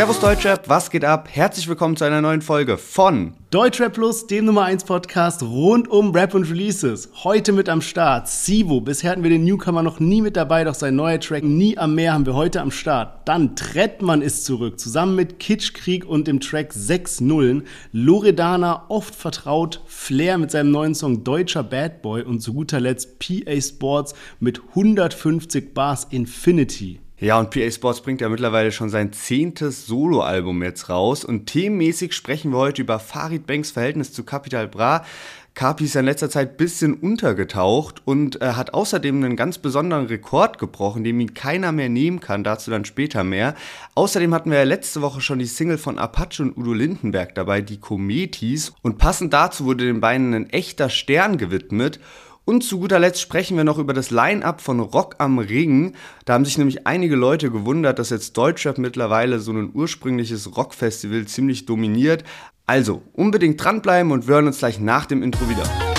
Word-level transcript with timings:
Servus 0.00 0.18
Deutschrap, 0.18 0.66
was 0.66 0.90
geht 0.90 1.04
ab? 1.04 1.28
Herzlich 1.30 1.68
willkommen 1.68 1.94
zu 1.94 2.04
einer 2.04 2.22
neuen 2.22 2.40
Folge 2.40 2.78
von 2.78 3.34
Deutschrap 3.50 3.92
Plus, 3.92 4.26
dem 4.26 4.46
Nummer 4.46 4.62
1 4.64 4.84
Podcast 4.84 5.42
rund 5.42 5.88
um 5.88 6.12
Rap 6.12 6.32
und 6.32 6.48
Releases. 6.48 7.10
Heute 7.22 7.52
mit 7.52 7.68
am 7.68 7.82
Start 7.82 8.26
Sivo. 8.26 8.80
Bisher 8.80 9.10
hatten 9.10 9.22
wir 9.22 9.28
den 9.28 9.44
Newcomer 9.44 9.82
noch 9.82 10.00
nie 10.00 10.22
mit 10.22 10.36
dabei, 10.36 10.64
doch 10.64 10.72
sein 10.72 10.96
neuer 10.96 11.20
Track 11.20 11.44
Nie 11.44 11.76
am 11.76 11.96
Meer 11.96 12.14
haben 12.14 12.24
wir 12.24 12.34
heute 12.34 12.62
am 12.62 12.70
Start. 12.70 13.28
Dann 13.28 13.56
Trettmann 13.56 14.22
ist 14.22 14.46
zurück, 14.46 14.80
zusammen 14.80 15.16
mit 15.16 15.38
Kitschkrieg 15.38 16.06
und 16.06 16.26
dem 16.26 16.40
Track 16.40 16.72
6 16.72 17.20
Nullen. 17.20 17.64
Loredana, 17.92 18.86
oft 18.88 19.14
vertraut, 19.14 19.82
Flair 19.84 20.38
mit 20.38 20.50
seinem 20.50 20.70
neuen 20.70 20.94
Song 20.94 21.24
Deutscher 21.24 21.62
Bad 21.62 22.00
Boy 22.00 22.22
und 22.22 22.40
zu 22.40 22.54
guter 22.54 22.80
Letzt 22.80 23.18
PA 23.18 23.60
Sports 23.60 24.14
mit 24.38 24.62
150 24.74 25.74
Bars 25.74 26.06
Infinity. 26.08 27.00
Ja, 27.20 27.38
und 27.38 27.50
PA 27.50 27.70
Sports 27.70 28.00
bringt 28.00 28.22
ja 28.22 28.30
mittlerweile 28.30 28.72
schon 28.72 28.88
sein 28.88 29.12
zehntes 29.12 29.86
Soloalbum 29.86 30.62
jetzt 30.62 30.88
raus. 30.88 31.22
Und 31.22 31.44
themenmäßig 31.44 32.14
sprechen 32.14 32.50
wir 32.50 32.56
heute 32.56 32.80
über 32.80 32.98
Farid 32.98 33.46
Banks 33.46 33.72
Verhältnis 33.72 34.14
zu 34.14 34.24
Capital 34.24 34.66
Bra. 34.68 35.04
Capi 35.52 35.84
ist 35.84 35.94
ja 35.94 36.00
in 36.00 36.06
letzter 36.06 36.30
Zeit 36.30 36.52
ein 36.52 36.56
bisschen 36.56 36.94
untergetaucht 36.94 38.00
und 38.06 38.40
äh, 38.40 38.52
hat 38.52 38.72
außerdem 38.72 39.16
einen 39.16 39.36
ganz 39.36 39.58
besonderen 39.58 40.06
Rekord 40.06 40.56
gebrochen, 40.58 41.04
den 41.04 41.20
ihn 41.20 41.34
keiner 41.34 41.72
mehr 41.72 41.90
nehmen 41.90 42.20
kann, 42.20 42.42
dazu 42.42 42.70
dann 42.70 42.86
später 42.86 43.22
mehr. 43.22 43.54
Außerdem 43.94 44.32
hatten 44.32 44.50
wir 44.50 44.58
ja 44.58 44.64
letzte 44.64 45.02
Woche 45.02 45.20
schon 45.20 45.40
die 45.40 45.44
Single 45.44 45.76
von 45.76 45.98
Apache 45.98 46.42
und 46.42 46.56
Udo 46.56 46.72
Lindenberg 46.72 47.34
dabei, 47.34 47.60
die 47.60 47.80
Cometis. 47.80 48.72
Und 48.80 48.96
passend 48.96 49.34
dazu 49.34 49.66
wurde 49.66 49.84
den 49.84 50.00
beiden 50.00 50.32
ein 50.32 50.48
echter 50.48 50.88
Stern 50.88 51.36
gewidmet. 51.36 52.00
Und 52.44 52.64
zu 52.64 52.80
guter 52.80 52.98
Letzt 52.98 53.20
sprechen 53.20 53.56
wir 53.56 53.64
noch 53.64 53.78
über 53.78 53.92
das 53.92 54.10
Line-Up 54.10 54.60
von 54.60 54.80
Rock 54.80 55.16
am 55.18 55.38
Ring. 55.38 55.94
Da 56.24 56.34
haben 56.34 56.44
sich 56.44 56.58
nämlich 56.58 56.86
einige 56.86 57.16
Leute 57.16 57.50
gewundert, 57.50 57.98
dass 57.98 58.10
jetzt 58.10 58.36
Deutschrap 58.36 58.78
mittlerweile 58.78 59.38
so 59.38 59.52
ein 59.52 59.70
ursprüngliches 59.72 60.56
Rockfestival 60.56 61.26
ziemlich 61.26 61.66
dominiert. 61.66 62.24
Also 62.66 63.02
unbedingt 63.12 63.62
dranbleiben 63.62 64.12
und 64.12 64.26
wir 64.26 64.34
hören 64.34 64.46
uns 64.46 64.58
gleich 64.58 64.80
nach 64.80 65.06
dem 65.06 65.22
Intro 65.22 65.48
wieder. 65.48 65.89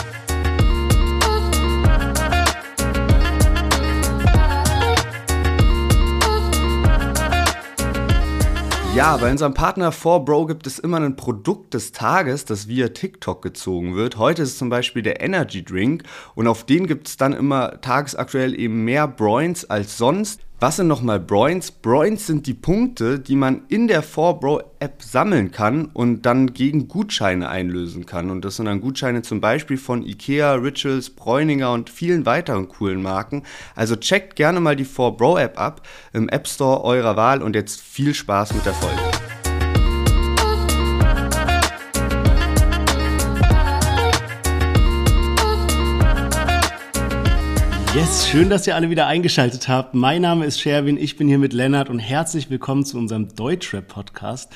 Ja, 8.94 9.16
bei 9.16 9.32
unserem 9.32 9.54
Partner 9.54 9.94
4Bro 9.94 10.48
gibt 10.48 10.68
es 10.68 10.78
immer 10.78 11.00
ein 11.00 11.16
Produkt 11.16 11.74
des 11.74 11.94
Tages, 11.94 12.44
das 12.44 12.68
via 12.68 12.90
TikTok 12.90 13.42
gezogen 13.42 13.96
wird. 13.96 14.18
Heute 14.18 14.42
ist 14.42 14.50
es 14.50 14.58
zum 14.58 14.68
Beispiel 14.70 15.02
der 15.02 15.22
Energy 15.22 15.64
Drink 15.64 16.04
und 16.36 16.46
auf 16.46 16.66
den 16.66 16.88
gibt 16.88 17.08
es 17.08 17.16
dann 17.16 17.32
immer 17.32 17.80
tagesaktuell 17.80 18.60
eben 18.60 18.84
mehr 18.84 19.08
Broins 19.08 19.64
als 19.70 19.98
sonst. 19.98 20.42
Was 20.64 20.76
sind 20.76 20.88
nochmal 20.88 21.20
Broins? 21.20 21.72
Broins 21.72 22.28
sind 22.28 22.46
die 22.46 22.54
Punkte, 22.54 23.20
die 23.20 23.36
man 23.36 23.64
in 23.68 23.88
der 23.88 24.04
4Bro-App 24.04 25.02
sammeln 25.02 25.50
kann 25.50 25.86
und 25.86 26.22
dann 26.28 26.54
gegen 26.54 26.88
Gutscheine 26.88 27.50
einlösen 27.50 28.06
kann. 28.06 28.30
Und 28.30 28.46
das 28.46 28.58
sind 28.58 28.68
dann 28.68 28.80
Gutscheine 28.80 29.24
zum 29.24 29.42
Beispiel 29.42 29.78
von 29.78 30.04
Ikea, 30.04 30.54
Rituals, 30.54 31.10
Bräuninger 31.10 31.74
und 31.74 31.90
vielen 31.90 32.28
weiteren 32.28 32.70
coolen 32.70 33.02
Marken. 33.02 33.42
Also 33.74 33.96
checkt 33.96 34.36
gerne 34.36 34.60
mal 34.60 34.76
die 34.76 34.86
4Bro-App 34.86 35.60
ab 35.60 35.82
im 36.14 36.30
App 36.30 36.48
Store 36.48 36.84
eurer 36.84 37.16
Wahl 37.16 37.42
und 37.42 37.56
jetzt 37.56 37.82
viel 37.82 38.14
Spaß 38.14 38.54
mit 38.54 38.64
der 38.64 38.74
Folge. 38.74 39.21
Yes, 47.94 48.30
schön, 48.30 48.50
dass 48.50 48.66
ihr 48.68 48.76
alle 48.76 48.90
wieder 48.90 49.08
eingeschaltet 49.08 49.68
habt. 49.68 49.96
Mein 49.96 50.22
Name 50.22 50.46
ist 50.46 50.62
Sherwin, 50.62 50.96
ich 50.96 51.18
bin 51.18 51.28
hier 51.28 51.38
mit 51.38 51.52
Lennart 51.52 51.90
und 51.90 52.00
herzlich 52.00 52.50
willkommen 52.50 52.86
zu 52.86 52.98
unserem 52.98 53.36
Deutschrap-Podcast. 53.36 54.50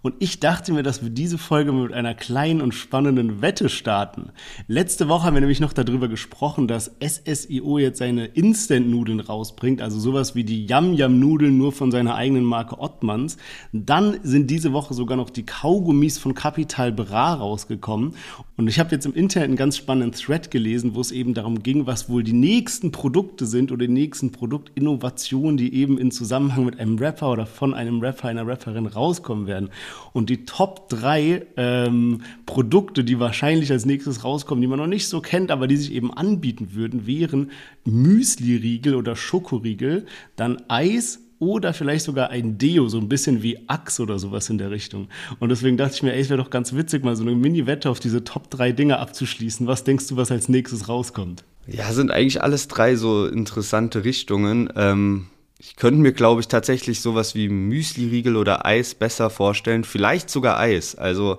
Und 0.00 0.14
ich 0.20 0.40
dachte 0.40 0.72
mir, 0.72 0.82
dass 0.82 1.02
wir 1.02 1.10
diese 1.10 1.36
Folge 1.36 1.72
mit 1.72 1.92
einer 1.92 2.14
kleinen 2.14 2.62
und 2.62 2.72
spannenden 2.72 3.42
Wette 3.42 3.68
starten. 3.68 4.30
Letzte 4.68 5.08
Woche 5.08 5.24
haben 5.24 5.34
wir 5.34 5.40
nämlich 5.40 5.60
noch 5.60 5.74
darüber 5.74 6.08
gesprochen, 6.08 6.66
dass 6.66 6.92
SSIO 6.98 7.78
jetzt 7.78 7.98
seine 7.98 8.24
Instant-Nudeln 8.24 9.20
rausbringt, 9.20 9.82
also 9.82 9.98
sowas 9.98 10.34
wie 10.34 10.44
die 10.44 10.64
Yam-Yam-Nudeln 10.64 11.58
nur 11.58 11.72
von 11.72 11.90
seiner 11.90 12.14
eigenen 12.14 12.44
Marke 12.44 12.78
Ottmanns. 12.78 13.36
Dann 13.72 14.18
sind 14.22 14.50
diese 14.50 14.72
Woche 14.72 14.94
sogar 14.94 15.18
noch 15.18 15.28
die 15.28 15.44
Kaugummis 15.44 16.16
von 16.16 16.32
Capital 16.32 16.90
Bra 16.92 17.34
rausgekommen. 17.34 18.14
Und 18.58 18.66
ich 18.66 18.80
habe 18.80 18.90
jetzt 18.90 19.06
im 19.06 19.14
Internet 19.14 19.50
einen 19.50 19.56
ganz 19.56 19.76
spannenden 19.76 20.10
Thread 20.10 20.50
gelesen, 20.50 20.96
wo 20.96 21.00
es 21.00 21.12
eben 21.12 21.32
darum 21.32 21.62
ging, 21.62 21.86
was 21.86 22.10
wohl 22.10 22.24
die 22.24 22.32
nächsten 22.32 22.90
Produkte 22.90 23.46
sind 23.46 23.70
oder 23.70 23.86
die 23.86 23.92
nächsten 23.92 24.32
Produktinnovationen, 24.32 25.56
die 25.56 25.72
eben 25.74 25.96
in 25.96 26.10
Zusammenhang 26.10 26.64
mit 26.64 26.80
einem 26.80 26.98
Rapper 26.98 27.30
oder 27.30 27.46
von 27.46 27.72
einem 27.72 28.00
Rapper, 28.00 28.26
einer 28.26 28.44
Rapperin 28.44 28.86
rauskommen 28.86 29.46
werden. 29.46 29.70
Und 30.12 30.28
die 30.28 30.44
Top 30.44 30.88
3 30.88 31.46
ähm, 31.56 32.22
Produkte, 32.46 33.04
die 33.04 33.20
wahrscheinlich 33.20 33.70
als 33.70 33.86
nächstes 33.86 34.24
rauskommen, 34.24 34.60
die 34.60 34.66
man 34.66 34.80
noch 34.80 34.88
nicht 34.88 35.06
so 35.06 35.20
kennt, 35.20 35.52
aber 35.52 35.68
die 35.68 35.76
sich 35.76 35.92
eben 35.92 36.12
anbieten 36.12 36.70
würden, 36.72 37.06
wären 37.06 37.52
Müsli-Riegel 37.84 38.96
oder 38.96 39.14
Schokoriegel, 39.14 40.04
dann 40.34 40.60
Eis, 40.66 41.20
oder 41.38 41.72
vielleicht 41.72 42.04
sogar 42.04 42.30
ein 42.30 42.58
Deo, 42.58 42.88
so 42.88 42.98
ein 42.98 43.08
bisschen 43.08 43.42
wie 43.42 43.68
Axe 43.68 44.02
oder 44.02 44.18
sowas 44.18 44.50
in 44.50 44.58
der 44.58 44.70
Richtung. 44.70 45.08
Und 45.38 45.50
deswegen 45.50 45.76
dachte 45.76 45.94
ich 45.94 46.02
mir, 46.02 46.12
ey, 46.12 46.20
es 46.20 46.30
wäre 46.30 46.42
doch 46.42 46.50
ganz 46.50 46.72
witzig, 46.74 47.04
mal 47.04 47.16
so 47.16 47.22
eine 47.22 47.34
Mini-Wette 47.34 47.88
auf 47.90 48.00
diese 48.00 48.24
Top 48.24 48.50
3 48.50 48.72
Dinge 48.72 48.98
abzuschließen. 48.98 49.66
Was 49.66 49.84
denkst 49.84 50.08
du, 50.08 50.16
was 50.16 50.30
als 50.30 50.48
nächstes 50.48 50.88
rauskommt? 50.88 51.44
Ja, 51.66 51.92
sind 51.92 52.10
eigentlich 52.10 52.42
alles 52.42 52.66
drei 52.66 52.96
so 52.96 53.26
interessante 53.26 54.04
Richtungen. 54.04 54.72
Ähm, 54.74 55.26
ich 55.58 55.76
könnte 55.76 56.00
mir, 56.00 56.12
glaube 56.12 56.40
ich, 56.40 56.48
tatsächlich 56.48 57.00
sowas 57.00 57.34
wie 57.34 57.48
Müsli-Riegel 57.48 58.36
oder 58.36 58.64
Eis 58.64 58.94
besser 58.94 59.28
vorstellen. 59.28 59.84
Vielleicht 59.84 60.30
sogar 60.30 60.58
Eis. 60.58 60.94
Also 60.94 61.38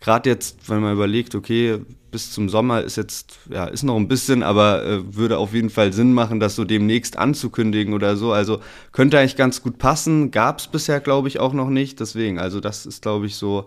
gerade 0.00 0.30
jetzt, 0.30 0.68
wenn 0.68 0.80
man 0.80 0.94
überlegt, 0.94 1.34
okay, 1.34 1.78
bis 2.10 2.30
zum 2.30 2.48
Sommer 2.48 2.82
ist 2.82 2.96
jetzt, 2.96 3.38
ja, 3.50 3.66
ist 3.66 3.82
noch 3.82 3.96
ein 3.96 4.08
bisschen, 4.08 4.42
aber 4.42 4.84
äh, 4.84 5.16
würde 5.16 5.38
auf 5.38 5.54
jeden 5.54 5.70
Fall 5.70 5.92
Sinn 5.92 6.12
machen, 6.12 6.40
das 6.40 6.56
so 6.56 6.64
demnächst 6.64 7.16
anzukündigen 7.16 7.94
oder 7.94 8.16
so. 8.16 8.32
Also 8.32 8.60
könnte 8.92 9.18
eigentlich 9.18 9.36
ganz 9.36 9.62
gut 9.62 9.78
passen. 9.78 10.30
Gab 10.30 10.58
es 10.58 10.66
bisher, 10.66 11.00
glaube 11.00 11.28
ich, 11.28 11.38
auch 11.40 11.52
noch 11.52 11.70
nicht. 11.70 12.00
Deswegen, 12.00 12.38
also 12.38 12.60
das 12.60 12.86
ist, 12.86 13.02
glaube 13.02 13.26
ich, 13.26 13.36
so 13.36 13.66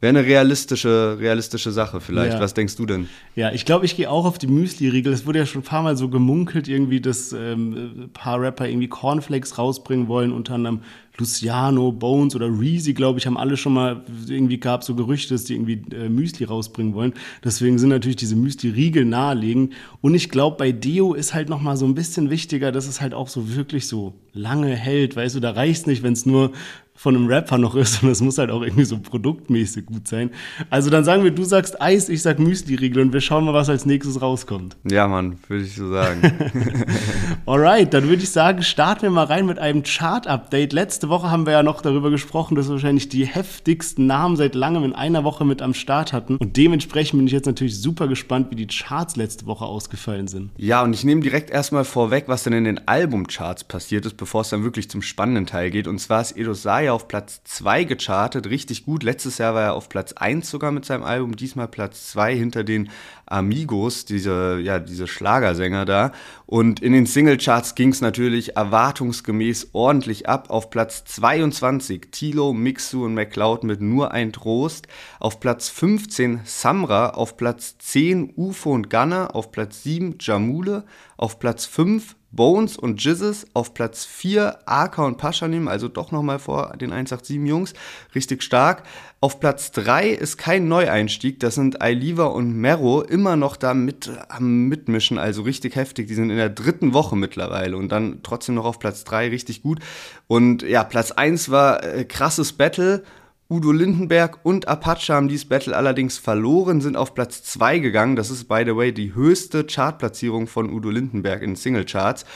Wäre 0.00 0.10
eine 0.10 0.24
realistische, 0.24 1.16
realistische 1.18 1.72
Sache 1.72 2.00
vielleicht. 2.00 2.34
Ja. 2.34 2.40
Was 2.40 2.54
denkst 2.54 2.76
du 2.76 2.86
denn? 2.86 3.08
Ja, 3.34 3.50
ich 3.50 3.64
glaube, 3.64 3.84
ich 3.84 3.96
gehe 3.96 4.08
auch 4.08 4.26
auf 4.26 4.38
die 4.38 4.46
Müsli-Riegel. 4.46 5.12
Es 5.12 5.26
wurde 5.26 5.40
ja 5.40 5.46
schon 5.46 5.62
ein 5.62 5.64
paar 5.64 5.82
Mal 5.82 5.96
so 5.96 6.08
gemunkelt, 6.08 6.68
irgendwie, 6.68 7.00
dass 7.00 7.32
ähm, 7.32 8.04
ein 8.04 8.10
paar 8.12 8.40
Rapper 8.40 8.68
irgendwie 8.68 8.86
Cornflakes 8.86 9.58
rausbringen 9.58 10.06
wollen, 10.06 10.30
unter 10.30 10.54
anderem 10.54 10.82
Luciano, 11.18 11.90
Bones 11.90 12.36
oder 12.36 12.46
Reezy, 12.46 12.94
glaube 12.94 13.18
ich, 13.18 13.26
haben 13.26 13.36
alle 13.36 13.56
schon 13.56 13.74
mal, 13.74 14.02
irgendwie 14.28 14.58
gab 14.58 14.84
so 14.84 14.94
Gerüchte, 14.94 15.34
dass 15.34 15.44
die 15.44 15.54
irgendwie 15.54 15.82
äh, 15.94 16.08
Müsli 16.08 16.44
rausbringen 16.44 16.94
wollen. 16.94 17.12
Deswegen 17.44 17.78
sind 17.78 17.88
natürlich 17.88 18.16
diese 18.16 18.36
Müsli-Riegel 18.36 19.04
naheliegend. 19.04 19.74
Und 20.00 20.14
ich 20.14 20.30
glaube, 20.30 20.56
bei 20.56 20.72
Deo 20.72 21.14
ist 21.14 21.34
halt 21.34 21.48
noch 21.48 21.60
mal 21.60 21.76
so 21.76 21.86
ein 21.86 21.94
bisschen 21.94 22.30
wichtiger, 22.30 22.70
dass 22.70 22.86
es 22.86 23.00
halt 23.00 23.14
auch 23.14 23.28
so 23.28 23.54
wirklich 23.56 23.88
so 23.88 24.14
lange 24.32 24.74
hält. 24.74 25.16
Weißt 25.16 25.34
du, 25.34 25.40
da 25.40 25.50
reicht 25.50 25.86
nicht, 25.86 26.02
wenn 26.02 26.12
es 26.12 26.24
nur 26.24 26.52
von 26.98 27.14
einem 27.14 27.28
Rapper 27.28 27.58
noch 27.58 27.76
ist 27.76 28.02
und 28.02 28.10
es 28.10 28.20
muss 28.20 28.38
halt 28.38 28.50
auch 28.50 28.62
irgendwie 28.62 28.84
so 28.84 28.98
produktmäßig 28.98 29.86
gut 29.86 30.08
sein. 30.08 30.30
Also 30.68 30.90
dann 30.90 31.04
sagen 31.04 31.22
wir, 31.22 31.30
du 31.30 31.44
sagst 31.44 31.80
Eis, 31.80 32.08
ich 32.08 32.22
sag 32.22 32.40
Müsli-Riegel 32.40 33.00
und 33.00 33.12
wir 33.12 33.20
schauen 33.20 33.44
mal, 33.44 33.54
was 33.54 33.68
als 33.68 33.86
nächstes 33.86 34.20
rauskommt. 34.20 34.76
Ja, 34.90 35.06
Mann, 35.06 35.38
würde 35.46 35.64
ich 35.64 35.76
so 35.76 35.88
sagen. 35.90 36.20
Alright, 37.46 37.94
dann 37.94 38.08
würde 38.08 38.24
ich 38.24 38.30
sagen, 38.30 38.62
starten 38.62 39.02
wir 39.02 39.10
mal 39.10 39.24
rein 39.24 39.46
mit 39.46 39.60
einem 39.60 39.84
Chart-Update. 39.84 40.72
Letzte 40.72 41.07
Woche 41.08 41.30
haben 41.30 41.46
wir 41.46 41.52
ja 41.52 41.62
noch 41.62 41.80
darüber 41.80 42.10
gesprochen, 42.10 42.56
dass 42.56 42.66
wir 42.66 42.72
wahrscheinlich 42.72 43.08
die 43.08 43.24
heftigsten 43.24 44.06
Namen 44.06 44.36
seit 44.36 44.56
langem 44.56 44.82
in 44.82 44.92
einer 44.92 45.22
Woche 45.22 45.44
mit 45.44 45.62
am 45.62 45.74
Start 45.74 46.12
hatten 46.12 46.36
und 46.36 46.56
dementsprechend 46.56 47.18
bin 47.18 47.26
ich 47.26 47.32
jetzt 47.32 47.46
natürlich 47.46 47.80
super 47.80 48.08
gespannt, 48.08 48.48
wie 48.50 48.56
die 48.56 48.66
Charts 48.66 49.14
letzte 49.14 49.46
Woche 49.46 49.64
ausgefallen 49.64 50.26
sind. 50.26 50.50
Ja, 50.56 50.82
und 50.82 50.92
ich 50.92 51.04
nehme 51.04 51.20
direkt 51.20 51.50
erstmal 51.50 51.84
vorweg, 51.84 52.24
was 52.26 52.42
denn 52.42 52.52
in 52.52 52.64
den 52.64 52.88
Albumcharts 52.88 53.64
passiert 53.64 54.04
ist, 54.04 54.16
bevor 54.16 54.40
es 54.40 54.48
dann 54.48 54.64
wirklich 54.64 54.90
zum 54.90 55.02
spannenden 55.02 55.46
Teil 55.46 55.70
geht. 55.70 55.86
Und 55.86 56.00
zwar 56.00 56.20
ist 56.20 56.36
Edo 56.36 56.54
Saya 56.54 56.88
Jahr 56.88 56.94
auf 56.94 57.08
Platz 57.08 57.40
2 57.44 57.84
gechartet, 57.84 58.48
richtig 58.48 58.84
gut. 58.84 59.02
Letztes 59.02 59.38
Jahr 59.38 59.54
war 59.54 59.62
er 59.62 59.74
auf 59.74 59.88
Platz 59.88 60.12
1 60.14 60.50
sogar 60.50 60.72
mit 60.72 60.84
seinem 60.84 61.04
Album, 61.04 61.36
diesmal 61.36 61.68
Platz 61.68 62.08
2 62.08 62.34
hinter 62.34 62.64
den 62.64 62.90
Amigos, 63.26 64.04
diese, 64.06 64.58
ja, 64.60 64.78
diese 64.78 65.06
Schlagersänger 65.06 65.84
da. 65.84 66.12
Und 66.46 66.80
in 66.80 66.92
den 66.92 67.06
Singlecharts 67.06 67.74
ging 67.74 67.90
es 67.90 68.00
natürlich 68.00 68.56
erwartungsgemäß 68.56 69.68
ordentlich 69.72 70.28
ab. 70.28 70.50
Auf 70.50 70.70
Platz 70.70 70.97
22 71.04 72.10
Tilo, 72.10 72.52
Mixu 72.52 73.04
und 73.04 73.14
McCloud 73.14 73.64
mit 73.64 73.80
Nur 73.80 74.12
ein 74.12 74.32
Trost. 74.32 74.88
Auf 75.20 75.40
Platz 75.40 75.68
15 75.68 76.40
Samra. 76.44 77.10
Auf 77.10 77.36
Platz 77.36 77.78
10 77.78 78.34
UFO 78.36 78.72
und 78.72 78.90
Gunner. 78.90 79.34
Auf 79.34 79.52
Platz 79.52 79.82
7 79.82 80.16
Jamule. 80.20 80.84
Auf 81.16 81.38
Platz 81.38 81.66
5 81.66 82.16
Bones 82.30 82.76
und 82.76 83.02
Jizzes. 83.02 83.46
Auf 83.54 83.74
Platz 83.74 84.04
4 84.04 84.58
Aka 84.66 85.04
und 85.04 85.18
Paschanim, 85.18 85.68
also 85.68 85.88
doch 85.88 86.12
nochmal 86.12 86.38
vor 86.38 86.76
den 86.76 86.92
187 86.92 87.46
Jungs. 87.46 87.74
Richtig 88.14 88.42
stark. 88.42 88.82
Auf 89.20 89.40
Platz 89.40 89.72
3 89.72 90.10
ist 90.10 90.36
kein 90.36 90.68
Neueinstieg. 90.68 91.40
Das 91.40 91.56
sind 91.56 91.82
Ailiva 91.82 92.26
und 92.26 92.54
Mero 92.54 93.02
immer 93.02 93.36
noch 93.36 93.56
da 93.56 93.74
mit 93.74 94.10
am 94.28 94.68
Mitmischen, 94.68 95.18
also 95.18 95.42
richtig 95.42 95.74
heftig. 95.74 96.06
Die 96.06 96.14
sind 96.14 96.30
in 96.30 96.36
der 96.36 96.50
dritten 96.50 96.92
Woche 96.92 97.16
mittlerweile 97.16 97.76
und 97.76 97.90
dann 97.90 98.20
trotzdem 98.22 98.54
noch 98.54 98.64
auf 98.64 98.78
Platz 98.78 99.04
3 99.04 99.30
richtig 99.30 99.62
gut. 99.62 99.80
Und 100.26 100.62
ja, 100.62 100.84
Platz 100.84 101.10
1 101.10 101.50
war 101.50 101.82
äh, 101.82 102.04
krasses 102.04 102.52
Battle. 102.52 103.02
Udo 103.50 103.72
Lindenberg 103.72 104.40
und 104.42 104.68
Apache 104.68 105.14
haben 105.14 105.28
dieses 105.28 105.48
Battle 105.48 105.74
allerdings 105.74 106.18
verloren, 106.18 106.82
sind 106.82 106.98
auf 106.98 107.14
Platz 107.14 107.42
2 107.44 107.78
gegangen. 107.78 108.14
Das 108.14 108.28
ist, 108.28 108.46
by 108.46 108.62
the 108.66 108.76
way, 108.76 108.92
die 108.92 109.14
höchste 109.14 109.64
Chartplatzierung 109.64 110.46
von 110.46 110.70
Udo 110.70 110.90
Lindenberg 110.90 111.40
in 111.40 111.56
Singlecharts. 111.56 112.26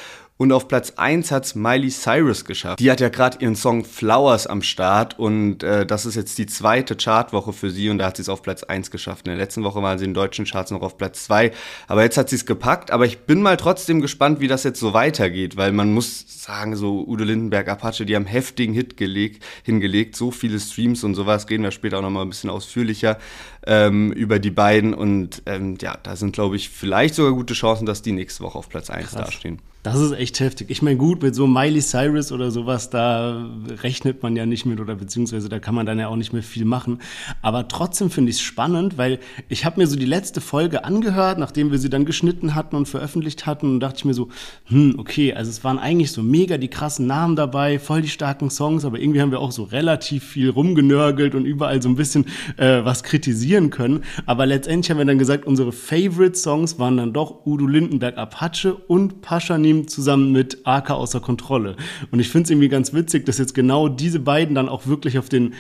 Und 0.43 0.51
auf 0.51 0.67
Platz 0.67 0.95
1 0.97 1.31
hat 1.31 1.45
es 1.45 1.55
Miley 1.55 1.89
Cyrus 1.89 2.45
geschafft. 2.45 2.81
Die 2.81 2.91
hat 2.91 3.01
ja 3.01 3.11
gerade 3.11 3.39
ihren 3.39 3.55
Song 3.55 3.85
Flowers 3.85 4.49
am 4.49 4.61
Start 4.63 5.17
und 5.17 5.63
äh, 5.63 5.87
das 5.87 6.05
ist 6.05 6.17
jetzt 6.17 6.37
die 6.37 6.47
zweite 6.47 6.97
Chartwoche 6.97 7.53
für 7.53 7.71
sie 7.71 7.89
und 7.91 7.99
da 7.99 8.07
hat 8.07 8.17
sie 8.17 8.23
es 8.23 8.29
auf 8.29 8.43
Platz 8.43 8.65
1 8.65 8.91
geschafft. 8.91 9.29
In 9.29 9.31
der 9.31 9.39
letzten 9.39 9.63
Woche 9.63 9.81
waren 9.83 10.01
sie 10.01 10.05
in 10.05 10.15
deutschen 10.15 10.45
Charts 10.45 10.73
noch 10.73 10.83
auf 10.83 10.99
Platz 10.99 11.27
2, 11.27 11.53
aber 11.87 12.03
jetzt 12.03 12.17
hat 12.17 12.29
sie 12.29 12.35
es 12.35 12.45
gepackt. 12.45 12.91
Aber 12.91 13.07
ich 13.07 13.21
bin 13.21 13.41
mal 13.41 13.57
trotzdem 13.57 14.01
gespannt, 14.01 14.41
wie 14.41 14.49
das 14.49 14.65
jetzt 14.65 14.81
so 14.81 14.93
weitergeht, 14.93 15.57
weil 15.57 15.71
man 15.71 15.95
muss 15.95 16.25
sagen, 16.27 16.75
so 16.75 17.07
Udo 17.07 17.23
Lindenberg, 17.23 17.69
Apache, 17.69 18.05
die 18.05 18.17
haben 18.17 18.27
heftigen 18.27 18.75
Hit 18.75 18.97
gelegt, 18.97 19.45
hingelegt, 19.63 20.17
so 20.17 20.33
viele 20.33 20.59
Streams 20.59 21.05
und 21.05 21.15
sowas, 21.15 21.49
reden 21.51 21.63
wir 21.63 21.71
später 21.71 21.99
auch 21.99 22.03
nochmal 22.03 22.25
ein 22.25 22.31
bisschen 22.31 22.51
ausführlicher 22.51 23.17
ähm, 23.65 24.11
über 24.11 24.41
die 24.41 24.51
beiden 24.51 24.93
und 24.93 25.43
ähm, 25.47 25.79
ja, 25.81 25.97
da 26.03 26.17
sind 26.17 26.33
glaube 26.33 26.57
ich 26.57 26.69
vielleicht 26.69 27.15
sogar 27.15 27.31
gute 27.31 27.55
Chancen, 27.55 27.87
dass 27.87 28.03
die 28.03 28.11
nächste 28.11 28.43
Woche 28.43 28.59
auf 28.59 28.69
Platz 28.69 28.91
1 28.91 29.11
Krass. 29.11 29.27
dastehen. 29.27 29.61
Das 29.83 29.99
ist 29.99 30.13
echt 30.13 30.39
heftig. 30.39 30.71
Ich 30.71 30.81
meine, 30.81 30.97
gut, 30.97 31.25
mit 31.25 31.35
so 31.35 31.49
Miley 31.49 31.81
Cyrus 31.81 32.31
oder 32.31 32.53
sowas, 32.53 32.89
da 32.91 33.51
rechnet 33.83 34.23
man 34.23 34.37
ja 34.37 34.47
nicht 34.47 34.65
mit 34.65 34.79
oder 34.79 34.95
beziehungsweise 34.95 35.49
da 35.49 35.59
kann 35.59 35.75
man 35.75 35.87
dann 35.87 35.99
ja 35.99 36.07
auch 36.07 36.15
nicht 36.15 36.33
mehr 36.33 36.45
viel 36.45 36.65
machen. 36.65 37.01
Aber 37.43 37.67
trotzdem 37.67 38.09
finde 38.09 38.31
ich 38.31 38.37
es 38.37 38.43
spannend, 38.43 38.97
weil 38.97 39.19
ich 39.49 39.65
habe 39.65 39.81
mir 39.81 39.89
so 39.89 39.97
die 39.97 40.07
letzte 40.07 40.41
Folge 40.41 40.85
angehört, 40.85 41.41
nachdem 41.41 41.73
wir 41.73 41.81
sie 41.81 41.91
dann 41.91 42.05
geschnitten 42.05 42.55
hatten 42.55 42.77
und 42.77 42.87
veröffentlicht 42.87 43.45
hatten 43.45 43.67
und 43.67 43.81
dachte 43.81 43.97
ich 43.99 44.05
mir 44.05 44.15
so, 44.15 44.29
hm, 44.67 45.01
okay, 45.01 45.35
also 45.35 45.51
es 45.51 45.65
waren 45.65 45.81
eigentlich 45.81 46.13
so 46.13 46.23
mega 46.23 46.59
die 46.59 46.69
krassen 46.69 47.09
Namen 47.09 47.35
dabei, 47.35 47.81
voll 47.81 48.03
die 48.03 48.09
starken 48.09 48.51
Songs, 48.51 48.85
aber 48.85 49.01
irgendwie 49.01 49.21
haben 49.21 49.33
wir 49.33 49.41
auch 49.41 49.51
so 49.51 49.65
relativ 49.65 50.23
viel 50.23 50.51
rumgenörgelt 50.51 51.35
und 51.35 51.45
überall 51.45 51.83
so 51.83 51.89
ein 51.89 51.97
bisschen 51.97 52.27
äh, 52.57 52.85
was 52.85 53.03
kritisieren 53.03 53.71
können. 53.71 54.05
Aber 54.27 54.47
letztendlich 54.47 54.93
haben 54.93 54.99
wir 54.99 55.07
dann 55.07 55.19
gesagt, 55.19 55.45
unsere 55.45 55.73
Favorite 55.73 56.37
Songs 56.37 56.79
waren 56.79 56.99
dann 56.99 57.13
doch 57.13 57.45
Udo 57.47 57.67
Lindenberg 57.67 58.17
Apache 58.17 58.77
und 58.77 59.23
Pascha 59.23 59.59
Team 59.73 59.89
zusammen 59.89 60.33
mit 60.33 60.59
AK 60.65 60.91
außer 60.91 61.21
Kontrolle. 61.21 61.77
Und 62.11 62.21
ich 62.21 62.29
finde 62.29 62.45
es 62.45 62.51
irgendwie 62.51 62.69
ganz 62.69 62.93
witzig, 62.93 63.25
dass 63.27 63.39
jetzt 63.39 63.55
genau 63.55 63.89
diese 63.89 64.21
beiden 64.21 64.55
dann 64.55 64.69
auch 64.69 64.87
wirklich 64.87 65.19
auf 65.19 65.29
den 65.29 65.55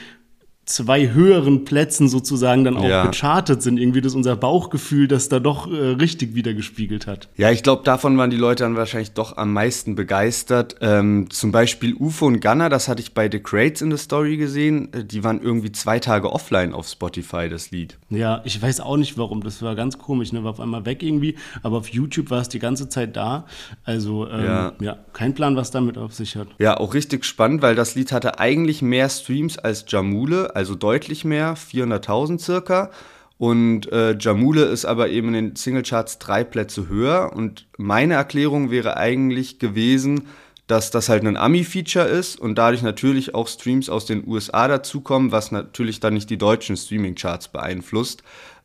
zwei 0.64 1.12
höheren 1.12 1.64
Plätzen 1.64 2.08
sozusagen 2.08 2.62
dann 2.64 2.76
auch 2.76 2.88
ja. 2.88 3.04
gechartet 3.06 3.62
sind. 3.62 3.78
Irgendwie 3.78 4.00
das 4.00 4.14
unser 4.14 4.36
Bauchgefühl, 4.36 5.08
das 5.08 5.28
da 5.28 5.40
doch 5.40 5.70
äh, 5.70 5.74
richtig 5.74 6.34
wiedergespiegelt 6.34 7.06
hat. 7.06 7.28
Ja, 7.36 7.50
ich 7.50 7.62
glaube, 7.62 7.82
davon 7.82 8.16
waren 8.16 8.30
die 8.30 8.36
Leute 8.36 8.62
dann 8.62 8.76
wahrscheinlich 8.76 9.12
doch 9.12 9.36
am 9.36 9.52
meisten 9.52 9.96
begeistert. 9.96 10.76
Ähm, 10.80 11.28
zum 11.30 11.50
Beispiel 11.50 11.94
UFO 11.94 12.26
und 12.26 12.40
Gunner, 12.40 12.68
das 12.68 12.86
hatte 12.86 13.02
ich 13.02 13.12
bei 13.12 13.28
The 13.30 13.40
Crates 13.40 13.82
in 13.82 13.90
der 13.90 13.98
Story 13.98 14.36
gesehen. 14.36 14.92
Äh, 14.92 15.04
die 15.04 15.24
waren 15.24 15.42
irgendwie 15.42 15.72
zwei 15.72 15.98
Tage 15.98 16.32
offline 16.32 16.72
auf 16.72 16.86
Spotify, 16.86 17.48
das 17.48 17.72
Lied. 17.72 17.98
Ja, 18.08 18.40
ich 18.44 18.60
weiß 18.60 18.80
auch 18.80 18.96
nicht 18.96 19.18
warum. 19.18 19.42
Das 19.42 19.62
war 19.62 19.74
ganz 19.74 19.98
komisch. 19.98 20.32
Ne? 20.32 20.44
War 20.44 20.52
auf 20.52 20.60
einmal 20.60 20.86
weg 20.86 21.02
irgendwie. 21.02 21.34
Aber 21.64 21.78
auf 21.78 21.88
YouTube 21.88 22.30
war 22.30 22.40
es 22.40 22.48
die 22.48 22.60
ganze 22.60 22.88
Zeit 22.88 23.16
da. 23.16 23.46
Also, 23.84 24.28
ähm, 24.28 24.44
ja. 24.44 24.72
ja, 24.80 24.98
kein 25.12 25.34
Plan, 25.34 25.56
was 25.56 25.72
damit 25.72 25.98
auf 25.98 26.14
sich 26.14 26.36
hat. 26.36 26.46
Ja, 26.60 26.76
auch 26.76 26.94
richtig 26.94 27.24
spannend, 27.24 27.62
weil 27.62 27.74
das 27.74 27.96
Lied 27.96 28.12
hatte 28.12 28.38
eigentlich 28.38 28.80
mehr 28.80 29.08
Streams 29.08 29.58
als 29.58 29.84
Jamule 29.88 30.51
also 30.54 30.74
deutlich 30.74 31.24
mehr, 31.24 31.56
400.000 31.56 32.38
circa. 32.38 32.90
Und 33.38 33.90
äh, 33.90 34.16
Jamule 34.18 34.64
ist 34.64 34.84
aber 34.84 35.08
eben 35.08 35.28
in 35.28 35.34
den 35.34 35.56
Singlecharts 35.56 36.18
drei 36.18 36.44
Plätze 36.44 36.88
höher. 36.88 37.32
Und 37.34 37.66
meine 37.76 38.14
Erklärung 38.14 38.70
wäre 38.70 38.96
eigentlich 38.96 39.58
gewesen, 39.58 40.28
dass 40.68 40.90
das 40.90 41.08
halt 41.08 41.24
ein 41.24 41.36
Ami-Feature 41.36 42.06
ist 42.06 42.38
und 42.38 42.56
dadurch 42.56 42.82
natürlich 42.82 43.34
auch 43.34 43.48
Streams 43.48 43.88
aus 43.88 44.06
den 44.06 44.26
USA 44.26 44.68
dazukommen, 44.68 45.32
was 45.32 45.50
natürlich 45.50 46.00
dann 46.00 46.14
nicht 46.14 46.30
die 46.30 46.38
deutschen 46.38 46.76
Streaming-Charts 46.76 47.48
beeinflusst. 47.48 48.22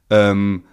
Ähm, 0.09 0.63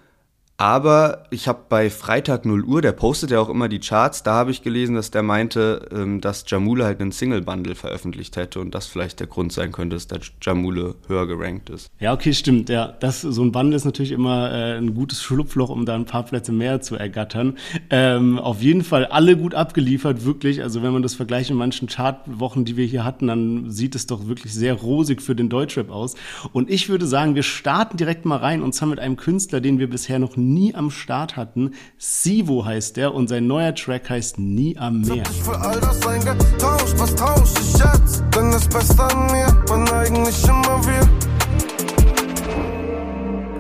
aber 0.57 1.25
ich 1.31 1.49
habe 1.49 1.63
bei 1.69 1.91
Freitag 1.91 2.45
0 2.45 2.63
Uhr, 2.63 2.81
der 2.81 2.93
postet 2.93 3.33
ja 3.33 3.41
auch 3.41 3.49
immer 3.49 3.69
die 3.69 3.81
Charts, 3.81 4.23
da 4.23 4.35
habe 4.35 4.53
ich 4.53 4.63
gelesen, 4.63 4.95
dass 4.95 5.11
der 5.11 5.25
meinte, 5.25 5.89
ähm, 5.93 6.21
dass 6.21 6.45
Jamule 6.47 6.85
halt 6.85 7.01
einen 7.01 7.11
Single-Bundle 7.11 7.75
veröffentlicht 7.75 8.37
hätte 8.37 8.61
und 8.61 8.73
das 8.73 8.87
vielleicht 8.87 9.19
der 9.19 9.27
Grund 9.27 9.53
sein 9.53 9.73
könnte, 9.73 9.97
dass 9.97 10.33
Jamule 10.41 10.95
höher 11.09 11.27
gerankt 11.27 11.71
ist. 11.71 11.91
Ja, 11.99 12.13
okay, 12.13 12.33
stimmt. 12.33 12.69
Ja, 12.69 12.95
das, 13.01 13.23
so 13.23 13.43
ein 13.43 13.51
Bundle 13.51 13.75
ist 13.75 13.85
natürlich 13.85 14.13
immer 14.13 14.53
äh, 14.53 14.77
ein 14.77 14.95
gutes 14.95 15.23
Schlupfloch, 15.23 15.71
um 15.71 15.87
da 15.87 15.97
ein 15.97 16.05
paar 16.05 16.23
Plätze 16.23 16.53
mehr 16.53 16.81
zu 16.81 16.95
ergattern. 16.95 17.59
Ähm, 17.91 18.39
auf 18.39 18.63
jeden 18.63 18.85
Fall 18.85 19.07
alle 19.07 19.37
gut 19.37 19.57
abgeliefert, 19.57 20.25
wirklich. 20.25 20.63
Also 20.63 20.85
wenn 20.85 20.93
man 20.93 21.03
das 21.03 21.15
vergleicht 21.15 21.51
in 21.51 21.57
manchen 21.57 21.89
Chartwochen, 21.89 22.65
die 22.65 22.77
wir 22.77 22.87
hier 22.87 23.05
hatten, 23.05 23.27
dann 23.27 23.73
sieht 23.73 23.97
es 23.97 24.07
doch 24.07 24.29
wirklich 24.29 24.55
sehr 24.55 24.75
rosig 24.75 25.21
für 25.21 25.35
den 25.35 25.49
Deutschrap 25.49 25.91
aus. 25.91 26.15
Und 26.53 26.71
ich 26.71 26.89
würde 26.89 27.09
sagen, 27.09 27.35
wir 27.35 27.43
starten 27.43 27.97
direkt 27.97 28.25
mal 28.25 28.37
rein 28.37 28.63
und 28.63 28.73
zwar 28.73 28.89
mit 28.89 29.01
einem 29.01 29.17
Künstler, 29.17 29.61
den 29.61 29.81
wir 29.81 29.91
bisher 29.91 30.21
noch 30.21 30.37
nie 30.37 30.44
am 30.75 30.91
Start 30.91 31.37
hatten. 31.37 31.75
Sivo 31.99 32.65
heißt 32.65 32.97
der 32.97 33.15
und 33.15 33.29
sein 33.29 33.47
neuer 33.47 33.75
Track 33.75 34.11
heißt 34.11 34.39
Nie 34.39 34.77
am 34.77 35.01
Meer. 35.01 35.25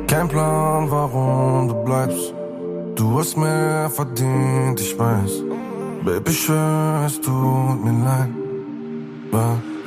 Kein 0.07 0.29
Plan, 0.29 0.91
warum 0.91 1.69
du 1.69 1.75
bleibst. 1.85 2.35
Du 2.95 3.19
hast 3.19 3.37
mehr 3.37 3.91
verdient, 3.91 4.81
ich 4.81 4.99
weiß. 4.99 5.43
Baby, 6.05 6.33
schwör, 6.33 7.05
es 7.07 7.21
tut 7.21 7.85
mir 7.85 8.05
leid. 8.05 8.31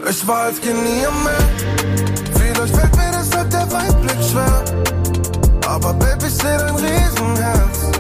Ich 0.10 0.28
war 0.28 0.44
als 0.44 0.60
Genie 0.60 1.06
am 1.06 1.24
Meer. 1.24 1.34
Vielleicht 2.34 2.76
fällt 2.76 2.96
mir 2.96 3.12
das 3.12 3.36
halt 3.36 3.54
der 3.54 3.72
Weitblick 3.72 4.24
schwer. 4.24 4.97
Aber 5.78 5.94
Baby, 5.94 6.26
ich 6.26 6.34
seh 6.34 6.58
dein 6.58 6.76
Riesenherz. 6.76 7.92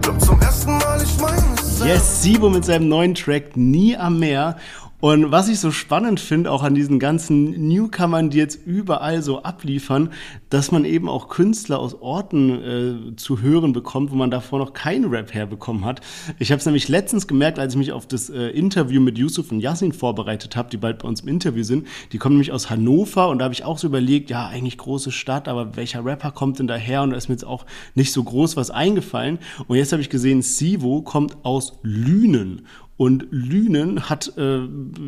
Glaub 0.00 0.20
zum 0.20 0.40
ersten 0.40 0.78
Mal, 0.78 1.02
ich 1.02 1.20
meine 1.20 1.42
Yes, 1.84 2.22
Sibo 2.22 2.48
mit 2.48 2.64
seinem 2.64 2.88
neuen 2.88 3.16
Track 3.16 3.56
Nie 3.56 3.96
am 3.96 4.20
Meer. 4.20 4.56
Und 5.00 5.30
was 5.30 5.48
ich 5.48 5.58
so 5.58 5.70
spannend 5.70 6.20
finde, 6.20 6.52
auch 6.52 6.62
an 6.62 6.74
diesen 6.74 6.98
ganzen 6.98 7.68
Newcomern, 7.68 8.28
die 8.28 8.36
jetzt 8.36 8.66
überall 8.66 9.22
so 9.22 9.42
abliefern, 9.42 10.10
dass 10.50 10.72
man 10.72 10.84
eben 10.84 11.08
auch 11.08 11.28
Künstler 11.28 11.78
aus 11.78 11.94
Orten 11.94 13.12
äh, 13.12 13.16
zu 13.16 13.40
hören 13.40 13.72
bekommt, 13.72 14.10
wo 14.10 14.14
man 14.14 14.30
davor 14.30 14.58
noch 14.58 14.74
keinen 14.74 15.06
Rap 15.06 15.32
herbekommen 15.32 15.86
hat. 15.86 16.02
Ich 16.38 16.52
habe 16.52 16.58
es 16.58 16.66
nämlich 16.66 16.88
letztens 16.88 17.26
gemerkt, 17.26 17.58
als 17.58 17.72
ich 17.72 17.78
mich 17.78 17.92
auf 17.92 18.06
das 18.06 18.28
äh, 18.28 18.48
Interview 18.48 19.00
mit 19.00 19.16
Yusuf 19.16 19.50
und 19.50 19.60
Yassin 19.60 19.92
vorbereitet 19.92 20.54
habe, 20.54 20.68
die 20.68 20.76
bald 20.76 20.98
bei 20.98 21.08
uns 21.08 21.22
im 21.22 21.28
Interview 21.28 21.62
sind. 21.62 21.86
Die 22.12 22.18
kommen 22.18 22.34
nämlich 22.34 22.52
aus 22.52 22.68
Hannover 22.68 23.28
und 23.28 23.38
da 23.38 23.44
habe 23.44 23.54
ich 23.54 23.64
auch 23.64 23.78
so 23.78 23.86
überlegt, 23.86 24.28
ja, 24.28 24.48
eigentlich 24.48 24.76
große 24.76 25.12
Stadt, 25.12 25.48
aber 25.48 25.76
welcher 25.76 26.04
Rapper 26.04 26.30
kommt 26.30 26.58
denn 26.58 26.66
daher? 26.66 27.02
Und 27.02 27.10
da 27.10 27.16
ist 27.16 27.28
mir 27.28 27.34
jetzt 27.34 27.46
auch 27.46 27.64
nicht 27.94 28.12
so 28.12 28.22
groß 28.22 28.56
was 28.56 28.70
eingefallen. 28.70 29.38
Und 29.66 29.78
jetzt 29.78 29.92
habe 29.92 30.02
ich 30.02 30.10
gesehen, 30.10 30.42
Sivo 30.42 31.00
kommt 31.00 31.38
aus 31.42 31.78
Lünen. 31.82 32.66
Und 33.00 33.28
Lünen 33.30 34.10
hat, 34.10 34.36
äh, 34.36 34.58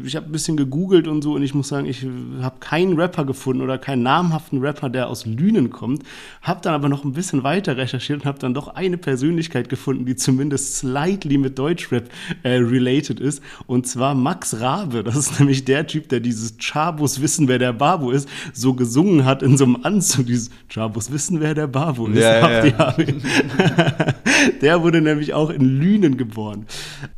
ich 0.03 0.17
habe 0.17 0.25
ein 0.25 0.33
bisschen 0.33 0.57
gegoogelt 0.57 1.07
und 1.07 1.21
so 1.21 1.35
und 1.35 1.43
ich 1.43 1.53
muss 1.53 1.69
sagen, 1.69 1.87
ich 1.87 2.07
habe 2.41 2.59
keinen 2.59 2.99
Rapper 2.99 3.27
gefunden 3.27 3.61
oder 3.61 3.77
keinen 3.77 4.03
namhaften 4.03 4.61
Rapper, 4.61 4.89
der 4.89 5.11
aus 5.11 5.27
Lünen 5.27 5.69
kommt. 5.69 6.03
Habe 6.41 6.63
dann 6.63 6.73
aber 6.73 6.89
noch 6.89 7.05
ein 7.05 7.13
bisschen 7.13 7.45
weiter 7.45 7.77
recherchiert 7.77 8.21
und 8.21 8.25
habe 8.25 8.39
dann 8.39 8.55
doch 8.55 8.69
eine 8.69 8.97
Persönlichkeit 8.97 9.69
gefunden, 9.69 10.07
die 10.07 10.17
zumindest 10.17 10.77
slightly 10.77 11.37
mit 11.37 11.59
Deutschrap 11.59 12.09
äh, 12.45 12.53
related 12.53 13.21
ist. 13.21 13.43
Und 13.67 13.87
zwar 13.87 14.15
Max 14.15 14.59
Rabe. 14.59 15.05
Das 15.05 15.15
ist 15.15 15.39
nämlich 15.39 15.67
der 15.67 15.87
Typ, 15.87 16.09
der 16.09 16.21
dieses 16.21 16.57
Chabus 16.57 17.21
wissen, 17.21 17.47
wer 17.47 17.59
der 17.59 17.75
Babu 17.75 18.11
ist, 18.11 18.27
so 18.55 18.73
gesungen 18.73 19.27
hat 19.27 19.43
in 19.43 19.59
so 19.59 19.65
einem 19.65 19.77
Anzug. 19.83 20.25
Dieses 20.25 20.49
Chabus 20.71 21.13
wissen, 21.13 21.43
wer 21.43 21.53
der 21.53 21.67
Babu 21.67 22.07
ist. 22.07 22.23
Ja, 22.23 22.65
ja. 22.65 22.97
der 24.63 24.83
wurde 24.83 25.03
nämlich 25.03 25.35
auch 25.35 25.51
in 25.51 25.61
Lünen 25.61 26.17
geboren. 26.17 26.65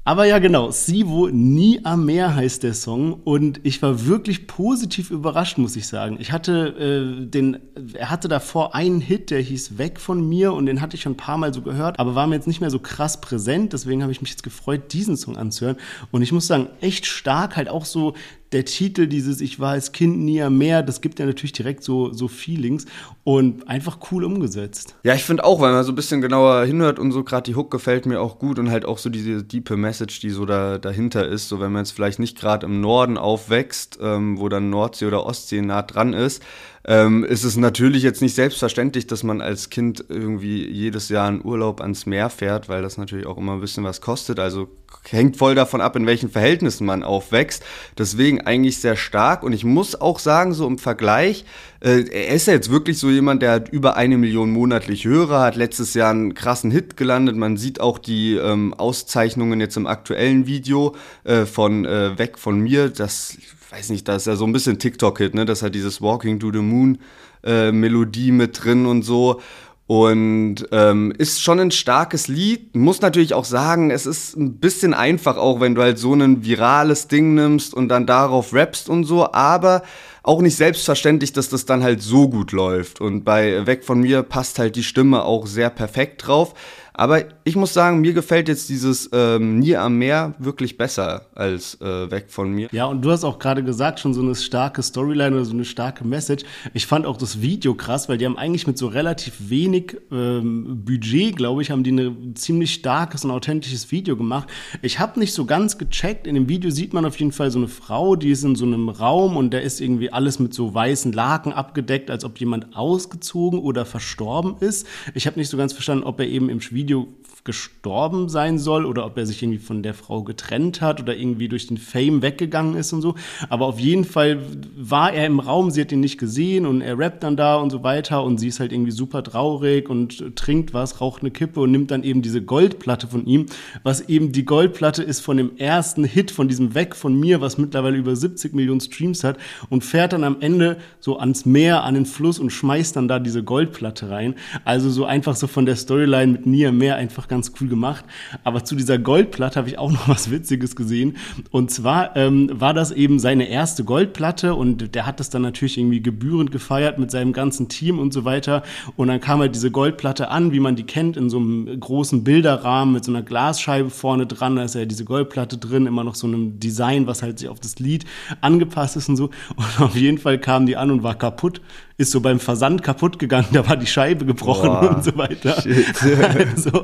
Aber 0.03 0.25
ja, 0.25 0.41
genau. 0.65 0.73
Sivo 0.73 1.29
Nie 1.29 1.81
am 1.85 2.05
Meer 2.05 2.35
heißt 2.35 2.63
der 2.63 2.75
Song 2.75 3.15
und 3.25 3.61
ich 3.63 3.83
war 3.83 4.07
wirklich 4.07 4.47
positiv 4.47 5.11
überrascht, 5.11 5.59
muss 5.59 5.77
ich 5.77 5.87
sagen. 5.87 6.17
Ich 6.21 6.33
hatte 6.33 7.23
äh, 7.23 7.27
den, 7.27 7.59
er 7.95 8.11
hatte 8.11 8.29
davor 8.29 8.75
einen 8.75 9.01
Hit, 9.01 9.31
der 9.31 9.41
hieß 9.41 9.79
Weg 9.79 10.01
von 10.01 10.29
mir 10.29 10.53
und 10.53 10.67
den 10.67 10.81
hatte 10.81 10.97
ich 10.97 11.03
schon 11.03 11.13
ein 11.13 11.17
paar 11.17 11.39
Mal 11.39 11.55
so 11.55 11.63
gehört, 11.63 11.99
aber 11.99 12.15
war 12.15 12.27
mir 12.27 12.35
jetzt 12.35 12.49
nicht 12.49 12.61
mehr 12.61 12.71
so 12.71 12.79
krass 12.79 13.21
präsent. 13.21 13.73
Deswegen 13.73 14.03
habe 14.03 14.13
ich 14.13 14.21
mich 14.21 14.31
jetzt 14.31 14.43
gefreut, 14.43 14.93
diesen 14.93 15.17
Song 15.17 15.37
anzuhören. 15.37 15.77
Und 16.11 16.23
ich 16.23 16.33
muss 16.33 16.47
sagen, 16.47 16.69
echt 16.81 17.07
stark, 17.07 17.57
halt 17.57 17.69
auch 17.69 17.85
so 17.85 18.15
der 18.55 18.65
Titel, 18.65 19.09
dieses 19.09 19.41
Ich 19.41 19.59
war 19.59 19.73
als 19.73 19.91
Kind 19.91 20.21
nie 20.21 20.41
am 20.41 20.57
Meer, 20.57 20.83
das 20.83 21.01
gibt 21.01 21.19
ja 21.19 21.27
natürlich 21.27 21.53
direkt 21.53 21.83
so, 21.83 22.13
so 22.13 22.29
Feelings 22.29 22.87
und 23.25 23.69
einfach 23.69 23.99
cool 24.11 24.25
umgesetzt. 24.25 24.95
Ja, 25.03 25.15
ich 25.15 25.25
finde 25.25 25.45
auch, 25.45 25.61
weil 25.61 25.73
man 25.73 25.83
so 25.83 25.91
ein 25.91 25.97
bisschen 25.97 26.21
genauer 26.21 26.65
hinhört 26.65 27.01
und 27.01 27.11
so, 27.11 27.25
gerade 27.25 27.43
die 27.51 27.57
Hook 27.57 27.73
gefällt 27.73 28.07
mir 28.07 28.21
auch 28.21 28.39
gut 28.39 28.61
und 28.61 28.71
halt 28.71 28.85
auch 28.85 28.99
so 28.99 29.11
diese 29.11 29.43
diepe 29.43 29.77
Message, 29.77 30.21
die 30.21 30.31
so 30.31 30.47
da, 30.47 30.79
dahinter 30.79 31.27
ist. 31.27 31.49
So, 31.49 31.59
wenn 31.61 31.73
man 31.73 31.83
jetzt 31.83 31.91
vielleicht 31.91 32.21
nicht 32.21 32.39
gerade 32.39 32.67
im 32.67 32.81
Norden 32.81 33.19
aufwächst, 33.19 33.99
ähm, 34.01 34.39
wo 34.39 34.49
dann 34.49 34.71
Nordsee 34.71 35.07
oder 35.07 35.27
Ostsee 35.27 35.61
nah 35.61 35.83
dran 35.83 36.13
ist, 36.13 36.41
ähm, 36.87 37.25
ist 37.25 37.45
es 37.45 37.57
natürlich 37.57 38.03
jetzt 38.03 38.21
nicht 38.21 38.35
selbstverständlich, 38.35 39.07
dass 39.07 39.23
man 39.23 39.41
als 39.41 39.71
Kind 39.71 40.05
irgendwie 40.09 40.69
jedes 40.69 41.09
Jahr 41.09 41.29
einen 41.29 41.45
Urlaub 41.45 41.81
ans 41.81 42.05
Meer 42.05 42.29
fährt, 42.29 42.69
weil 42.69 42.83
das 42.83 42.99
natürlich 42.99 43.27
auch 43.27 43.39
immer 43.39 43.55
ein 43.55 43.61
bisschen 43.61 43.85
was 43.85 44.01
kostet. 44.01 44.39
Also 44.39 44.69
hängt 45.09 45.37
voll 45.37 45.55
davon 45.55 45.81
ab, 45.81 45.97
in 45.97 46.07
welchen 46.07 46.31
Verhältnissen 46.31 46.87
man 46.87 47.03
aufwächst. 47.03 47.63
Deswegen 47.97 48.43
eigentlich 48.43 48.79
sehr 48.79 48.97
stark. 48.97 49.43
Und 49.43 49.53
ich 49.53 49.65
muss 49.65 49.99
auch 49.99 50.19
sagen, 50.19 50.53
so 50.53 50.67
im 50.67 50.79
Vergleich, 50.79 51.45
äh, 51.81 52.05
er 52.11 52.35
ist 52.35 52.47
ja 52.47 52.53
jetzt 52.53 52.71
wirklich 52.71 52.99
so 52.99 53.11
jemand, 53.11 53.43
der 53.43 53.53
hat 53.53 53.69
über 53.71 53.97
eine 53.97 54.19
Million 54.19 54.51
monatlich 54.51 55.05
Hörer, 55.05 55.41
hat 55.41 55.57
letztes 55.57 55.95
Jahr 55.95 56.11
einen 56.11 56.35
krassen 56.35 56.71
Hit 56.71 56.97
gelandet. 56.97 57.37
Man 57.37 57.57
sieht 57.57 57.81
auch 57.81 57.99
die 57.99 58.35
ähm, 58.35 58.75
Auszeichnungen 58.75 59.61
jetzt 59.61 59.77
im 59.77 59.87
aktuellen 59.87 60.47
Video 60.47 60.95
äh, 61.25 61.47
von 61.47 61.85
äh, 61.85 62.19
Weg 62.19 62.39
von 62.39 62.61
mir. 62.61 62.91
Das 62.91 63.39
weiß 63.75 63.91
nicht, 63.91 64.07
da 64.07 64.17
ist 64.17 64.27
ja 64.27 64.37
so 64.37 64.45
ein 64.47 64.53
bisschen 64.53 64.79
TikTok-Hit, 64.79 65.35
ne? 65.35 65.45
Das 65.45 65.63
hat 65.63 65.75
dieses 65.75 66.01
Walking 66.01 66.39
to 66.39 66.53
the 66.53 66.59
Moon 66.59 66.99
äh, 67.43 67.73
Melodie 67.73 68.31
mit 68.31 68.65
drin 68.65 68.87
und 68.87 69.03
so. 69.03 69.41
Und 69.87 70.67
ähm, 70.73 71.13
ist 71.19 71.43
schon 71.43 71.61
ein 71.61 71.71
starkes 71.71 72.29
Lied. 72.29 72.75
Muss 72.75 73.03
natürlich 73.03 73.35
auch 73.35 73.45
sagen, 73.45 73.91
es 73.91 74.07
ist 74.07 74.37
ein 74.37 74.59
bisschen 74.59 74.95
einfach, 74.95 75.37
auch 75.37 75.61
wenn 75.61 75.75
du 75.75 75.83
halt 75.83 75.99
so 75.99 76.15
ein 76.15 76.45
virales 76.45 77.09
Ding 77.09 77.35
nimmst 77.35 77.75
und 77.75 77.89
dann 77.89 78.07
darauf 78.07 78.55
rappst 78.55 78.89
und 78.89 79.05
so, 79.05 79.31
aber 79.33 79.83
auch 80.23 80.41
nicht 80.41 80.57
selbstverständlich, 80.57 81.35
dass 81.35 81.51
das 81.51 81.67
dann 81.67 81.83
halt 81.83 82.01
so 82.01 82.29
gut 82.31 82.53
läuft. 82.53 83.03
Und 83.03 83.25
bei 83.25 83.67
Weg 83.67 83.85
von 83.85 84.01
mir 84.01 84.23
passt 84.23 84.59
halt 84.59 84.77
die 84.77 84.85
Stimme 84.85 85.25
auch 85.25 85.47
sehr 85.47 85.69
perfekt 85.69 86.27
drauf. 86.27 86.55
Aber 86.97 87.25
ich 87.43 87.57
muss 87.57 87.75
sagen, 87.75 88.01
mir 88.01 88.13
gefällt 88.13 88.49
jetzt 88.49 88.69
dieses 88.69 89.11
ähm, 89.13 89.59
Nie 89.59 89.77
am 89.77 89.99
Meer 89.99 90.35
wirklich 90.39 90.79
besser 90.79 91.27
als 91.35 91.81
äh, 91.81 92.09
Weg 92.11 92.27
von 92.29 92.53
mir. 92.53 92.69
Ja, 92.71 92.87
und 92.87 93.03
du 93.03 93.11
hast 93.11 93.25
auch 93.25 93.41
gerade 93.41 93.65
gesagt, 93.65 93.99
schon 93.99 94.15
so 94.15 94.23
eine 94.23 94.37
starke 94.37 94.81
Storyline 94.81 95.35
oder 95.35 95.45
so 95.45 95.55
eine 95.55 95.65
starke 95.65 96.05
Message. 96.05 96.45
Ich 96.73 96.87
fand 96.87 97.05
auch 97.05 97.17
das 97.17 97.41
Video 97.41 97.75
krass, 97.75 98.09
weil 98.09 98.19
die 98.19 98.27
haben 98.27 98.39
eigentlich 98.39 98.69
mit 98.69 98.79
so 98.79 98.87
relativ 98.87 99.35
wenig 99.51 99.97
ähm, 100.13 100.85
Budget, 100.85 101.35
glaube 101.35 101.63
ich, 101.63 101.73
haben 101.73 101.83
die 101.83 101.91
ein 101.91 102.37
ziemlich 102.37 102.75
starkes 102.75 103.25
und 103.25 103.33
authentisches 103.33 103.91
Video 103.91 104.17
gemacht. 104.17 104.49
Ich 104.81 105.01
habe 105.01 105.19
nicht 105.19 105.35
so 105.35 105.47
ganz 105.47 105.79
gecheckt. 105.79 106.29
In 106.29 106.37
dem 106.37 106.49
Video 106.49 106.71
sieht 106.71 106.93
man 106.93 107.05
auf 107.05 107.19
jeden 107.19 107.33
Fall 107.33 107.51
so 107.51 107.59
eine 107.59 107.69
Frau, 107.69 108.15
die 108.15 108.31
ist 108.31 108.45
in 108.45 108.55
so 108.55 108.67
einem 108.67 108.89
Raum 108.89 109.37
und 109.37 109.53
da 109.53 109.59
ist 109.59 109.81
irgendwie 109.81 110.13
alles 110.13 110.39
mit 110.39 110.55
so 110.55 110.73
weißen 110.73 111.13
Laken 111.13 111.53
abgedeckt, 111.53 112.09
als 112.09 112.25
ob 112.25 112.39
jemand 112.39 112.77
ausgezogen 112.77 113.59
oder 113.59 113.85
verstorben 113.85 114.59
ist. 114.61 114.87
Ich 115.15 115.27
habe 115.27 115.41
nicht 115.41 115.49
so 115.49 115.57
ganz 115.57 115.73
verstanden, 115.73 116.05
ob 116.05 116.21
er 116.21 116.29
eben 116.29 116.49
im 116.49 116.61
Video 116.71 116.84
Video 116.85 117.09
gestorben 117.45 118.31
sein 118.31 118.59
soll 118.59 118.87
oder 118.87 119.05
ob 119.05 119.19
er 119.19 119.27
sich 119.27 119.43
irgendwie 119.43 119.59
von 119.59 119.83
der 119.83 119.93
Frau 119.93 120.23
getrennt 120.23 120.81
hat 120.81 121.03
oder 121.03 121.15
irgendwie 121.15 121.49
durch 121.49 121.67
den 121.67 121.77
Fame 121.77 122.23
weggegangen 122.23 122.75
ist 122.75 122.95
und 122.95 123.03
so. 123.03 123.17
Aber 123.51 123.67
auf 123.67 123.79
jeden 123.79 124.05
Fall 124.05 124.41
war 124.75 125.13
er 125.13 125.27
im 125.27 125.41
Raum, 125.41 125.71
sie 125.71 125.83
hat 125.83 125.93
ihn 125.93 126.01
nicht 126.01 126.17
gesehen 126.17 126.65
und 126.65 126.81
er 126.81 126.99
rappt 126.99 127.23
dann 127.23 127.37
da 127.37 127.57
und 127.57 127.69
so 127.69 127.83
weiter 127.83 128.25
und 128.25 128.39
sie 128.39 128.49
ist 128.49 128.61
halt 128.61 128.73
irgendwie 128.73 128.93
super 128.93 129.23
traurig 129.23 129.91
und 129.91 130.35
trinkt 130.37 130.73
was, 130.73 131.03
raucht 131.03 131.21
eine 131.21 131.31
Kippe 131.31 131.61
und 131.61 131.71
nimmt 131.71 131.91
dann 131.91 132.03
eben 132.03 132.23
diese 132.23 132.41
Goldplatte 132.41 133.09
von 133.09 133.27
ihm, 133.27 133.45
was 133.83 134.09
eben 134.09 134.33
die 134.33 134.47
Goldplatte 134.47 135.03
ist 135.03 135.21
von 135.21 135.37
dem 135.37 135.59
ersten 135.59 136.05
Hit 136.05 136.31
von 136.31 136.49
diesem 136.49 136.75
Weg 136.75 136.97
von 136.97 137.19
mir, 137.21 137.43
was 137.43 137.59
mittlerweile 137.59 137.99
über 137.99 138.17
70 138.17 138.55
Millionen 138.55 138.81
Streams 138.81 139.23
hat 139.23 139.37
und 139.69 139.85
fährt 139.85 140.15
dann 140.15 140.25
am 140.25 140.39
Ende 140.41 140.79
so 140.99 141.19
ans 141.19 141.45
Meer, 141.45 141.85
an 141.85 141.93
den 141.93 142.07
Fluss 142.07 142.39
und 142.39 142.51
schmeißt 142.51 142.97
dann 142.97 143.07
da 143.07 143.19
diese 143.19 143.45
Goldplatte 143.45 144.09
rein. 144.09 144.35
Also 144.65 144.89
so 144.89 145.05
einfach 145.05 145.37
so 145.37 145.47
von 145.47 145.67
der 145.67 145.77
Storyline 145.77 146.33
mit 146.33 146.47
Nia 146.47 146.73
mehr 146.73 146.97
einfach 146.97 147.29
ganz 147.29 147.34
cool 147.61 147.69
gemacht. 147.69 148.05
Aber 148.45 148.65
zu 148.65 148.75
dieser 148.77 148.99
Goldplatte 148.99 149.59
habe 149.59 149.69
ich 149.69 149.79
auch 149.79 149.91
noch 149.93 150.09
was 150.09 150.31
Witziges 150.31 150.77
gesehen. 150.77 151.17
Und 151.51 151.71
zwar 151.71 152.17
ähm, 152.17 152.51
war 152.53 152.75
das 152.75 152.91
eben 152.91 153.19
seine 153.19 153.49
erste 153.49 153.85
Goldplatte 153.85 154.55
und 154.55 154.95
der 154.95 155.07
hat 155.07 155.21
das 155.21 155.31
dann 155.31 155.43
natürlich 155.43 155.79
irgendwie 155.79 156.03
gebührend 156.03 156.53
gefeiert 156.53 156.99
mit 156.99 157.11
seinem 157.11 157.33
ganzen 157.33 157.69
Team 157.69 157.99
und 157.99 158.13
so 158.13 158.25
weiter. 158.25 158.63
Und 158.97 159.09
dann 159.09 159.21
kam 159.21 159.41
halt 159.41 159.55
diese 159.55 159.71
Goldplatte 159.71 160.29
an, 160.29 160.53
wie 160.53 160.61
man 160.61 160.77
die 160.77 160.85
kennt, 160.85 161.17
in 161.17 161.31
so 161.31 161.39
einem 161.39 161.81
großen 161.81 162.25
Bilderrahmen 162.25 162.95
mit 162.95 163.05
so 163.05 163.13
einer 163.13 163.23
Glasscheibe 163.23 163.91
vorne 163.91 164.27
dran. 164.27 164.57
Da 164.57 164.65
ist 164.65 164.75
ja 164.75 164.85
diese 164.85 165.05
Goldplatte 165.05 165.59
drin, 165.59 165.87
immer 165.87 166.05
noch 166.05 166.15
so 166.15 166.27
einem 166.27 166.61
Design, 166.61 167.07
was 167.07 167.23
halt 167.23 167.39
sich 167.39 167.49
auf 167.49 167.61
das 167.61 167.79
Lied 167.79 168.05
angepasst 168.41 168.97
ist 168.97 169.09
und 169.09 169.17
so. 169.17 169.25
Und 169.57 169.81
auf 169.81 169.97
jeden 169.97 170.19
Fall 170.19 170.39
kam 170.39 170.67
die 170.67 170.77
an 170.77 170.91
und 170.91 171.03
war 171.03 171.15
kaputt 171.15 171.61
ist 171.97 172.11
so 172.11 172.21
beim 172.21 172.41
Versand 172.41 172.83
kaputt 172.83 173.19
gegangen, 173.19 173.49
da 173.53 173.69
war 173.69 173.77
die 173.77 173.87
Scheibe 173.87 174.25
gebrochen 174.25 174.69
Boah, 174.69 174.97
und 174.97 175.05
so 175.05 175.17
weiter. 175.17 175.61
Shit. 175.61 175.87
also, 176.03 176.83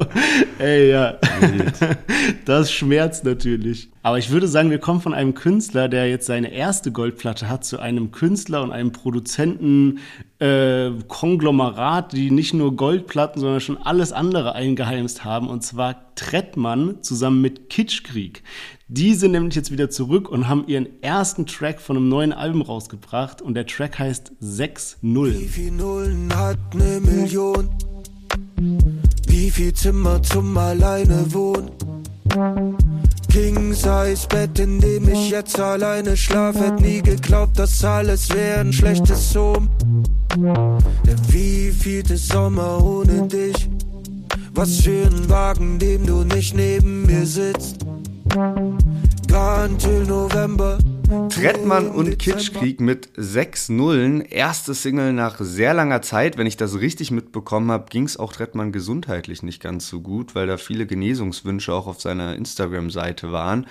ey, 0.59 0.91
ja. 0.91 1.19
Das 2.45 2.73
schmerzt 2.73 3.25
natürlich. 3.25 3.91
Aber 4.03 4.19
ich 4.19 4.31
würde 4.31 4.49
sagen, 4.49 4.71
wir 4.71 4.79
kommen 4.79 5.03
von 5.03 5.13
einem 5.13 5.35
Künstler, 5.35 5.89
der 5.89 6.09
jetzt 6.09 6.27
seine 6.27 6.53
erste 6.53 6.91
Goldplatte 6.91 7.49
hat, 7.49 7.65
zu 7.65 7.79
einem 7.79 8.13
Künstler 8.13 8.63
und 8.63 8.73
einem 8.73 8.93
Produzenten 8.93 9.99
äh, 10.39 10.91
Konglomerat, 11.09 12.15
die 12.15 12.31
nicht 12.31 12.55
nur 12.55 12.77
Goldplatten, 12.77 13.41
sondern 13.41 13.61
schon 13.61 13.77
alles 13.77 14.13
andere 14.13 14.55
eingeheimst 14.55 15.25
haben. 15.25 15.49
Und 15.49 15.63
zwar 15.63 16.15
Trettmann 16.15 17.03
zusammen 17.03 17.43
mit 17.43 17.69
Kitschkrieg. 17.69 18.43
Die 18.89 19.15
sind 19.15 19.33
nämlich 19.33 19.55
jetzt 19.55 19.71
wieder 19.71 19.91
zurück 19.91 20.31
und 20.31 20.49
haben 20.49 20.67
ihren 20.67 21.03
ersten 21.03 21.47
Track 21.47 21.81
von 21.81 21.97
einem 21.97 22.09
neuen 22.09 22.33
Album 22.33 22.63
rausgebracht 22.63 23.43
und 23.43 23.55
der 23.55 23.67
Track 23.67 23.99
heißt 23.99 24.33
6-0. 24.43 25.39
Wie 25.39 25.47
viel 25.47 25.71
Nullen 25.73 26.35
hat 26.35 26.59
eine 26.73 27.01
Million? 27.01 27.69
Wie 29.31 29.51
viel 29.51 29.73
Zimmer 29.73 30.21
zum 30.23 30.59
Alleine 30.59 31.33
wohnen? 31.33 31.71
King 33.31 33.73
Size 33.73 34.27
Bett, 34.29 34.59
in 34.59 34.81
dem 34.81 35.09
ich 35.09 35.31
jetzt 35.31 35.59
alleine 35.59 36.17
schlaf, 36.17 36.57
hätt 36.57 36.81
nie 36.81 37.01
geglaubt, 37.01 37.57
dass 37.59 37.85
alles 37.85 38.29
wäre 38.31 38.61
ein 38.61 38.73
schlechtes 38.73 39.33
Sohn. 39.33 39.69
Der 40.37 41.33
wievielte 41.33 42.17
Sommer 42.17 42.85
ohne 42.85 43.29
dich? 43.29 43.69
Was 44.53 44.81
für 44.81 45.07
ein 45.07 45.29
Wagen, 45.29 45.79
dem 45.79 46.07
du 46.07 46.25
nicht 46.25 46.57
neben 46.57 47.07
mir 47.07 47.25
sitzt. 47.25 47.87
November. 50.09 50.79
Trettmann 51.11 51.89
und 51.89 52.21
Kitschkrieg 52.21 52.81
mit 52.81 53.09
sechs 53.17 53.69
Nullen. 53.69 54.21
Erste 54.21 54.75
Single 54.75 55.13
nach 55.13 55.41
sehr 55.41 55.75
langer 55.75 56.03
Zeit. 56.03 56.39
Wenn 56.39 56.47
ich 56.47 56.57
das 56.57 56.79
richtig 56.79 57.11
mitbekommen 57.11 57.73
habe, 57.73 57.87
ging 57.91 58.05
es 58.05 58.17
auch 58.17 58.33
Trettmann 58.33 58.71
gesundheitlich 58.71 59.43
nicht 59.43 59.61
ganz 59.61 59.89
so 59.89 60.01
gut, 60.01 60.37
weil 60.37 60.47
da 60.47 60.57
viele 60.57 60.87
Genesungswünsche 60.87 61.75
auch 61.75 61.89
auf 61.89 62.01
seiner 62.01 62.37
Instagram-Seite 62.37 63.33
waren. 63.33 63.67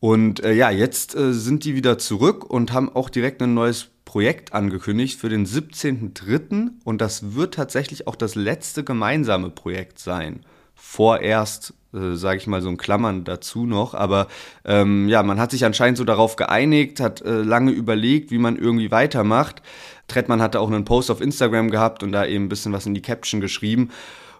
Und 0.00 0.44
äh, 0.44 0.52
ja, 0.52 0.70
jetzt 0.70 1.14
äh, 1.14 1.32
sind 1.32 1.64
die 1.64 1.74
wieder 1.74 1.96
zurück 1.96 2.44
und 2.44 2.74
haben 2.74 2.94
auch 2.94 3.08
direkt 3.08 3.40
ein 3.40 3.54
neues 3.54 3.88
Projekt 4.04 4.52
angekündigt 4.52 5.18
für 5.18 5.30
den 5.30 5.46
17.03. 5.46 6.72
Und 6.84 7.00
das 7.00 7.34
wird 7.34 7.54
tatsächlich 7.54 8.06
auch 8.06 8.16
das 8.16 8.34
letzte 8.34 8.84
gemeinsame 8.84 9.48
Projekt 9.48 9.98
sein. 9.98 10.44
Vorerst 10.74 11.72
äh, 11.94 12.14
sage 12.14 12.38
ich 12.38 12.46
mal 12.46 12.62
so 12.62 12.68
in 12.68 12.76
Klammern 12.76 13.24
dazu 13.24 13.66
noch. 13.66 13.94
Aber 13.94 14.28
ähm, 14.64 15.08
ja, 15.08 15.22
man 15.22 15.40
hat 15.40 15.50
sich 15.50 15.64
anscheinend 15.64 15.98
so 15.98 16.04
darauf 16.04 16.36
geeinigt, 16.36 17.00
hat 17.00 17.22
äh, 17.22 17.42
lange 17.42 17.72
überlegt, 17.72 18.30
wie 18.30 18.38
man 18.38 18.56
irgendwie 18.56 18.90
weitermacht. 18.90 19.62
Trettmann 20.08 20.42
hatte 20.42 20.60
auch 20.60 20.70
einen 20.70 20.84
Post 20.84 21.10
auf 21.10 21.20
Instagram 21.20 21.70
gehabt 21.70 22.02
und 22.02 22.12
da 22.12 22.26
eben 22.26 22.46
ein 22.46 22.48
bisschen 22.48 22.72
was 22.72 22.86
in 22.86 22.94
die 22.94 23.02
Caption 23.02 23.40
geschrieben. 23.40 23.90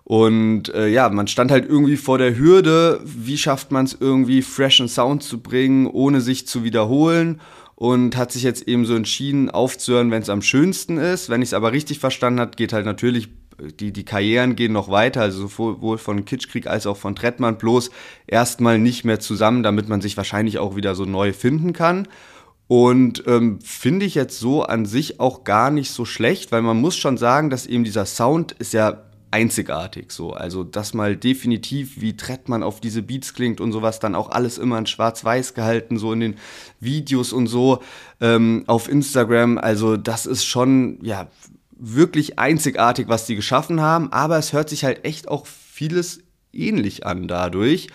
Und 0.05 0.75
äh, 0.75 0.89
ja, 0.89 1.09
man 1.09 1.29
stand 1.29 1.51
halt 1.51 1.69
irgendwie 1.69 1.97
vor 1.97 2.19
der 2.19 2.37
Hürde, 2.37 3.01
wie 3.05 3.39
schafft 3.39 3.71
man 3.71 3.85
es 3.85 3.97
irgendwie, 3.99 4.43
freshen 4.43 4.89
Sound 4.89 5.23
zu 5.23 5.41
bringen, 5.41 5.87
ohne 5.87 6.21
sich 6.21 6.47
zu 6.47 6.65
wiederholen. 6.65 7.41
Und 7.75 8.17
hat 8.17 8.31
sich 8.31 8.45
jetzt 8.45 8.69
eben 8.69 8.85
so 8.85 8.95
entschieden, 8.95 9.51
aufzuhören, 9.51 10.13
wenn 10.13 10.23
es 10.23 10.29
am 10.29 10.43
schönsten 10.43 10.99
ist. 10.99 11.31
Wenn 11.31 11.43
ich 11.43 11.49
es 11.49 11.55
aber 11.55 11.73
richtig 11.73 11.99
verstanden 11.99 12.39
habe, 12.39 12.53
geht 12.55 12.73
halt 12.73 12.87
natürlich 12.87 13.29
die, 13.79 13.93
die 13.93 14.05
Karrieren 14.05 14.57
gehen 14.57 14.73
noch 14.73 14.89
weiter, 14.91 15.23
also 15.23 15.47
sowohl 15.47 15.99
von 15.99 16.25
Kitschkrieg 16.25 16.67
als 16.67 16.87
auch 16.87 16.97
von 16.97 17.15
Trettmann, 17.15 17.59
bloß 17.59 17.91
erstmal 18.27 18.79
nicht 18.79 19.05
mehr 19.05 19.21
zusammen, 19.21 19.63
damit 19.63 19.89
man 19.89 20.01
sich 20.01 20.17
wahrscheinlich 20.17 20.59
auch 20.59 20.77
wieder 20.77 20.95
so 20.95 21.05
neu 21.05 21.33
finden 21.33 21.73
kann. 21.73 22.09
Und 22.69 23.25
ähm, 23.27 23.59
finde 23.61 24.07
ich 24.07 24.15
jetzt 24.15 24.39
so 24.39 24.63
an 24.63 24.87
sich 24.87 25.21
auch 25.21 25.45
gar 25.45 25.71
nicht 25.71 25.91
so 25.91 26.05
schlecht, 26.05 26.53
weil 26.53 26.63
man 26.63 26.81
muss 26.81 26.97
schon 26.97 27.19
sagen, 27.19 27.51
dass 27.51 27.67
eben 27.67 27.85
dieser 27.85 28.07
Sound 28.07 28.53
ist 28.53 28.73
ja 28.73 29.03
einzigartig 29.33 30.13
so. 30.13 30.33
Also 30.33 30.63
das 30.63 30.95
mal 30.95 31.17
definitiv, 31.17 32.01
wie 32.01 32.17
Trettmann 32.17 32.63
auf 32.63 32.81
diese 32.81 33.03
Beats 33.03 33.35
klingt 33.35 33.61
und 33.61 33.73
sowas, 33.73 33.99
dann 33.99 34.15
auch 34.15 34.31
alles 34.31 34.59
immer 34.59 34.79
in 34.79 34.87
schwarz-weiß 34.87 35.55
gehalten, 35.55 35.99
so 35.99 36.13
in 36.13 36.21
den 36.21 36.35
Videos 36.81 37.33
und 37.33 37.47
so 37.47 37.83
ähm, 38.21 38.65
auf 38.67 38.89
Instagram. 38.89 39.59
Also 39.59 39.97
das 39.97 40.27
ist 40.27 40.45
schon, 40.45 40.99
ja, 41.03 41.29
wirklich 41.85 42.39
einzigartig, 42.39 43.09
was 43.09 43.27
die 43.27 43.35
geschaffen 43.35 43.81
haben, 43.81 44.13
aber 44.13 44.39
es 44.39 44.53
hört 44.53 44.69
sich 44.69 44.85
halt 44.85 45.05
echt 45.05 45.27
auch 45.27 45.47
vieles 45.47 46.21
ähnlich 46.53 47.05
an 47.05 47.27
dadurch. 47.27 47.89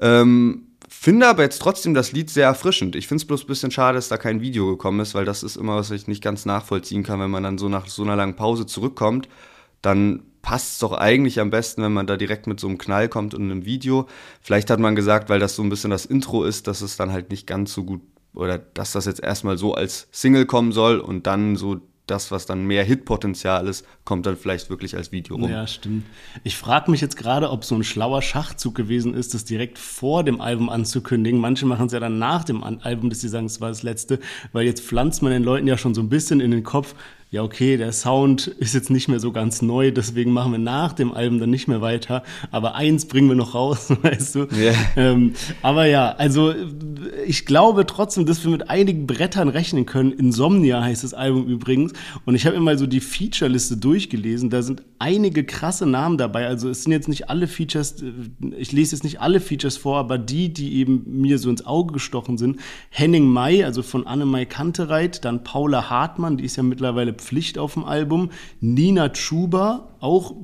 Ähm, 0.00 0.68
finde 0.88 1.28
aber 1.28 1.42
jetzt 1.42 1.60
trotzdem 1.60 1.92
das 1.92 2.12
Lied 2.12 2.30
sehr 2.30 2.46
erfrischend. 2.46 2.96
Ich 2.96 3.06
finde 3.06 3.20
es 3.20 3.26
bloß 3.26 3.44
ein 3.44 3.48
bisschen 3.48 3.70
schade, 3.70 3.96
dass 3.96 4.08
da 4.08 4.16
kein 4.16 4.40
Video 4.40 4.66
gekommen 4.68 5.00
ist, 5.00 5.14
weil 5.14 5.26
das 5.26 5.42
ist 5.42 5.56
immer, 5.56 5.76
was 5.76 5.90
ich 5.90 6.08
nicht 6.08 6.22
ganz 6.22 6.46
nachvollziehen 6.46 7.02
kann, 7.02 7.20
wenn 7.20 7.30
man 7.30 7.42
dann 7.42 7.58
so 7.58 7.68
nach 7.68 7.86
so 7.86 8.02
einer 8.02 8.16
langen 8.16 8.34
Pause 8.34 8.64
zurückkommt, 8.64 9.28
dann 9.82 10.22
passt 10.40 10.72
es 10.72 10.78
doch 10.78 10.92
eigentlich 10.92 11.38
am 11.38 11.50
besten, 11.50 11.82
wenn 11.82 11.92
man 11.92 12.06
da 12.06 12.16
direkt 12.16 12.46
mit 12.46 12.60
so 12.60 12.66
einem 12.66 12.78
Knall 12.78 13.10
kommt 13.10 13.34
und 13.34 13.42
einem 13.42 13.66
Video. 13.66 14.08
Vielleicht 14.40 14.70
hat 14.70 14.80
man 14.80 14.96
gesagt, 14.96 15.28
weil 15.28 15.38
das 15.38 15.54
so 15.54 15.62
ein 15.62 15.68
bisschen 15.68 15.90
das 15.90 16.06
Intro 16.06 16.44
ist, 16.44 16.66
dass 16.66 16.80
es 16.80 16.96
dann 16.96 17.12
halt 17.12 17.28
nicht 17.30 17.46
ganz 17.46 17.74
so 17.74 17.84
gut 17.84 18.00
oder 18.34 18.56
dass 18.56 18.92
das 18.92 19.04
jetzt 19.04 19.22
erstmal 19.22 19.58
so 19.58 19.74
als 19.74 20.08
Single 20.12 20.46
kommen 20.46 20.72
soll 20.72 20.98
und 20.98 21.26
dann 21.26 21.56
so 21.56 21.82
das, 22.06 22.30
was 22.30 22.44
dann 22.44 22.64
mehr 22.64 22.84
Hitpotenzial 22.84 23.66
ist, 23.66 23.86
kommt 24.04 24.26
dann 24.26 24.36
vielleicht 24.36 24.68
wirklich 24.68 24.96
als 24.96 25.10
Video 25.10 25.36
rum. 25.36 25.50
Ja, 25.50 25.66
stimmt. 25.66 26.04
Ich 26.42 26.56
frage 26.56 26.90
mich 26.90 27.00
jetzt 27.00 27.16
gerade, 27.16 27.50
ob 27.50 27.64
so 27.64 27.74
ein 27.74 27.84
schlauer 27.84 28.20
Schachzug 28.20 28.74
gewesen 28.74 29.14
ist, 29.14 29.32
das 29.32 29.44
direkt 29.44 29.78
vor 29.78 30.22
dem 30.22 30.40
Album 30.40 30.68
anzukündigen. 30.68 31.40
Manche 31.40 31.64
machen 31.64 31.86
es 31.86 31.92
ja 31.92 32.00
dann 32.00 32.18
nach 32.18 32.44
dem 32.44 32.62
Album, 32.62 33.08
dass 33.08 33.20
sie 33.20 33.28
sagen, 33.28 33.46
es 33.46 33.60
war 33.60 33.70
das 33.70 33.82
letzte, 33.82 34.20
weil 34.52 34.66
jetzt 34.66 34.82
pflanzt 34.82 35.22
man 35.22 35.32
den 35.32 35.44
Leuten 35.44 35.66
ja 35.66 35.78
schon 35.78 35.94
so 35.94 36.02
ein 36.02 36.10
bisschen 36.10 36.40
in 36.40 36.50
den 36.50 36.62
Kopf, 36.62 36.94
ja, 37.34 37.42
okay, 37.42 37.76
der 37.76 37.90
Sound 37.90 38.46
ist 38.46 38.74
jetzt 38.74 38.90
nicht 38.90 39.08
mehr 39.08 39.18
so 39.18 39.32
ganz 39.32 39.60
neu, 39.60 39.90
deswegen 39.90 40.30
machen 40.30 40.52
wir 40.52 40.60
nach 40.60 40.92
dem 40.92 41.12
Album 41.12 41.40
dann 41.40 41.50
nicht 41.50 41.66
mehr 41.66 41.80
weiter. 41.80 42.22
Aber 42.52 42.76
eins 42.76 43.06
bringen 43.06 43.28
wir 43.28 43.34
noch 43.34 43.56
raus, 43.56 43.88
weißt 44.02 44.36
du? 44.36 44.46
Yeah. 44.56 44.74
Ähm, 44.94 45.32
aber 45.60 45.86
ja, 45.86 46.12
also 46.12 46.54
ich 47.26 47.44
glaube 47.44 47.86
trotzdem, 47.86 48.24
dass 48.24 48.44
wir 48.44 48.52
mit 48.52 48.70
einigen 48.70 49.08
Brettern 49.08 49.48
rechnen 49.48 49.84
können. 49.84 50.12
Insomnia 50.12 50.80
heißt 50.80 51.02
das 51.02 51.12
Album 51.12 51.48
übrigens. 51.48 51.92
Und 52.24 52.36
ich 52.36 52.46
habe 52.46 52.56
mir 52.56 52.62
mal 52.62 52.78
so 52.78 52.86
die 52.86 53.00
Feature-Liste 53.00 53.78
durchgelesen. 53.78 54.48
Da 54.48 54.62
sind 54.62 54.82
einige 55.00 55.42
krasse 55.42 55.86
Namen 55.86 56.18
dabei. 56.18 56.46
Also 56.46 56.68
es 56.68 56.84
sind 56.84 56.92
jetzt 56.92 57.08
nicht 57.08 57.30
alle 57.30 57.48
Features, 57.48 58.00
äh, 58.00 58.12
ich 58.56 58.70
lese 58.70 58.94
jetzt 58.94 59.02
nicht 59.02 59.20
alle 59.20 59.40
Features 59.40 59.76
vor, 59.76 59.98
aber 59.98 60.18
die, 60.18 60.54
die 60.54 60.74
eben 60.74 61.02
mir 61.20 61.38
so 61.38 61.50
ins 61.50 61.66
Auge 61.66 61.94
gestochen 61.94 62.38
sind. 62.38 62.60
Henning 62.90 63.26
May, 63.26 63.64
also 63.64 63.82
von 63.82 64.06
Anne-Mai 64.06 64.44
Kantereit, 64.44 65.24
dann 65.24 65.42
Paula 65.42 65.90
Hartmann, 65.90 66.36
die 66.36 66.44
ist 66.44 66.54
ja 66.54 66.62
mittlerweile 66.62 67.12
Pflicht 67.24 67.58
auf 67.58 67.74
dem 67.74 67.84
Album. 67.84 68.30
Nina 68.60 69.08
Chuba, 69.10 69.88
auch 70.00 70.34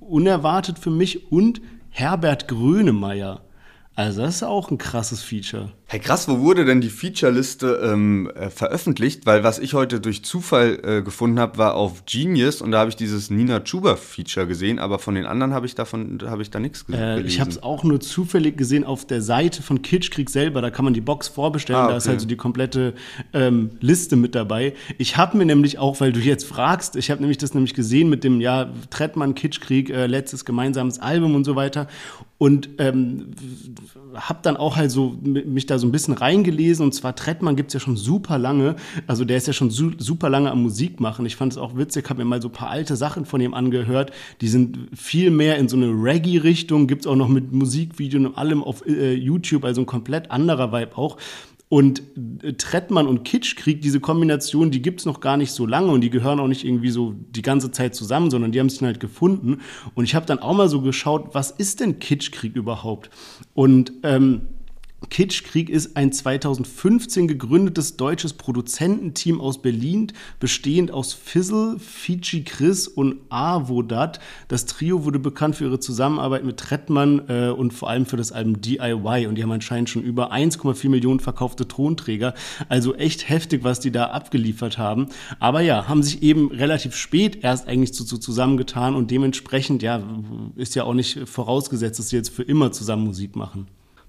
unerwartet 0.00 0.78
für 0.78 0.90
mich. 0.90 1.30
Und 1.32 1.60
Herbert 1.90 2.48
Grönemeyer. 2.48 3.44
Also 3.94 4.22
das 4.22 4.36
ist 4.36 4.42
auch 4.42 4.70
ein 4.70 4.78
krasses 4.78 5.22
Feature. 5.22 5.72
Hey 5.86 6.00
krass, 6.00 6.26
wo 6.28 6.40
wurde 6.40 6.64
denn 6.64 6.80
die 6.80 6.88
Feature-Liste 6.88 7.80
ähm, 7.84 8.30
äh, 8.34 8.48
veröffentlicht? 8.48 9.26
Weil 9.26 9.44
was 9.44 9.58
ich 9.58 9.74
heute 9.74 10.00
durch 10.00 10.24
Zufall 10.24 10.80
äh, 10.82 11.02
gefunden 11.02 11.38
habe, 11.38 11.58
war 11.58 11.74
auf 11.74 12.06
Genius 12.06 12.62
und 12.62 12.70
da 12.70 12.78
habe 12.78 12.88
ich 12.88 12.96
dieses 12.96 13.28
Nina 13.28 13.60
Chuba-Feature 13.60 14.46
gesehen, 14.46 14.78
aber 14.78 14.98
von 14.98 15.14
den 15.14 15.26
anderen 15.26 15.52
habe 15.52 15.66
ich 15.66 15.74
davon 15.74 16.18
habe 16.24 16.40
ich 16.40 16.50
da 16.50 16.58
nichts 16.58 16.86
gesehen. 16.86 17.02
Äh, 17.02 17.20
ich 17.20 17.38
habe 17.38 17.50
es 17.50 17.62
auch 17.62 17.84
nur 17.84 18.00
zufällig 18.00 18.56
gesehen 18.56 18.84
auf 18.84 19.06
der 19.06 19.20
Seite 19.20 19.62
von 19.62 19.82
Kitschkrieg 19.82 20.30
selber. 20.30 20.62
Da 20.62 20.70
kann 20.70 20.86
man 20.86 20.94
die 20.94 21.02
Box 21.02 21.28
vorbestellen. 21.28 21.80
Ah, 21.80 21.84
okay. 21.84 21.92
Da 21.92 21.96
ist 21.98 22.08
also 22.08 22.26
die 22.26 22.36
komplette 22.36 22.94
ähm, 23.34 23.72
Liste 23.80 24.16
mit 24.16 24.34
dabei. 24.34 24.72
Ich 24.96 25.18
habe 25.18 25.36
mir 25.36 25.44
nämlich 25.44 25.78
auch, 25.78 26.00
weil 26.00 26.12
du 26.12 26.20
jetzt 26.20 26.46
fragst, 26.46 26.96
ich 26.96 27.10
habe 27.10 27.20
nämlich 27.20 27.38
das 27.38 27.52
nämlich 27.52 27.74
gesehen 27.74 28.08
mit 28.08 28.24
dem 28.24 28.40
ja 28.40 28.72
Trettmann 28.88 29.34
Kitschkrieg 29.34 29.90
äh, 29.90 30.06
letztes 30.06 30.46
gemeinsames 30.46 30.98
Album 30.98 31.34
und 31.34 31.44
so 31.44 31.56
weiter 31.56 31.88
und 32.38 32.68
ähm, 32.78 33.30
habe 34.14 34.40
dann 34.42 34.56
auch 34.56 34.76
halt 34.76 34.90
so 34.90 35.16
mich 35.22 35.66
da 35.66 35.73
so 35.78 35.86
ein 35.86 35.92
bisschen 35.92 36.14
reingelesen 36.14 36.84
und 36.84 36.92
zwar 36.92 37.14
Trettmann 37.16 37.56
gibt's 37.56 37.74
ja 37.74 37.80
schon 37.80 37.96
super 37.96 38.38
lange, 38.38 38.76
also 39.06 39.24
der 39.24 39.36
ist 39.36 39.46
ja 39.46 39.52
schon 39.52 39.70
su 39.70 39.92
super 39.98 40.28
lange 40.28 40.50
am 40.50 40.62
Musik 40.62 41.00
machen. 41.00 41.26
Ich 41.26 41.36
fand 41.36 41.52
es 41.52 41.58
auch 41.58 41.76
witzig, 41.76 42.08
habe 42.10 42.22
mir 42.22 42.28
mal 42.28 42.42
so 42.42 42.48
paar 42.48 42.70
alte 42.70 42.96
Sachen 42.96 43.24
von 43.24 43.40
ihm 43.40 43.54
angehört, 43.54 44.12
die 44.40 44.48
sind 44.48 44.78
viel 44.94 45.30
mehr 45.30 45.58
in 45.58 45.68
so 45.68 45.76
eine 45.76 45.88
Reggae-Richtung, 45.88 46.86
gibt's 46.86 47.06
auch 47.06 47.16
noch 47.16 47.28
mit 47.28 47.52
Musikvideos 47.52 48.24
und 48.26 48.38
allem 48.38 48.62
auf 48.62 48.86
äh, 48.86 49.14
YouTube, 49.14 49.64
also 49.64 49.82
ein 49.82 49.86
komplett 49.86 50.30
anderer 50.30 50.72
Vibe 50.72 50.96
auch. 50.96 51.16
Und 51.68 52.02
äh, 52.42 52.52
Trettmann 52.52 53.08
und 53.08 53.24
Kitschkrieg, 53.24 53.80
diese 53.80 53.98
Kombination, 53.98 54.70
die 54.70 54.82
gibt's 54.82 55.06
noch 55.06 55.20
gar 55.20 55.36
nicht 55.36 55.50
so 55.50 55.66
lange 55.66 55.90
und 55.90 56.02
die 56.02 56.10
gehören 56.10 56.38
auch 56.38 56.46
nicht 56.46 56.64
irgendwie 56.64 56.90
so 56.90 57.14
die 57.30 57.42
ganze 57.42 57.70
Zeit 57.70 57.94
zusammen, 57.94 58.30
sondern 58.30 58.52
die 58.52 58.60
haben 58.60 58.68
sich 58.68 58.80
halt 58.82 59.00
gefunden. 59.00 59.60
Und 59.94 60.04
ich 60.04 60.14
habe 60.14 60.24
dann 60.24 60.38
auch 60.38 60.54
mal 60.54 60.68
so 60.68 60.82
geschaut, 60.82 61.30
was 61.32 61.50
ist 61.50 61.80
denn 61.80 61.98
Kitschkrieg 61.98 62.54
überhaupt? 62.54 63.10
Und 63.54 63.92
ähm, 64.04 64.42
Kitschkrieg 65.10 65.70
ist 65.70 65.96
ein 65.96 66.12
2015 66.12 67.28
gegründetes 67.28 67.96
deutsches 67.96 68.32
Produzententeam 68.32 69.40
aus 69.40 69.60
Berlin, 69.60 70.12
bestehend 70.40 70.90
aus 70.90 71.12
Fizzle, 71.12 71.78
Fiji 71.78 72.44
Chris 72.44 72.88
und 72.88 73.16
Avodat. 73.28 74.20
Das 74.48 74.66
Trio 74.66 75.04
wurde 75.04 75.18
bekannt 75.18 75.56
für 75.56 75.64
ihre 75.64 75.80
Zusammenarbeit 75.80 76.44
mit 76.44 76.58
Trettmann 76.58 77.22
äh, 77.28 77.48
und 77.48 77.72
vor 77.72 77.90
allem 77.90 78.06
für 78.06 78.16
das 78.16 78.32
Album 78.32 78.60
DIY. 78.60 79.26
Und 79.26 79.36
die 79.36 79.42
haben 79.42 79.52
anscheinend 79.52 79.90
schon 79.90 80.02
über 80.02 80.32
1,4 80.32 80.88
Millionen 80.88 81.20
verkaufte 81.20 81.68
Tonträger. 81.68 82.34
Also 82.68 82.94
echt 82.94 83.28
heftig, 83.28 83.64
was 83.64 83.80
die 83.80 83.90
da 83.90 84.06
abgeliefert 84.06 84.78
haben. 84.78 85.08
Aber 85.40 85.60
ja, 85.60 85.88
haben 85.88 86.02
sich 86.02 86.22
eben 86.22 86.50
relativ 86.50 86.94
spät 86.94 87.42
erst 87.42 87.68
eigentlich 87.68 87.94
zu, 87.94 88.04
zu 88.04 88.18
zusammengetan 88.18 88.94
und 88.94 89.10
dementsprechend, 89.10 89.82
ja, 89.82 90.02
ist 90.56 90.74
ja 90.74 90.84
auch 90.84 90.94
nicht 90.94 91.28
vorausgesetzt, 91.28 91.98
dass 91.98 92.08
sie 92.10 92.16
jetzt 92.16 92.30
für 92.30 92.42
immer 92.42 92.72
zusammen 92.72 93.04
Musik 93.04 93.36
machen. 93.36 93.66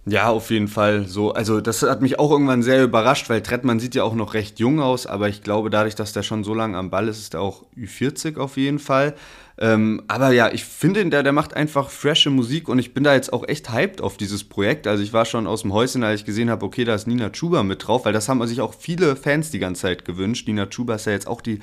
Ja, 0.07 0.29
auf 0.29 0.51
jeden 0.51 0.67
Fall. 0.67 1.07
So, 1.07 1.31
also 1.33 1.61
das 1.61 1.81
hat 1.81 2.01
mich 2.03 2.19
auch 2.19 2.29
irgendwann 2.29 2.61
sehr 2.61 2.83
überrascht, 2.83 3.27
weil 3.29 3.41
Trettmann 3.41 3.79
sieht 3.79 3.95
ja 3.95 4.03
auch 4.03 4.13
noch 4.13 4.35
recht 4.35 4.59
jung 4.59 4.79
aus, 4.79 5.07
aber 5.07 5.29
ich 5.29 5.41
glaube, 5.41 5.71
dadurch, 5.71 5.95
dass 5.95 6.13
der 6.13 6.21
schon 6.21 6.43
so 6.43 6.53
lange 6.53 6.77
am 6.77 6.91
Ball 6.91 7.07
ist, 7.07 7.17
ist 7.17 7.33
er 7.33 7.41
auch 7.41 7.63
Ü40 7.75 8.37
auf 8.37 8.55
jeden 8.57 8.77
Fall. 8.77 9.15
Ähm, 9.57 10.01
aber 10.07 10.31
ja, 10.31 10.51
ich 10.51 10.65
finde, 10.65 11.05
der, 11.09 11.23
der 11.23 11.31
macht 11.31 11.53
einfach 11.53 11.89
frische 11.89 12.29
Musik 12.29 12.67
und 12.67 12.77
ich 12.77 12.93
bin 12.93 13.05
da 13.05 13.13
jetzt 13.13 13.31
auch 13.31 13.47
echt 13.47 13.71
hyped 13.71 14.01
auf 14.01 14.17
dieses 14.17 14.43
Projekt. 14.43 14.85
Also 14.85 15.01
ich 15.01 15.13
war 15.13 15.23
schon 15.23 15.47
aus 15.47 15.61
dem 15.61 15.71
Häuschen, 15.71 16.03
als 16.03 16.21
ich 16.21 16.25
gesehen 16.25 16.49
habe, 16.49 16.65
okay, 16.65 16.83
da 16.83 16.93
ist 16.93 17.07
Nina 17.07 17.29
Chuba 17.29 17.63
mit 17.63 17.87
drauf, 17.87 18.03
weil 18.03 18.11
das 18.11 18.27
haben 18.27 18.45
sich 18.47 18.59
auch 18.59 18.73
viele 18.73 19.15
Fans 19.15 19.51
die 19.51 19.59
ganze 19.59 19.83
Zeit 19.83 20.03
gewünscht. 20.03 20.47
Nina 20.47 20.65
Chuba 20.65 20.95
ist 20.95 21.05
ja 21.05 21.13
jetzt 21.13 21.27
auch 21.27 21.39
die, 21.39 21.59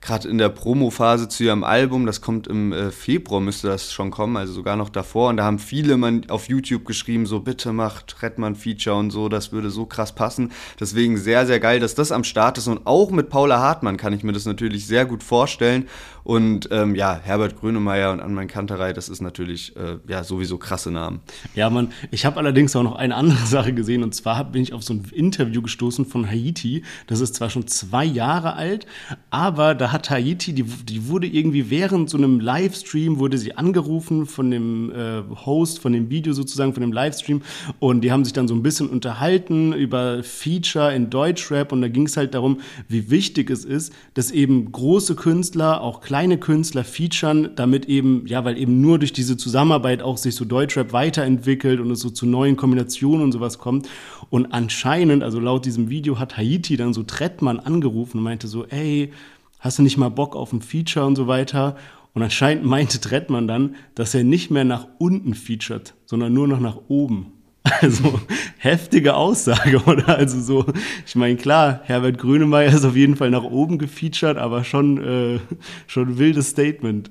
gerade 0.00 0.28
in 0.28 0.38
der 0.38 0.48
Promo-Phase 0.48 1.28
zu 1.28 1.44
ihrem 1.44 1.62
Album, 1.62 2.04
das 2.04 2.20
kommt 2.20 2.48
im 2.48 2.72
äh, 2.72 2.90
Februar, 2.90 3.40
müsste 3.40 3.68
das 3.68 3.92
schon 3.92 4.10
kommen, 4.10 4.36
also 4.36 4.52
sogar 4.52 4.76
noch 4.76 4.88
davor. 4.88 5.28
Und 5.28 5.36
da 5.36 5.44
haben 5.44 5.60
viele 5.60 5.96
man 5.96 6.28
auf 6.28 6.48
YouTube 6.48 6.84
geschrieben, 6.84 7.26
so 7.26 7.40
bitte 7.40 7.72
macht 7.72 8.22
Redman-Feature 8.22 8.96
und 8.96 9.10
so, 9.10 9.28
das 9.28 9.52
würde 9.52 9.70
so 9.70 9.86
krass 9.86 10.14
passen. 10.14 10.50
Deswegen 10.80 11.16
sehr, 11.16 11.46
sehr 11.46 11.60
geil, 11.60 11.78
dass 11.78 11.94
das 11.94 12.10
am 12.10 12.24
Start 12.24 12.58
ist. 12.58 12.66
Und 12.66 12.86
auch 12.86 13.12
mit 13.12 13.30
Paula 13.30 13.60
Hartmann 13.60 13.96
kann 13.96 14.12
ich 14.12 14.24
mir 14.24 14.32
das 14.32 14.46
natürlich 14.46 14.86
sehr 14.86 15.04
gut 15.04 15.22
vorstellen. 15.22 15.86
Und 16.26 16.70
ähm, 16.72 16.96
ja, 16.96 17.20
Herbert 17.22 17.60
Grönemeyer 17.60 18.10
und 18.10 18.18
Anman 18.18 18.48
Kanterei, 18.48 18.92
das 18.92 19.08
ist 19.08 19.20
natürlich 19.22 19.76
äh, 19.76 19.98
ja 20.08 20.24
sowieso 20.24 20.58
krasse 20.58 20.90
Namen. 20.90 21.20
Ja, 21.54 21.70
man, 21.70 21.92
ich 22.10 22.26
habe 22.26 22.38
allerdings 22.38 22.74
auch 22.74 22.82
noch 22.82 22.96
eine 22.96 23.14
andere 23.14 23.38
Sache 23.46 23.72
gesehen 23.72 24.02
und 24.02 24.12
zwar 24.12 24.42
bin 24.42 24.60
ich 24.60 24.72
auf 24.72 24.82
so 24.82 24.92
ein 24.92 25.04
Interview 25.12 25.62
gestoßen 25.62 26.04
von 26.04 26.28
Haiti. 26.28 26.82
Das 27.06 27.20
ist 27.20 27.36
zwar 27.36 27.48
schon 27.48 27.68
zwei 27.68 28.04
Jahre 28.04 28.54
alt, 28.54 28.86
aber 29.30 29.76
da 29.76 29.92
hat 29.92 30.10
Haiti, 30.10 30.52
die, 30.52 30.64
die 30.64 31.06
wurde 31.06 31.28
irgendwie 31.28 31.70
während 31.70 32.10
so 32.10 32.18
einem 32.18 32.40
Livestream, 32.40 33.20
wurde 33.20 33.38
sie 33.38 33.56
angerufen 33.56 34.26
von 34.26 34.50
dem 34.50 34.90
äh, 34.90 35.22
Host, 35.46 35.78
von 35.78 35.92
dem 35.92 36.10
Video 36.10 36.32
sozusagen, 36.32 36.74
von 36.74 36.80
dem 36.80 36.92
Livestream 36.92 37.42
und 37.78 38.00
die 38.00 38.10
haben 38.10 38.24
sich 38.24 38.32
dann 38.32 38.48
so 38.48 38.54
ein 38.56 38.64
bisschen 38.64 38.88
unterhalten 38.88 39.72
über 39.72 40.24
Feature 40.24 40.92
in 40.92 41.08
Deutschrap 41.08 41.70
und 41.70 41.82
da 41.82 41.88
ging 41.88 42.06
es 42.06 42.16
halt 42.16 42.34
darum, 42.34 42.58
wie 42.88 43.10
wichtig 43.10 43.48
es 43.48 43.64
ist, 43.64 43.92
dass 44.14 44.32
eben 44.32 44.72
große 44.72 45.14
Künstler, 45.14 45.80
auch 45.82 46.00
kleine 46.00 46.15
kleine 46.16 46.38
Künstler 46.38 46.82
featuren, 46.82 47.50
damit 47.56 47.90
eben, 47.90 48.26
ja, 48.26 48.42
weil 48.42 48.56
eben 48.56 48.80
nur 48.80 48.98
durch 48.98 49.12
diese 49.12 49.36
Zusammenarbeit 49.36 50.00
auch 50.00 50.16
sich 50.16 50.34
so 50.34 50.46
Deutschrap 50.46 50.94
weiterentwickelt 50.94 51.78
und 51.78 51.90
es 51.90 52.00
so 52.00 52.08
zu 52.08 52.24
neuen 52.24 52.56
Kombinationen 52.56 53.22
und 53.22 53.32
sowas 53.32 53.58
kommt. 53.58 53.86
Und 54.30 54.46
anscheinend, 54.46 55.22
also 55.22 55.40
laut 55.40 55.66
diesem 55.66 55.90
Video 55.90 56.18
hat 56.18 56.38
Haiti 56.38 56.78
dann 56.78 56.94
so 56.94 57.02
Trettmann 57.02 57.60
angerufen 57.60 58.16
und 58.16 58.24
meinte 58.24 58.48
so, 58.48 58.64
ey, 58.64 59.12
hast 59.58 59.78
du 59.78 59.82
nicht 59.82 59.98
mal 59.98 60.08
Bock 60.08 60.36
auf 60.36 60.54
ein 60.54 60.62
Feature 60.62 61.04
und 61.04 61.16
so 61.16 61.26
weiter? 61.26 61.76
Und 62.14 62.22
anscheinend 62.22 62.64
meinte 62.64 62.98
Trettmann 62.98 63.46
dann, 63.46 63.74
dass 63.94 64.14
er 64.14 64.24
nicht 64.24 64.50
mehr 64.50 64.64
nach 64.64 64.86
unten 64.96 65.34
featuret, 65.34 65.92
sondern 66.06 66.32
nur 66.32 66.48
noch 66.48 66.60
nach 66.60 66.78
oben. 66.88 67.35
Also 67.80 68.20
heftige 68.58 69.14
Aussage, 69.14 69.82
oder? 69.86 70.16
Also 70.18 70.40
so, 70.40 70.66
ich 71.06 71.14
meine, 71.14 71.36
klar, 71.36 71.80
Herbert 71.84 72.18
Grönemeyer 72.18 72.72
ist 72.72 72.84
auf 72.84 72.96
jeden 72.96 73.16
Fall 73.16 73.30
nach 73.30 73.44
oben 73.44 73.78
gefeatured, 73.78 74.38
aber 74.38 74.64
schon, 74.64 75.02
äh, 75.02 75.40
schon 75.86 76.10
ein 76.10 76.18
wildes 76.18 76.50
Statement. 76.50 77.10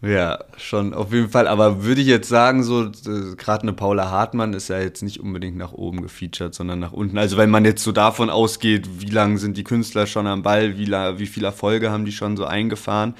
Ja, 0.00 0.38
schon 0.56 0.94
auf 0.94 1.12
jeden 1.12 1.28
Fall. 1.28 1.48
Aber 1.48 1.82
würde 1.82 2.00
ich 2.00 2.06
jetzt 2.06 2.28
sagen, 2.28 2.62
so 2.62 2.84
äh, 2.84 3.34
gerade 3.36 3.62
eine 3.62 3.72
Paula 3.72 4.10
Hartmann 4.10 4.52
ist 4.52 4.68
ja 4.68 4.78
jetzt 4.78 5.02
nicht 5.02 5.18
unbedingt 5.18 5.56
nach 5.56 5.72
oben 5.72 6.02
gefeatured, 6.02 6.54
sondern 6.54 6.78
nach 6.78 6.92
unten. 6.92 7.18
Also 7.18 7.36
wenn 7.36 7.50
man 7.50 7.64
jetzt 7.64 7.82
so 7.82 7.90
davon 7.90 8.30
ausgeht, 8.30 8.88
wie 9.00 9.10
lange 9.10 9.38
sind 9.38 9.56
die 9.56 9.64
Künstler 9.64 10.06
schon 10.06 10.28
am 10.28 10.42
Ball, 10.42 10.78
wie, 10.78 10.86
wie 10.86 11.26
viele 11.26 11.46
Erfolge 11.46 11.90
haben 11.90 12.04
die 12.04 12.12
schon 12.12 12.36
so 12.36 12.44
eingefahren, 12.44 13.14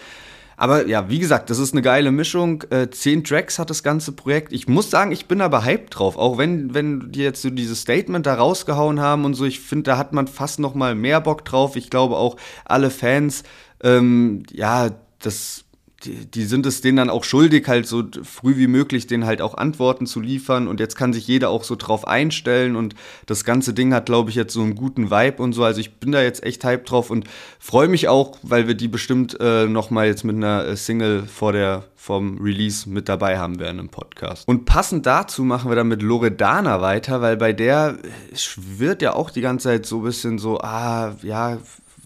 aber 0.58 0.88
ja, 0.88 1.08
wie 1.08 1.20
gesagt, 1.20 1.50
das 1.50 1.60
ist 1.60 1.72
eine 1.72 1.82
geile 1.82 2.10
Mischung. 2.10 2.64
Äh, 2.70 2.90
zehn 2.90 3.22
Tracks 3.22 3.60
hat 3.60 3.70
das 3.70 3.84
ganze 3.84 4.10
Projekt. 4.10 4.52
Ich 4.52 4.66
muss 4.66 4.90
sagen, 4.90 5.12
ich 5.12 5.26
bin 5.26 5.40
aber 5.40 5.64
hyped 5.64 5.96
drauf. 5.96 6.16
Auch 6.16 6.36
wenn, 6.36 6.74
wenn 6.74 7.12
die 7.12 7.20
jetzt 7.20 7.42
so 7.42 7.50
dieses 7.50 7.82
Statement 7.82 8.26
da 8.26 8.34
rausgehauen 8.34 9.00
haben 9.00 9.24
und 9.24 9.34
so, 9.34 9.44
ich 9.44 9.60
finde, 9.60 9.84
da 9.84 9.98
hat 9.98 10.12
man 10.12 10.26
fast 10.26 10.58
noch 10.58 10.74
mal 10.74 10.96
mehr 10.96 11.20
Bock 11.20 11.44
drauf. 11.44 11.76
Ich 11.76 11.90
glaube 11.90 12.16
auch 12.16 12.36
alle 12.64 12.90
Fans, 12.90 13.44
ähm, 13.84 14.42
ja, 14.50 14.90
das 15.20 15.64
die, 16.04 16.26
die, 16.26 16.44
sind 16.44 16.64
es 16.64 16.80
denen 16.80 16.96
dann 16.96 17.10
auch 17.10 17.24
schuldig, 17.24 17.66
halt 17.66 17.86
so 17.86 18.04
früh 18.22 18.56
wie 18.56 18.68
möglich 18.68 19.08
denen 19.08 19.26
halt 19.26 19.42
auch 19.42 19.56
Antworten 19.56 20.06
zu 20.06 20.20
liefern. 20.20 20.68
Und 20.68 20.78
jetzt 20.78 20.96
kann 20.96 21.12
sich 21.12 21.26
jeder 21.26 21.50
auch 21.50 21.64
so 21.64 21.74
drauf 21.74 22.06
einstellen. 22.06 22.76
Und 22.76 22.94
das 23.26 23.44
ganze 23.44 23.74
Ding 23.74 23.92
hat, 23.92 24.06
glaube 24.06 24.30
ich, 24.30 24.36
jetzt 24.36 24.52
so 24.52 24.62
einen 24.62 24.76
guten 24.76 25.10
Vibe 25.10 25.42
und 25.42 25.54
so. 25.54 25.64
Also 25.64 25.80
ich 25.80 25.96
bin 25.96 26.12
da 26.12 26.22
jetzt 26.22 26.44
echt 26.44 26.62
hype 26.64 26.86
drauf 26.86 27.10
und 27.10 27.24
freue 27.58 27.88
mich 27.88 28.06
auch, 28.06 28.38
weil 28.42 28.68
wir 28.68 28.74
die 28.74 28.88
bestimmt 28.88 29.36
äh, 29.40 29.66
noch 29.66 29.90
mal 29.90 30.06
jetzt 30.06 30.24
mit 30.24 30.36
einer 30.36 30.66
äh, 30.66 30.76
Single 30.76 31.26
vor 31.26 31.52
der 31.52 31.84
vom 31.96 32.38
Release 32.38 32.88
mit 32.88 33.08
dabei 33.08 33.38
haben 33.38 33.58
werden 33.58 33.80
im 33.80 33.88
Podcast. 33.88 34.46
Und 34.48 34.64
passend 34.64 35.04
dazu 35.04 35.42
machen 35.42 35.70
wir 35.70 35.76
dann 35.76 35.88
mit 35.88 36.00
Loredana 36.00 36.80
weiter, 36.80 37.20
weil 37.20 37.36
bei 37.36 37.52
der 37.52 37.98
schwirrt 38.34 39.02
ja 39.02 39.14
auch 39.14 39.30
die 39.30 39.40
ganze 39.40 39.64
Zeit 39.64 39.84
so 39.84 39.98
ein 39.98 40.04
bisschen 40.04 40.38
so, 40.38 40.58
ah, 40.60 41.16
ja, 41.22 41.58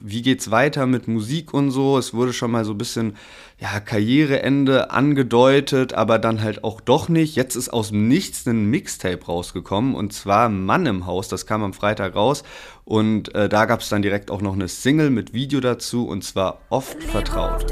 wie 0.04 0.22
geht's 0.22 0.50
weiter 0.50 0.86
mit 0.86 1.08
Musik 1.08 1.54
und 1.54 1.70
so. 1.70 1.98
Es 1.98 2.12
wurde 2.12 2.32
schon 2.32 2.50
mal 2.50 2.64
so 2.64 2.72
ein 2.72 2.78
bisschen 2.78 3.16
ja, 3.58 3.80
Karriereende 3.80 4.90
angedeutet, 4.90 5.94
aber 5.94 6.18
dann 6.18 6.42
halt 6.42 6.64
auch 6.64 6.80
doch 6.80 7.08
nicht. 7.08 7.36
Jetzt 7.36 7.54
ist 7.54 7.72
aus 7.72 7.88
dem 7.90 8.08
Nichts 8.08 8.46
ein 8.46 8.66
Mixtape 8.66 9.24
rausgekommen 9.24 9.94
und 9.94 10.12
zwar 10.12 10.48
Mann 10.48 10.86
im 10.86 11.06
Haus, 11.06 11.28
das 11.28 11.46
kam 11.46 11.62
am 11.62 11.72
Freitag 11.72 12.16
raus 12.16 12.42
und 12.84 13.34
äh, 13.34 13.48
da 13.48 13.66
gab 13.66 13.80
es 13.80 13.88
dann 13.88 14.02
direkt 14.02 14.30
auch 14.30 14.40
noch 14.40 14.54
eine 14.54 14.66
Single 14.66 15.10
mit 15.10 15.32
Video 15.32 15.60
dazu 15.60 16.06
und 16.06 16.24
zwar 16.24 16.58
oft 16.68 17.02
vertraut. 17.04 17.64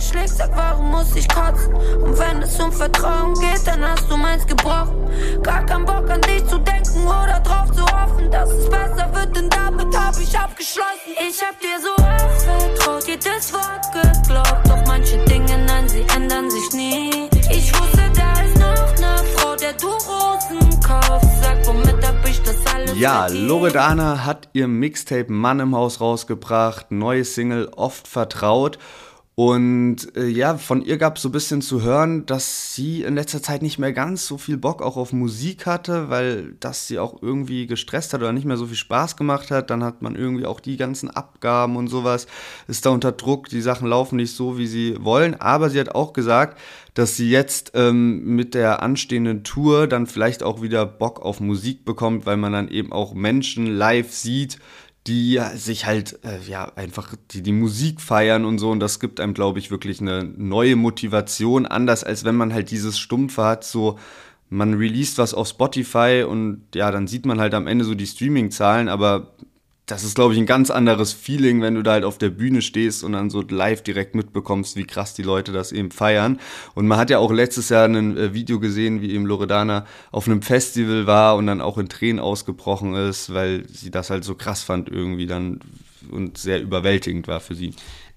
Schlägt, 0.00 0.30
sag, 0.30 0.50
warum 0.56 0.90
muss 0.90 1.14
ich 1.14 1.28
kotzen? 1.28 1.72
Und 1.74 2.18
wenn 2.18 2.42
es 2.42 2.58
um 2.58 2.72
Vertrauen 2.72 3.34
geht, 3.34 3.64
dann 3.66 3.82
hast 3.82 4.10
du 4.10 4.16
meins 4.16 4.44
gebrochen. 4.46 4.96
Gar 5.42 5.64
keinen 5.64 5.84
Bock 5.84 6.10
an 6.10 6.20
dich 6.22 6.31
damit 10.32 10.44
hab 10.44 10.58
ich 10.58 10.78
abgeschlossen. 10.78 11.12
Ich 11.28 11.42
hab 11.42 11.60
dir 11.60 11.78
so 11.80 11.92
oft 12.02 12.42
vertraut, 12.42 13.06
jedes 13.06 13.52
Wort 13.52 13.92
geglaubt, 13.92 14.68
doch 14.68 14.86
manche 14.86 15.18
Dinge, 15.24 15.64
nein, 15.66 15.88
sie 15.88 16.04
ändern 16.14 16.50
sich 16.50 16.72
nie. 16.72 17.28
Ich 17.50 17.72
wusste, 17.78 18.10
da 18.14 18.42
ist 18.42 18.56
noch 18.58 18.98
ne 18.98 19.16
Frau, 19.36 19.56
der 19.56 19.72
du 19.74 19.88
Rosen 19.88 20.80
kaufst. 20.80 21.28
Sag, 21.42 21.66
womit 21.66 22.06
hab 22.06 22.28
ich 22.28 22.42
das 22.42 22.56
alles 22.74 22.98
Ja, 22.98 23.26
Loredana 23.28 24.24
hat 24.24 24.48
ihr 24.52 24.68
Mixtape 24.68 25.32
Mann 25.32 25.60
im 25.60 25.74
Haus 25.74 26.00
rausgebracht, 26.00 26.90
neue 26.90 27.24
Single 27.24 27.70
Oft 27.76 28.08
vertraut. 28.08 28.78
Und 29.34 30.14
äh, 30.14 30.26
ja, 30.26 30.58
von 30.58 30.82
ihr 30.82 30.98
gab 30.98 31.16
es 31.16 31.22
so 31.22 31.30
ein 31.30 31.32
bisschen 31.32 31.62
zu 31.62 31.80
hören, 31.80 32.26
dass 32.26 32.74
sie 32.74 33.02
in 33.02 33.14
letzter 33.14 33.42
Zeit 33.42 33.62
nicht 33.62 33.78
mehr 33.78 33.94
ganz 33.94 34.26
so 34.26 34.36
viel 34.36 34.58
Bock 34.58 34.82
auch 34.82 34.98
auf 34.98 35.14
Musik 35.14 35.64
hatte, 35.64 36.10
weil 36.10 36.54
das 36.60 36.86
sie 36.86 36.98
auch 36.98 37.22
irgendwie 37.22 37.66
gestresst 37.66 38.12
hat 38.12 38.20
oder 38.20 38.34
nicht 38.34 38.44
mehr 38.44 38.58
so 38.58 38.66
viel 38.66 38.76
Spaß 38.76 39.16
gemacht 39.16 39.50
hat. 39.50 39.70
Dann 39.70 39.82
hat 39.84 40.02
man 40.02 40.16
irgendwie 40.16 40.44
auch 40.44 40.60
die 40.60 40.76
ganzen 40.76 41.08
Abgaben 41.08 41.76
und 41.76 41.88
sowas, 41.88 42.26
ist 42.68 42.84
da 42.84 42.90
unter 42.90 43.12
Druck, 43.12 43.48
die 43.48 43.62
Sachen 43.62 43.88
laufen 43.88 44.16
nicht 44.16 44.36
so, 44.36 44.58
wie 44.58 44.66
sie 44.66 44.96
wollen. 45.00 45.40
Aber 45.40 45.70
sie 45.70 45.80
hat 45.80 45.94
auch 45.94 46.12
gesagt, 46.12 46.58
dass 46.92 47.16
sie 47.16 47.30
jetzt 47.30 47.72
ähm, 47.74 48.36
mit 48.36 48.52
der 48.52 48.82
anstehenden 48.82 49.44
Tour 49.44 49.86
dann 49.86 50.06
vielleicht 50.06 50.42
auch 50.42 50.60
wieder 50.60 50.84
Bock 50.84 51.22
auf 51.22 51.40
Musik 51.40 51.86
bekommt, 51.86 52.26
weil 52.26 52.36
man 52.36 52.52
dann 52.52 52.68
eben 52.68 52.92
auch 52.92 53.14
Menschen 53.14 53.64
live 53.64 54.12
sieht, 54.12 54.58
die 55.06 55.40
sich 55.54 55.86
halt 55.86 56.20
äh, 56.24 56.38
ja 56.48 56.72
einfach 56.76 57.14
die 57.32 57.42
die 57.42 57.52
Musik 57.52 58.00
feiern 58.00 58.44
und 58.44 58.58
so. 58.58 58.70
Und 58.70 58.80
das 58.80 59.00
gibt 59.00 59.20
einem 59.20 59.34
glaube 59.34 59.58
ich 59.58 59.70
wirklich 59.70 60.00
eine 60.00 60.24
neue 60.24 60.76
Motivation. 60.76 61.66
Anders 61.66 62.04
als 62.04 62.24
wenn 62.24 62.36
man 62.36 62.52
halt 62.52 62.70
dieses 62.70 62.98
stumpfe 62.98 63.44
hat 63.44 63.64
so 63.64 63.98
man 64.48 64.74
released 64.74 65.18
was 65.18 65.32
auf 65.32 65.48
Spotify 65.48 66.24
und 66.28 66.62
ja 66.74 66.90
dann 66.90 67.06
sieht 67.06 67.24
man 67.24 67.40
halt 67.40 67.54
am 67.54 67.66
Ende 67.66 67.84
so 67.84 67.94
die 67.94 68.06
Streaming 68.06 68.50
Zahlen 68.50 68.88
aber 68.88 69.32
das 69.92 70.04
ist, 70.04 70.14
glaube 70.14 70.32
ich, 70.32 70.40
ein 70.40 70.46
ganz 70.46 70.70
anderes 70.70 71.12
Feeling, 71.12 71.60
wenn 71.60 71.74
du 71.74 71.82
da 71.82 71.92
halt 71.92 72.04
auf 72.04 72.16
der 72.16 72.30
Bühne 72.30 72.62
stehst 72.62 73.04
und 73.04 73.12
dann 73.12 73.28
so 73.28 73.42
live 73.42 73.82
direkt 73.82 74.14
mitbekommst, 74.14 74.74
wie 74.74 74.84
krass 74.84 75.12
die 75.12 75.22
Leute 75.22 75.52
das 75.52 75.70
eben 75.70 75.90
feiern. 75.90 76.40
Und 76.74 76.86
man 76.86 76.96
hat 76.96 77.10
ja 77.10 77.18
auch 77.18 77.30
letztes 77.30 77.68
Jahr 77.68 77.84
ein 77.84 78.16
äh, 78.16 78.32
Video 78.32 78.58
gesehen, 78.58 79.02
wie 79.02 79.12
eben 79.12 79.26
Loredana 79.26 79.84
auf 80.10 80.26
einem 80.26 80.40
Festival 80.40 81.06
war 81.06 81.36
und 81.36 81.46
dann 81.46 81.60
auch 81.60 81.76
in 81.76 81.90
Tränen 81.90 82.20
ausgebrochen 82.20 82.94
ist, 82.94 83.34
weil 83.34 83.68
sie 83.68 83.90
das 83.90 84.08
halt 84.08 84.24
so 84.24 84.34
krass 84.34 84.62
fand 84.62 84.88
irgendwie 84.88 85.26
dann 85.26 85.60
und 86.10 86.38
sehr 86.38 86.62
überwältigend 86.62 87.28
war 87.28 87.40
für 87.40 87.54
sie. 87.54 87.74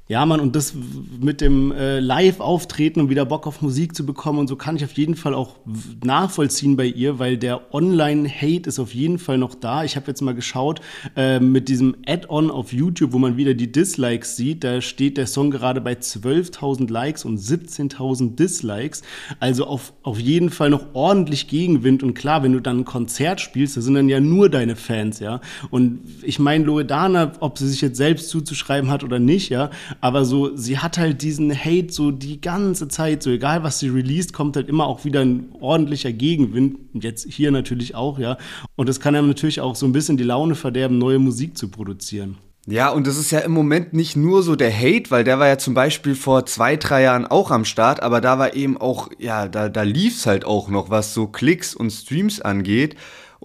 Ja, 0.07 0.23
Mann, 0.27 0.39
und 0.39 0.55
das 0.55 0.75
mit 1.19 1.41
dem 1.41 1.71
äh, 1.71 1.99
Live-Auftreten 1.99 2.99
und 2.99 3.09
wieder 3.09 3.25
Bock 3.25 3.47
auf 3.47 3.63
Musik 3.63 3.95
zu 3.95 4.05
bekommen 4.05 4.37
und 4.37 4.47
so 4.47 4.55
kann 4.55 4.75
ich 4.75 4.83
auf 4.83 4.91
jeden 4.91 5.15
Fall 5.15 5.33
auch 5.33 5.55
nachvollziehen 6.03 6.75
bei 6.75 6.85
ihr, 6.85 7.17
weil 7.17 7.37
der 7.37 7.73
Online-Hate 7.73 8.69
ist 8.69 8.77
auf 8.77 8.93
jeden 8.93 9.17
Fall 9.17 9.39
noch 9.39 9.55
da. 9.55 9.83
Ich 9.83 9.95
habe 9.95 10.05
jetzt 10.05 10.21
mal 10.21 10.35
geschaut, 10.35 10.79
äh, 11.15 11.39
mit 11.39 11.69
diesem 11.69 11.95
Add-on 12.05 12.51
auf 12.51 12.71
YouTube, 12.71 13.13
wo 13.13 13.17
man 13.17 13.35
wieder 13.35 13.55
die 13.55 13.71
Dislikes 13.71 14.35
sieht, 14.35 14.63
da 14.63 14.79
steht 14.79 15.17
der 15.17 15.25
Song 15.25 15.49
gerade 15.49 15.81
bei 15.81 15.93
12.000 15.93 16.91
Likes 16.91 17.25
und 17.25 17.39
17.000 17.39 18.35
Dislikes. 18.35 19.01
Also 19.39 19.65
auf, 19.65 19.91
auf 20.03 20.19
jeden 20.19 20.51
Fall 20.51 20.69
noch 20.69 20.85
ordentlich 20.93 21.47
Gegenwind. 21.47 22.03
Und 22.03 22.13
klar, 22.13 22.43
wenn 22.43 22.53
du 22.53 22.59
dann 22.59 22.81
ein 22.81 22.85
Konzert 22.85 23.41
spielst, 23.41 23.75
da 23.75 23.81
sind 23.81 23.95
dann 23.95 24.07
ja 24.07 24.19
nur 24.19 24.51
deine 24.51 24.75
Fans, 24.75 25.19
ja. 25.19 25.41
Und 25.71 26.01
ich 26.21 26.37
meine, 26.37 26.63
Loredana, 26.63 27.31
ob 27.39 27.57
sie 27.57 27.67
sich 27.67 27.81
jetzt 27.81 27.97
selbst 27.97 28.29
zuzuschreiben 28.29 28.91
hat 28.91 29.03
oder 29.03 29.17
nicht, 29.17 29.49
ja, 29.49 29.71
aber 30.01 30.25
so, 30.25 30.55
sie 30.55 30.79
hat 30.79 30.97
halt 30.97 31.21
diesen 31.21 31.53
Hate 31.53 31.91
so 31.91 32.11
die 32.11 32.41
ganze 32.41 32.87
Zeit, 32.87 33.23
so 33.23 33.29
egal 33.29 33.63
was 33.63 33.79
sie 33.79 33.89
released, 33.89 34.33
kommt 34.33 34.55
halt 34.55 34.69
immer 34.69 34.87
auch 34.87 35.05
wieder 35.05 35.21
ein 35.21 35.47
ordentlicher 35.59 36.11
Gegenwind. 36.11 36.77
Jetzt 36.93 37.27
hier 37.31 37.51
natürlich 37.51 37.95
auch, 37.95 38.19
ja. 38.19 38.37
Und 38.75 38.89
das 38.89 38.99
kann 38.99 39.15
einem 39.15 39.27
natürlich 39.27 39.61
auch 39.61 39.75
so 39.75 39.85
ein 39.85 39.93
bisschen 39.93 40.17
die 40.17 40.23
Laune 40.23 40.55
verderben, 40.55 40.97
neue 40.97 41.19
Musik 41.19 41.57
zu 41.57 41.69
produzieren. 41.69 42.37
Ja, 42.67 42.89
und 42.89 43.05
das 43.05 43.17
ist 43.17 43.29
ja 43.29 43.39
im 43.39 43.51
Moment 43.51 43.93
nicht 43.93 44.15
nur 44.15 44.41
so 44.41 44.55
der 44.55 44.75
Hate, 44.75 45.11
weil 45.11 45.23
der 45.23 45.37
war 45.37 45.47
ja 45.47 45.59
zum 45.59 45.75
Beispiel 45.75 46.15
vor 46.15 46.47
zwei, 46.47 46.77
drei 46.77 47.03
Jahren 47.03 47.27
auch 47.27 47.51
am 47.51 47.63
Start, 47.63 48.01
aber 48.01 48.21
da 48.21 48.39
war 48.39 48.55
eben 48.55 48.77
auch, 48.77 49.09
ja, 49.19 49.47
da, 49.47 49.69
da 49.69 49.83
lief's 49.83 50.25
halt 50.25 50.45
auch 50.45 50.67
noch, 50.67 50.89
was 50.89 51.13
so 51.13 51.27
Klicks 51.27 51.75
und 51.75 51.91
Streams 51.91 52.41
angeht. 52.41 52.95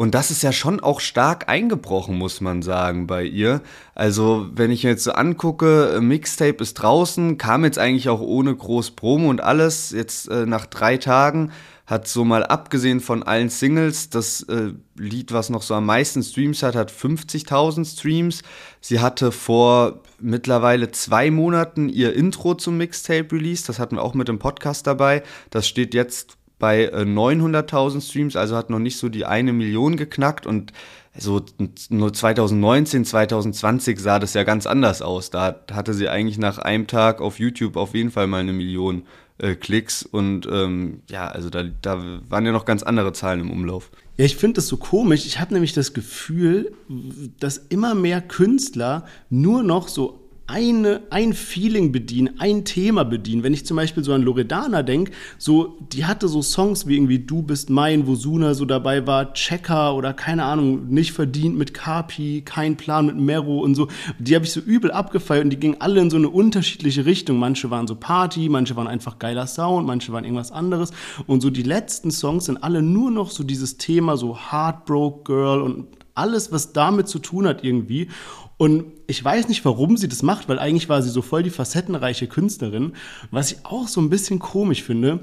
Und 0.01 0.15
das 0.15 0.31
ist 0.31 0.43
ja 0.43 0.51
schon 0.51 0.81
auch 0.81 0.99
stark 0.99 1.51
eingebrochen, 1.51 2.17
muss 2.17 2.41
man 2.41 2.63
sagen, 2.63 3.07
bei 3.07 3.23
ihr. 3.23 3.61
Also, 3.95 4.49
wenn 4.55 4.71
ich 4.71 4.83
mir 4.83 4.89
jetzt 4.93 5.05
so 5.05 5.13
angucke, 5.13 5.99
Mixtape 6.01 6.63
ist 6.63 6.73
draußen, 6.73 7.37
kam 7.37 7.65
jetzt 7.65 7.79
eigentlich 7.79 8.09
auch 8.09 8.23
ohne 8.23 8.57
groß 8.57 8.93
Promo 8.93 9.29
und 9.29 9.43
alles. 9.43 9.91
Jetzt 9.91 10.31
äh, 10.31 10.47
nach 10.47 10.65
drei 10.65 10.97
Tagen 10.97 11.53
hat 11.85 12.09
so 12.09 12.25
mal 12.25 12.45
abgesehen 12.45 13.01
von 13.01 13.25
allen 13.25 13.51
Singles, 13.51 14.09
das 14.09 14.41
äh, 14.45 14.73
Lied, 14.97 15.33
was 15.33 15.51
noch 15.51 15.61
so 15.61 15.75
am 15.75 15.85
meisten 15.85 16.23
Streams 16.23 16.63
hat, 16.63 16.77
hat 16.77 16.91
50.000 16.91 17.85
Streams. 17.85 18.43
Sie 18.81 19.01
hatte 19.01 19.33
vor 19.33 20.01
mittlerweile 20.19 20.93
zwei 20.93 21.31
Monaten 21.31 21.91
ihr 21.91 22.15
Intro 22.15 22.55
zum 22.55 22.79
Mixtape 22.79 23.33
released. 23.33 23.69
Das 23.69 23.79
hatten 23.79 23.97
wir 23.97 24.03
auch 24.03 24.15
mit 24.15 24.29
dem 24.29 24.39
Podcast 24.39 24.87
dabei. 24.87 25.23
Das 25.51 25.69
steht 25.69 25.93
jetzt 25.93 26.39
bei 26.61 26.95
900.000 26.95 27.97
äh, 27.97 28.01
Streams, 28.01 28.37
also 28.37 28.57
hat 28.57 28.71
noch 28.71 28.79
nicht 28.79 28.99
so 28.99 29.09
die 29.09 29.27
eine 29.27 29.53
Million 29.53 29.97
geknackt 29.97 30.47
und 30.47 30.73
so 31.19 31.43
nur 31.89 32.13
2019, 32.13 33.05
2020 33.05 33.99
sah 33.99 34.21
das 34.21 34.35
ja 34.35 34.45
ganz 34.45 34.67
anders 34.69 35.03
aus. 35.03 35.31
Da 35.31 35.61
hatte 35.73 35.93
sie 35.93 36.09
eigentlich 36.09 36.39
nach 36.39 36.59
einem 36.59 36.87
Tag 36.87 37.21
auf 37.21 37.41
YouTube 37.41 37.77
auf 37.77 37.95
jeden 37.95 38.13
Fall 38.13 38.29
mal 38.29 38.39
eine 38.39 38.53
Million 38.53 39.03
äh, 39.39 39.57
Klicks 39.57 40.05
und 40.05 40.47
ähm, 40.51 41.03
ja, 41.11 41.27
also 41.27 41.51
da, 41.51 41.65
da 41.65 42.21
waren 42.29 42.47
ja 42.47 42.53
noch 42.53 42.65
ganz 42.65 42.85
andere 42.85 43.13
Zahlen 43.13 43.41
im 43.41 43.51
Umlauf. 43.51 43.91
Ja, 44.19 44.25
ich 44.25 44.37
finde 44.37 44.57
das 44.57 44.69
so 44.69 44.77
komisch. 44.77 45.27
Ich 45.27 45.41
habe 45.41 45.55
nämlich 45.55 45.73
das 45.73 45.95
Gefühl, 45.95 46.73
dass 47.41 47.57
immer 47.57 47.95
mehr 47.95 48.21
Künstler 48.21 49.07
nur 49.31 49.63
noch 49.63 49.89
so 49.89 50.20
eine, 50.51 51.03
ein 51.11 51.33
Feeling 51.33 51.93
bedienen, 51.93 52.41
ein 52.41 52.65
Thema 52.65 53.05
bedienen. 53.05 53.45
Wenn 53.45 53.55
ich 53.55 53.65
zum 53.65 53.77
Beispiel 53.77 54.03
so 54.03 54.13
an 54.13 54.23
Loredana 54.23 54.83
denke, 54.83 55.13
so, 55.39 55.79
die 55.93 56.05
hatte 56.05 56.27
so 56.27 56.43
Songs 56.43 56.89
wie 56.89 56.97
irgendwie 56.97 57.21
Du 57.21 57.43
bist 57.43 57.71
mein, 57.71 58.09
wo 58.09 58.17
Suna 58.17 58.55
so 58.55 58.65
dabei 58.65 59.07
war, 59.07 59.33
Checker 59.33 59.95
oder 59.95 60.13
keine 60.13 60.45
Ahnung, 60.45 60.89
nicht 60.89 61.13
verdient 61.13 61.57
mit 61.57 61.73
Kapi, 61.73 62.43
kein 62.45 62.77
Plan 62.77 63.07
mit 63.07 63.17
Mero 63.17 63.61
und 63.61 63.77
so. 63.77 63.87
Die 64.19 64.35
habe 64.35 64.45
ich 64.45 64.53
so 64.53 64.61
übel 64.61 64.91
abgefeiert 64.91 65.45
und 65.45 65.51
die 65.51 65.61
gingen 65.61 65.81
alle 65.81 66.01
in 66.01 66.11
so 66.11 66.17
eine 66.17 66.29
unterschiedliche 66.29 67.07
Richtung. 67.07 67.39
Manche 67.39 67.71
waren 67.71 67.87
so 67.87 67.95
Party, 67.95 68.49
manche 68.49 68.75
waren 68.75 68.89
einfach 68.89 69.21
geiler 69.21 69.47
Sound, 69.47 69.87
manche 69.87 70.13
waren 70.13 70.25
irgendwas 70.25 70.51
anderes. 70.51 70.91
Und 71.29 71.43
so 71.43 71.51
die 71.51 71.63
letzten 71.63 72.11
Songs 72.11 72.47
sind 72.47 72.65
alle 72.65 72.83
nur 72.83 73.13
noch 73.13 73.31
so 73.31 73.45
dieses 73.45 73.77
Thema, 73.77 74.17
so 74.17 74.37
Heartbroke 74.37 75.23
Girl 75.25 75.63
und 75.63 75.87
alles, 76.15 76.53
was 76.53 76.73
damit 76.73 77.09
zu 77.09 77.19
tun 77.19 77.47
hat 77.47 77.65
irgendwie. 77.65 78.09
Und 78.61 78.85
ich 79.07 79.25
weiß 79.25 79.49
nicht, 79.49 79.65
warum 79.65 79.97
sie 79.97 80.07
das 80.07 80.23
macht, 80.23 80.51
weil 80.51 80.59
eigentlich 80.59 80.91
war 80.91 81.01
sie 81.01 81.09
so 81.09 81.23
voll 81.23 81.43
die 81.43 81.49
facettenreiche 81.49 82.27
Künstlerin. 82.27 82.93
Was 83.31 83.53
ich 83.53 83.65
auch 83.65 83.89
so 83.89 84.03
ein 84.03 84.11
bisschen 84.11 84.39
komisch 84.39 84.83
finde, 84.83 85.21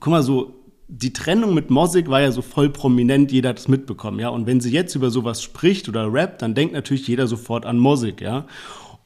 guck 0.00 0.10
mal, 0.10 0.22
so 0.22 0.54
die 0.88 1.12
Trennung 1.12 1.52
mit 1.52 1.68
Mosik 1.68 2.08
war 2.08 2.22
ja 2.22 2.32
so 2.32 2.40
voll 2.40 2.70
prominent, 2.70 3.30
jeder 3.30 3.50
hat 3.50 3.58
es 3.58 3.68
mitbekommen, 3.68 4.20
ja. 4.20 4.30
Und 4.30 4.46
wenn 4.46 4.62
sie 4.62 4.70
jetzt 4.70 4.94
über 4.94 5.10
sowas 5.10 5.42
spricht 5.42 5.86
oder 5.90 6.10
rappt, 6.10 6.40
dann 6.40 6.54
denkt 6.54 6.72
natürlich 6.72 7.06
jeder 7.06 7.26
sofort 7.26 7.66
an 7.66 7.76
Mosik, 7.76 8.22
ja. 8.22 8.46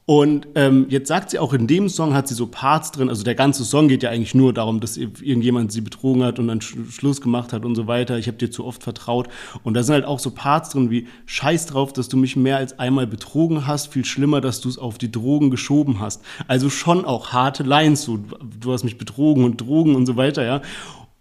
Und 0.05 0.47
ähm, 0.55 0.87
jetzt 0.89 1.07
sagt 1.07 1.29
sie 1.29 1.39
auch 1.39 1.53
in 1.53 1.67
dem 1.67 1.87
Song 1.87 2.13
hat 2.13 2.27
sie 2.27 2.33
so 2.33 2.47
Parts 2.47 2.91
drin. 2.91 3.07
Also 3.07 3.23
der 3.23 3.35
ganze 3.35 3.63
Song 3.63 3.87
geht 3.87 4.01
ja 4.01 4.09
eigentlich 4.09 4.33
nur 4.33 4.51
darum, 4.51 4.79
dass 4.79 4.97
irgendjemand 4.97 5.71
sie 5.71 5.81
betrogen 5.81 6.23
hat 6.23 6.39
und 6.39 6.47
dann 6.47 6.59
Sch 6.59 6.75
Schluss 6.89 7.21
gemacht 7.21 7.53
hat 7.53 7.65
und 7.65 7.75
so 7.75 7.87
weiter. 7.87 8.17
Ich 8.17 8.27
habe 8.27 8.37
dir 8.37 8.49
zu 8.49 8.65
oft 8.65 8.81
vertraut. 8.81 9.29
Und 9.63 9.75
da 9.75 9.83
sind 9.83 9.93
halt 9.93 10.05
auch 10.05 10.19
so 10.19 10.31
Parts 10.31 10.71
drin 10.71 10.89
wie 10.89 11.07
Scheiß 11.27 11.67
drauf, 11.67 11.93
dass 11.93 12.09
du 12.09 12.17
mich 12.17 12.35
mehr 12.35 12.57
als 12.57 12.79
einmal 12.79 13.05
betrogen 13.05 13.67
hast. 13.67 13.87
Viel 13.93 14.03
schlimmer, 14.03 14.41
dass 14.41 14.59
du 14.59 14.69
es 14.69 14.79
auf 14.79 14.97
die 14.97 15.11
Drogen 15.11 15.51
geschoben 15.51 15.99
hast. 15.99 16.21
Also 16.47 16.69
schon 16.69 17.05
auch 17.05 17.31
harte 17.31 17.63
Lines. 17.63 18.01
So, 18.01 18.19
du 18.59 18.73
hast 18.73 18.83
mich 18.83 18.97
betrogen 18.97 19.43
und 19.43 19.61
Drogen 19.61 19.95
und 19.95 20.07
so 20.07 20.17
weiter, 20.17 20.43
ja. 20.43 20.61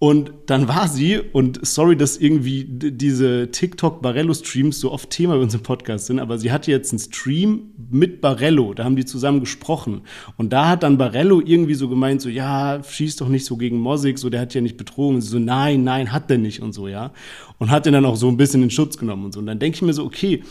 Und 0.02 0.32
dann 0.46 0.66
war 0.66 0.88
sie, 0.88 1.18
und 1.18 1.60
sorry, 1.60 1.94
dass 1.94 2.16
irgendwie 2.16 2.64
diese 2.66 3.50
TikTok-Barello-Streams 3.50 4.80
so 4.80 4.92
oft 4.92 5.10
Thema 5.10 5.34
bei 5.34 5.42
uns 5.42 5.52
im 5.52 5.62
Podcast 5.62 6.06
sind, 6.06 6.20
aber 6.20 6.38
sie 6.38 6.50
hatte 6.50 6.70
jetzt 6.70 6.90
einen 6.90 7.00
Stream 7.00 7.74
mit 7.90 8.22
Barello, 8.22 8.72
da 8.72 8.84
haben 8.84 8.96
die 8.96 9.04
zusammen 9.04 9.40
gesprochen. 9.40 10.00
Und 10.38 10.54
da 10.54 10.70
hat 10.70 10.84
dann 10.84 10.96
Barello 10.96 11.42
irgendwie 11.44 11.74
so 11.74 11.90
gemeint, 11.90 12.22
so, 12.22 12.30
ja, 12.30 12.82
schieß 12.82 13.16
doch 13.16 13.28
nicht 13.28 13.44
so 13.44 13.58
gegen 13.58 13.78
Mosik, 13.78 14.18
so, 14.18 14.30
der 14.30 14.40
hat 14.40 14.54
ja 14.54 14.62
nicht 14.62 14.78
betrogen. 14.78 15.16
Und 15.16 15.20
sie 15.20 15.28
so, 15.28 15.38
nein, 15.38 15.84
nein, 15.84 16.14
hat 16.14 16.30
der 16.30 16.38
nicht 16.38 16.62
und 16.62 16.72
so, 16.72 16.88
ja. 16.88 17.12
Und 17.58 17.70
hat 17.70 17.84
den 17.84 17.92
dann 17.92 18.06
auch 18.06 18.16
so 18.16 18.28
ein 18.28 18.38
bisschen 18.38 18.62
in 18.62 18.70
Schutz 18.70 18.96
genommen 18.96 19.26
und 19.26 19.32
so. 19.32 19.40
Und 19.40 19.44
dann 19.44 19.58
denke 19.58 19.76
ich 19.76 19.82
mir 19.82 19.92
so, 19.92 20.06
okay, 20.06 20.42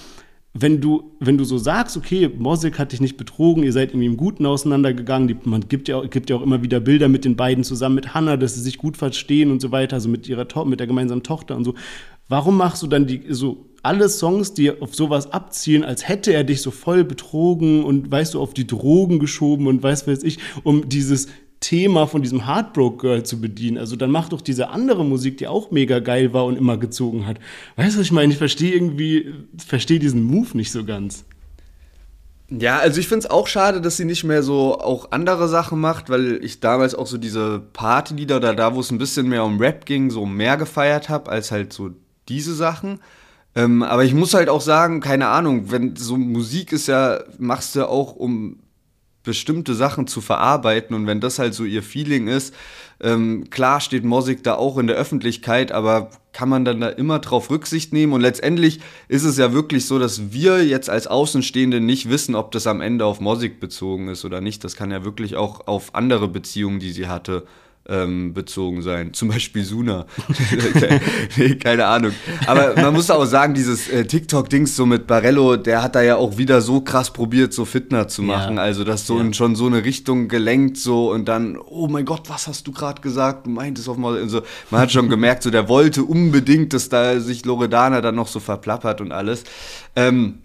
wenn 0.53 0.81
du, 0.81 1.15
wenn 1.19 1.37
du 1.37 1.43
so 1.43 1.57
sagst, 1.57 1.95
okay, 1.95 2.29
Mosik 2.35 2.79
hat 2.79 2.91
dich 2.91 3.01
nicht 3.01 3.17
betrogen, 3.17 3.63
ihr 3.63 3.71
seid 3.71 3.91
irgendwie 3.91 4.07
im 4.07 4.17
Guten 4.17 4.45
auseinandergegangen, 4.45 5.27
die, 5.27 5.37
man 5.43 5.67
gibt 5.67 5.87
ja, 5.87 6.01
gibt 6.01 6.29
ja 6.29 6.35
auch 6.37 6.41
immer 6.41 6.63
wieder 6.63 6.79
Bilder 6.79 7.07
mit 7.07 7.23
den 7.23 7.35
beiden 7.35 7.63
zusammen, 7.63 7.95
mit 7.95 8.13
Hannah, 8.13 8.35
dass 8.35 8.55
sie 8.55 8.61
sich 8.61 8.77
gut 8.77 8.97
verstehen 8.97 9.51
und 9.51 9.61
so 9.61 9.71
weiter, 9.71 9.95
also 9.95 10.09
mit 10.09 10.27
ihrer 10.27 10.47
mit 10.65 10.79
der 10.79 10.87
gemeinsamen 10.87 11.23
Tochter 11.23 11.55
und 11.55 11.65
so. 11.65 11.75
Warum 12.27 12.57
machst 12.57 12.81
du 12.81 12.87
dann 12.87 13.05
die, 13.05 13.23
so 13.29 13.69
alle 13.83 14.09
Songs, 14.09 14.53
die 14.53 14.81
auf 14.81 14.95
sowas 14.95 15.31
abzielen, 15.31 15.83
als 15.83 16.07
hätte 16.07 16.33
er 16.33 16.43
dich 16.43 16.61
so 16.61 16.71
voll 16.71 17.03
betrogen 17.03 17.83
und 17.83 18.11
weißt 18.11 18.33
du, 18.33 18.41
auf 18.41 18.53
die 18.53 18.67
Drogen 18.67 19.19
geschoben 19.19 19.67
und 19.67 19.81
weiß 19.83 20.07
weiß 20.07 20.23
ich, 20.23 20.39
um 20.63 20.89
dieses 20.89 21.27
Thema 21.59 22.07
von 22.07 22.21
diesem 22.21 22.47
Heartbroke 22.47 22.97
Girl 22.97 23.23
zu 23.23 23.41
bedienen. 23.41 23.77
Also 23.77 23.95
dann 23.95 24.11
mach 24.11 24.29
doch 24.29 24.41
diese 24.41 24.69
andere 24.69 25.03
Musik, 25.03 25.37
die 25.37 25.47
auch 25.47 25.71
mega 25.71 25.99
geil 25.99 26.33
war 26.33 26.45
und 26.45 26.57
immer 26.57 26.77
gezogen 26.77 27.25
hat. 27.25 27.39
Weißt 27.75 27.95
du, 27.95 27.99
was 27.99 28.05
ich 28.05 28.11
meine? 28.11 28.31
Ich 28.31 28.37
verstehe 28.37 28.73
irgendwie, 28.73 29.33
verstehe 29.57 29.99
diesen 29.99 30.23
Move 30.23 30.55
nicht 30.55 30.71
so 30.71 30.85
ganz. 30.85 31.25
Ja, 32.51 32.79
also 32.79 32.99
ich 32.99 33.07
finde 33.07 33.25
es 33.25 33.31
auch 33.31 33.45
schade, 33.45 33.79
dass 33.79 33.97
sie 33.97 34.05
nicht 34.05 34.23
mehr 34.23 34.41
so 34.41 34.79
auch 34.79 35.11
andere 35.11 35.47
Sachen 35.47 35.79
macht, 35.79 36.09
weil 36.09 36.43
ich 36.43 36.59
damals 36.59 36.95
auch 36.95 37.05
so 37.05 37.17
diese 37.17 37.59
Partylieder 37.73 38.37
oder 38.37 38.55
da, 38.55 38.73
wo 38.73 38.79
es 38.79 38.89
ein 38.89 38.97
bisschen 38.97 39.29
mehr 39.29 39.43
um 39.43 39.59
Rap 39.59 39.85
ging, 39.85 40.09
so 40.09 40.25
mehr 40.25 40.57
gefeiert 40.57 41.09
habe, 41.09 41.29
als 41.29 41.51
halt 41.51 41.73
so 41.73 41.91
diese 42.27 42.55
Sachen. 42.55 42.99
Ähm, 43.55 43.83
aber 43.83 44.03
ich 44.03 44.15
muss 44.15 44.33
halt 44.33 44.49
auch 44.49 44.61
sagen, 44.61 44.99
keine 44.99 45.27
Ahnung, 45.27 45.71
wenn 45.71 45.95
so 45.95 46.17
Musik 46.17 46.71
ist 46.71 46.87
ja, 46.87 47.19
machst 47.37 47.75
du 47.75 47.87
auch 47.87 48.15
um 48.15 48.57
bestimmte 49.23 49.73
Sachen 49.75 50.07
zu 50.07 50.21
verarbeiten 50.21 50.95
und 50.95 51.07
wenn 51.07 51.19
das 51.19 51.39
halt 51.39 51.53
so 51.53 51.65
ihr 51.65 51.83
Feeling 51.83 52.27
ist, 52.27 52.53
ähm, 53.01 53.49
klar 53.49 53.81
steht 53.81 54.03
Mosik 54.03 54.43
da 54.43 54.55
auch 54.55 54.77
in 54.77 54.87
der 54.87 54.95
Öffentlichkeit, 54.95 55.71
aber 55.71 56.09
kann 56.31 56.49
man 56.49 56.65
dann 56.65 56.81
da 56.81 56.89
immer 56.89 57.19
drauf 57.19 57.49
Rücksicht 57.49 57.91
nehmen 57.93 58.13
und 58.13 58.21
letztendlich 58.21 58.79
ist 59.07 59.23
es 59.23 59.37
ja 59.37 59.53
wirklich 59.53 59.85
so, 59.85 59.99
dass 59.99 60.31
wir 60.31 60.65
jetzt 60.65 60.89
als 60.89 61.07
Außenstehende 61.07 61.79
nicht 61.79 62.09
wissen, 62.09 62.35
ob 62.35 62.51
das 62.51 62.67
am 62.67 62.81
Ende 62.81 63.05
auf 63.05 63.19
Mosik 63.19 63.59
bezogen 63.59 64.09
ist 64.09 64.25
oder 64.25 64.41
nicht. 64.41 64.63
Das 64.63 64.75
kann 64.75 64.91
ja 64.91 65.03
wirklich 65.03 65.35
auch 65.35 65.67
auf 65.67 65.95
andere 65.95 66.27
Beziehungen, 66.27 66.79
die 66.79 66.91
sie 66.91 67.07
hatte, 67.07 67.45
ähm, 67.89 68.33
bezogen 68.33 68.81
sein. 68.81 69.13
Zum 69.13 69.29
Beispiel 69.29 69.63
Suna. 69.63 70.05
nee, 71.37 71.55
keine 71.55 71.85
Ahnung. 71.85 72.11
Aber 72.45 72.75
man 72.75 72.93
muss 72.93 73.09
auch 73.09 73.25
sagen, 73.25 73.53
dieses 73.53 73.89
äh, 73.89 74.05
TikTok-Dings 74.05 74.75
so 74.75 74.85
mit 74.85 75.07
Barello, 75.07 75.55
der 75.57 75.83
hat 75.83 75.95
da 75.95 76.01
ja 76.01 76.15
auch 76.17 76.37
wieder 76.37 76.61
so 76.61 76.81
krass 76.81 77.11
probiert, 77.11 77.53
so 77.53 77.65
Fitner 77.65 78.07
zu 78.07 78.21
machen. 78.21 78.57
Ja. 78.57 78.63
Also 78.63 78.83
das 78.83 79.07
so 79.07 79.17
ja. 79.17 79.21
in 79.21 79.33
schon 79.33 79.55
so 79.55 79.67
eine 79.67 79.83
Richtung 79.83 80.27
gelenkt 80.27 80.77
so 80.77 81.11
und 81.11 81.25
dann, 81.25 81.57
oh 81.57 81.87
mein 81.87 82.05
Gott, 82.05 82.29
was 82.29 82.47
hast 82.47 82.67
du 82.67 82.71
gerade 82.71 83.01
gesagt? 83.01 83.45
Du 83.45 83.49
meintest 83.49 83.89
auf 83.89 83.97
mal. 83.97 84.17
Also, 84.17 84.41
man 84.69 84.81
hat 84.81 84.91
schon 84.91 85.09
gemerkt, 85.09 85.43
so 85.43 85.49
der 85.49 85.69
wollte 85.69 86.03
unbedingt, 86.03 86.73
dass 86.73 86.89
da 86.89 87.19
sich 87.19 87.45
Loredana 87.45 88.01
dann 88.01 88.15
noch 88.15 88.27
so 88.27 88.39
verplappert 88.39 89.01
und 89.01 89.11
alles. 89.11 89.43
Ähm, 89.95 90.39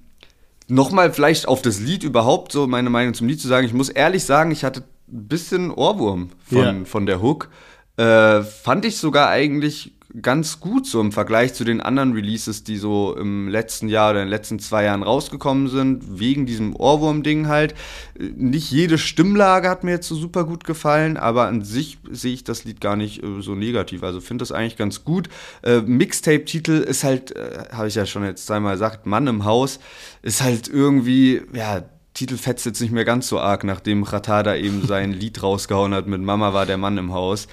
Nochmal 0.66 1.12
vielleicht 1.12 1.46
auf 1.46 1.60
das 1.60 1.78
Lied 1.78 2.04
überhaupt 2.04 2.50
so 2.50 2.66
meine 2.66 2.88
Meinung 2.88 3.12
zum 3.12 3.28
Lied 3.28 3.38
zu 3.38 3.48
sagen. 3.48 3.66
Ich 3.66 3.74
muss 3.74 3.90
ehrlich 3.90 4.24
sagen, 4.24 4.50
ich 4.50 4.64
hatte 4.64 4.82
ein 5.14 5.28
bisschen 5.28 5.70
Ohrwurm 5.70 6.30
von, 6.44 6.58
ja. 6.80 6.84
von 6.84 7.06
der 7.06 7.22
Hook. 7.22 7.48
Äh, 7.96 8.42
fand 8.42 8.84
ich 8.84 8.98
sogar 8.98 9.28
eigentlich 9.28 9.94
ganz 10.22 10.60
gut 10.60 10.86
so 10.86 11.00
im 11.00 11.10
Vergleich 11.10 11.54
zu 11.54 11.64
den 11.64 11.80
anderen 11.80 12.12
Releases, 12.12 12.62
die 12.62 12.76
so 12.76 13.16
im 13.16 13.48
letzten 13.48 13.88
Jahr 13.88 14.10
oder 14.10 14.20
in 14.20 14.26
den 14.26 14.30
letzten 14.30 14.58
zwei 14.60 14.84
Jahren 14.84 15.02
rausgekommen 15.02 15.68
sind, 15.68 16.20
wegen 16.20 16.46
diesem 16.46 16.76
Ohrwurm-Ding 16.76 17.48
halt. 17.48 17.74
Nicht 18.18 18.70
jede 18.70 18.96
Stimmlage 18.96 19.68
hat 19.68 19.82
mir 19.82 19.92
jetzt 19.92 20.08
so 20.08 20.14
super 20.14 20.44
gut 20.44 20.64
gefallen, 20.64 21.16
aber 21.16 21.46
an 21.46 21.64
sich 21.64 21.98
sehe 22.10 22.32
ich 22.32 22.44
das 22.44 22.64
Lied 22.64 22.80
gar 22.80 22.96
nicht 22.96 23.24
äh, 23.24 23.40
so 23.40 23.54
negativ. 23.54 24.04
Also 24.04 24.20
finde 24.20 24.42
das 24.42 24.52
eigentlich 24.52 24.76
ganz 24.76 25.04
gut. 25.04 25.28
Äh, 25.62 25.80
Mixtape-Titel 25.80 26.72
ist 26.72 27.02
halt, 27.02 27.34
äh, 27.34 27.64
habe 27.72 27.88
ich 27.88 27.96
ja 27.96 28.06
schon 28.06 28.24
jetzt 28.24 28.46
zweimal 28.46 28.74
gesagt, 28.74 29.06
Mann 29.06 29.26
im 29.26 29.44
Haus, 29.44 29.80
ist 30.22 30.42
halt 30.42 30.68
irgendwie, 30.68 31.42
ja, 31.52 31.82
Titel 32.14 32.36
fetzt 32.36 32.64
jetzt 32.64 32.80
nicht 32.80 32.92
mehr 32.92 33.04
ganz 33.04 33.28
so 33.28 33.40
arg, 33.40 33.64
nachdem 33.64 34.04
Ratada 34.04 34.54
eben 34.54 34.86
sein 34.86 35.12
Lied 35.12 35.42
rausgehauen 35.42 35.92
hat 35.92 36.06
mit 36.06 36.22
Mama 36.22 36.54
war 36.54 36.64
der 36.64 36.78
Mann 36.78 36.96
im 36.96 37.12
Haus. 37.12 37.48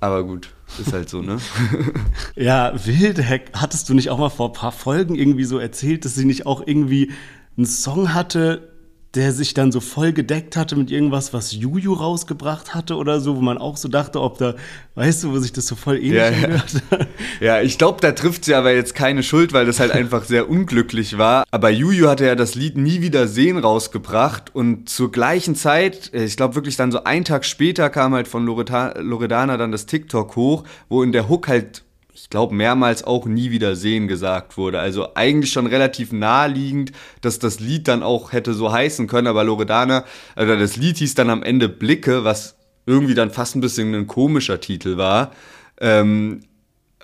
Aber 0.00 0.24
gut, 0.24 0.52
ist 0.80 0.92
halt 0.92 1.08
so, 1.08 1.22
ne? 1.22 1.38
ja, 2.34 2.72
wild. 2.84 3.22
Hattest 3.52 3.88
du 3.88 3.94
nicht 3.94 4.10
auch 4.10 4.18
mal 4.18 4.30
vor 4.30 4.48
ein 4.48 4.52
paar 4.52 4.72
Folgen 4.72 5.14
irgendwie 5.14 5.44
so 5.44 5.58
erzählt, 5.58 6.04
dass 6.04 6.16
sie 6.16 6.24
nicht 6.24 6.44
auch 6.44 6.66
irgendwie 6.66 7.12
einen 7.56 7.66
Song 7.66 8.12
hatte, 8.14 8.71
der 9.14 9.32
sich 9.32 9.52
dann 9.52 9.72
so 9.72 9.80
voll 9.80 10.12
gedeckt 10.12 10.56
hatte 10.56 10.74
mit 10.74 10.90
irgendwas, 10.90 11.34
was 11.34 11.52
Juju 11.52 11.92
rausgebracht 11.92 12.74
hatte 12.74 12.96
oder 12.96 13.20
so, 13.20 13.36
wo 13.36 13.42
man 13.42 13.58
auch 13.58 13.76
so 13.76 13.88
dachte, 13.88 14.20
ob 14.20 14.38
da, 14.38 14.54
weißt 14.94 15.24
du, 15.24 15.32
wo 15.32 15.38
sich 15.38 15.52
das 15.52 15.66
so 15.66 15.74
voll 15.74 15.98
ähnlich 15.98 16.14
ja, 16.14 16.26
angehört 16.28 16.82
ja. 16.90 16.98
ja, 17.40 17.60
ich 17.60 17.76
glaube, 17.76 18.00
da 18.00 18.12
trifft 18.12 18.46
sie 18.46 18.54
aber 18.54 18.72
jetzt 18.72 18.94
keine 18.94 19.22
Schuld, 19.22 19.52
weil 19.52 19.66
das 19.66 19.80
halt 19.80 19.92
einfach 19.92 20.24
sehr 20.24 20.48
unglücklich 20.48 21.18
war. 21.18 21.44
Aber 21.50 21.68
Juju 21.68 22.08
hatte 22.08 22.24
ja 22.24 22.34
das 22.34 22.54
Lied 22.54 22.78
Nie 22.78 23.02
wieder 23.02 23.28
sehen 23.28 23.58
rausgebracht 23.58 24.54
und 24.54 24.88
zur 24.88 25.12
gleichen 25.12 25.56
Zeit, 25.56 26.12
äh, 26.14 26.24
ich 26.24 26.38
glaube 26.38 26.54
wirklich 26.54 26.76
dann 26.76 26.90
so 26.90 27.04
einen 27.04 27.26
Tag 27.26 27.44
später 27.44 27.90
kam 27.90 28.14
halt 28.14 28.28
von 28.28 28.46
Loredana 28.46 29.56
dann 29.58 29.72
das 29.72 29.84
TikTok 29.84 30.36
hoch, 30.36 30.64
wo 30.88 31.02
in 31.02 31.12
der 31.12 31.28
Hook 31.28 31.48
halt 31.48 31.84
ich 32.14 32.28
glaube, 32.28 32.54
mehrmals 32.54 33.04
auch 33.04 33.26
nie 33.26 33.50
wieder 33.50 33.74
sehen 33.74 34.06
gesagt 34.06 34.56
wurde. 34.56 34.80
Also 34.80 35.14
eigentlich 35.14 35.52
schon 35.52 35.66
relativ 35.66 36.12
naheliegend, 36.12 36.92
dass 37.22 37.38
das 37.38 37.58
Lied 37.58 37.88
dann 37.88 38.02
auch 38.02 38.32
hätte 38.32 38.52
so 38.54 38.70
heißen 38.70 39.06
können, 39.06 39.26
aber 39.26 39.44
Loredana, 39.44 40.04
also 40.34 40.56
das 40.56 40.76
Lied 40.76 40.98
hieß 40.98 41.14
dann 41.14 41.30
am 41.30 41.42
Ende 41.42 41.68
Blicke, 41.68 42.24
was 42.24 42.56
irgendwie 42.84 43.14
dann 43.14 43.30
fast 43.30 43.56
ein 43.56 43.60
bisschen 43.60 43.94
ein 43.94 44.06
komischer 44.06 44.60
Titel 44.60 44.96
war. 44.96 45.32
Ähm, 45.80 46.40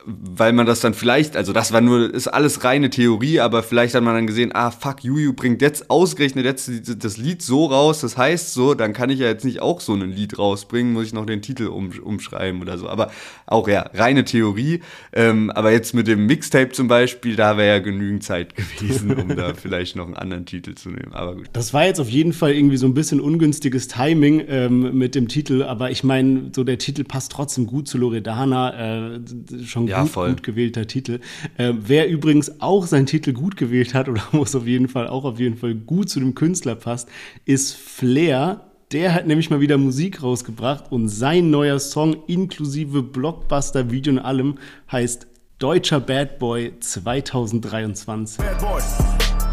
weil 0.09 0.53
man 0.53 0.65
das 0.65 0.81
dann 0.81 0.95
vielleicht, 0.95 1.37
also 1.37 1.53
das 1.53 1.73
war 1.73 1.81
nur, 1.81 2.13
ist 2.13 2.29
alles 2.29 2.65
reine 2.65 2.89
Theorie, 2.89 3.41
aber 3.41 3.63
vielleicht 3.63 3.95
hat 3.95 4.03
man 4.03 4.15
dann 4.15 4.27
gesehen, 4.27 4.53
ah 4.55 4.71
fuck, 4.71 5.05
Juju 5.05 5.35
bringt 5.35 5.61
jetzt 5.61 5.91
ausgerechnet 5.91 6.47
jetzt 6.47 6.71
das 7.05 7.19
Lied 7.19 7.43
so 7.43 7.67
raus, 7.67 8.01
das 8.01 8.17
heißt 8.17 8.55
so, 8.55 8.75
dann 8.75 8.95
kann 8.95 9.11
ich 9.11 9.21
ja 9.21 9.27
jetzt 9.27 9.45
nicht 9.45 9.61
auch 9.61 9.81
so 9.81 9.93
ein 9.93 10.11
Lied 10.11 10.39
rausbringen, 10.39 10.95
muss 10.95 11.07
ich 11.07 11.13
noch 11.13 11.27
den 11.27 11.43
Titel 11.43 11.67
um, 11.67 11.91
umschreiben 12.03 12.63
oder 12.63 12.79
so. 12.79 12.89
Aber 12.89 13.11
auch 13.47 13.69
ja, 13.69 13.91
reine 13.93 14.25
Theorie. 14.25 14.81
Ähm, 15.13 15.51
aber 15.51 15.73
jetzt 15.73 15.95
mit 15.95 16.07
dem 16.07 16.27
Mixtape 16.27 16.71
zum 16.71 16.89
Beispiel, 16.89 17.37
da 17.37 17.57
wäre 17.59 17.77
ja 17.77 17.79
genügend 17.79 18.23
Zeit 18.23 18.55
gewesen, 18.55 19.15
um 19.15 19.37
da 19.37 19.55
vielleicht 19.61 19.97
noch 19.97 20.07
einen 20.07 20.17
anderen 20.17 20.47
Titel 20.47 20.75
zu 20.75 20.89
nehmen. 20.89 21.13
Aber 21.13 21.35
gut. 21.35 21.51
Das 21.53 21.75
war 21.75 21.85
jetzt 21.85 22.01
auf 22.01 22.09
jeden 22.09 22.33
Fall 22.33 22.53
irgendwie 22.53 22.79
so 22.79 22.87
ein 22.87 22.95
bisschen 22.95 23.21
ungünstiges 23.21 23.89
Timing 23.89 24.43
ähm, 24.49 24.97
mit 24.97 25.15
dem 25.15 25.29
Titel, 25.29 25.63
aber 25.63 25.91
ich 25.91 26.03
meine, 26.03 26.51
so 26.55 26.65
der 26.65 26.79
Titel 26.79 27.05
passt 27.05 27.33
trotzdem 27.33 27.67
gut 27.67 27.89
zu 27.89 27.99
Loredana, 27.99 29.15
äh, 29.15 29.21
schon 29.65 29.87
ja, 29.87 29.98
gut, 30.05 30.15
gut, 30.15 30.43
gewählter 30.43 30.87
Titel. 30.87 31.21
Äh, 31.57 31.73
wer 31.79 32.09
übrigens 32.09 32.61
auch 32.61 32.87
seinen 32.87 33.07
Titel 33.07 33.33
gut 33.33 33.57
gewählt 33.57 33.95
hat 33.95 34.09
oder 34.09 34.23
muss 34.33 34.55
auf 34.55 34.67
jeden 34.67 34.89
Fall 34.89 35.09
auch 35.09 35.25
auf 35.25 35.39
jeden 35.39 35.57
Fall 35.57 35.75
gut 35.75 36.09
zu 36.11 36.21
dem 36.21 36.35
Künstler 36.35 36.75
passt, 36.75 37.09
ist 37.45 37.75
Flair. 37.75 38.65
Der 38.93 39.13
hat 39.13 39.27
nämlich 39.27 39.51
mal 39.51 39.61
wieder 39.61 39.77
Musik 39.77 40.23
rausgebracht 40.23 40.91
und 40.91 41.09
sein 41.09 41.51
neuer 41.51 41.79
Song 41.79 42.17
inklusive 42.27 43.03
Blockbuster-Video 43.03 44.15
und 44.15 44.19
allem 44.19 44.55
heißt 44.91 45.27
Deutscher 45.59 45.99
Bad 45.99 46.39
Boy 46.39 46.73
2023. 46.79 48.39
Bad 48.39 48.59
Boy, 48.61 48.81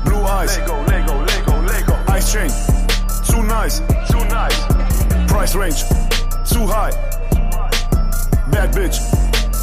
Blue 0.06 0.22
Eyes, 0.22 0.58
Lego, 0.60 0.76
Lego, 0.88 1.22
Lego, 1.24 1.62
Lego, 1.62 2.18
Ice 2.18 2.32
Chain, 2.32 2.52
too 3.28 3.42
nice, 3.42 3.82
too 4.08 4.24
nice, 4.26 4.56
Price 5.28 5.56
Range, 5.56 5.84
too 6.48 6.68
high, 6.68 6.94
Bad 8.52 8.72
Bitch. 8.74 9.15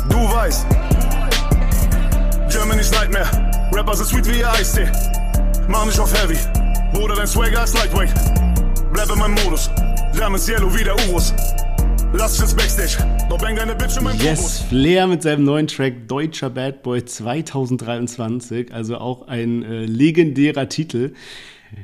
Du 0.09 0.17
weißt, 0.17 0.67
Germany's 2.51 2.91
Nightmare. 2.91 3.29
Rapper 3.73 3.95
sind 3.95 4.07
sweet 4.07 4.29
wie 4.29 4.45
Eistee. 4.45 4.89
Mach 5.69 5.87
nicht 5.87 5.99
auf 5.99 6.13
Heavy. 6.13 6.37
Bruder, 6.93 7.15
dein 7.15 7.27
Swagger 7.27 7.65
ist 7.65 7.75
Lightweight. 7.75 8.13
Bleib 8.93 9.11
in 9.11 9.19
meinem 9.19 9.35
Modus. 9.45 9.71
Diamonds 10.15 10.49
Yellow 10.49 10.75
wie 10.75 10.85
der 10.85 10.97
Urus. 11.09 11.33
Lass 12.13 12.35
dich 12.35 12.43
ins 12.43 12.55
Backstage. 12.55 12.99
Noch 13.31 13.39
bang 13.39 13.57
deine 13.57 13.75
Bitch 13.75 13.97
in 13.97 14.05
meinem 14.05 14.21
Yes, 14.21 14.65
Flair 14.69 15.07
mit 15.07 15.23
seinem 15.23 15.45
neuen 15.45 15.67
Track 15.67 16.09
Deutscher 16.09 16.51
Bad 16.51 16.83
Boy 16.83 17.05
2023. 17.05 18.75
Also 18.75 18.99
auch 18.99 19.29
ein 19.29 19.63
äh, 19.63 19.87
legendärer 19.87 20.69
Titel. 20.69 21.15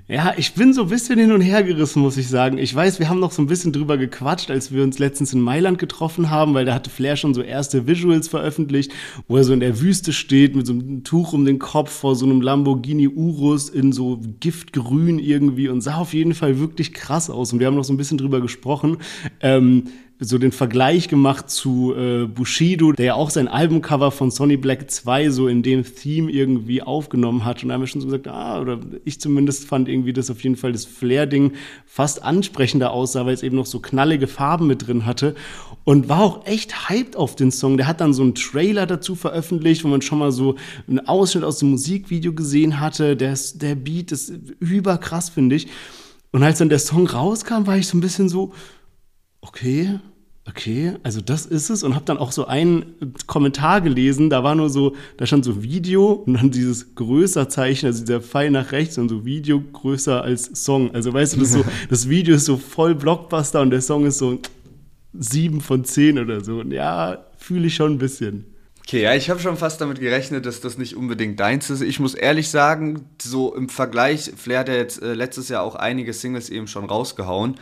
Ja, 0.06 0.34
ich 0.36 0.54
bin 0.54 0.72
so 0.72 0.82
ein 0.82 0.88
bisschen 0.88 1.18
hin 1.18 1.32
und 1.32 1.40
her 1.40 1.62
gerissen, 1.62 2.00
muss 2.00 2.16
ich 2.16 2.28
sagen. 2.28 2.58
Ich 2.58 2.74
weiß, 2.74 2.98
wir 2.98 3.08
haben 3.08 3.20
noch 3.20 3.32
so 3.32 3.42
ein 3.42 3.46
bisschen 3.46 3.72
drüber 3.72 3.96
gequatscht, 3.98 4.50
als 4.50 4.72
wir 4.72 4.82
uns 4.82 4.98
letztens 4.98 5.32
in 5.32 5.40
Mailand 5.40 5.78
getroffen 5.78 6.30
haben, 6.30 6.54
weil 6.54 6.64
da 6.64 6.74
hatte 6.74 6.90
Flair 6.90 7.16
schon 7.16 7.34
so 7.34 7.42
erste 7.42 7.86
Visuals 7.86 8.28
veröffentlicht, 8.28 8.92
wo 9.28 9.36
er 9.36 9.44
so 9.44 9.52
in 9.52 9.60
der 9.60 9.80
Wüste 9.80 10.12
steht 10.12 10.56
mit 10.56 10.66
so 10.66 10.72
einem 10.72 11.04
Tuch 11.04 11.32
um 11.32 11.44
den 11.44 11.58
Kopf 11.58 11.90
vor 11.90 12.16
so 12.16 12.26
einem 12.26 12.40
Lamborghini 12.40 13.08
Urus 13.08 13.68
in 13.68 13.92
so 13.92 14.20
Giftgrün 14.40 15.18
irgendwie 15.18 15.68
und 15.68 15.80
sah 15.80 15.96
auf 15.96 16.14
jeden 16.14 16.34
Fall 16.34 16.58
wirklich 16.58 16.92
krass 16.92 17.30
aus. 17.30 17.52
Und 17.52 17.58
wir 17.60 17.66
haben 17.66 17.76
noch 17.76 17.84
so 17.84 17.92
ein 17.92 17.98
bisschen 17.98 18.18
drüber 18.18 18.40
gesprochen. 18.40 18.98
Ähm, 19.40 19.84
so 20.20 20.38
den 20.38 20.50
Vergleich 20.50 21.08
gemacht 21.08 21.48
zu 21.48 21.94
äh, 21.94 22.26
Bushido, 22.26 22.92
der 22.92 23.06
ja 23.06 23.14
auch 23.14 23.30
sein 23.30 23.46
Albumcover 23.46 24.10
von 24.10 24.32
Sonny 24.32 24.56
Black 24.56 24.90
2 24.90 25.30
so 25.30 25.46
in 25.46 25.62
dem 25.62 25.84
Theme 25.84 26.30
irgendwie 26.30 26.82
aufgenommen 26.82 27.44
hat. 27.44 27.62
Und 27.62 27.68
da 27.68 27.74
haben 27.74 27.82
wir 27.82 27.86
schon 27.86 28.00
so 28.00 28.08
gesagt, 28.08 28.26
ah, 28.26 28.60
oder 28.60 28.80
ich 29.04 29.20
zumindest 29.20 29.66
fand 29.66 29.88
irgendwie, 29.88 30.12
dass 30.12 30.30
auf 30.30 30.42
jeden 30.42 30.56
Fall 30.56 30.72
das 30.72 30.86
Flair-Ding 30.86 31.52
fast 31.86 32.24
ansprechender 32.24 32.90
aussah, 32.90 33.26
weil 33.26 33.34
es 33.34 33.44
eben 33.44 33.54
noch 33.54 33.66
so 33.66 33.78
knallige 33.78 34.26
Farben 34.26 34.66
mit 34.66 34.88
drin 34.88 35.06
hatte. 35.06 35.36
Und 35.84 36.08
war 36.08 36.20
auch 36.20 36.46
echt 36.46 36.88
hyped 36.88 37.16
auf 37.16 37.36
den 37.36 37.52
Song. 37.52 37.76
Der 37.76 37.86
hat 37.86 38.00
dann 38.00 38.12
so 38.12 38.22
einen 38.22 38.34
Trailer 38.34 38.86
dazu 38.86 39.14
veröffentlicht, 39.14 39.84
wo 39.84 39.88
man 39.88 40.02
schon 40.02 40.18
mal 40.18 40.32
so 40.32 40.56
einen 40.88 41.06
Ausschnitt 41.06 41.44
aus 41.44 41.60
dem 41.60 41.70
Musikvideo 41.70 42.32
gesehen 42.32 42.80
hatte. 42.80 43.16
Der, 43.16 43.38
der 43.54 43.74
Beat 43.76 44.10
ist 44.12 44.32
überkrass, 44.58 45.30
finde 45.30 45.54
ich. 45.54 45.68
Und 46.30 46.42
als 46.42 46.58
dann 46.58 46.68
der 46.68 46.78
Song 46.78 47.06
rauskam, 47.06 47.66
war 47.66 47.78
ich 47.78 47.86
so 47.86 47.96
ein 47.96 48.02
bisschen 48.02 48.28
so, 48.28 48.52
okay, 49.40 49.98
okay, 50.48 50.94
also 51.02 51.20
das 51.20 51.46
ist 51.46 51.70
es 51.70 51.82
und 51.82 51.94
habe 51.94 52.04
dann 52.04 52.18
auch 52.18 52.32
so 52.32 52.46
einen 52.46 53.14
Kommentar 53.26 53.80
gelesen, 53.80 54.30
da 54.30 54.42
war 54.42 54.54
nur 54.54 54.70
so, 54.70 54.96
da 55.18 55.26
stand 55.26 55.44
so 55.44 55.62
Video 55.62 56.12
und 56.12 56.34
dann 56.34 56.50
dieses 56.50 56.94
größer 56.94 57.48
Zeichen, 57.48 57.86
also 57.86 58.00
dieser 58.00 58.20
Pfeil 58.20 58.50
nach 58.50 58.72
rechts 58.72 58.98
und 58.98 59.08
so 59.08 59.24
Video 59.24 59.60
größer 59.60 60.22
als 60.22 60.64
Song. 60.64 60.94
Also 60.94 61.12
weißt 61.12 61.36
du, 61.36 61.40
das, 61.40 61.52
so, 61.52 61.64
das 61.90 62.08
Video 62.08 62.34
ist 62.36 62.46
so 62.46 62.56
voll 62.56 62.94
Blockbuster 62.94 63.60
und 63.60 63.70
der 63.70 63.82
Song 63.82 64.06
ist 64.06 64.18
so 64.18 64.38
sieben 65.12 65.60
von 65.60 65.84
zehn 65.84 66.18
oder 66.18 66.42
so. 66.42 66.60
Und 66.60 66.72
ja, 66.72 67.26
fühle 67.36 67.66
ich 67.66 67.74
schon 67.74 67.92
ein 67.92 67.98
bisschen. 67.98 68.44
Okay, 68.88 69.02
ja, 69.02 69.14
ich 69.14 69.28
habe 69.28 69.38
schon 69.38 69.58
fast 69.58 69.82
damit 69.82 70.00
gerechnet, 70.00 70.46
dass 70.46 70.62
das 70.62 70.78
nicht 70.78 70.96
unbedingt 70.96 71.38
deins 71.38 71.68
ist. 71.68 71.82
Ich 71.82 72.00
muss 72.00 72.14
ehrlich 72.14 72.48
sagen, 72.48 73.04
so 73.20 73.54
im 73.54 73.68
Vergleich, 73.68 74.32
Flair 74.34 74.60
hat 74.60 74.68
ja 74.68 74.76
jetzt 74.76 75.02
äh, 75.02 75.12
letztes 75.12 75.50
Jahr 75.50 75.62
auch 75.62 75.74
einige 75.74 76.14
Singles 76.14 76.48
eben 76.48 76.66
schon 76.68 76.86
rausgehauen. 76.86 77.56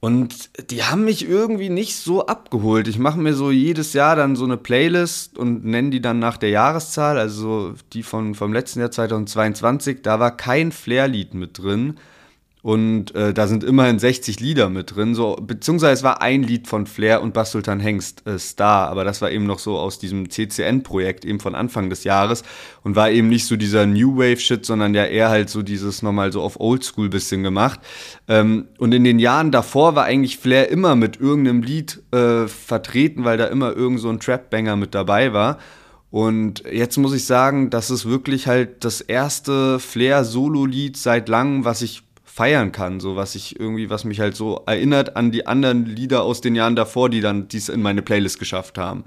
Und 0.00 0.70
die 0.70 0.84
haben 0.84 1.04
mich 1.04 1.28
irgendwie 1.28 1.70
nicht 1.70 1.96
so 1.96 2.26
abgeholt. 2.26 2.86
Ich 2.86 2.98
mache 3.00 3.18
mir 3.18 3.34
so 3.34 3.50
jedes 3.50 3.94
Jahr 3.94 4.14
dann 4.14 4.36
so 4.36 4.44
eine 4.44 4.56
Playlist 4.56 5.36
und 5.36 5.64
nenne 5.64 5.90
die 5.90 6.00
dann 6.00 6.20
nach 6.20 6.36
der 6.36 6.50
Jahreszahl, 6.50 7.18
also 7.18 7.74
die 7.92 8.04
von, 8.04 8.36
vom 8.36 8.52
letzten 8.52 8.78
Jahr 8.78 8.92
2022. 8.92 10.02
Da 10.02 10.20
war 10.20 10.36
kein 10.36 10.70
Flair-Lied 10.70 11.34
mit 11.34 11.58
drin. 11.58 11.98
Und 12.60 13.14
äh, 13.14 13.32
da 13.32 13.46
sind 13.46 13.62
immerhin 13.62 14.00
60 14.00 14.40
Lieder 14.40 14.68
mit 14.68 14.96
drin. 14.96 15.14
So, 15.14 15.36
beziehungsweise 15.40 15.92
es 15.92 16.02
war 16.02 16.20
ein 16.22 16.42
Lied 16.42 16.66
von 16.66 16.86
Flair 16.86 17.22
und 17.22 17.32
Basultan 17.32 17.78
Hengst, 17.78 18.26
äh, 18.26 18.38
Star, 18.38 18.88
aber 18.88 19.04
das 19.04 19.22
war 19.22 19.30
eben 19.30 19.46
noch 19.46 19.60
so 19.60 19.78
aus 19.78 20.00
diesem 20.00 20.28
CCN-Projekt, 20.28 21.24
eben 21.24 21.38
von 21.38 21.54
Anfang 21.54 21.88
des 21.88 22.02
Jahres 22.02 22.42
und 22.82 22.96
war 22.96 23.10
eben 23.10 23.28
nicht 23.28 23.46
so 23.46 23.56
dieser 23.56 23.86
New 23.86 24.16
Wave-Shit, 24.16 24.66
sondern 24.66 24.92
ja 24.94 25.04
eher 25.04 25.28
halt 25.28 25.50
so 25.50 25.62
dieses 25.62 26.02
nochmal 26.02 26.32
so 26.32 26.42
auf 26.42 26.58
Oldschool 26.58 27.08
bisschen 27.08 27.44
gemacht. 27.44 27.78
Ähm, 28.26 28.66
und 28.78 28.92
in 28.92 29.04
den 29.04 29.20
Jahren 29.20 29.52
davor 29.52 29.94
war 29.94 30.04
eigentlich 30.04 30.38
Flair 30.38 30.68
immer 30.68 30.96
mit 30.96 31.20
irgendeinem 31.20 31.62
Lied 31.62 32.02
äh, 32.10 32.48
vertreten, 32.48 33.24
weil 33.24 33.38
da 33.38 33.46
immer 33.46 33.76
irgend 33.76 34.00
so 34.00 34.08
ein 34.08 34.18
Trap-Banger 34.18 34.74
mit 34.74 34.96
dabei 34.96 35.32
war. 35.32 35.58
Und 36.10 36.64
jetzt 36.70 36.96
muss 36.96 37.12
ich 37.12 37.26
sagen, 37.26 37.68
das 37.68 37.90
ist 37.90 38.06
wirklich 38.06 38.46
halt 38.46 38.84
das 38.84 39.02
erste 39.02 39.78
Flair-Solo-Lied 39.78 40.96
seit 40.96 41.28
langem, 41.28 41.66
was 41.66 41.82
ich 41.82 42.02
feiern 42.38 42.70
kann, 42.70 43.00
so 43.00 43.16
was 43.16 43.34
ich 43.34 43.58
irgendwie, 43.58 43.90
was 43.90 44.04
mich 44.04 44.20
halt 44.20 44.36
so 44.36 44.62
erinnert 44.64 45.16
an 45.16 45.32
die 45.32 45.48
anderen 45.48 45.86
Lieder 45.86 46.22
aus 46.22 46.40
den 46.40 46.54
Jahren 46.54 46.76
davor, 46.76 47.10
die 47.10 47.20
dann 47.20 47.48
dies 47.48 47.68
in 47.68 47.82
meine 47.82 48.00
Playlist 48.00 48.38
geschafft 48.38 48.78
haben. 48.78 49.02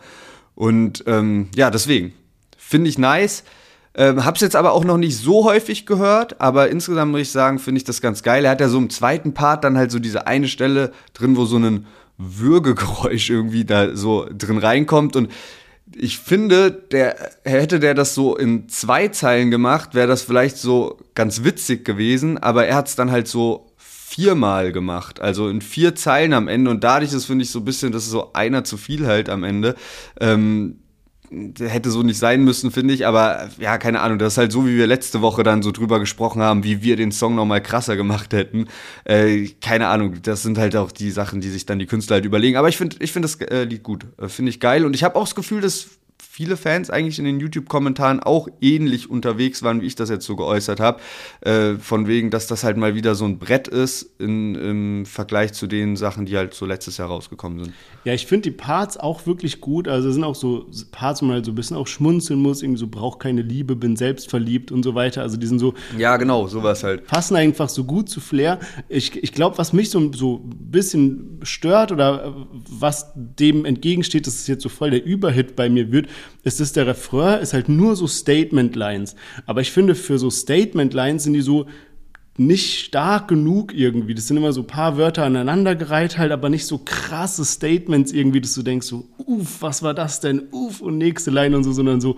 Und 0.54 1.06
ähm, 1.08 1.48
ja, 1.56 1.72
deswegen 1.72 2.14
finde 2.58 2.90
ich 2.90 2.98
nice. 2.98 3.46
Ähm, 3.96 4.26
hab's 4.26 4.42
jetzt 4.42 4.58
aber 4.58 4.74
auch 4.74 4.84
noch 4.84 4.98
nicht 4.98 5.18
so 5.18 5.46
häufig 5.46 5.86
gehört, 5.86 6.42
aber 6.42 6.70
insgesamt 6.70 7.14
muss 7.14 7.22
ich 7.22 7.32
sagen, 7.32 7.58
finde 7.58 7.78
ich 7.78 7.86
das 7.86 8.02
ganz 8.02 8.22
geil. 8.22 8.44
Er 8.44 8.52
hat 8.52 8.60
ja 8.60 8.68
so 8.68 8.78
im 8.78 8.90
zweiten 8.90 9.34
Part 9.34 9.64
dann 9.64 9.78
halt 9.78 9.92
so 9.92 10.00
diese 10.00 10.28
eine 10.28 10.50
Stelle 10.50 10.92
drin, 11.14 11.38
wo 11.38 11.46
so 11.46 11.56
ein 11.56 11.86
Würgegeräusch 12.18 13.30
irgendwie 13.38 13.64
da 13.64 13.96
so 13.96 14.28
drin 14.30 14.58
reinkommt 14.58 15.16
und 15.16 15.30
ich 15.96 16.20
finde, 16.20 16.72
der 16.72 17.16
hätte 17.44 17.80
der 17.80 17.94
das 17.94 18.16
so 18.16 18.36
in 18.36 18.70
zwei 18.70 19.08
Zeilen 19.10 19.52
gemacht, 19.52 19.94
wäre 19.94 20.08
das 20.08 20.22
vielleicht 20.22 20.58
so 20.58 21.00
ganz 21.16 21.44
witzig 21.44 21.86
gewesen, 21.86 22.38
aber 22.38 22.66
er 22.66 22.76
hat 22.76 22.88
es 22.88 22.96
dann 22.96 23.12
halt 23.12 23.28
so 23.28 23.72
viermal 23.78 24.72
gemacht, 24.72 25.22
also 25.22 25.48
in 25.48 25.62
vier 25.62 25.96
Zeilen 25.96 26.34
am 26.34 26.48
Ende 26.48 26.70
und 26.70 26.84
dadurch 26.84 27.14
ist 27.14 27.26
finde 27.26 27.44
ich 27.44 27.52
so 27.52 27.60
ein 27.60 27.66
bisschen, 27.66 27.92
das 27.92 28.04
ist 28.04 28.12
so 28.12 28.34
einer 28.34 28.64
zu 28.64 28.78
viel 28.78 29.08
halt 29.08 29.30
am 29.30 29.44
Ende. 29.44 29.76
Ähm, 30.20 30.82
hätte 31.60 31.92
so 31.92 32.04
nicht 32.04 32.18
sein 32.18 32.44
müssen, 32.44 32.72
finde 32.72 32.94
ich, 32.94 33.06
aber 33.08 33.50
ja, 33.58 33.78
keine 33.78 34.02
Ahnung, 34.02 34.20
das 34.20 34.34
ist 34.34 34.38
halt 34.38 34.52
so, 34.52 34.66
wie 34.66 34.76
wir 34.76 34.86
letzte 34.86 35.22
Woche 35.22 35.44
dann 35.44 35.64
so 35.64 35.72
drüber 35.72 36.00
gesprochen 36.00 36.42
haben, 36.42 36.64
wie 36.64 36.84
wir 36.84 36.98
den 36.98 37.12
Song 37.12 37.36
nochmal 37.36 37.62
krasser 37.62 37.96
gemacht 37.96 38.34
hätten. 38.34 38.68
Äh, 39.06 39.48
keine 39.62 39.88
Ahnung, 39.88 40.22
das 40.22 40.44
sind 40.44 40.58
halt 40.58 40.76
auch 40.76 40.92
die 40.92 41.10
Sachen, 41.10 41.40
die 41.40 41.50
sich 41.50 41.66
dann 41.66 41.80
die 41.80 41.86
Künstler 41.86 42.16
halt 42.16 42.26
überlegen. 42.26 42.58
Aber 42.58 42.68
ich 42.68 42.78
finde 42.78 42.98
ich 43.00 43.14
finde 43.14 43.28
das 43.30 43.40
äh, 43.48 43.64
Lied 43.64 43.84
gut, 43.84 44.06
äh, 44.22 44.28
finde 44.28 44.50
ich 44.50 44.60
geil 44.60 44.86
und 44.86 44.94
ich 44.94 45.04
habe 45.04 45.16
auch 45.16 45.24
das 45.24 45.36
Gefühl, 45.36 45.62
dass 45.62 45.88
viele 46.32 46.56
Fans 46.56 46.90
eigentlich 46.90 47.20
in 47.20 47.26
den 47.26 47.42
YouTube-Kommentaren 47.42 48.22
auch 48.22 48.48
ähnlich 48.62 49.10
unterwegs 49.10 49.64
waren, 49.64 49.82
wie 49.82 49.88
ich 49.88 49.96
das 49.96 50.10
jetzt 50.10 50.26
so 50.26 50.38
geäußert 50.38 50.80
habe. 50.80 51.02
Äh, 51.42 51.74
von 51.76 52.08
wegen, 52.08 52.30
dass 52.30 52.48
das 52.48 52.64
halt 52.64 52.78
mal 52.78 52.96
wieder 52.96 53.16
so 53.16 53.26
ein 53.26 53.38
Brett 53.38 53.68
ist 53.68 54.14
in, 54.18 54.56
im 54.56 55.06
Vergleich 55.06 55.52
zu 55.52 55.68
den 55.68 55.98
Sachen, 55.98 56.26
die 56.26 56.38
halt 56.38 56.54
so 56.54 56.66
letztes 56.66 56.96
Jahr 56.96 57.10
rausgekommen 57.10 57.66
sind. 57.66 57.74
Ja, 58.06 58.14
ich 58.14 58.28
finde 58.28 58.44
die 58.44 58.56
Parts 58.56 58.96
auch 58.96 59.26
wirklich 59.26 59.60
gut. 59.60 59.90
Also 59.90 60.10
sind 60.10 60.24
auch 60.24 60.36
so 60.36 60.68
Parts, 60.92 61.22
wo 61.22 61.26
man 61.26 61.36
halt 61.36 61.46
so 61.46 61.52
ein 61.52 61.56
bisschen 61.56 61.76
auch 61.76 61.88
schmunzeln 61.88 62.40
muss, 62.40 62.64
irgendwie 62.64 62.80
so 62.80 62.88
braucht 62.88 63.20
keine 63.20 63.42
Liebe, 63.42 63.76
bin 63.76 63.98
selbst 63.98 64.30
verliebt 64.30 64.72
und 64.72 64.84
so 64.84 64.96
weiter. 64.96 65.24
Also 65.24 65.36
die 65.36 65.48
sind 65.48 65.60
so. 65.60 65.74
Ja, 65.98 66.16
genau, 66.16 66.48
sowas 66.48 66.86
halt. 66.86 67.08
Passen 67.08 67.36
einfach 67.36 67.68
so 67.68 67.84
gut 67.84 68.08
zu 68.08 68.22
Flair. 68.22 68.62
Ich, 68.88 69.22
ich 69.22 69.34
glaube, 69.34 69.58
was 69.58 69.74
mich 69.74 69.90
so, 69.90 70.14
so 70.14 70.38
ein 70.46 70.72
bisschen 70.72 71.31
stört 71.44 71.92
oder 71.92 72.36
was 72.54 73.12
dem 73.16 73.66
entgegensteht, 73.66 74.28
dass 74.28 74.36
es 74.36 74.48
jetzt 74.48 74.64
so 74.64 74.70
voll 74.70 74.92
der 74.92 75.04
Überhit 75.04 75.56
bei 75.56 75.70
mir 75.70 75.92
wird, 75.92 76.08
ist 76.44 76.60
es 76.60 76.74
der 76.74 76.88
Refrain, 76.88 77.42
ist 77.42 77.54
halt 77.54 77.70
nur 77.70 77.96
so 77.96 78.08
Statement-Lines. 78.08 79.16
Aber 79.46 79.62
ich 79.62 79.72
finde, 79.72 79.96
für 79.96 80.18
so 80.18 80.30
Statement-Lines 80.30 81.24
sind 81.24 81.34
die 81.34 81.42
so 81.42 81.68
nicht 82.38 82.80
stark 82.80 83.28
genug 83.28 83.74
irgendwie. 83.74 84.16
Das 84.16 84.28
sind 84.28 84.38
immer 84.38 84.54
so 84.54 84.62
ein 84.62 84.68
paar 84.68 84.98
Wörter 84.98 85.26
aneinandergereiht 85.26 86.18
halt, 86.18 86.32
aber 86.32 86.50
nicht 86.50 86.66
so 86.66 86.80
krasse 86.80 87.44
Statements 87.46 88.12
irgendwie, 88.12 88.42
dass 88.42 88.54
du 88.54 88.64
denkst 88.64 88.88
so, 88.88 89.08
uff, 89.18 89.62
was 89.62 89.84
war 89.84 89.94
das 89.94 90.22
denn? 90.22 90.48
Uff, 90.52 90.82
und 90.82 90.98
nächste 90.98 91.30
Line 91.30 91.56
und 91.56 91.64
so, 91.64 91.72
sondern 91.72 92.02
so, 92.02 92.18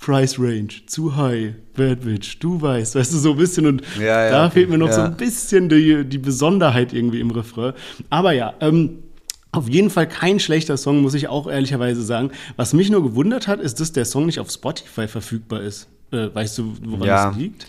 Price 0.00 0.38
Range, 0.38 0.68
zu 0.86 1.16
high, 1.16 1.54
Bad 1.76 2.00
Bitch, 2.00 2.38
du 2.40 2.60
weißt, 2.60 2.94
weißt 2.94 3.12
du, 3.12 3.18
so 3.18 3.32
ein 3.32 3.36
bisschen 3.36 3.66
und 3.66 3.82
ja, 3.98 4.24
ja, 4.24 4.30
da 4.30 4.44
okay. 4.46 4.54
fehlt 4.54 4.70
mir 4.70 4.78
noch 4.78 4.88
ja. 4.88 4.94
so 4.94 5.00
ein 5.02 5.16
bisschen 5.16 5.68
die, 5.68 6.04
die 6.04 6.18
Besonderheit 6.18 6.92
irgendwie 6.92 7.20
im 7.20 7.30
Refrain. 7.30 7.72
Aber 8.08 8.32
ja, 8.32 8.54
ähm, 8.60 9.02
auf 9.50 9.68
jeden 9.68 9.90
Fall 9.90 10.08
kein 10.08 10.38
schlechter 10.40 10.76
Song, 10.76 11.00
muss 11.00 11.14
ich 11.14 11.28
auch 11.28 11.48
ehrlicherweise 11.48 12.02
sagen. 12.02 12.30
Was 12.56 12.74
mich 12.74 12.90
nur 12.90 13.02
gewundert 13.02 13.48
hat, 13.48 13.60
ist, 13.60 13.80
dass 13.80 13.92
der 13.92 14.04
Song 14.04 14.26
nicht 14.26 14.40
auf 14.40 14.50
Spotify 14.50 15.08
verfügbar 15.08 15.62
ist. 15.62 15.88
Äh, 16.12 16.28
weißt 16.32 16.58
du, 16.58 16.74
woran 16.84 17.06
ja. 17.08 17.28
das 17.28 17.36
liegt? 17.36 17.66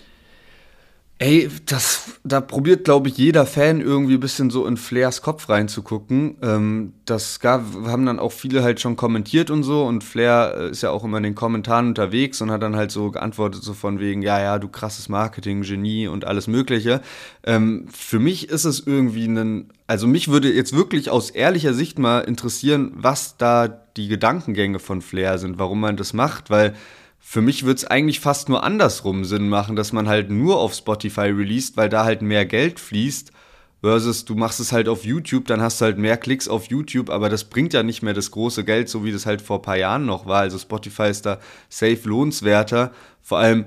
Ey, 1.21 1.49
das, 1.65 2.17
da 2.23 2.39
probiert, 2.39 2.85
glaube 2.85 3.09
ich, 3.09 3.17
jeder 3.17 3.45
Fan 3.45 3.81
irgendwie 3.81 4.13
ein 4.13 4.21
bisschen 4.21 4.49
so 4.49 4.65
in 4.65 4.77
Flairs 4.77 5.21
Kopf 5.21 5.49
reinzugucken. 5.49 6.37
Ähm, 6.41 6.93
das 7.03 7.41
gab, 7.41 7.61
haben 7.85 8.05
dann 8.05 8.19
auch 8.19 8.31
viele 8.31 8.63
halt 8.63 8.79
schon 8.79 8.95
kommentiert 8.95 9.51
und 9.51 9.63
so. 9.63 9.83
Und 9.83 10.01
Flair 10.01 10.53
äh, 10.57 10.69
ist 10.69 10.81
ja 10.81 10.91
auch 10.91 11.03
immer 11.03 11.17
in 11.17 11.23
den 11.23 11.35
Kommentaren 11.35 11.89
unterwegs 11.89 12.41
und 12.41 12.51
hat 12.51 12.63
dann 12.63 12.77
halt 12.77 12.91
so 12.91 13.11
geantwortet, 13.11 13.63
so 13.63 13.73
von 13.73 13.99
wegen, 13.99 14.21
ja, 14.21 14.39
ja, 14.39 14.59
du 14.59 14.69
krasses 14.69 15.09
Marketing, 15.09 15.63
Genie 15.63 16.07
und 16.07 16.23
alles 16.23 16.47
Mögliche. 16.47 17.01
Ähm, 17.43 17.87
für 17.91 18.19
mich 18.19 18.47
ist 18.47 18.63
es 18.63 18.87
irgendwie 18.87 19.25
ein, 19.25 19.73
also 19.87 20.07
mich 20.07 20.29
würde 20.29 20.49
jetzt 20.49 20.71
wirklich 20.73 21.09
aus 21.09 21.31
ehrlicher 21.31 21.73
Sicht 21.73 21.99
mal 21.99 22.21
interessieren, 22.21 22.93
was 22.95 23.35
da 23.35 23.67
die 23.67 24.07
Gedankengänge 24.07 24.79
von 24.79 25.01
Flair 25.01 25.37
sind, 25.37 25.59
warum 25.59 25.81
man 25.81 25.97
das 25.97 26.13
macht, 26.13 26.49
weil 26.49 26.75
für 27.19 27.41
mich 27.41 27.63
würde 27.63 27.77
es 27.77 27.85
eigentlich 27.85 28.19
fast 28.19 28.49
nur 28.49 28.63
andersrum 28.63 29.25
Sinn 29.25 29.49
machen, 29.49 29.75
dass 29.75 29.93
man 29.93 30.07
halt 30.07 30.31
nur 30.31 30.59
auf 30.59 30.73
Spotify 30.73 31.27
released, 31.27 31.77
weil 31.77 31.89
da 31.89 32.05
halt 32.05 32.21
mehr 32.21 32.45
Geld 32.45 32.79
fließt, 32.79 33.31
versus 33.81 34.25
du 34.25 34.35
machst 34.35 34.59
es 34.59 34.71
halt 34.71 34.87
auf 34.87 35.05
YouTube, 35.05 35.45
dann 35.45 35.61
hast 35.61 35.79
du 35.79 35.85
halt 35.85 35.97
mehr 35.97 36.17
Klicks 36.17 36.47
auf 36.47 36.65
YouTube, 36.65 37.09
aber 37.09 37.29
das 37.29 37.43
bringt 37.45 37.73
ja 37.73 37.83
nicht 37.83 38.01
mehr 38.01 38.13
das 38.13 38.31
große 38.31 38.63
Geld, 38.63 38.89
so 38.89 39.03
wie 39.03 39.11
das 39.11 39.25
halt 39.25 39.41
vor 39.41 39.59
ein 39.59 39.63
paar 39.63 39.77
Jahren 39.77 40.05
noch 40.05 40.25
war. 40.25 40.41
Also 40.41 40.57
Spotify 40.57 41.09
ist 41.09 41.25
da 41.25 41.39
safe 41.69 42.01
lohnenswerter. 42.03 42.91
Vor 43.21 43.37
allem, 43.37 43.65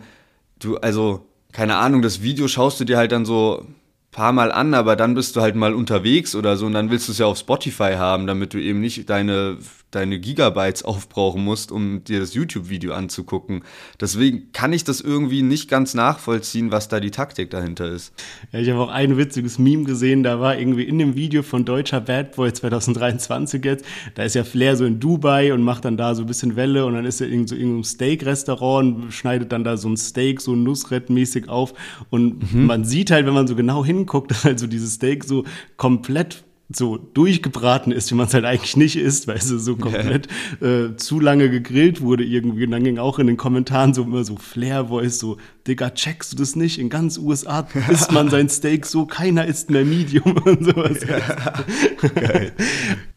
du, 0.59 0.77
also, 0.79 1.27
keine 1.53 1.77
Ahnung, 1.77 2.03
das 2.03 2.23
Video 2.23 2.49
schaust 2.49 2.81
du 2.81 2.85
dir 2.85 2.99
halt 2.99 3.13
dann 3.13 3.25
so 3.25 3.67
paar 4.11 4.33
Mal 4.33 4.53
an, 4.53 4.75
aber 4.75 4.95
dann 4.95 5.15
bist 5.15 5.37
du 5.37 5.41
halt 5.41 5.57
mal 5.57 5.75
unterwegs 5.75 6.35
oder 6.35 6.57
so 6.57 6.67
und 6.67 6.75
dann 6.75 6.91
willst 6.91 7.09
du 7.09 7.13
es 7.13 7.19
ja 7.19 7.27
auf 7.27 7.39
Spotify 7.39 7.95
haben, 7.95 8.27
damit 8.27 8.53
du 8.53 8.59
eben 8.59 8.81
nicht 8.81 9.09
deine 9.09 9.57
deine 9.93 10.19
Gigabytes 10.19 10.83
aufbrauchen 10.85 11.45
musst, 11.45 11.71
um 11.71 12.03
dir 12.03 12.19
das 12.19 12.35
YouTube-Video 12.35 12.95
anzugucken. 12.95 13.63
Deswegen 14.01 14.51
kann 14.53 14.73
ich 14.73 14.85
das 14.85 15.01
irgendwie 15.01 15.43
nicht 15.43 15.71
ganz 15.71 15.95
nachvollziehen, 15.95 16.73
was 16.73 16.89
da 16.89 16.99
die 16.99 17.11
Taktik 17.11 17.51
dahinter 17.51 17.89
ist. 17.91 18.13
Ja, 18.51 18.59
ich 18.59 18.71
habe 18.71 18.81
auch 18.81 18.89
ein 18.89 19.17
witziges 19.17 19.59
Meme 19.59 19.85
gesehen, 19.85 20.23
da 20.23 20.41
war 20.41 20.59
irgendwie 20.59 20.85
in 20.85 20.99
dem 20.99 21.15
Video 21.15 21.43
von 21.43 21.65
Deutscher 21.65 22.01
Bad 22.01 22.35
Boy 22.35 22.53
2023 22.53 23.65
jetzt, 23.65 23.85
da 24.15 24.25
ist 24.25 24.35
ja 24.35 24.45
Flair 24.45 24.77
so 24.77 24.85
in 24.85 24.99
Dubai 24.99 25.53
und 25.53 25.63
macht 25.63 25.85
dann 25.85 25.97
da 25.97 26.15
so 26.15 26.23
ein 26.23 26.27
bisschen 26.27 26.57
Welle 26.57 26.87
und 26.87 26.95
dann 26.95 27.05
ist 27.05 27.21
er 27.21 27.29
in 27.29 27.47
so 27.47 27.55
irgendeinem 27.55 27.85
Steak-Restaurant 27.85 28.97
und 28.97 29.13
schneidet 29.13 29.53
dann 29.53 29.63
da 29.63 29.77
so 29.77 29.89
ein 29.89 29.97
Steak 29.97 30.41
so 30.41 30.55
Nussret-mäßig 30.55 31.49
auf 31.49 31.75
und 32.11 32.53
mhm. 32.53 32.67
man 32.67 32.85
sieht 32.85 33.11
halt, 33.11 33.27
wenn 33.27 33.35
man 33.35 33.47
so 33.47 33.55
genau 33.55 33.85
hinguckt, 33.85 34.31
dass 34.31 34.45
halt 34.45 34.59
so 34.59 34.67
dieses 34.67 34.95
Steak 34.95 35.25
so 35.25 35.45
komplett 35.77 36.45
so 36.75 36.97
durchgebraten 36.97 37.93
ist, 37.93 38.11
wie 38.11 38.15
man 38.15 38.27
es 38.27 38.35
halt 38.35 38.45
eigentlich 38.45 38.77
nicht 38.77 38.97
isst, 38.97 39.27
weil 39.27 39.37
es 39.37 39.49
so 39.49 39.77
komplett 39.77 40.29
äh, 40.61 40.97
zu 40.97 41.21
lange 41.21 41.51
gegrillt 41.51 42.01
wurde 42.01 42.25
irgendwie. 42.25 42.65
Und 42.65 42.73
dann 42.73 42.85
ging 42.85 42.99
auch 42.99 43.19
in 43.19 43.27
den 43.27 43.37
Kommentaren 43.37 43.95
so 43.95 44.03
immer 44.03 44.25
so 44.25 44.37
Flair-Voice, 44.37 45.19
so, 45.19 45.39
Digga, 45.67 45.91
checkst 45.91 46.33
du 46.33 46.37
das 46.37 46.57
nicht? 46.57 46.79
In 46.79 46.89
ganz 46.89 47.19
USA 47.19 47.67
isst 47.89 48.13
man 48.13 48.31
sein 48.31 48.49
Steak 48.49 48.87
so, 48.87 49.07
keiner 49.07 49.47
isst 49.47 49.71
mehr 49.71 49.85
Medium 49.85 50.37
und 50.45 50.65
sowas. 50.65 50.99
Ja. 51.09 52.09
Geil. 52.15 52.53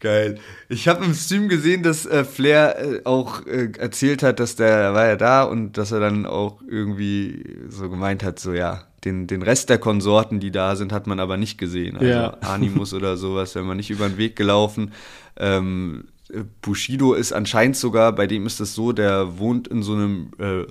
Geil. 0.00 0.38
Ich 0.68 0.88
habe 0.88 1.04
im 1.04 1.14
Stream 1.14 1.48
gesehen, 1.48 1.82
dass 1.82 2.06
äh, 2.06 2.24
Flair 2.24 2.78
äh, 2.78 3.00
auch 3.04 3.46
äh, 3.46 3.72
erzählt 3.78 4.22
hat, 4.22 4.40
dass 4.40 4.56
der 4.56 4.94
war 4.94 5.06
ja 5.06 5.16
da 5.16 5.44
und 5.44 5.78
dass 5.78 5.92
er 5.92 6.00
dann 6.00 6.26
auch 6.26 6.60
irgendwie 6.68 7.44
so 7.68 7.88
gemeint 7.88 8.22
hat, 8.22 8.38
so 8.38 8.52
ja, 8.52 8.84
den, 9.06 9.26
den 9.26 9.42
Rest 9.42 9.70
der 9.70 9.78
Konsorten, 9.78 10.40
die 10.40 10.50
da 10.50 10.76
sind, 10.76 10.92
hat 10.92 11.06
man 11.06 11.20
aber 11.20 11.36
nicht 11.36 11.56
gesehen. 11.56 11.96
Also 11.96 12.10
ja. 12.10 12.26
Animus 12.40 12.92
oder 12.92 13.16
sowas, 13.16 13.54
wenn 13.54 13.64
man 13.64 13.78
nicht 13.78 13.90
über 13.90 14.08
den 14.08 14.18
Weg 14.18 14.36
gelaufen. 14.36 14.92
Ähm, 15.38 16.08
Bushido 16.60 17.14
ist 17.14 17.32
anscheinend 17.32 17.76
sogar, 17.76 18.12
bei 18.12 18.26
dem 18.26 18.46
ist 18.46 18.60
es 18.60 18.74
so, 18.74 18.92
der 18.92 19.38
wohnt 19.38 19.68
in 19.68 19.82
so 19.82 19.94
einem 19.94 20.30
äh, 20.38 20.64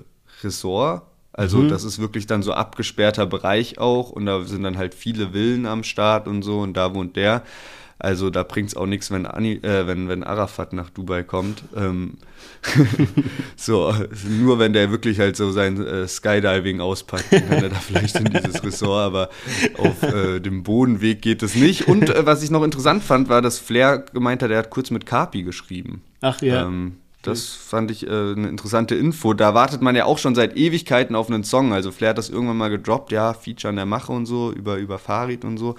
Ressort. 0.43 1.03
Also 1.31 1.59
mhm. 1.59 1.69
das 1.69 1.83
ist 1.83 1.99
wirklich 1.99 2.27
dann 2.27 2.43
so 2.43 2.53
abgesperrter 2.53 3.25
Bereich 3.25 3.77
auch 3.77 4.09
und 4.09 4.25
da 4.25 4.43
sind 4.43 4.63
dann 4.63 4.77
halt 4.77 4.93
viele 4.93 5.31
Villen 5.31 5.65
am 5.65 5.83
Start 5.83 6.27
und 6.27 6.43
so 6.43 6.59
und 6.59 6.75
da 6.75 6.93
wohnt 6.93 7.15
der. 7.15 7.43
Also 7.97 8.29
da 8.29 8.43
bringt 8.43 8.69
es 8.69 8.75
auch 8.75 8.87
nichts, 8.87 9.09
wenn, 9.09 9.25
äh, 9.25 9.87
wenn, 9.87 10.09
wenn 10.09 10.23
Arafat 10.23 10.73
nach 10.73 10.89
Dubai 10.89 11.23
kommt. 11.23 11.63
Ähm, 11.75 12.15
so, 13.55 13.93
nur 14.27 14.59
wenn 14.59 14.73
der 14.73 14.91
wirklich 14.91 15.19
halt 15.19 15.37
so 15.37 15.51
sein 15.51 15.83
äh, 15.85 16.07
Skydiving 16.07 16.81
auspackt, 16.81 17.31
dann 17.31 17.47
kann 17.47 17.63
er 17.63 17.69
da 17.69 17.75
vielleicht 17.75 18.19
in 18.19 18.25
dieses 18.25 18.63
Ressort, 18.63 19.05
aber 19.05 19.29
auf 19.77 20.03
äh, 20.03 20.41
dem 20.41 20.63
Bodenweg 20.63 21.21
geht 21.21 21.41
es 21.41 21.55
nicht. 21.55 21.87
Und 21.87 22.09
äh, 22.09 22.25
was 22.25 22.43
ich 22.43 22.51
noch 22.51 22.63
interessant 22.63 23.01
fand, 23.01 23.29
war, 23.29 23.41
dass 23.41 23.59
Flair 23.59 23.99
gemeint 24.13 24.43
hat, 24.43 24.51
er 24.51 24.57
hat 24.57 24.71
kurz 24.71 24.91
mit 24.91 25.05
Kapi 25.05 25.43
geschrieben. 25.43 26.03
Ach 26.19 26.41
ja. 26.41 26.65
Ähm, 26.65 26.97
das 27.27 27.49
fand 27.49 27.91
ich 27.91 28.05
äh, 28.05 28.09
eine 28.09 28.47
interessante 28.47 28.95
Info. 28.95 29.33
Da 29.33 29.53
wartet 29.53 29.81
man 29.81 29.95
ja 29.95 30.05
auch 30.05 30.17
schon 30.17 30.35
seit 30.35 30.55
Ewigkeiten 30.55 31.15
auf 31.15 31.29
einen 31.29 31.43
Song. 31.43 31.73
Also 31.73 31.91
Flair 31.91 32.11
hat 32.11 32.17
das 32.17 32.29
irgendwann 32.29 32.57
mal 32.57 32.69
gedroppt, 32.69 33.11
ja, 33.11 33.33
Feature 33.33 33.69
an 33.69 33.75
der 33.75 33.85
Mache 33.85 34.11
und 34.11 34.25
so, 34.25 34.51
über, 34.51 34.77
über 34.77 34.99
Farid 34.99 35.43
und 35.43 35.57
so. 35.57 35.75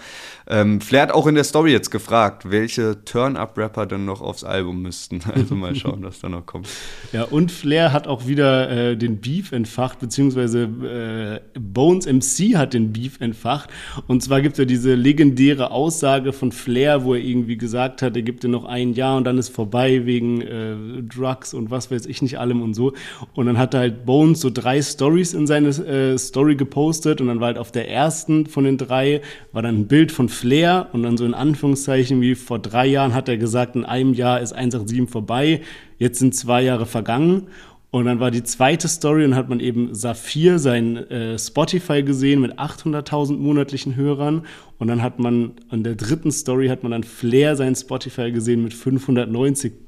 Ähm, 0.49 0.81
Flair 0.81 1.03
hat 1.03 1.13
auch 1.13 1.27
in 1.27 1.35
der 1.35 1.45
Story 1.45 1.73
jetzt 1.73 1.91
gefragt, 1.91 2.51
welche 2.51 3.05
Turn-Up-Rapper 3.05 3.87
denn 3.87 4.05
noch 4.05 4.21
aufs 4.21 4.45
Album 4.45 4.83
müssten. 4.83 5.21
Also 5.37 5.55
mal 5.55 5.75
schauen, 5.75 6.03
was 6.03 6.21
da 6.21 6.31
noch 6.31 6.47
kommt. 6.47 6.67
Ja, 7.13 7.25
und 7.25 7.53
Flair 7.53 7.93
hat 7.93 8.07
auch 8.07 8.27
wieder 8.27 8.71
äh, 8.71 8.97
den 8.97 9.21
Beef 9.21 9.53
entfacht, 9.53 9.99
beziehungsweise 9.99 10.63
äh, 10.63 11.59
Bones 11.59 12.07
MC 12.07 12.57
hat 12.57 12.73
den 12.73 12.93
Beef 12.93 13.21
entfacht. 13.21 13.69
Und 14.07 14.23
zwar 14.23 14.41
gibt 14.41 14.55
es 14.55 14.59
ja 14.59 14.65
diese 14.65 14.95
legendäre 14.95 15.71
Aussage 15.73 16.33
von 16.33 16.53
Flair, 16.53 17.05
wo 17.05 17.13
er 17.13 17.21
irgendwie 17.21 17.59
gesagt 17.59 18.01
hat, 18.01 18.17
er 18.17 18.23
gibt 18.23 18.45
dir 18.45 18.49
noch 18.49 18.65
ein 18.65 18.95
Jahr 18.95 19.19
und 19.19 19.25
dann 19.25 19.37
ist 19.37 19.51
vorbei 19.51 20.07
wegen 20.07 20.41
äh, 20.41 21.03
Drug 21.03 21.36
Bugs 21.37 21.55
und 21.55 21.71
was 21.71 21.91
weiß 21.91 22.07
ich 22.07 22.23
nicht 22.23 22.39
allem 22.39 22.63
und 22.63 22.75
so. 22.75 22.93
Und 23.35 23.47
dann 23.47 23.59
hat 23.59 23.75
er 23.75 23.81
halt 23.81 24.07
Bones 24.07 24.41
so 24.41 24.51
drei 24.51 24.81
Stories 24.81 25.35
in 25.35 25.47
seine 25.47 25.69
äh, 25.69 26.19
Story 26.19 26.57
gepostet 26.57 27.21
und 27.21 27.29
dann 27.29 27.41
war 27.41 27.49
halt 27.49 27.59
auf 27.59 27.73
der 27.73 27.91
ersten 27.91 28.47
von 28.47 28.65
den 28.65 28.79
drei 28.79 29.21
war 29.53 29.63
dann 29.63 29.81
ein 29.81 29.87
Bild 29.87 30.13
von 30.13 30.29
Flair 30.29 30.89
und 30.93 31.03
dann 31.03 31.17
so 31.17 31.25
in 31.25 31.35
Anführungszeichen 31.35 32.21
wie 32.21 32.35
vor 32.35 32.59
drei 32.59 32.87
Jahren 32.87 33.15
hat 33.15 33.29
er 33.29 33.37
gesagt, 33.37 33.77
in 33.77 33.85
einem 33.85 34.15
Jahr 34.15 34.41
ist 34.41 34.53
187 34.53 35.11
vorbei, 35.11 35.61
jetzt 35.99 36.19
sind 36.19 36.35
zwei 36.35 36.63
Jahre 36.63 36.87
vergangen 36.87 37.49
und 37.91 38.05
dann 38.05 38.21
war 38.21 38.31
die 38.31 38.43
zweite 38.43 38.89
Story 38.89 39.25
und 39.25 39.37
hat 39.37 39.49
man 39.49 39.61
eben 39.61 39.95
Saphir, 39.95 40.59
sein 40.59 40.97
äh, 41.09 41.39
Spotify 41.39 42.03
gesehen 42.03 42.43
mit 42.43 42.59
800.000 42.59 43.39
monatlichen 43.39 43.97
Hörern. 43.97 44.43
Und 44.79 44.89
dann 44.89 45.03
hat 45.03 45.19
man 45.19 45.53
an 45.71 45.83
der 45.83 45.95
dritten 45.95 46.31
Story 46.31 46.69
hat 46.69 46.83
man 46.83 46.93
dann 46.93 47.05
Flair, 47.05 47.57
sein 47.57 47.75
Spotify 47.75 48.33
gesehen 48.33 48.63
mit 48.63 48.75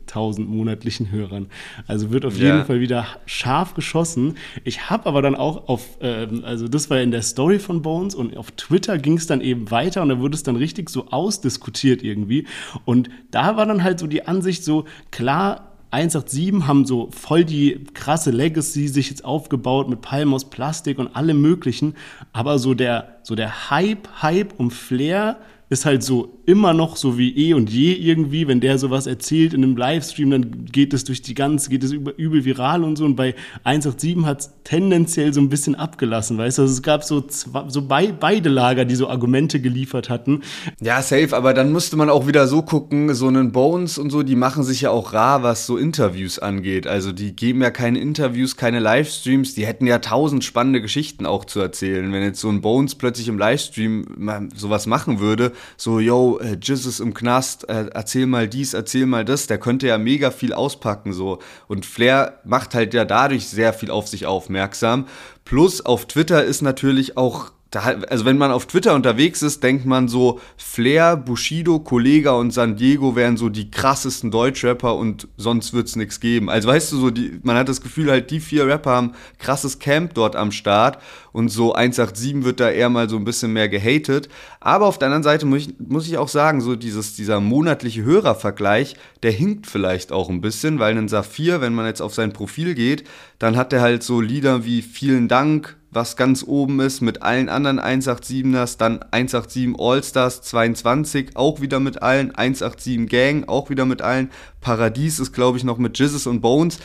590.000 0.08 0.44
monatlichen 0.46 1.10
Hörern. 1.10 1.46
Also 1.86 2.10
wird 2.10 2.24
auf 2.24 2.38
ja. 2.38 2.54
jeden 2.54 2.66
Fall 2.66 2.80
wieder 2.80 3.06
scharf 3.26 3.74
geschossen. 3.74 4.36
Ich 4.64 4.90
habe 4.90 5.06
aber 5.06 5.22
dann 5.22 5.34
auch 5.34 5.68
auf, 5.68 5.98
ähm, 6.00 6.42
also 6.44 6.68
das 6.68 6.90
war 6.90 7.00
in 7.00 7.10
der 7.10 7.22
Story 7.22 7.58
von 7.58 7.82
Bones 7.82 8.14
und 8.14 8.36
auf 8.36 8.50
Twitter 8.52 8.98
ging 8.98 9.16
es 9.16 9.26
dann 9.26 9.40
eben 9.40 9.70
weiter 9.70 10.02
und 10.02 10.08
da 10.08 10.18
wurde 10.18 10.34
es 10.34 10.42
dann 10.42 10.56
richtig 10.56 10.90
so 10.90 11.08
ausdiskutiert 11.08 12.02
irgendwie. 12.02 12.46
Und 12.84 13.10
da 13.30 13.56
war 13.56 13.66
dann 13.66 13.82
halt 13.82 13.98
so 13.98 14.06
die 14.06 14.26
Ansicht 14.26 14.64
so, 14.64 14.84
klar, 15.10 15.64
187 15.90 16.66
haben 16.66 16.84
so 16.84 17.08
voll 17.12 17.46
die 17.46 17.84
krasse 17.94 18.30
Legacy 18.30 18.88
sich 18.88 19.08
jetzt 19.08 19.24
aufgebaut 19.24 19.88
mit 19.88 20.02
Palmen 20.02 20.34
aus 20.34 20.50
Plastik 20.50 20.98
und 20.98 21.16
allem 21.16 21.40
möglichen, 21.40 21.94
aber 22.34 22.58
so 22.58 22.74
der, 22.74 23.20
so 23.22 23.34
der 23.34 23.70
Hype, 23.70 24.06
Hype 24.20 24.52
um 24.58 24.70
Flair 24.70 25.38
ist 25.70 25.84
halt 25.84 26.02
so 26.02 26.38
immer 26.46 26.72
noch 26.72 26.96
so 26.96 27.18
wie 27.18 27.36
eh 27.36 27.52
und 27.52 27.68
je 27.68 27.92
irgendwie, 27.92 28.48
wenn 28.48 28.60
der 28.60 28.78
sowas 28.78 29.06
erzählt 29.06 29.52
in 29.52 29.62
einem 29.62 29.76
Livestream, 29.76 30.30
dann 30.30 30.64
geht 30.64 30.94
es 30.94 31.04
durch 31.04 31.20
die 31.20 31.34
ganze, 31.34 31.68
geht 31.68 31.84
es 31.84 31.92
übel 31.92 32.44
viral 32.46 32.84
und 32.84 32.96
so. 32.96 33.04
Und 33.04 33.16
bei 33.16 33.34
187 33.64 34.24
hat 34.24 34.40
es 34.40 34.50
tendenziell 34.64 35.34
so 35.34 35.42
ein 35.42 35.50
bisschen 35.50 35.74
abgelassen, 35.74 36.38
weißt 36.38 36.58
du? 36.58 36.62
Also 36.62 36.72
es 36.72 36.82
gab 36.82 37.04
so, 37.04 37.22
so 37.28 37.82
bei, 37.82 38.12
beide 38.12 38.48
Lager, 38.48 38.86
die 38.86 38.94
so 38.94 39.08
Argumente 39.08 39.60
geliefert 39.60 40.08
hatten. 40.08 40.40
Ja, 40.80 41.02
safe, 41.02 41.36
aber 41.36 41.52
dann 41.52 41.70
musste 41.70 41.96
man 41.96 42.08
auch 42.08 42.26
wieder 42.26 42.46
so 42.46 42.62
gucken, 42.62 43.14
so 43.14 43.28
einen 43.28 43.52
Bones 43.52 43.98
und 43.98 44.08
so, 44.08 44.22
die 44.22 44.36
machen 44.36 44.62
sich 44.64 44.80
ja 44.80 44.90
auch 44.90 45.12
rar, 45.12 45.42
was 45.42 45.66
so 45.66 45.76
Interviews 45.76 46.38
angeht. 46.38 46.86
Also 46.86 47.12
die 47.12 47.36
geben 47.36 47.60
ja 47.60 47.70
keine 47.70 47.98
Interviews, 47.98 48.56
keine 48.56 48.80
Livestreams, 48.80 49.54
die 49.54 49.66
hätten 49.66 49.86
ja 49.86 49.98
tausend 49.98 50.44
spannende 50.44 50.80
Geschichten 50.80 51.26
auch 51.26 51.44
zu 51.44 51.60
erzählen. 51.60 52.10
Wenn 52.10 52.22
jetzt 52.22 52.40
so 52.40 52.48
ein 52.48 52.62
Bones 52.62 52.94
plötzlich 52.94 53.28
im 53.28 53.36
Livestream 53.36 54.48
sowas 54.54 54.86
machen 54.86 55.20
würde, 55.20 55.52
so, 55.76 56.00
yo, 56.00 56.38
äh, 56.38 56.56
Jesus 56.60 57.00
im 57.00 57.14
Knast, 57.14 57.68
äh, 57.68 57.86
erzähl 57.92 58.26
mal 58.26 58.48
dies, 58.48 58.74
erzähl 58.74 59.06
mal 59.06 59.24
das, 59.24 59.46
der 59.46 59.58
könnte 59.58 59.86
ja 59.86 59.98
mega 59.98 60.30
viel 60.30 60.52
auspacken, 60.52 61.12
so. 61.12 61.38
Und 61.66 61.86
Flair 61.86 62.40
macht 62.44 62.74
halt 62.74 62.94
ja 62.94 63.04
dadurch 63.04 63.48
sehr 63.48 63.72
viel 63.72 63.90
auf 63.90 64.08
sich 64.08 64.26
aufmerksam. 64.26 65.06
Plus 65.44 65.84
auf 65.84 66.06
Twitter 66.06 66.44
ist 66.44 66.62
natürlich 66.62 67.16
auch 67.16 67.52
da, 67.70 67.80
also 67.80 68.24
wenn 68.24 68.38
man 68.38 68.50
auf 68.50 68.66
Twitter 68.66 68.94
unterwegs 68.94 69.42
ist, 69.42 69.62
denkt 69.62 69.84
man 69.84 70.08
so, 70.08 70.40
Flair, 70.56 71.18
Bushido, 71.18 71.78
Kollega 71.78 72.32
und 72.32 72.50
San 72.50 72.76
Diego 72.76 73.14
wären 73.14 73.36
so 73.36 73.50
die 73.50 73.70
krassesten 73.70 74.30
Deutschrapper 74.30 74.96
und 74.96 75.28
sonst 75.36 75.74
wird's 75.74 75.94
nichts 75.94 76.18
geben. 76.18 76.48
Also 76.48 76.68
weißt 76.68 76.92
du, 76.92 76.96
so 76.96 77.10
die, 77.10 77.38
man 77.42 77.56
hat 77.56 77.68
das 77.68 77.82
Gefühl 77.82 78.10
halt, 78.10 78.30
die 78.30 78.40
vier 78.40 78.66
Rapper 78.66 78.92
haben 78.92 79.12
krasses 79.38 79.78
Camp 79.78 80.14
dort 80.14 80.34
am 80.34 80.50
Start 80.50 80.98
und 81.32 81.50
so 81.50 81.74
187 81.74 82.44
wird 82.44 82.58
da 82.58 82.70
eher 82.70 82.88
mal 82.88 83.08
so 83.08 83.16
ein 83.16 83.24
bisschen 83.24 83.52
mehr 83.52 83.68
gehatet. 83.68 84.30
Aber 84.60 84.86
auf 84.86 84.98
der 84.98 85.06
anderen 85.06 85.22
Seite 85.22 85.44
muss 85.44 85.66
ich, 85.66 85.74
muss 85.78 86.08
ich 86.08 86.16
auch 86.16 86.28
sagen, 86.28 86.62
so 86.62 86.74
dieses, 86.74 87.16
dieser 87.16 87.38
monatliche 87.38 88.02
Hörervergleich, 88.02 88.96
der 89.22 89.32
hinkt 89.32 89.66
vielleicht 89.66 90.10
auch 90.10 90.30
ein 90.30 90.40
bisschen, 90.40 90.78
weil 90.78 90.96
ein 90.96 91.08
Saphir, 91.08 91.60
wenn 91.60 91.74
man 91.74 91.86
jetzt 91.86 92.00
auf 92.00 92.14
sein 92.14 92.32
Profil 92.32 92.74
geht, 92.74 93.04
dann 93.38 93.56
hat 93.56 93.72
er 93.74 93.82
halt 93.82 94.02
so 94.02 94.20
Lieder 94.22 94.64
wie 94.64 94.80
Vielen 94.80 95.28
Dank, 95.28 95.76
was 95.90 96.16
ganz 96.16 96.44
oben 96.46 96.80
ist, 96.80 97.00
mit 97.00 97.22
allen 97.22 97.48
anderen 97.48 97.80
187ers, 97.80 98.78
dann 98.78 99.00
187 99.10 99.74
Allstars 99.78 100.42
22, 100.42 101.36
auch 101.36 101.60
wieder 101.60 101.80
mit 101.80 102.02
allen, 102.02 102.34
187 102.34 103.08
Gang, 103.08 103.48
auch 103.48 103.70
wieder 103.70 103.86
mit 103.86 104.02
allen, 104.02 104.30
Paradies 104.60 105.18
ist, 105.18 105.32
glaube 105.32 105.58
ich, 105.58 105.64
noch 105.64 105.78
mit 105.78 105.98
Jizzes 105.98 106.26
und 106.26 106.40
Bones. 106.40 106.78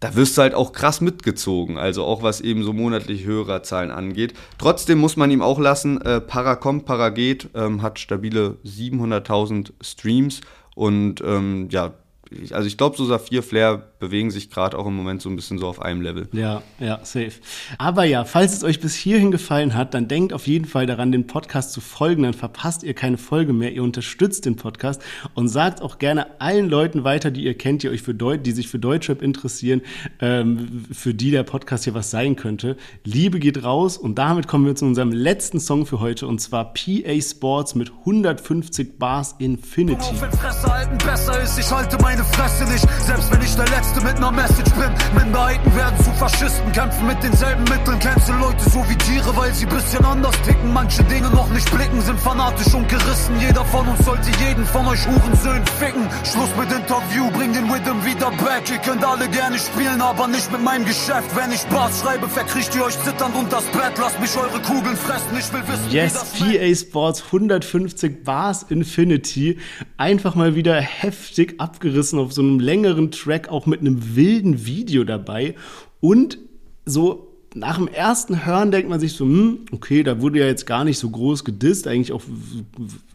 Da 0.00 0.14
wirst 0.14 0.36
du 0.36 0.42
halt 0.42 0.54
auch 0.54 0.72
krass 0.72 1.00
mitgezogen, 1.00 1.78
also 1.78 2.04
auch 2.04 2.22
was 2.22 2.42
eben 2.42 2.62
so 2.62 2.74
monatliche 2.74 3.24
Hörerzahlen 3.24 3.90
angeht. 3.90 4.34
Trotzdem 4.58 4.98
muss 4.98 5.16
man 5.16 5.30
ihm 5.30 5.40
auch 5.40 5.58
lassen, 5.58 6.00
äh, 6.02 6.20
Para 6.20 6.56
kommt, 6.56 6.84
Para 6.84 7.08
geht, 7.08 7.48
ähm, 7.54 7.80
hat 7.80 7.98
stabile 7.98 8.58
700.000 8.64 9.72
Streams 9.80 10.42
und 10.74 11.22
ähm, 11.22 11.68
ja, 11.70 11.94
ich, 12.30 12.54
also 12.54 12.66
ich 12.66 12.76
glaube, 12.76 12.96
so 12.96 13.04
Saphir 13.04 13.42
Flair 13.42 13.90
bewegen 13.98 14.30
sich 14.30 14.50
gerade 14.50 14.78
auch 14.78 14.86
im 14.86 14.96
Moment 14.96 15.22
so 15.22 15.28
ein 15.28 15.36
bisschen 15.36 15.58
so 15.58 15.66
auf 15.66 15.80
einem 15.80 16.00
Level. 16.00 16.28
Ja, 16.32 16.62
ja, 16.80 16.98
safe. 17.02 17.32
Aber 17.78 18.04
ja, 18.04 18.24
falls 18.24 18.52
es 18.52 18.64
euch 18.64 18.80
bis 18.80 18.94
hierhin 18.94 19.30
gefallen 19.30 19.74
hat, 19.74 19.94
dann 19.94 20.08
denkt 20.08 20.32
auf 20.32 20.46
jeden 20.46 20.64
Fall 20.64 20.86
daran, 20.86 21.12
den 21.12 21.26
Podcast 21.26 21.72
zu 21.72 21.80
folgen, 21.80 22.24
dann 22.24 22.34
verpasst 22.34 22.82
ihr 22.82 22.94
keine 22.94 23.18
Folge 23.18 23.52
mehr, 23.52 23.72
ihr 23.72 23.82
unterstützt 23.82 24.44
den 24.44 24.56
Podcast 24.56 25.00
und 25.34 25.48
sagt 25.48 25.82
auch 25.82 25.98
gerne 25.98 26.40
allen 26.40 26.68
Leuten 26.68 27.04
weiter, 27.04 27.30
die 27.30 27.44
ihr 27.44 27.56
kennt, 27.56 27.82
die 27.82 27.88
euch 27.88 28.02
für 28.02 28.14
Deut 28.14 28.44
die 28.44 28.52
sich 28.52 28.68
für 28.68 28.78
Deutschrap 28.78 29.22
interessieren, 29.22 29.82
ähm, 30.20 30.84
für 30.92 31.14
die 31.14 31.30
der 31.30 31.42
Podcast 31.42 31.84
hier 31.84 31.94
was 31.94 32.10
sein 32.10 32.36
könnte. 32.36 32.76
Liebe 33.04 33.38
geht 33.38 33.62
raus 33.62 33.96
und 33.96 34.16
damit 34.16 34.48
kommen 34.48 34.66
wir 34.66 34.74
zu 34.74 34.84
unserem 34.84 35.12
letzten 35.12 35.60
Song 35.60 35.86
für 35.86 36.00
heute 36.00 36.26
und 36.26 36.40
zwar 36.40 36.74
PA 36.74 37.20
Sports 37.20 37.74
mit 37.74 37.90
150 37.90 38.98
Bars 38.98 39.36
Infinity. 39.38 40.00
Auf, 40.00 40.18
Fresse 40.38 40.72
halten 40.72 40.98
besser 40.98 41.40
ist, 41.40 41.58
ich 41.58 41.70
halte 41.70 41.96
mein 42.02 42.15
meine 42.16 42.28
Fresse 42.32 42.64
nicht, 42.64 42.86
selbst 43.04 43.30
wenn 43.30 43.42
ich 43.42 43.54
der 43.56 43.66
Letzte 43.66 44.00
mit 44.00 44.18
ner 44.18 44.32
Message 44.32 44.72
bin. 44.72 44.90
Minderheiten 45.14 45.76
werden 45.76 45.96
zu 46.02 46.10
Faschisten, 46.12 46.72
kämpfen 46.72 47.06
mit 47.06 47.22
denselben 47.22 47.64
Mitteln. 47.64 47.98
Kennst 47.98 48.28
du 48.28 48.32
Leute 48.32 48.70
so 48.70 48.82
wie 48.88 48.96
Tiere, 48.96 49.36
weil 49.36 49.52
sie 49.52 49.66
bisschen 49.66 50.04
anders 50.04 50.34
ticken. 50.42 50.72
Manche 50.72 51.04
Dinge 51.04 51.28
noch 51.30 51.48
nicht 51.50 51.70
blicken, 51.70 52.00
sind 52.00 52.18
fanatisch 52.18 52.72
und 52.72 52.88
gerissen. 52.88 53.38
Jeder 53.40 53.64
von 53.66 53.86
uns 53.86 54.04
sollte 54.04 54.30
jeden 54.40 54.64
von 54.64 54.86
euch 54.86 55.06
Hurensöhnen 55.06 55.66
ficken. 55.78 56.08
Schluss 56.24 56.48
mit 56.58 56.72
Interview, 56.72 57.30
bring 57.32 57.52
den 57.52 57.70
Rhythm 57.70 58.02
wieder 58.04 58.30
back. 58.30 58.64
Ihr 58.70 58.78
könnt 58.78 59.04
alle 59.04 59.28
gerne 59.28 59.58
spielen, 59.58 60.00
aber 60.00 60.26
nicht 60.26 60.50
mit 60.50 60.62
meinem 60.62 60.86
Geschäft. 60.86 61.28
Wenn 61.34 61.52
ich 61.52 61.64
Bars 61.66 62.00
schreibe, 62.00 62.28
verkriecht 62.28 62.74
ihr 62.76 62.84
euch 62.84 62.98
zitternd 63.02 63.36
unter 63.36 63.56
das 63.56 63.66
Bett. 63.66 63.92
Lasst 63.98 64.20
mich 64.20 64.34
eure 64.36 64.60
Kugeln 64.62 64.96
fressen, 64.96 65.36
ich 65.38 65.52
will 65.52 65.62
wissen, 65.68 65.90
yes, 65.90 66.34
wie 66.40 66.58
das 66.58 66.84
PA 66.84 66.88
Sports 66.88 67.24
150 67.26 68.24
Bars 68.24 68.64
Infinity. 68.68 69.58
Einfach 69.98 70.34
mal 70.34 70.54
wieder 70.54 70.80
heftig 70.80 71.54
abgerissen 71.58 72.05
auf 72.14 72.32
so 72.32 72.42
einem 72.42 72.60
längeren 72.60 73.10
Track, 73.10 73.48
auch 73.48 73.66
mit 73.66 73.80
einem 73.80 74.16
wilden 74.16 74.66
Video 74.66 75.04
dabei. 75.04 75.54
Und 76.00 76.38
so 76.84 77.26
nach 77.56 77.78
dem 77.78 77.88
ersten 77.88 78.44
Hören 78.44 78.70
denkt 78.70 78.90
man 78.90 79.00
sich 79.00 79.14
so, 79.14 79.24
hm, 79.24 79.60
okay, 79.72 80.02
da 80.02 80.20
wurde 80.20 80.40
ja 80.40 80.46
jetzt 80.46 80.66
gar 80.66 80.84
nicht 80.84 80.98
so 80.98 81.08
groß 81.08 81.42
gedisst, 81.44 81.88
eigentlich 81.88 82.12
auch 82.12 82.22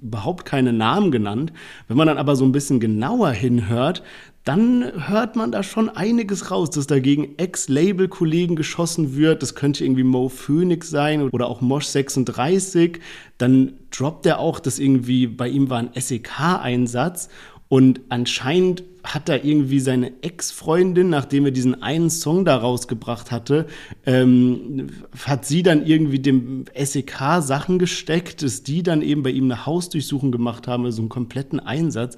überhaupt 0.01 0.45
keine 0.45 0.73
Namen 0.73 1.11
genannt. 1.11 1.53
Wenn 1.87 1.95
man 1.95 2.07
dann 2.07 2.17
aber 2.17 2.35
so 2.35 2.43
ein 2.43 2.51
bisschen 2.51 2.79
genauer 2.79 3.31
hinhört, 3.31 4.01
dann 4.43 5.07
hört 5.07 5.35
man 5.35 5.51
da 5.51 5.61
schon 5.61 5.89
einiges 5.89 6.49
raus, 6.49 6.71
dass 6.71 6.87
dagegen 6.87 7.37
Ex-Label-Kollegen 7.37 8.55
geschossen 8.55 9.15
wird. 9.15 9.43
Das 9.43 9.53
könnte 9.53 9.85
irgendwie 9.85 10.03
Mo 10.03 10.29
Phoenix 10.29 10.89
sein 10.89 11.29
oder 11.29 11.45
auch 11.45 11.61
Mosh 11.61 11.85
36. 11.85 12.99
Dann 13.37 13.73
droppt 13.91 14.25
er 14.25 14.39
auch, 14.39 14.59
dass 14.59 14.79
irgendwie 14.79 15.27
bei 15.27 15.47
ihm 15.47 15.69
war 15.69 15.77
ein 15.77 15.91
SEK-Einsatz 15.93 17.29
und 17.71 18.01
anscheinend 18.09 18.83
hat 19.01 19.29
da 19.29 19.35
irgendwie 19.35 19.79
seine 19.79 20.11
Ex-Freundin, 20.21 21.09
nachdem 21.09 21.45
er 21.45 21.51
diesen 21.51 21.81
einen 21.81 22.09
Song 22.09 22.43
da 22.43 22.57
rausgebracht 22.57 23.31
hatte, 23.31 23.65
ähm, 24.05 24.87
hat 25.25 25.45
sie 25.45 25.63
dann 25.63 25.85
irgendwie 25.85 26.19
dem 26.19 26.65
SEK 26.75 27.39
Sachen 27.39 27.79
gesteckt, 27.79 28.43
dass 28.43 28.63
die 28.63 28.83
dann 28.83 29.01
eben 29.01 29.23
bei 29.23 29.29
ihm 29.29 29.45
eine 29.45 29.65
Hausdurchsuchung 29.65 30.33
gemacht 30.33 30.67
haben, 30.67 30.83
also 30.83 31.01
einen 31.01 31.07
kompletten 31.07 31.61
Einsatz. 31.61 32.17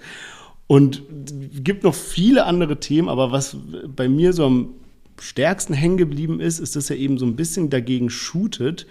Und 0.65 1.03
gibt 1.63 1.83
noch 1.83 1.93
viele 1.93 2.45
andere 2.45 2.79
Themen, 2.79 3.07
aber 3.07 3.31
was 3.31 3.55
bei 3.95 4.09
mir 4.09 4.33
so 4.33 4.47
am 4.47 4.69
stärksten 5.21 5.75
hängen 5.75 5.97
geblieben 5.97 6.39
ist, 6.39 6.57
ist, 6.57 6.75
dass 6.75 6.89
er 6.89 6.97
eben 6.97 7.19
so 7.19 7.27
ein 7.27 7.35
bisschen 7.35 7.69
dagegen 7.69 8.09
shootet, 8.09 8.87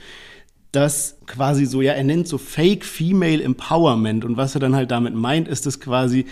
dass 0.72 1.18
quasi 1.26 1.66
so, 1.66 1.82
ja, 1.82 1.92
er 1.92 2.02
nennt 2.02 2.26
so 2.26 2.38
Fake 2.38 2.84
Female 2.84 3.42
Empowerment. 3.42 4.24
Und 4.24 4.38
was 4.38 4.54
er 4.54 4.60
dann 4.60 4.74
halt 4.74 4.90
damit 4.90 5.14
meint, 5.14 5.46
ist, 5.46 5.66
dass 5.66 5.80
quasi 5.80 6.24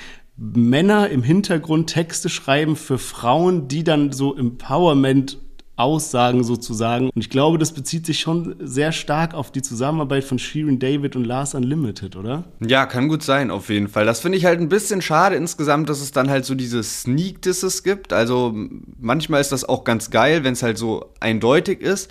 Männer 0.43 1.11
im 1.11 1.22
Hintergrund 1.22 1.91
Texte 1.91 2.30
schreiben 2.30 2.74
für 2.74 2.97
Frauen, 2.97 3.68
die 3.68 3.84
dann 3.84 4.11
so 4.11 4.34
Empowerment 4.34 5.38
Aussagen 5.76 6.45
sozusagen. 6.45 7.11
Und 7.14 7.20
ich 7.20 7.30
glaube, 7.30 7.59
das 7.59 7.72
bezieht 7.72 8.05
sich 8.07 8.20
schon 8.20 8.55
sehr 8.61 8.93
stark 8.93 9.34
auf 9.34 9.51
die 9.51 9.62
Zusammenarbeit 9.62 10.24
von 10.24 10.38
Shirin 10.38 10.78
David 10.78 11.16
und 11.16 11.24
Lars 11.24 11.55
Unlimited, 11.55 12.16
oder? 12.16 12.45
Ja, 12.61 12.84
kann 12.86 13.09
gut 13.09 13.22
sein, 13.22 13.51
auf 13.51 13.70
jeden 13.70 13.88
Fall. 13.88 14.05
Das 14.05 14.20
finde 14.20 14.36
ich 14.36 14.45
halt 14.45 14.61
ein 14.61 14.68
bisschen 14.68 15.01
schade 15.01 15.36
insgesamt, 15.36 15.88
dass 15.88 16.01
es 16.01 16.12
dann 16.12 16.28
halt 16.28 16.45
so 16.45 16.55
diese 16.55 16.82
Sneak-Disses 16.82 17.82
gibt. 17.82 18.12
Also 18.12 18.55
manchmal 18.99 19.41
ist 19.41 19.53
das 19.53 19.64
auch 19.64 19.84
ganz 19.84 20.11
geil, 20.11 20.45
wenn 20.45 20.53
es 20.53 20.62
halt 20.62 20.76
so 20.76 21.07
eindeutig 21.20 21.80
ist 21.80 22.11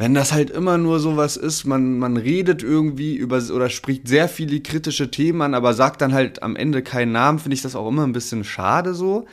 wenn 0.00 0.14
das 0.14 0.32
halt 0.32 0.48
immer 0.48 0.78
nur 0.78 0.98
sowas 0.98 1.36
ist, 1.36 1.66
man, 1.66 1.98
man 1.98 2.16
redet 2.16 2.62
irgendwie 2.62 3.16
über 3.16 3.36
oder 3.54 3.68
spricht 3.68 4.08
sehr 4.08 4.30
viele 4.30 4.60
kritische 4.60 5.10
Themen 5.10 5.42
an, 5.42 5.52
aber 5.52 5.74
sagt 5.74 6.00
dann 6.00 6.14
halt 6.14 6.42
am 6.42 6.56
Ende 6.56 6.82
keinen 6.82 7.12
Namen, 7.12 7.38
finde 7.38 7.54
ich 7.54 7.60
das 7.60 7.76
auch 7.76 7.86
immer 7.86 8.06
ein 8.06 8.14
bisschen 8.14 8.42
schade 8.42 8.94
so. 8.94 9.26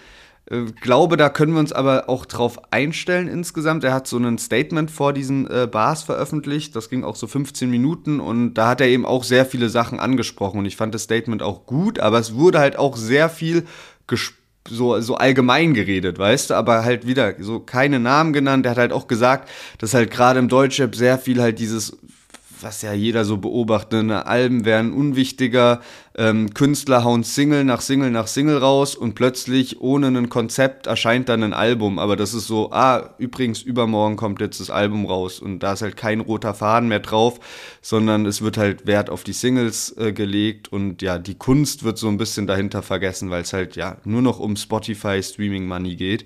Äh, 0.52 0.66
glaube, 0.82 1.16
da 1.16 1.30
können 1.30 1.54
wir 1.54 1.62
uns 1.62 1.72
aber 1.72 2.10
auch 2.10 2.26
drauf 2.26 2.60
einstellen 2.70 3.30
insgesamt. 3.30 3.86
Er 3.86 3.94
hat 3.94 4.08
so 4.08 4.18
ein 4.18 4.38
Statement 4.38 4.92
vor 4.92 5.14
diesen 5.14 5.50
äh, 5.50 5.70
Bars 5.72 6.04
veröffentlicht, 6.04 6.76
das 6.76 6.90
ging 6.90 7.06
auch 7.06 7.16
so 7.16 7.28
15 7.28 7.70
Minuten 7.70 8.20
und 8.20 8.56
da 8.56 8.68
hat 8.68 8.82
er 8.82 8.88
eben 8.88 9.06
auch 9.06 9.24
sehr 9.24 9.46
viele 9.46 9.70
Sachen 9.70 10.02
angesprochen 10.02 10.60
und 10.60 10.66
ich 10.66 10.76
fand 10.76 10.94
das 10.94 11.04
Statement 11.04 11.42
auch 11.44 11.66
gut, 11.66 12.00
aber 12.00 12.20
es 12.20 12.36
wurde 12.36 12.60
halt 12.60 12.78
auch 12.78 12.98
sehr 12.98 13.30
viel 13.30 13.64
gesprochen 14.06 14.37
so, 14.70 15.00
so 15.02 15.16
allgemein 15.16 15.74
geredet, 15.74 16.20
weißt 16.20 16.50
du, 16.50 16.54
aber 16.56 16.84
halt 16.84 17.08
wieder 17.08 17.34
so 17.40 17.60
keine 17.60 18.00
Namen 18.00 18.34
genannt. 18.34 18.66
Er 18.66 18.72
hat 18.72 18.78
halt 18.78 18.94
auch 18.94 19.08
gesagt, 19.08 19.50
dass 19.80 19.94
halt 19.94 20.12
gerade 20.12 20.40
im 20.40 20.50
Deutschrap 20.50 20.96
sehr 20.96 21.18
viel 21.18 21.42
halt 21.42 21.60
dieses 21.60 21.98
was 22.62 22.82
ja 22.82 22.94
jeder 22.94 23.26
so 23.26 23.38
beobachtet, 23.38 24.06
ne? 24.06 24.26
Alben 24.26 24.66
werden 24.66 24.94
unwichtiger, 24.94 25.82
ähm, 26.16 26.54
Künstler 26.54 27.04
hauen 27.04 27.24
Single 27.24 27.64
nach 27.64 27.82
Single 27.82 28.12
nach 28.12 28.28
Single 28.28 28.58
raus 28.58 28.96
und 28.96 29.16
plötzlich 29.16 29.82
ohne 29.82 30.08
ein 30.08 30.30
Konzept 30.30 30.88
erscheint 30.88 31.30
dann 31.30 31.44
ein 31.44 31.54
Album. 31.54 32.00
Aber 32.00 32.16
das 32.16 32.34
ist 32.34 32.48
so, 32.48 32.72
ah, 32.72 33.14
übrigens, 33.18 33.62
übermorgen 33.62 34.16
kommt 34.16 34.42
jetzt 34.42 34.60
das 34.60 34.70
Album 34.70 35.06
raus 35.06 35.40
und 35.40 35.60
da 35.60 35.74
ist 35.74 35.82
halt 35.82 35.98
kein 35.98 36.20
roter 36.20 36.54
Faden 36.54 36.90
mehr 36.90 37.00
drauf, 37.00 37.40
sondern 37.82 38.26
es 38.26 38.42
wird 38.42 38.58
halt 38.58 38.88
Wert 38.88 39.10
auf 39.10 39.24
die 39.24 39.34
Singles 39.34 39.96
äh, 39.98 40.12
gelegt 40.12 40.72
und 40.72 41.02
ja, 41.02 41.20
die 41.20 41.36
Kunst 41.36 41.84
wird 41.84 41.98
so 41.98 42.08
ein 42.08 42.18
bisschen 42.18 42.48
dahinter 42.48 42.82
vergessen, 42.82 43.30
weil 43.30 43.44
es 43.44 43.54
halt 43.54 43.76
ja 43.76 43.98
nur 44.04 44.22
noch 44.22 44.40
um 44.40 44.56
Spotify 44.56 45.22
Streaming 45.22 45.68
Money 45.68 45.96
geht. 45.96 46.26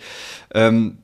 Ähm, 0.53 0.97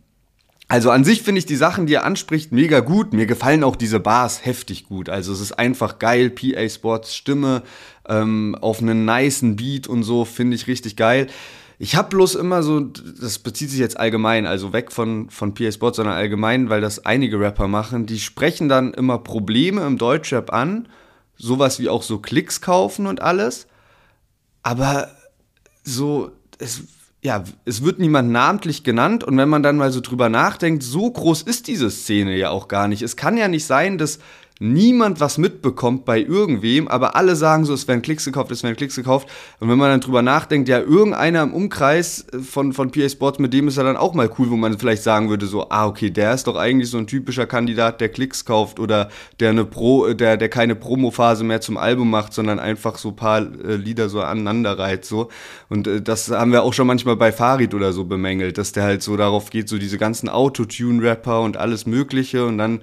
also 0.70 0.92
an 0.92 1.06
sich 1.06 1.22
finde 1.22 1.40
ich 1.40 1.46
die 1.46 1.56
Sachen, 1.56 1.86
die 1.86 1.94
er 1.94 2.04
anspricht, 2.04 2.52
mega 2.52 2.82
gut. 2.82 3.14
Mir 3.14 3.26
gefallen 3.26 3.64
auch 3.64 3.78
diese 3.78 4.02
Bars 4.02 4.46
heftig 4.46 4.88
gut. 4.88 5.08
Also 5.08 5.32
es 5.32 5.40
ist 5.40 5.54
einfach 5.54 5.98
geil. 5.98 6.30
PA 6.30 6.68
Sports 6.68 7.16
Stimme 7.16 7.64
ähm, 8.08 8.56
auf 8.60 8.82
einen 8.82 9.06
niceen 9.06 9.56
Beat 9.56 9.88
und 9.88 10.04
so 10.04 10.26
finde 10.26 10.56
ich 10.56 10.68
richtig 10.68 10.98
geil. 10.98 11.28
Ich 11.80 11.96
habe 11.96 12.10
bloß 12.10 12.36
immer 12.36 12.64
so, 12.64 12.82
das 12.82 13.40
bezieht 13.40 13.70
sich 13.70 13.80
jetzt 13.80 13.98
allgemein, 13.98 14.46
also 14.46 14.74
weg 14.74 14.92
von, 14.92 15.30
von 15.30 15.54
PA 15.54 15.72
Sports, 15.72 15.98
sondern 15.98 16.16
allgemein, 16.16 16.70
weil 16.70 16.82
das 16.82 17.06
einige 17.06 17.40
Rapper 17.40 17.68
machen, 17.68 18.06
die 18.08 18.20
sprechen 18.20 18.68
dann 18.68 18.94
immer 18.94 19.20
Probleme 19.20 19.86
im 19.86 19.98
Deutschrap 19.98 20.52
an, 20.52 20.90
sowas 21.38 21.80
wie 21.80 21.88
auch 21.88 22.02
so 22.02 22.18
Klicks 22.18 22.62
kaufen 22.62 23.06
und 23.06 23.22
alles. 23.22 23.68
Aber 24.64 25.12
so, 25.84 26.32
es 26.58 26.82
ja, 27.22 27.44
es 27.66 27.84
wird 27.84 28.00
niemand 28.00 28.32
namentlich 28.32 28.84
genannt 28.84 29.24
und 29.24 29.38
wenn 29.38 29.50
man 29.50 29.64
dann 29.64 29.78
mal 29.78 29.92
so 29.92 30.02
drüber 30.02 30.30
nachdenkt, 30.30 30.84
so 30.84 31.10
groß 31.10 31.42
ist 31.42 31.68
diese 31.68 31.90
Szene 31.90 32.36
ja 32.38 32.52
auch 32.52 32.68
gar 32.68 32.88
nicht. 32.88 33.02
Es 33.02 33.16
kann 33.16 33.38
ja 33.38 33.48
nicht 33.48 33.66
sein, 33.66 33.98
dass 33.98 34.20
niemand 34.60 35.20
was 35.20 35.38
mitbekommt 35.38 36.06
bei 36.06 36.20
irgendwem, 36.20 36.88
aber 36.88 37.16
alle 37.16 37.36
sagen 37.36 37.66
so, 37.66 37.74
es 37.74 37.88
werden 37.88 38.02
Klicks 38.02 38.26
gekauft, 38.26 38.52
es 38.52 38.64
werden 38.64 38.76
Klicks 38.76 38.96
gekauft. 38.96 39.28
Und 39.60 39.70
wenn 39.70 39.78
man 39.78 39.90
dann 39.90 40.02
drüber 40.02 40.22
nachdenkt, 40.22 40.68
ja, 40.70 40.80
irgendeiner 40.80 41.44
im 41.44 41.54
Umkreis 41.54 42.26
von, 42.44 42.74
von 42.74 42.92
PA 42.92 43.08
Sports, 43.08 43.40
mit 43.40 43.54
dem 43.54 43.68
ist 43.68 43.78
er 43.78 43.84
dann 43.84 43.98
auch 43.98 44.14
mal 44.14 44.30
cool, 44.38 44.50
wo 44.50 44.56
man 44.56 44.78
vielleicht 44.78 45.04
sagen 45.04 45.30
würde, 45.30 45.46
so, 45.46 45.70
ah, 45.70 45.86
okay, 45.86 46.10
der 46.10 46.34
ist 46.34 46.48
doch 46.48 46.56
eigentlich 46.56 46.90
so 46.90 46.98
ein 46.98 47.08
typischer 47.08 47.46
Kandidat, 47.46 48.02
der 48.02 48.10
Klicks 48.10 48.46
kauft 48.46 48.80
oder 48.80 49.10
der 49.40 49.52
eine 49.52 49.66
Pro, 49.66 50.14
der, 50.14 50.38
der 50.38 50.50
keine 50.50 50.76
Promophase 50.76 51.44
mehr 51.44 51.62
zum 51.62 51.78
Album 51.78 52.10
macht, 52.10 52.34
sondern 52.34 52.60
einfach 52.60 52.98
so 52.98 53.12
paar 53.12 53.40
äh, 53.40 53.76
Lieder 53.76 54.10
so 54.10 54.22
aneinander 54.22 54.80
reiht, 54.80 55.06
so. 55.06 55.30
Und 55.70 55.88
äh, 55.88 56.02
das 56.02 56.32
haben 56.32 56.52
wir 56.52 56.64
auch 56.64 56.74
schon 56.74 56.88
manchmal 56.88 57.16
bei 57.16 57.32
Farid 57.32 57.74
oder 57.74 57.94
so 57.94 58.06
bemängelt, 58.06 58.58
dass 58.58 58.72
der 58.72 58.84
halt 58.84 59.04
so 59.04 59.18
darauf 59.18 59.50
geht, 59.50 59.70
so 59.70 59.78
diese 59.78 59.98
ganzen 59.98 60.30
Autotune-Rapper 60.30 61.42
und 61.42 61.58
alles 61.58 61.86
Mögliche 61.86 62.46
und 62.46 62.58
dann 62.58 62.82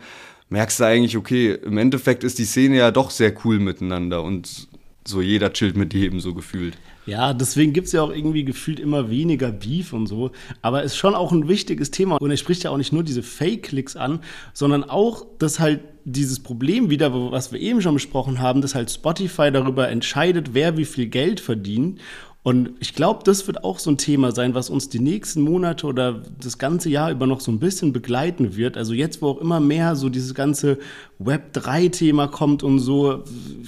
merkst 0.48 0.80
du 0.80 0.84
eigentlich, 0.84 1.16
okay, 1.16 1.52
im 1.52 1.78
Endeffekt 1.78 2.24
ist 2.24 2.38
die 2.38 2.44
Szene 2.44 2.76
ja 2.76 2.90
doch 2.90 3.10
sehr 3.10 3.34
cool 3.44 3.58
miteinander 3.58 4.22
und 4.22 4.68
so 5.06 5.20
jeder 5.20 5.52
chillt 5.52 5.76
mit 5.76 5.92
jedem 5.92 6.20
so 6.20 6.34
gefühlt. 6.34 6.76
Ja, 7.06 7.34
deswegen 7.34 7.74
gibt 7.74 7.88
es 7.88 7.92
ja 7.92 8.02
auch 8.02 8.10
irgendwie 8.10 8.44
gefühlt 8.44 8.80
immer 8.80 9.10
weniger 9.10 9.52
Beef 9.52 9.92
und 9.92 10.06
so. 10.06 10.30
Aber 10.62 10.82
ist 10.82 10.96
schon 10.96 11.14
auch 11.14 11.32
ein 11.32 11.48
wichtiges 11.48 11.90
Thema. 11.90 12.16
Und 12.16 12.30
er 12.30 12.38
spricht 12.38 12.64
ja 12.64 12.70
auch 12.70 12.78
nicht 12.78 12.92
nur 12.92 13.02
diese 13.02 13.22
Fake-Klicks 13.22 13.96
an, 13.96 14.20
sondern 14.54 14.84
auch, 14.84 15.26
dass 15.38 15.60
halt 15.60 15.80
dieses 16.06 16.40
Problem 16.40 16.88
wieder, 16.88 17.12
was 17.30 17.52
wir 17.52 17.60
eben 17.60 17.82
schon 17.82 17.94
besprochen 17.94 18.40
haben, 18.40 18.62
dass 18.62 18.74
halt 18.74 18.90
Spotify 18.90 19.50
darüber 19.50 19.88
entscheidet, 19.88 20.54
wer 20.54 20.76
wie 20.78 20.84
viel 20.84 21.06
Geld 21.06 21.40
verdient. 21.40 22.00
Und 22.44 22.72
ich 22.78 22.94
glaube, 22.94 23.22
das 23.24 23.46
wird 23.46 23.64
auch 23.64 23.78
so 23.78 23.90
ein 23.90 23.96
Thema 23.96 24.30
sein, 24.30 24.54
was 24.54 24.68
uns 24.68 24.90
die 24.90 24.98
nächsten 24.98 25.40
Monate 25.40 25.86
oder 25.86 26.20
das 26.38 26.58
ganze 26.58 26.90
Jahr 26.90 27.10
über 27.10 27.26
noch 27.26 27.40
so 27.40 27.50
ein 27.50 27.58
bisschen 27.58 27.94
begleiten 27.94 28.54
wird. 28.54 28.76
Also 28.76 28.92
jetzt, 28.92 29.22
wo 29.22 29.28
auch 29.28 29.40
immer 29.40 29.60
mehr 29.60 29.96
so 29.96 30.10
dieses 30.10 30.34
ganze 30.34 30.78
Web3-Thema 31.18 32.28
kommt 32.28 32.62
und 32.62 32.80
so, 32.80 33.24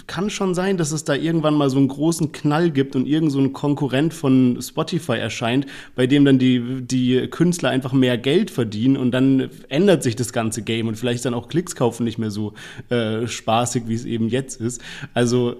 kann 0.06 0.28
schon 0.28 0.54
sein, 0.54 0.76
dass 0.76 0.92
es 0.92 1.04
da 1.04 1.14
irgendwann 1.14 1.54
mal 1.54 1.70
so 1.70 1.78
einen 1.78 1.88
großen 1.88 2.32
Knall 2.32 2.70
gibt 2.70 2.96
und 2.96 3.06
irgend 3.06 3.32
so 3.32 3.38
ein 3.38 3.54
Konkurrent 3.54 4.12
von 4.12 4.58
Spotify 4.60 5.14
erscheint, 5.14 5.64
bei 5.94 6.06
dem 6.06 6.26
dann 6.26 6.38
die, 6.38 6.82
die 6.82 7.28
Künstler 7.28 7.70
einfach 7.70 7.94
mehr 7.94 8.18
Geld 8.18 8.50
verdienen 8.50 8.98
und 8.98 9.10
dann 9.12 9.48
ändert 9.70 10.02
sich 10.02 10.16
das 10.16 10.34
ganze 10.34 10.60
Game 10.60 10.86
und 10.86 10.96
vielleicht 10.96 11.24
dann 11.24 11.32
auch 11.32 11.48
Klicks 11.48 11.76
kaufen 11.76 12.04
nicht 12.04 12.18
mehr 12.18 12.30
so 12.30 12.52
äh, 12.90 13.26
spaßig, 13.26 13.84
wie 13.86 13.94
es 13.94 14.04
eben 14.04 14.28
jetzt 14.28 14.60
ist. 14.60 14.82
Also 15.14 15.56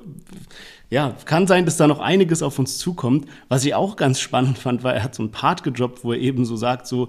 ja, 0.91 1.17
kann 1.25 1.47
sein, 1.47 1.65
dass 1.65 1.77
da 1.77 1.87
noch 1.87 2.01
einiges 2.01 2.43
auf 2.43 2.59
uns 2.59 2.79
zukommt. 2.79 3.27
Was 3.49 3.65
ich 3.65 3.75
auch 3.75 3.97
ganz 3.97 4.21
spannend 4.21 4.59
fand, 4.59 4.85
war, 4.85 4.95
er 4.95 5.03
hat 5.03 5.15
so 5.15 5.23
einen 5.23 5.33
Part 5.33 5.63
gejobbt, 5.65 6.05
wo 6.05 6.13
er 6.13 6.19
eben 6.19 6.45
so 6.45 6.57
sagt, 6.57 6.87
so, 6.87 7.09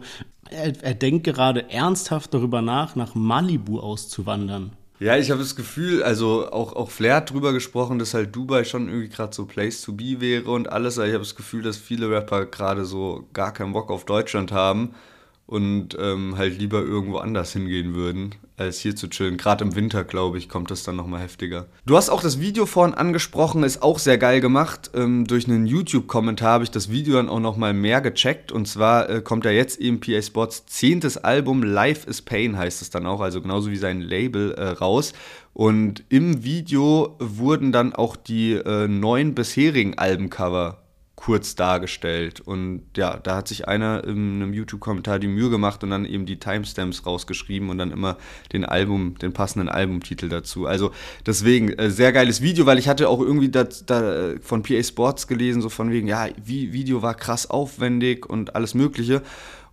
er, 0.50 0.74
er 0.84 0.96
denkt 0.96 1.26
gerade 1.26 1.70
ernsthaft 1.70 2.34
darüber 2.34 2.62
nach, 2.62 2.96
nach 2.96 3.14
Malibu 3.14 3.80
auszuwandern. 3.80 4.72
Ja, 5.00 5.16
ich 5.16 5.30
habe 5.30 5.42
das 5.42 5.56
Gefühl, 5.56 6.02
also 6.02 6.52
auch, 6.52 6.76
auch 6.76 6.90
Flair 6.90 7.18
hat 7.18 7.32
drüber 7.32 7.54
gesprochen, 7.54 8.00
dass 8.00 8.16
halt 8.16 8.36
Dubai 8.36 8.64
schon 8.64 8.88
irgendwie 8.88 9.10
gerade 9.10 9.36
so 9.36 9.46
Place 9.46 9.84
to 9.84 9.94
be 9.94 10.20
wäre 10.20 10.50
und 10.50 10.72
alles. 10.72 10.98
Aber 10.98 11.08
ich 11.08 11.14
habe 11.14 11.24
das 11.24 11.36
Gefühl, 11.36 11.62
dass 11.62 11.78
viele 11.78 12.10
Rapper 12.10 12.48
gerade 12.48 12.84
so 12.84 13.28
gar 13.34 13.54
keinen 13.54 13.74
Bock 13.74 13.92
auf 13.92 14.06
Deutschland 14.06 14.52
haben 14.52 14.96
und 15.48 15.98
ähm, 15.98 16.38
halt 16.38 16.60
lieber 16.60 16.82
irgendwo 16.82 17.18
anders 17.18 17.54
hingehen 17.54 17.96
würden, 17.96 18.36
als 18.58 18.80
hier 18.80 18.98
zu 18.98 19.08
chillen. 19.08 19.38
Gerade 19.38 19.64
im 19.64 19.76
Winter, 19.76 20.04
glaube 20.04 20.38
ich, 20.38 20.50
kommt 20.50 20.72
das 20.72 20.84
dann 20.84 20.98
nochmal 20.98 21.22
heftiger. 21.22 21.68
Du 21.86 21.96
hast 21.96 22.10
auch 22.10 22.22
das 22.22 22.42
Video 22.42 22.66
vorhin 22.66 22.94
angesprochen, 22.94 23.64
ist 23.64 23.82
auch 23.82 23.98
sehr 23.98 24.18
geil 24.18 24.42
gemacht. 24.42 24.92
Ähm, 24.94 25.26
durch 25.26 25.48
einen 25.48 25.66
YouTube-Kommentar 25.66 26.52
habe 26.52 26.66
ich 26.66 26.72
das 26.72 26.92
Video 26.92 27.16
dann 27.16 27.30
auch 27.30 27.40
nochmal 27.40 27.74
mehr 27.74 28.02
gecheckt. 28.02 28.52
Und 28.52 28.68
zwar 28.68 29.10
äh, 29.10 29.22
kommt 29.22 29.46
ja 29.46 29.52
jetzt 29.52 29.80
eben 29.80 30.02
PA 30.02 30.22
Sports 30.22 30.66
zehntes 30.66 31.18
Album, 31.18 31.64
Life 31.64 32.10
is 32.10 32.22
Pain 32.22 32.58
heißt 32.58 32.82
es 32.82 32.90
dann 32.90 33.06
auch, 33.06 33.22
also 33.22 33.42
genauso 33.42 33.72
wie 33.72 33.78
sein 33.78 34.02
Label 34.02 34.52
äh, 34.52 34.68
raus. 34.68 35.14
Und 35.54 36.04
im 36.10 36.44
Video 36.44 37.16
wurden 37.20 37.72
dann 37.72 37.94
auch 37.94 38.18
die 38.18 38.52
äh, 38.52 38.90
neun 38.90 39.34
bisherigen 39.34 39.98
Albencover 39.98 40.84
kurz 41.18 41.56
dargestellt. 41.56 42.40
Und 42.40 42.84
ja, 42.96 43.18
da 43.18 43.38
hat 43.38 43.48
sich 43.48 43.68
einer 43.68 44.04
in 44.04 44.36
einem 44.36 44.54
YouTube-Kommentar 44.54 45.18
die 45.18 45.28
Mühe 45.28 45.50
gemacht 45.50 45.84
und 45.84 45.90
dann 45.90 46.06
eben 46.06 46.28
die 46.28 46.40
Timestamps 46.40 47.06
rausgeschrieben 47.06 47.70
und 47.70 47.80
dann 47.80 47.92
immer 47.92 48.18
den 48.54 48.64
Album, 48.64 49.18
den 49.18 49.34
passenden 49.34 49.68
Albumtitel 49.68 50.30
dazu. 50.30 50.68
Also 50.68 50.92
deswegen, 51.26 51.70
äh, 51.74 51.90
sehr 51.90 52.14
geiles 52.14 52.42
Video, 52.42 52.68
weil 52.68 52.78
ich 52.78 52.88
hatte 52.88 53.10
auch 53.10 53.20
irgendwie 53.20 53.50
das, 53.50 53.86
da 53.86 54.36
von 54.42 54.62
PA 54.62 54.82
Sports 54.84 55.28
gelesen, 55.28 55.62
so 55.62 55.70
von 55.70 55.92
wegen, 55.92 56.08
ja, 56.08 56.28
wie, 56.42 56.72
Video 56.72 57.02
war 57.02 57.16
krass 57.16 57.50
aufwendig 57.50 58.30
und 58.30 58.56
alles 58.56 58.76
Mögliche. 58.76 59.24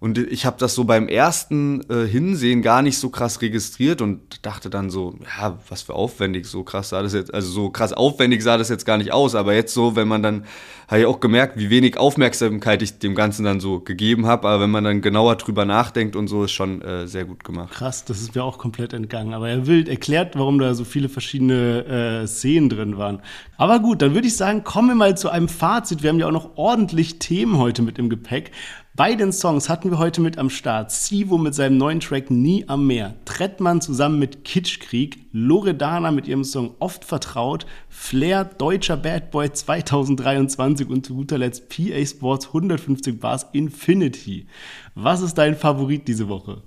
Und 0.05 0.19
ich 0.19 0.45
habe 0.45 0.59
das 0.59 0.75
so 0.75 0.85
beim 0.85 1.09
ersten 1.09 1.81
äh, 1.89 2.07
Hinsehen 2.07 2.61
gar 2.61 2.83
nicht 2.83 2.99
so 2.99 3.09
krass 3.09 3.41
registriert 3.41 4.03
und 4.03 4.45
dachte 4.45 4.69
dann 4.69 4.91
so, 4.91 5.15
ja, 5.39 5.59
was 5.71 5.81
für 5.81 5.95
aufwendig, 5.95 6.45
so 6.45 6.63
krass 6.63 6.91
sah 6.91 7.01
das 7.01 7.15
jetzt, 7.15 7.33
also 7.33 7.51
so 7.51 7.71
krass 7.71 7.95
aufwendig 7.95 8.43
sah 8.43 8.59
das 8.59 8.69
jetzt 8.69 8.85
gar 8.85 8.99
nicht 8.99 9.15
aus. 9.15 9.35
Aber 9.35 9.55
jetzt 9.55 9.73
so, 9.73 9.97
wenn 9.97 10.07
man 10.07 10.23
dann, 10.23 10.45
habe 10.89 11.01
ich 11.01 11.07
auch 11.07 11.21
gemerkt, 11.21 11.57
wie 11.57 11.71
wenig 11.71 11.97
Aufmerksamkeit 11.97 12.83
ich 12.83 12.99
dem 12.99 13.15
Ganzen 13.15 13.47
dann 13.47 13.61
so 13.61 13.81
gegeben 13.81 14.27
habe. 14.27 14.47
Aber 14.47 14.63
wenn 14.63 14.69
man 14.69 14.85
dann 14.85 15.01
genauer 15.01 15.37
drüber 15.37 15.65
nachdenkt 15.65 16.17
und 16.17 16.29
so, 16.29 16.45
ist 16.45 16.53
schon 16.53 16.83
äh, 16.83 17.07
sehr 17.07 17.25
gut 17.25 17.43
gemacht. 17.43 17.73
Krass, 17.73 18.05
das 18.05 18.21
ist 18.21 18.35
mir 18.35 18.45
auch 18.45 18.59
komplett 18.59 18.93
entgangen. 18.93 19.33
Aber 19.33 19.49
er 19.49 19.67
will 19.67 19.89
erklärt, 19.89 20.37
warum 20.37 20.59
da 20.59 20.75
so 20.75 20.85
viele 20.85 21.09
verschiedene 21.09 22.23
äh, 22.23 22.27
Szenen 22.27 22.69
drin 22.69 22.99
waren. 22.99 23.23
Aber 23.57 23.81
gut, 23.81 24.03
dann 24.03 24.13
würde 24.13 24.27
ich 24.27 24.37
sagen, 24.37 24.65
kommen 24.65 24.89
wir 24.89 24.97
mal 24.97 25.17
zu 25.17 25.31
einem 25.31 25.49
Fazit. 25.49 26.03
Wir 26.03 26.11
haben 26.11 26.19
ja 26.19 26.27
auch 26.27 26.31
noch 26.31 26.59
ordentlich 26.59 27.19
Themen 27.21 27.57
heute 27.57 27.81
mit 27.81 27.99
im 27.99 28.11
Gepäck. 28.11 28.51
Bei 28.97 29.17
den 29.17 29.33
Songs 29.33 29.69
hatten 29.69 29.91
wir 29.91 29.99
heute 29.99 30.21
mit 30.21 30.39
am 30.39 30.49
Start 30.49 30.93
Sivo 30.93 31.37
mit 31.37 31.53
seinem 31.53 31.79
neuen 31.79 31.99
Track 31.99 32.31
Nie 32.31 32.65
am 32.69 32.87
Meer, 32.87 33.17
Trettmann 33.25 33.81
zusammen 33.81 34.21
mit 34.21 34.45
Kitschkrieg, 34.45 35.19
Loredana 35.33 36.13
mit 36.13 36.29
ihrem 36.29 36.45
Song 36.45 36.77
Oft 36.79 37.05
vertraut, 37.05 37.67
Flair, 37.89 38.45
Deutscher 38.45 38.97
Bad 38.97 39.33
Boy 39.33 39.53
2023 39.53 40.89
und 40.89 41.05
zu 41.05 41.17
guter 41.17 41.39
Letzt 41.39 41.69
PA 41.71 42.07
Sports 42.07 42.47
150 42.47 43.19
Bars 43.19 43.49
Infinity. 43.53 44.47
Was 44.95 45.23
ist 45.23 45.39
dein 45.39 45.57
Favorit 45.57 46.07
diese 46.07 46.29
Woche? 46.29 46.63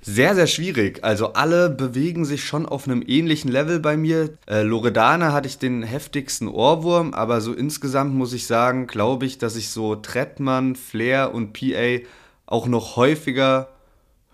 Sehr, 0.00 0.34
sehr 0.34 0.46
schwierig. 0.46 1.02
Also 1.02 1.32
alle 1.32 1.70
bewegen 1.70 2.24
sich 2.24 2.44
schon 2.44 2.66
auf 2.66 2.86
einem 2.86 3.02
ähnlichen 3.06 3.50
Level 3.50 3.80
bei 3.80 3.96
mir. 3.96 4.30
Äh, 4.46 4.62
Loredana 4.62 5.32
hatte 5.32 5.48
ich 5.48 5.58
den 5.58 5.82
heftigsten 5.82 6.48
Ohrwurm, 6.48 7.14
aber 7.14 7.40
so 7.40 7.52
insgesamt 7.52 8.14
muss 8.14 8.32
ich 8.32 8.46
sagen, 8.46 8.86
glaube 8.86 9.26
ich, 9.26 9.38
dass 9.38 9.56
ich 9.56 9.70
so 9.70 9.96
Trettmann, 9.96 10.76
Flair 10.76 11.34
und 11.34 11.52
PA 11.52 11.98
auch 12.46 12.66
noch 12.66 12.96
häufiger 12.96 13.68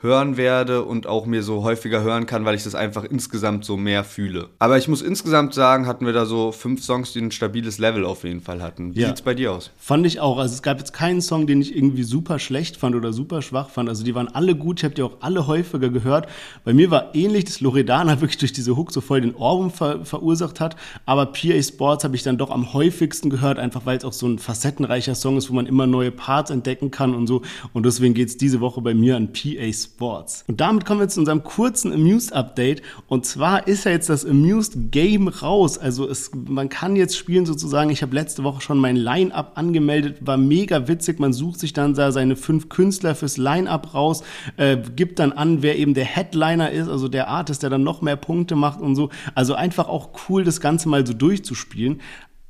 hören 0.05 0.37
werde 0.37 0.85
und 0.85 1.07
auch 1.07 1.25
mir 1.25 1.43
so 1.43 1.65
häufiger 1.65 2.03
hören 2.03 2.27
kann, 2.27 2.45
weil 2.45 2.55
ich 2.55 2.63
das 2.63 2.75
einfach 2.75 3.05
insgesamt 3.05 3.65
so 3.65 3.79
mehr 3.79 4.05
fühle. 4.05 4.51
Aber 4.59 4.77
ich 4.77 4.87
muss 4.87 5.01
insgesamt 5.01 5.55
sagen, 5.55 5.87
hatten 5.87 6.05
wir 6.05 6.13
da 6.13 6.27
so 6.27 6.53
fünf 6.53 6.85
Songs, 6.85 7.15
die 7.15 7.21
ein 7.21 7.31
stabiles 7.31 7.79
Level 7.79 8.05
auf 8.05 8.23
jeden 8.23 8.43
Fall 8.43 8.61
hatten. 8.61 8.95
Wie 8.95 9.01
ja. 9.01 9.09
sieht's 9.09 9.23
bei 9.23 9.33
dir 9.33 9.53
aus? 9.53 9.71
Fand 9.79 10.07
ich 10.07 10.21
auch. 10.21 10.37
Also 10.37 10.55
es 10.55 10.63
gab 10.63 10.79
jetzt 10.79 10.93
keinen 10.93 11.23
Song, 11.23 11.47
den 11.47 11.63
ich 11.63 11.75
irgendwie 11.75 12.03
super 12.03 12.39
schlecht 12.39 12.77
fand 12.77 12.95
oder 12.95 13.15
super 13.15 13.41
schwach 13.41 13.71
fand. 13.71 13.89
Also 13.89 14.05
die 14.05 14.15
waren 14.15 14.29
alle 14.29 14.55
gut. 14.55 14.81
Ich 14.81 14.85
habe 14.85 14.95
die 14.95 15.03
auch 15.03 15.17
alle 15.21 15.47
häufiger 15.47 15.89
gehört. 15.89 16.29
Bei 16.65 16.75
mir 16.75 16.91
war 16.91 17.15
ähnlich, 17.15 17.47
dass 17.47 17.63
Loredana 17.63 18.21
wirklich 18.21 18.39
durch 18.39 18.53
diese 18.53 18.77
Hook 18.77 18.93
so 18.93 19.01
voll 19.01 19.23
den 19.23 19.35
Ohrwurm 19.35 19.71
ver 19.71 20.05
verursacht 20.05 20.61
hat. 20.61 20.77
Aber 21.07 21.27
PA 21.27 21.63
Sports 21.63 22.05
habe 22.05 22.15
ich 22.15 22.23
dann 22.23 22.37
doch 22.37 22.51
am 22.51 22.75
häufigsten 22.75 23.31
gehört, 23.31 23.59
einfach 23.59 23.87
weil 23.87 23.97
es 23.97 24.05
auch 24.05 24.13
so 24.13 24.27
ein 24.27 24.39
facettenreicher 24.39 25.15
Song 25.15 25.39
ist, 25.39 25.49
wo 25.49 25.55
man 25.55 25.65
immer 25.65 25.87
neue 25.87 26.11
Parts 26.11 26.51
entdecken 26.51 26.91
kann 26.91 27.15
und 27.15 27.27
so. 27.27 27.41
Und 27.73 27.87
deswegen 27.87 28.13
geht's 28.13 28.37
diese 28.37 28.61
Woche 28.61 28.83
bei 28.83 28.93
mir 28.93 29.17
an 29.17 29.33
PA 29.33 29.73
Sports. 29.73 29.94
Sports. 29.95 30.45
Und 30.49 30.61
damit 30.61 30.85
kommen 30.85 31.01
wir 31.01 31.09
zu 31.09 31.21
unserem 31.21 31.45
kurzen 31.45 31.93
Amused-Update. 31.93 32.83
Und 33.07 33.27
zwar 33.27 33.69
ist 33.69 33.85
ja 33.85 33.93
jetzt 33.93 34.09
das 34.09 34.27
Amused-Game 34.27 35.29
raus. 35.29 35.79
Also 35.79 36.09
es, 36.09 36.33
man 36.35 36.69
kann 36.69 36.97
jetzt 36.97 37.17
spielen 37.17 37.47
sozusagen. 37.47 37.91
Ich 37.91 38.03
habe 38.03 38.15
letzte 38.15 38.43
Woche 38.43 38.61
schon 38.61 38.79
mein 38.79 38.97
Line-Up 38.97 39.53
angemeldet. 39.55 40.27
War 40.27 40.37
mega 40.37 40.89
witzig. 40.89 41.21
Man 41.21 41.33
sucht 41.33 41.61
sich 41.61 41.73
dann 41.73 41.95
da 41.95 42.11
seine 42.11 42.35
fünf 42.35 42.69
Künstler 42.69 43.15
fürs 43.15 43.37
Line-Up 43.37 43.95
raus, 43.95 44.25
äh, 44.57 44.77
gibt 44.97 45.19
dann 45.21 45.33
an, 45.33 45.63
wer 45.63 45.79
eben 45.79 45.95
der 45.95 46.05
Headliner 46.05 46.71
ist, 46.73 46.89
also 46.89 47.09
der 47.09 47.29
Artist, 47.29 47.63
der 47.63 47.71
dann 47.71 47.85
noch 47.85 48.03
mehr 48.03 48.17
Punkte 48.17 48.57
macht 48.57 48.81
und 48.81 48.97
so. 48.97 49.11
Also 49.35 49.55
einfach 49.55 49.89
auch 49.89 50.11
cool, 50.29 50.43
das 50.43 50.61
Ganze 50.61 50.89
mal 50.89 51.07
so 51.07 51.13
durchzuspielen. 51.13 52.01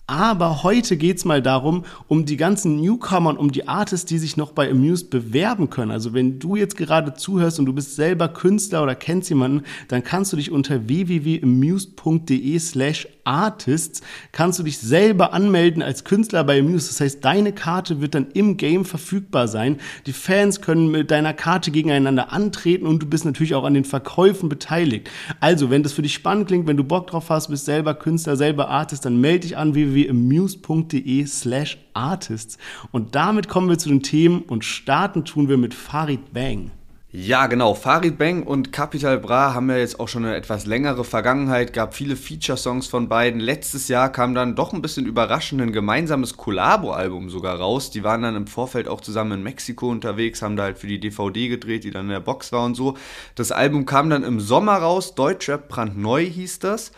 Aber 0.07 0.63
heute 0.63 0.99
geht's 0.99 1.25
mal 1.25 1.41
darum, 1.41 1.87
um 2.09 2.27
die 2.27 2.37
ganzen 2.37 2.79
Newcomer 2.79 3.31
und 3.31 3.39
um 3.39 3.53
die 3.53 3.69
Artists, 3.69 4.05
die 4.05 4.19
sich 4.19 4.37
noch 4.37 4.53
bei 4.53 4.71
Amused 4.71 5.09
bewerben 5.09 5.71
können. 5.71 5.91
Also 5.91 6.13
wenn 6.13 6.39
du 6.39 6.57
jetzt 6.57 6.77
gerade 6.77 7.15
zuhörst 7.15 7.59
und 7.59 7.65
du 7.65 7.73
bist 7.73 7.97
selber 7.97 8.29
Künstler 8.29 8.83
oder 8.83 8.95
kennst 8.95 9.31
jemanden, 9.31 9.63
dann 9.89 10.05
kannst 10.05 10.31
du 10.31 10.37
dich 10.37 10.51
unter 10.51 10.89
www.amused.de 10.89 12.59
slash 12.59 13.09
artists 13.27 14.03
kannst 14.33 14.59
du 14.59 14.65
dich 14.65 14.77
selber 14.77 15.33
anmelden 15.33 15.81
als 15.81 16.05
Künstler 16.05 16.45
bei 16.45 16.61
Amused. 16.61 16.91
Das 16.91 17.01
heißt, 17.01 17.25
deine 17.25 17.53
Karte 17.53 18.03
wird 18.03 18.15
dann 18.15 18.27
im 18.35 18.59
Game 18.59 18.85
verfügbar 18.85 19.49
sein. 19.49 19.79
Die 20.05 20.13
Fans 20.13 20.61
können 20.61 20.91
mit 20.91 21.11
deiner 21.11 21.33
Karte 21.33 21.71
gegeneinander 21.71 22.31
antreten 22.31 22.87
und 22.87 23.03
du 23.03 23.07
bist 23.07 23.25
natürlich 23.25 23.55
auch 23.55 23.65
an 23.65 23.73
den 23.73 23.87
Verkäufen 23.87 24.51
beteiligt. 24.51 25.09
Also, 25.41 25.71
wenn 25.71 25.83
das 25.83 25.95
für 25.95 26.03
dich 26.03 26.13
spannend 26.13 26.49
klingt, 26.49 26.67
wenn 26.67 26.77
du 26.77 26.85
Bock 26.85 27.07
drauf 27.07 27.31
hast, 27.31 27.49
bist 27.49 27.65
selber 27.65 27.95
Künstler, 27.95 28.37
selber 28.37 28.69
Artist, 28.69 29.07
dann 29.07 29.19
melde 29.19 29.41
dich 29.41 29.57
an 29.57 29.75
www 29.75 29.94
www.amuse.de 29.95 31.27
slash 31.27 31.79
artists. 31.95 32.59
Und 32.93 33.15
damit 33.15 33.49
kommen 33.49 33.69
wir 33.69 33.79
zu 33.79 33.89
den 33.89 34.03
Themen 34.03 34.43
und 34.43 34.65
starten 34.65 35.25
tun 35.25 35.49
wir 35.49 35.57
mit 35.57 35.75
Farid 35.75 36.33
Bang. 36.33 36.71
Ja, 37.17 37.47
genau. 37.47 37.75
Farid 37.75 38.19
Bang 38.19 38.43
und 38.43 38.73
Capital 38.73 39.21
Bra 39.21 39.55
haben 39.55 39.71
ja 39.71 39.77
jetzt 39.77 40.01
auch 40.01 40.09
schon 40.09 40.25
eine 40.25 40.35
etwas 40.35 40.67
längere 40.67 41.05
Vergangenheit, 41.05 41.73
gab 41.73 41.95
viele 41.95 42.17
Feature-Songs 42.17 42.89
von 42.89 43.09
beiden. 43.09 43.39
Letztes 43.39 43.87
Jahr 43.87 44.11
kam 44.11 44.35
dann 44.35 44.57
doch 44.57 44.73
ein 44.73 44.83
bisschen 44.83 45.07
überraschend 45.07 45.63
ein 45.63 45.71
gemeinsames 45.71 46.37
Collabo-Album 46.37 47.31
sogar 47.31 47.61
raus. 47.61 47.91
Die 47.93 48.03
waren 48.03 48.23
dann 48.23 48.35
im 48.35 48.49
Vorfeld 48.49 48.89
auch 48.89 49.01
zusammen 49.01 49.31
in 49.31 49.43
Mexiko 49.45 49.91
unterwegs, 49.91 50.43
haben 50.43 50.57
da 50.57 50.65
halt 50.65 50.79
für 50.79 50.89
die 50.89 50.99
DVD 50.99 51.47
gedreht, 51.47 51.85
die 51.85 51.93
dann 51.93 52.07
in 52.07 52.11
der 52.11 52.19
Box 52.19 52.51
war 52.51 52.65
und 52.65 52.75
so. 52.75 52.97
Das 53.37 53.53
Album 53.53 53.87
kam 53.87 54.11
dann 54.11 54.25
im 54.25 54.41
Sommer 54.41 54.79
raus, 54.79 55.15
Deutschrap 55.15 55.69
brandneu 55.69 56.25
hieß 56.25 56.59
das. 56.59 56.91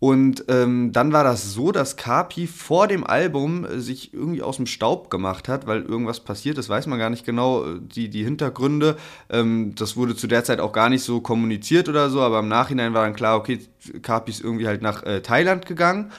Und 0.00 0.46
ähm, 0.48 0.92
dann 0.92 1.12
war 1.12 1.24
das 1.24 1.52
so, 1.52 1.72
dass 1.72 1.96
Kapi 1.96 2.46
vor 2.46 2.88
dem 2.88 3.04
Album 3.04 3.66
äh, 3.66 3.80
sich 3.80 4.14
irgendwie 4.14 4.40
aus 4.40 4.56
dem 4.56 4.64
Staub 4.64 5.10
gemacht 5.10 5.46
hat, 5.46 5.66
weil 5.66 5.82
irgendwas 5.82 6.20
passiert 6.20 6.56
ist, 6.56 6.70
weiß 6.70 6.86
man 6.86 6.98
gar 6.98 7.10
nicht 7.10 7.26
genau, 7.26 7.64
äh, 7.66 7.78
die, 7.80 8.08
die 8.08 8.24
Hintergründe. 8.24 8.96
Ähm, 9.28 9.74
das 9.74 9.98
wurde 9.98 10.16
zu 10.16 10.26
der 10.26 10.42
Zeit 10.42 10.58
auch 10.58 10.72
gar 10.72 10.88
nicht 10.88 11.02
so 11.04 11.20
kommuniziert 11.20 11.86
oder 11.90 12.08
so, 12.08 12.22
aber 12.22 12.38
im 12.38 12.48
Nachhinein 12.48 12.94
war 12.94 13.04
dann 13.04 13.14
klar, 13.14 13.36
okay, 13.36 13.60
Kapi 14.00 14.30
ist 14.30 14.42
irgendwie 14.42 14.66
halt 14.66 14.80
nach 14.80 15.02
äh, 15.02 15.20
Thailand 15.20 15.66
gegangen. 15.66 16.10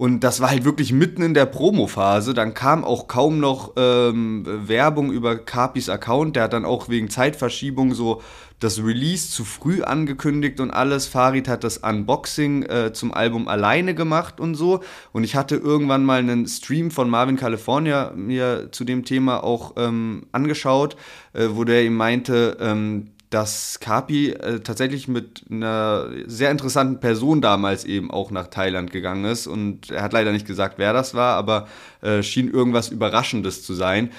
Und 0.00 0.20
das 0.20 0.40
war 0.40 0.48
halt 0.48 0.64
wirklich 0.64 0.94
mitten 0.94 1.20
in 1.20 1.34
der 1.34 1.44
Promo-Phase. 1.44 2.32
Dann 2.32 2.54
kam 2.54 2.84
auch 2.84 3.06
kaum 3.06 3.38
noch 3.38 3.74
ähm, 3.76 4.46
Werbung 4.46 5.12
über 5.12 5.36
Capis 5.36 5.90
Account. 5.90 6.36
Der 6.36 6.44
hat 6.44 6.54
dann 6.54 6.64
auch 6.64 6.88
wegen 6.88 7.10
Zeitverschiebung 7.10 7.92
so 7.92 8.22
das 8.60 8.82
Release 8.82 9.30
zu 9.30 9.44
früh 9.44 9.82
angekündigt 9.82 10.58
und 10.58 10.70
alles. 10.70 11.06
Farid 11.06 11.48
hat 11.48 11.64
das 11.64 11.76
Unboxing 11.76 12.62
äh, 12.62 12.94
zum 12.94 13.12
Album 13.12 13.46
alleine 13.46 13.94
gemacht 13.94 14.40
und 14.40 14.54
so. 14.54 14.80
Und 15.12 15.24
ich 15.24 15.36
hatte 15.36 15.56
irgendwann 15.56 16.06
mal 16.06 16.20
einen 16.20 16.46
Stream 16.46 16.90
von 16.90 17.10
Marvin 17.10 17.36
California 17.36 18.10
mir 18.16 18.72
zu 18.72 18.84
dem 18.84 19.04
Thema 19.04 19.44
auch 19.44 19.74
ähm, 19.76 20.28
angeschaut, 20.32 20.96
äh, 21.34 21.48
wo 21.50 21.64
der 21.64 21.84
ihm 21.84 21.96
meinte, 21.96 22.56
ähm, 22.58 23.10
dass 23.30 23.78
Kapi 23.78 24.30
äh, 24.30 24.60
tatsächlich 24.60 25.06
mit 25.06 25.44
einer 25.50 26.08
sehr 26.26 26.50
interessanten 26.50 26.98
Person 26.98 27.40
damals 27.40 27.84
eben 27.84 28.10
auch 28.10 28.32
nach 28.32 28.48
Thailand 28.48 28.90
gegangen 28.90 29.24
ist. 29.24 29.46
Und 29.46 29.90
er 29.90 30.02
hat 30.02 30.12
leider 30.12 30.32
nicht 30.32 30.46
gesagt, 30.46 30.78
wer 30.78 30.92
das 30.92 31.14
war, 31.14 31.36
aber 31.36 31.68
äh, 32.02 32.22
schien 32.22 32.50
irgendwas 32.50 32.88
Überraschendes 32.88 33.62
zu 33.64 33.74
sein. 33.74 34.10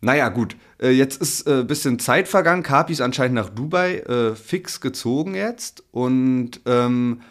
Naja, 0.00 0.28
gut. 0.28 0.56
Äh, 0.80 0.90
jetzt 0.90 1.20
ist 1.20 1.48
ein 1.48 1.62
äh, 1.62 1.64
bisschen 1.64 1.98
Zeit 1.98 2.28
vergangen. 2.28 2.62
Kapi 2.62 2.92
ist 2.92 3.00
anscheinend 3.00 3.34
nach 3.34 3.48
Dubai 3.48 3.98
äh, 3.98 4.36
fix 4.36 4.80
gezogen 4.80 5.34
jetzt. 5.34 5.82
Und 5.90 6.60
ähm, 6.66 7.22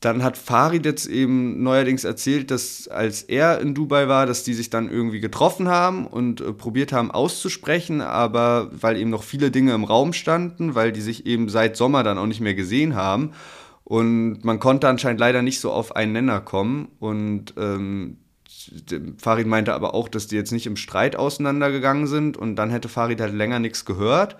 dann 0.00 0.22
hat 0.22 0.38
Farid 0.38 0.86
jetzt 0.86 1.06
eben 1.06 1.62
neuerdings 1.62 2.04
erzählt, 2.04 2.50
dass 2.50 2.88
als 2.88 3.22
er 3.22 3.60
in 3.60 3.74
Dubai 3.74 4.08
war, 4.08 4.24
dass 4.24 4.42
die 4.42 4.54
sich 4.54 4.70
dann 4.70 4.90
irgendwie 4.90 5.20
getroffen 5.20 5.68
haben 5.68 6.06
und 6.06 6.40
äh, 6.40 6.54
probiert 6.54 6.92
haben 6.92 7.10
auszusprechen, 7.10 8.00
aber 8.00 8.70
weil 8.72 8.96
eben 8.96 9.10
noch 9.10 9.22
viele 9.22 9.50
Dinge 9.50 9.74
im 9.74 9.84
Raum 9.84 10.14
standen, 10.14 10.74
weil 10.74 10.92
die 10.92 11.02
sich 11.02 11.26
eben 11.26 11.50
seit 11.50 11.76
Sommer 11.76 12.02
dann 12.02 12.16
auch 12.16 12.26
nicht 12.26 12.40
mehr 12.40 12.54
gesehen 12.54 12.94
haben. 12.94 13.32
Und 13.84 14.44
man 14.44 14.58
konnte 14.58 14.88
anscheinend 14.88 15.20
leider 15.20 15.42
nicht 15.42 15.60
so 15.60 15.70
auf 15.72 15.96
einen 15.96 16.12
Nenner 16.12 16.40
kommen. 16.40 16.88
Und 17.00 17.54
ähm, 17.58 18.18
Farid 19.18 19.48
meinte 19.48 19.74
aber 19.74 19.94
auch, 19.94 20.08
dass 20.08 20.28
die 20.28 20.36
jetzt 20.36 20.52
nicht 20.52 20.66
im 20.66 20.76
Streit 20.76 21.16
auseinandergegangen 21.16 22.06
sind. 22.06 22.36
Und 22.36 22.54
dann 22.54 22.70
hätte 22.70 22.88
Farid 22.88 23.20
halt 23.20 23.34
länger 23.34 23.58
nichts 23.58 23.84
gehört. 23.84 24.36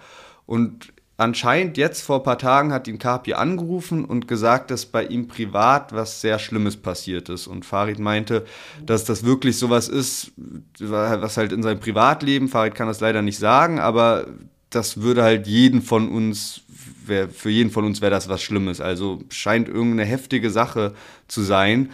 Und 0.47 0.93
anscheinend 1.21 1.77
jetzt 1.77 2.03
vor 2.03 2.17
ein 2.17 2.23
paar 2.23 2.39
Tagen 2.39 2.73
hat 2.73 2.89
ihn 2.89 2.99
Kapi 2.99 3.35
angerufen 3.35 4.05
und 4.05 4.27
gesagt, 4.27 4.71
dass 4.71 4.87
bei 4.87 5.05
ihm 5.05 5.29
privat 5.29 5.93
was 5.93 6.21
sehr 6.23 6.39
Schlimmes 6.39 6.77
passiert 6.77 7.29
ist. 7.29 7.47
Und 7.47 7.67
Farid 7.67 7.99
meinte, 7.99 8.47
dass 8.85 9.05
das 9.05 9.25
wirklich 9.25 9.59
sowas 9.59 9.89
ist, 9.89 10.33
was 10.79 11.37
halt 11.37 11.53
in 11.53 11.63
seinem 11.63 11.79
Privatleben, 11.79 12.49
Farid 12.49 12.75
kann 12.75 12.89
das 12.89 13.01
leider 13.01 13.21
nicht 13.21 13.39
sagen, 13.39 13.79
aber 13.79 14.29
das 14.71 15.03
würde 15.03 15.23
halt 15.23 15.47
jeden 15.47 15.83
von 15.83 16.09
uns, 16.09 16.63
wär, 17.05 17.29
für 17.29 17.51
jeden 17.51 17.71
von 17.71 17.85
uns 17.85 18.01
wäre 18.01 18.11
das 18.11 18.29
was 18.29 18.41
Schlimmes. 18.41 18.81
Also 18.81 19.21
scheint 19.29 19.69
irgendeine 19.69 20.05
heftige 20.05 20.51
Sache 20.51 20.95
zu 21.29 21.43
sein. 21.43 21.91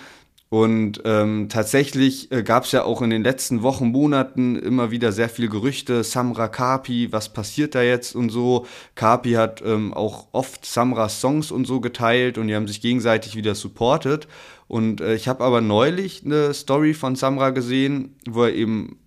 Und 0.49 1.03
ähm, 1.05 1.49
tatsächlich 1.49 2.31
äh, 2.31 2.45
gab 2.45 2.65
es 2.65 2.73
ja 2.73 2.85
auch 2.85 3.03
in 3.03 3.11
den 3.11 3.25
letzten 3.25 3.63
Wochen, 3.63 3.89
Monaten 3.89 4.55
immer 4.55 4.93
wieder 4.93 5.11
sehr 5.11 5.29
viele 5.29 5.49
Gerüchte, 5.49 6.05
Samra 6.05 6.47
Kapi, 6.47 7.13
was 7.13 7.33
passiert 7.33 7.75
da 7.75 7.83
jetzt 7.83 8.15
und 8.15 8.31
so. 8.31 8.65
Kapi 8.95 9.33
hat 9.33 9.61
ähm, 9.67 9.93
auch 9.93 10.29
oft 10.31 10.65
Samras 10.65 11.21
Songs 11.21 11.51
und 11.51 11.67
so 11.67 11.81
geteilt 11.81 12.39
und 12.39 12.47
die 12.47 12.55
haben 12.55 12.69
sich 12.69 12.81
gegenseitig 12.81 13.35
wieder 13.35 13.57
supportet. 13.57 14.29
Und 14.69 15.01
äh, 15.01 15.17
ich 15.17 15.27
habe 15.27 15.43
aber 15.43 15.61
neulich 15.61 16.25
eine 16.25 16.55
Story 16.55 16.95
von 16.95 17.17
Samra 17.17 17.51
gesehen, 17.51 18.15
wo 18.29 18.45
er 18.45 18.55
eben 18.55 19.01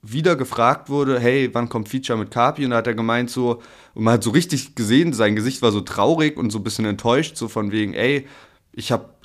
wieder 0.00 0.36
gefragt 0.36 0.88
wurde, 0.88 1.20
hey, 1.20 1.50
wann 1.52 1.68
kommt 1.68 1.90
Feature 1.90 2.18
mit 2.18 2.30
Kapi? 2.30 2.64
Und 2.64 2.70
da 2.70 2.78
hat 2.78 2.86
er 2.86 2.94
gemeint 2.94 3.28
so, 3.30 3.60
und 3.94 4.04
man 4.04 4.14
hat 4.14 4.22
so 4.22 4.30
richtig 4.30 4.74
gesehen, 4.74 5.12
sein 5.12 5.36
Gesicht 5.36 5.60
war 5.60 5.72
so 5.72 5.82
traurig 5.82 6.38
und 6.38 6.50
so 6.50 6.58
ein 6.58 6.64
bisschen 6.64 6.86
enttäuscht, 6.86 7.36
so 7.36 7.48
von 7.48 7.72
wegen, 7.72 7.92
ey, 7.92 8.26
ich 8.72 8.92
habe 8.92 9.17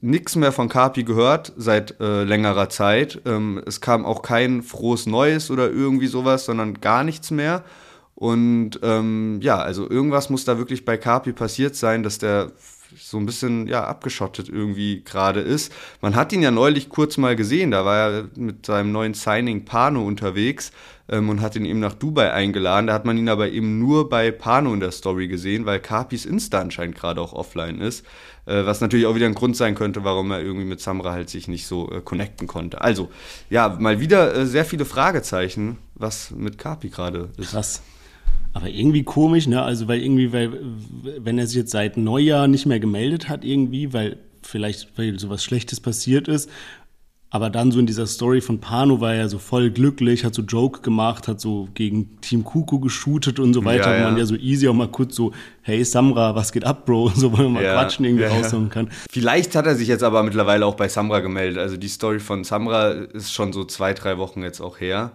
nichts 0.00 0.36
mehr 0.36 0.52
von 0.52 0.68
Kapi 0.68 1.04
gehört 1.04 1.52
seit 1.56 2.00
äh, 2.00 2.24
längerer 2.24 2.68
Zeit. 2.68 3.22
Ähm, 3.24 3.62
es 3.66 3.80
kam 3.80 4.04
auch 4.04 4.22
kein 4.22 4.62
frohes 4.62 5.06
Neues 5.06 5.50
oder 5.50 5.70
irgendwie 5.70 6.08
sowas, 6.08 6.44
sondern 6.44 6.80
gar 6.80 7.04
nichts 7.04 7.30
mehr. 7.30 7.64
Und 8.14 8.80
ähm, 8.82 9.40
ja, 9.42 9.58
also 9.58 9.88
irgendwas 9.88 10.30
muss 10.30 10.44
da 10.44 10.58
wirklich 10.58 10.84
bei 10.84 10.96
Kapi 10.96 11.32
passiert 11.32 11.76
sein, 11.76 12.02
dass 12.02 12.18
der 12.18 12.52
so 12.96 13.18
ein 13.18 13.26
bisschen 13.26 13.66
ja 13.66 13.84
abgeschottet 13.84 14.48
irgendwie 14.48 15.02
gerade 15.02 15.40
ist. 15.40 15.72
Man 16.00 16.14
hat 16.14 16.32
ihn 16.32 16.42
ja 16.42 16.50
neulich 16.50 16.88
kurz 16.88 17.16
mal 17.16 17.36
gesehen, 17.36 17.70
da 17.70 17.84
war 17.84 17.96
er 17.96 18.24
mit 18.36 18.66
seinem 18.66 18.92
neuen 18.92 19.14
Signing 19.14 19.64
Pano 19.64 20.06
unterwegs 20.06 20.72
ähm, 21.08 21.28
und 21.28 21.40
hat 21.40 21.56
ihn 21.56 21.64
eben 21.64 21.80
nach 21.80 21.94
Dubai 21.94 22.32
eingeladen. 22.32 22.88
Da 22.88 22.94
hat 22.94 23.04
man 23.04 23.16
ihn 23.18 23.28
aber 23.28 23.48
eben 23.48 23.78
nur 23.78 24.08
bei 24.08 24.30
Pano 24.30 24.74
in 24.74 24.80
der 24.80 24.92
Story 24.92 25.28
gesehen, 25.28 25.66
weil 25.66 25.80
Capis 25.80 26.26
Insta 26.26 26.60
anscheinend 26.60 26.96
gerade 26.96 27.20
auch 27.20 27.32
offline 27.32 27.80
ist. 27.80 28.04
Äh, 28.44 28.66
was 28.66 28.80
natürlich 28.80 29.06
auch 29.06 29.14
wieder 29.14 29.26
ein 29.26 29.34
Grund 29.34 29.56
sein 29.56 29.74
könnte, 29.74 30.02
warum 30.02 30.30
er 30.32 30.40
irgendwie 30.40 30.64
mit 30.64 30.80
Samra 30.80 31.12
halt 31.12 31.30
sich 31.30 31.46
nicht 31.46 31.66
so 31.66 31.90
äh, 31.90 32.00
connecten 32.00 32.48
konnte. 32.48 32.80
Also, 32.80 33.08
ja, 33.50 33.68
mal 33.68 34.00
wieder 34.00 34.34
äh, 34.34 34.46
sehr 34.46 34.64
viele 34.64 34.84
Fragezeichen, 34.84 35.78
was 35.94 36.32
mit 36.32 36.58
Capi 36.58 36.88
gerade 36.88 37.30
ist. 37.36 37.50
Krass. 37.50 37.82
Aber 38.52 38.68
irgendwie 38.68 39.04
komisch, 39.04 39.46
ne? 39.46 39.62
Also, 39.62 39.86
weil 39.86 40.02
irgendwie, 40.02 40.32
weil, 40.32 40.58
wenn 41.18 41.38
er 41.38 41.46
sich 41.46 41.56
jetzt 41.56 41.70
seit 41.70 41.96
Neujahr 41.96 42.48
nicht 42.48 42.66
mehr 42.66 42.80
gemeldet 42.80 43.28
hat, 43.28 43.44
irgendwie, 43.44 43.92
weil 43.92 44.18
vielleicht, 44.42 44.98
weil 44.98 45.18
sowas 45.18 45.44
Schlechtes 45.44 45.80
passiert 45.80 46.26
ist, 46.26 46.50
aber 47.34 47.48
dann 47.48 47.72
so 47.72 47.78
in 47.80 47.86
dieser 47.86 48.06
Story 48.06 48.42
von 48.42 48.60
Pano 48.60 49.00
war 49.00 49.14
er 49.14 49.30
so 49.30 49.38
voll 49.38 49.70
glücklich, 49.70 50.22
hat 50.22 50.34
so 50.34 50.42
Joke 50.42 50.82
gemacht, 50.82 51.28
hat 51.28 51.40
so 51.40 51.66
gegen 51.72 52.20
Team 52.20 52.44
Kuku 52.44 52.78
geshootet 52.78 53.40
und 53.40 53.54
so 53.54 53.64
weiter. 53.64 53.90
Ja, 53.90 54.00
ja. 54.00 54.04
man 54.04 54.18
ja 54.18 54.26
so 54.26 54.36
easy 54.36 54.68
auch 54.68 54.74
mal 54.74 54.88
kurz 54.88 55.16
so, 55.16 55.32
hey 55.62 55.82
Samra, 55.82 56.34
was 56.34 56.52
geht 56.52 56.64
ab, 56.64 56.84
Bro? 56.84 57.10
So, 57.22 57.32
weil 57.32 57.44
man 57.44 57.54
mal 57.54 57.64
ja, 57.64 57.72
quatschen 57.72 58.04
irgendwie 58.04 58.24
ja, 58.24 58.30
raushauen 58.30 58.68
kann. 58.68 58.90
Vielleicht 59.10 59.56
hat 59.56 59.64
er 59.64 59.76
sich 59.76 59.88
jetzt 59.88 60.02
aber 60.02 60.22
mittlerweile 60.22 60.66
auch 60.66 60.74
bei 60.74 60.88
Samra 60.88 61.20
gemeldet. 61.20 61.58
Also 61.58 61.78
die 61.78 61.88
Story 61.88 62.20
von 62.20 62.44
Samra 62.44 62.90
ist 62.90 63.32
schon 63.32 63.54
so 63.54 63.64
zwei, 63.64 63.94
drei 63.94 64.18
Wochen 64.18 64.42
jetzt 64.42 64.60
auch 64.60 64.78
her. 64.78 65.12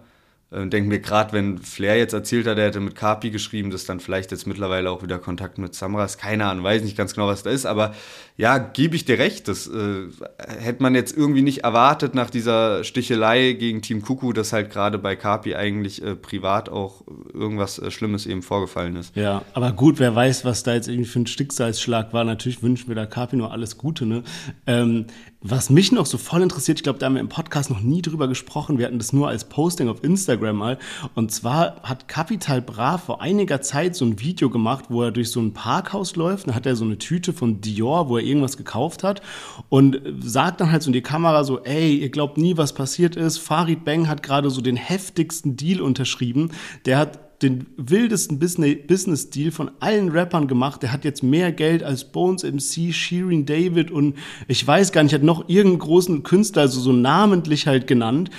Äh, 0.50 0.66
denke 0.66 0.88
mir 0.88 1.00
gerade, 1.00 1.32
wenn 1.32 1.58
Flair 1.58 1.98
jetzt 1.98 2.14
erzählt 2.14 2.46
hat, 2.46 2.56
er 2.56 2.66
hätte 2.66 2.80
mit 2.80 2.94
Kapi 2.94 3.30
geschrieben, 3.30 3.70
dass 3.70 3.84
dann 3.84 4.00
vielleicht 4.00 4.30
jetzt 4.30 4.46
mittlerweile 4.46 4.90
auch 4.90 5.02
wieder 5.02 5.18
Kontakt 5.18 5.58
mit 5.58 5.74
Samras, 5.74 6.16
keine 6.16 6.46
Ahnung, 6.46 6.64
weiß 6.64 6.82
nicht 6.82 6.96
ganz 6.96 7.14
genau, 7.14 7.26
was 7.26 7.42
da 7.42 7.50
ist, 7.50 7.66
aber 7.66 7.94
ja, 8.38 8.56
gebe 8.58 8.96
ich 8.96 9.04
dir 9.04 9.18
recht, 9.18 9.48
das 9.48 9.66
äh, 9.66 10.06
hätte 10.38 10.82
man 10.82 10.94
jetzt 10.94 11.14
irgendwie 11.14 11.42
nicht 11.42 11.64
erwartet 11.64 12.14
nach 12.14 12.30
dieser 12.30 12.84
Stichelei 12.84 13.52
gegen 13.52 13.82
Team 13.82 14.00
Kuku, 14.00 14.32
dass 14.32 14.52
halt 14.52 14.70
gerade 14.70 14.96
bei 14.96 15.16
Kapi 15.16 15.54
eigentlich 15.54 16.02
äh, 16.02 16.14
privat 16.14 16.68
auch 16.68 17.02
irgendwas 17.34 17.78
äh, 17.78 17.90
Schlimmes 17.90 18.26
eben 18.26 18.42
vorgefallen 18.42 18.96
ist. 18.96 19.14
Ja, 19.16 19.42
aber 19.52 19.72
gut, 19.72 19.98
wer 19.98 20.14
weiß, 20.14 20.44
was 20.44 20.62
da 20.62 20.72
jetzt 20.74 20.88
irgendwie 20.88 21.08
für 21.08 21.20
ein 21.20 21.26
Schicksalsschlag 21.26 22.12
war, 22.12 22.24
natürlich 22.24 22.62
wünschen 22.62 22.88
wir 22.88 22.94
da 22.94 23.06
Kapi 23.06 23.36
nur 23.36 23.52
alles 23.52 23.76
Gute, 23.76 24.06
ne? 24.06 24.22
Ähm, 24.66 25.06
was 25.40 25.70
mich 25.70 25.92
noch 25.92 26.06
so 26.06 26.18
voll 26.18 26.42
interessiert, 26.42 26.78
ich 26.78 26.82
glaube, 26.82 26.98
da 26.98 27.06
haben 27.06 27.14
wir 27.14 27.20
im 27.20 27.28
Podcast 27.28 27.70
noch 27.70 27.80
nie 27.80 28.02
drüber 28.02 28.26
gesprochen, 28.26 28.78
wir 28.78 28.86
hatten 28.86 28.98
das 28.98 29.12
nur 29.12 29.28
als 29.28 29.44
Posting 29.44 29.88
auf 29.88 30.02
Instagram 30.02 30.56
mal. 30.56 30.78
Und 31.14 31.30
zwar 31.30 31.80
hat 31.82 32.08
Capital 32.08 32.60
Bra 32.60 32.98
vor 32.98 33.22
einiger 33.22 33.60
Zeit 33.62 33.94
so 33.94 34.04
ein 34.04 34.18
Video 34.18 34.50
gemacht, 34.50 34.86
wo 34.88 35.04
er 35.04 35.12
durch 35.12 35.30
so 35.30 35.40
ein 35.40 35.52
Parkhaus 35.52 36.16
läuft. 36.16 36.48
Dann 36.48 36.56
hat 36.56 36.66
er 36.66 36.74
so 36.74 36.84
eine 36.84 36.98
Tüte 36.98 37.32
von 37.32 37.60
Dior, 37.60 38.08
wo 38.08 38.16
er 38.16 38.24
irgendwas 38.24 38.56
gekauft 38.56 39.04
hat 39.04 39.22
und 39.68 40.00
sagt 40.20 40.60
dann 40.60 40.72
halt 40.72 40.82
so 40.82 40.88
in 40.88 40.94
die 40.94 41.02
Kamera 41.02 41.44
so, 41.44 41.62
ey, 41.62 41.96
ihr 41.96 42.10
glaubt 42.10 42.36
nie, 42.36 42.56
was 42.56 42.72
passiert 42.72 43.14
ist. 43.14 43.38
Farid 43.38 43.84
Bang 43.84 44.08
hat 44.08 44.24
gerade 44.24 44.50
so 44.50 44.60
den 44.60 44.76
heftigsten 44.76 45.56
Deal 45.56 45.80
unterschrieben. 45.80 46.50
Der 46.84 46.98
hat 46.98 47.27
den 47.42 47.66
wildesten 47.76 48.38
Business-Deal 48.38 49.52
von 49.52 49.70
allen 49.80 50.08
Rappern 50.08 50.48
gemacht. 50.48 50.82
Der 50.82 50.92
hat 50.92 51.04
jetzt 51.04 51.22
mehr 51.22 51.52
Geld 51.52 51.82
als 51.82 52.04
Bones 52.04 52.42
MC, 52.42 52.92
Shirin 52.92 53.46
David 53.46 53.90
und 53.90 54.16
ich 54.48 54.66
weiß 54.66 54.92
gar 54.92 55.02
nicht, 55.02 55.14
hat 55.14 55.22
noch 55.22 55.48
irgendeinen 55.48 55.78
großen 55.78 56.22
Künstler, 56.24 56.62
also 56.62 56.80
so 56.80 56.92
namentlich 56.92 57.66
halt 57.66 57.86
genannt. 57.86 58.30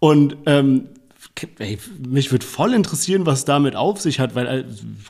Und 0.00 0.36
ähm, 0.46 0.88
ey, 1.58 1.78
mich 2.06 2.32
würde 2.32 2.44
voll 2.44 2.74
interessieren, 2.74 3.26
was 3.26 3.44
damit 3.44 3.76
auf 3.76 4.00
sich 4.00 4.20
hat, 4.20 4.34
weil 4.34 4.46
äh, 4.46 4.64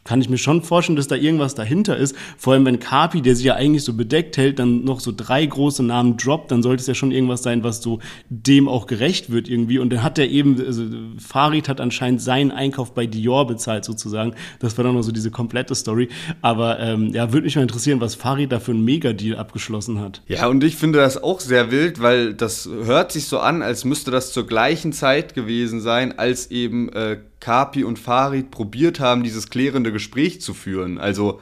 kann 0.05 0.21
ich 0.21 0.29
mir 0.29 0.39
schon 0.39 0.63
vorstellen, 0.63 0.97
dass 0.97 1.09
da 1.09 1.15
irgendwas 1.15 1.55
dahinter 1.55 1.97
ist. 1.97 2.17
Vor 2.37 2.53
allem, 2.53 2.65
wenn 2.65 2.81
Kapi, 2.81 3.23
der 3.23 3.37
sich 3.37 3.45
ja 3.45 3.55
eigentlich 3.55 3.85
so 3.85 3.95
bedeckt 3.95 4.37
hält, 4.37 4.59
dann 4.59 4.85
noch 4.85 5.01
so 5.01 5.13
drei 5.17 5.45
große 5.45 5.83
Namen 5.83 6.17
droppt, 6.17 6.51
dann 6.51 6.63
sollte 6.63 6.81
es 6.81 6.87
ja 6.87 6.95
schon 6.95 7.13
irgendwas 7.13 7.43
sein, 7.43 7.63
was 7.63 7.83
so 7.83 8.01
dem 8.29 8.69
auch 8.69 8.87
gerecht 8.87 9.31
wird 9.31 9.49
irgendwie. 9.49 9.79
Und 9.79 9.91
dann 9.93 10.03
hat 10.03 10.19
er 10.19 10.29
eben, 10.29 10.61
also 10.65 10.85
Farid 11.19 11.69
hat 11.69 11.81
anscheinend 11.81 12.21
seinen 12.21 12.51
Einkauf 12.51 12.95
bei 12.95 13.07
Dior 13.07 13.47
bezahlt 13.47 13.85
sozusagen. 13.85 14.35
Das 14.59 14.77
war 14.77 14.85
dann 14.85 14.95
noch 14.95 15.03
so 15.03 15.13
diese 15.13 15.31
komplette 15.31 15.75
Story. 15.75 16.09
Aber 16.43 16.79
ähm, 16.81 17.13
ja, 17.15 17.33
würde 17.33 17.45
mich 17.45 17.57
mal 17.57 17.63
interessieren, 17.63 18.01
was 18.01 18.15
Farid 18.15 18.53
da 18.53 18.61
für 18.61 18.73
einen 18.73 18.85
Mega-Deal 18.85 19.37
abgeschlossen 19.37 20.01
hat. 20.01 20.23
Ja, 20.27 20.47
und 20.49 20.63
ich 20.65 20.77
finde 20.77 20.99
das 20.99 21.23
auch 21.23 21.41
sehr 21.41 21.71
wild, 21.71 22.01
weil 22.03 22.35
das 22.35 22.67
hört 22.67 23.13
sich 23.13 23.27
so 23.27 23.39
an, 23.39 23.63
als 23.63 23.85
müsste 23.85 24.11
das 24.11 24.33
zur 24.33 24.47
gleichen 24.47 24.93
Zeit 24.93 25.35
gewesen 25.35 25.81
sein, 25.81 26.18
als 26.19 26.51
eben 26.51 26.89
äh, 26.93 27.19
Kapi 27.41 27.85
und 27.85 27.99
Farid 27.99 28.51
probiert 28.51 29.01
haben, 29.01 29.23
dieses 29.23 29.51
klärende 29.51 29.93
Gespräch 29.93 30.41
zu 30.41 30.55
führen. 30.55 30.99
Also, 30.99 31.41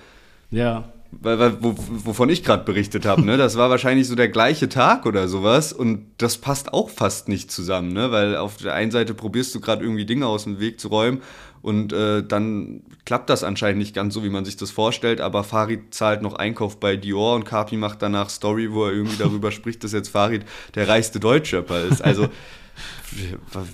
ja. 0.50 0.92
Weil, 1.12 1.38
weil, 1.38 1.62
wo, 1.62 1.74
wovon 1.76 2.28
ich 2.28 2.42
gerade 2.42 2.64
berichtet 2.64 3.06
habe, 3.06 3.22
ne? 3.22 3.36
Das 3.46 3.56
war 3.56 3.70
wahrscheinlich 3.70 4.06
so 4.08 4.14
der 4.14 4.28
gleiche 4.28 4.68
Tag 4.68 5.06
oder 5.06 5.28
sowas 5.28 5.72
und 5.72 6.04
das 6.18 6.38
passt 6.38 6.72
auch 6.74 6.90
fast 6.90 7.28
nicht 7.28 7.50
zusammen, 7.50 7.92
ne? 7.92 8.10
Weil 8.10 8.36
auf 8.36 8.56
der 8.56 8.74
einen 8.74 8.90
Seite 8.90 9.14
probierst 9.14 9.54
du 9.54 9.60
gerade 9.60 9.82
irgendwie 9.82 10.04
Dinge 10.04 10.26
aus 10.26 10.44
dem 10.44 10.60
Weg 10.60 10.80
zu 10.80 10.88
räumen 10.88 11.22
und 11.62 11.92
äh, 11.92 12.22
dann 12.22 12.82
klappt 13.04 13.30
das 13.30 13.42
anscheinend 13.44 13.78
nicht 13.78 13.94
ganz 13.94 14.14
so, 14.14 14.22
wie 14.22 14.28
man 14.28 14.44
sich 14.44 14.56
das 14.56 14.70
vorstellt, 14.70 15.20
aber 15.20 15.42
Farid 15.42 15.94
zahlt 15.94 16.22
noch 16.22 16.34
Einkauf 16.34 16.78
bei 16.78 16.96
Dior 16.96 17.34
und 17.34 17.44
Kapi 17.44 17.76
macht 17.76 18.02
danach 18.02 18.30
Story, 18.30 18.72
wo 18.72 18.84
er 18.84 18.92
irgendwie 18.92 19.16
darüber 19.16 19.50
spricht, 19.52 19.82
dass 19.84 19.92
jetzt 19.92 20.08
Farid 20.08 20.44
der 20.74 20.86
reichste 20.86 21.18
Deutschrapper 21.18 21.84
ist. 21.84 22.02
Also 22.02 22.28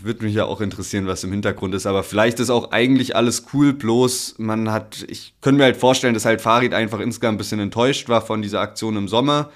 würde 0.03 0.25
mich 0.25 0.35
ja 0.35 0.45
auch 0.45 0.61
interessieren, 0.61 1.07
was 1.07 1.25
im 1.25 1.33
Hintergrund 1.33 1.75
ist. 1.75 1.87
Aber 1.87 2.03
vielleicht 2.03 2.41
ist 2.41 2.51
auch 2.51 2.71
eigentlich 2.71 3.17
alles 3.17 3.47
cool, 3.53 3.73
bloß 3.73 4.37
man 4.39 4.71
hat, 4.71 5.05
ich 5.09 5.35
könnte 5.41 5.59
mir 5.59 5.65
halt 5.65 5.77
vorstellen, 5.77 6.15
dass 6.15 6.25
halt 6.25 6.41
Farid 6.41 6.75
einfach 6.75 7.01
insgesamt 7.01 7.37
ein 7.37 7.39
bisschen 7.39 7.61
enttäuscht 7.61 8.09
war 8.09 8.23
von 8.23 8.43
dieser 8.43 8.61
Aktion 8.61 8.97
im 8.97 9.09
Sommer 9.09 9.51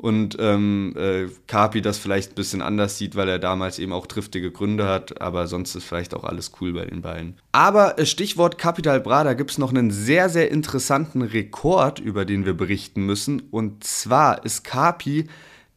und 0.00 0.38
ähm, 0.40 0.94
äh, 0.96 1.26
Kapi 1.46 1.82
das 1.82 1.98
vielleicht 1.98 2.32
ein 2.32 2.34
bisschen 2.34 2.62
anders 2.62 2.96
sieht, 2.96 3.16
weil 3.16 3.28
er 3.28 3.38
damals 3.38 3.78
eben 3.78 3.92
auch 3.92 4.06
triftige 4.06 4.50
Gründe 4.50 4.88
hat, 4.88 5.20
aber 5.20 5.46
sonst 5.46 5.74
ist 5.74 5.84
vielleicht 5.84 6.14
auch 6.14 6.24
alles 6.24 6.52
cool 6.60 6.72
bei 6.72 6.86
den 6.86 7.02
beiden. 7.02 7.36
Aber 7.52 7.98
äh, 7.98 8.06
Stichwort 8.06 8.56
Capital 8.56 9.00
Bra, 9.00 9.24
da 9.24 9.34
gibt 9.34 9.50
es 9.50 9.58
noch 9.58 9.70
einen 9.70 9.90
sehr, 9.90 10.30
sehr 10.30 10.50
interessanten 10.50 11.20
Rekord, 11.20 11.98
über 11.98 12.24
den 12.24 12.46
wir 12.46 12.54
berichten 12.54 13.04
müssen. 13.04 13.42
Und 13.50 13.84
zwar 13.84 14.42
ist 14.46 14.64
Kapi 14.64 15.26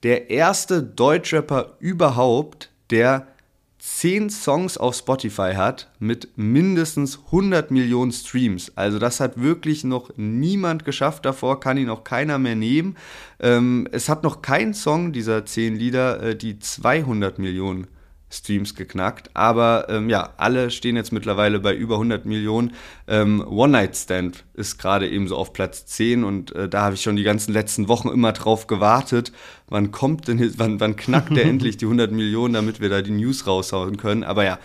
der 0.03 0.29
erste 0.29 0.81
Deutschrapper 0.81 1.75
überhaupt, 1.79 2.69
der 2.89 3.27
10 3.85 4.29
Songs 4.29 4.77
auf 4.77 4.95
Spotify 4.95 5.55
hat 5.55 5.91
mit 5.99 6.29
mindestens 6.37 7.19
100 7.25 7.69
Millionen 7.69 8.13
Streams. 8.13 8.71
Also 8.77 8.97
das 8.97 9.19
hat 9.19 9.41
wirklich 9.41 9.83
noch 9.83 10.11
niemand 10.15 10.85
geschafft 10.85 11.25
davor, 11.25 11.59
kann 11.59 11.75
ihn 11.75 11.89
auch 11.89 12.05
keiner 12.05 12.39
mehr 12.39 12.55
nehmen. 12.55 12.95
Ähm, 13.41 13.85
es 13.91 14.07
hat 14.07 14.23
noch 14.23 14.41
kein 14.41 14.73
Song 14.73 15.11
dieser 15.11 15.45
10 15.45 15.75
Lieder, 15.75 16.23
äh, 16.23 16.35
die 16.37 16.59
200 16.59 17.39
Millionen 17.39 17.87
Streams 18.33 18.75
geknackt. 18.75 19.29
Aber 19.33 19.87
ähm, 19.89 20.09
ja, 20.09 20.33
alle 20.37 20.71
stehen 20.71 20.95
jetzt 20.95 21.11
mittlerweile 21.11 21.59
bei 21.59 21.73
über 21.75 21.95
100 21.95 22.25
Millionen. 22.25 22.73
Ähm, 23.07 23.45
One 23.47 23.71
Night 23.71 23.95
Stand 23.95 24.43
ist 24.53 24.77
gerade 24.79 25.09
eben 25.09 25.27
so 25.27 25.37
auf 25.37 25.53
Platz 25.53 25.85
10 25.85 26.23
und 26.23 26.53
äh, 26.55 26.67
da 26.67 26.81
habe 26.81 26.95
ich 26.95 27.01
schon 27.01 27.15
die 27.15 27.23
ganzen 27.23 27.53
letzten 27.53 27.87
Wochen 27.87 28.09
immer 28.09 28.31
drauf 28.31 28.67
gewartet. 28.67 29.31
Wann 29.67 29.91
kommt 29.91 30.27
denn, 30.27 30.53
wann, 30.57 30.79
wann 30.79 30.95
knackt 30.95 31.35
der 31.35 31.45
endlich 31.45 31.77
die 31.77 31.85
100 31.85 32.11
Millionen, 32.11 32.53
damit 32.53 32.81
wir 32.81 32.89
da 32.89 33.01
die 33.01 33.11
News 33.11 33.45
raushauen 33.45 33.97
können? 33.97 34.23
Aber 34.23 34.43
ja, 34.43 34.59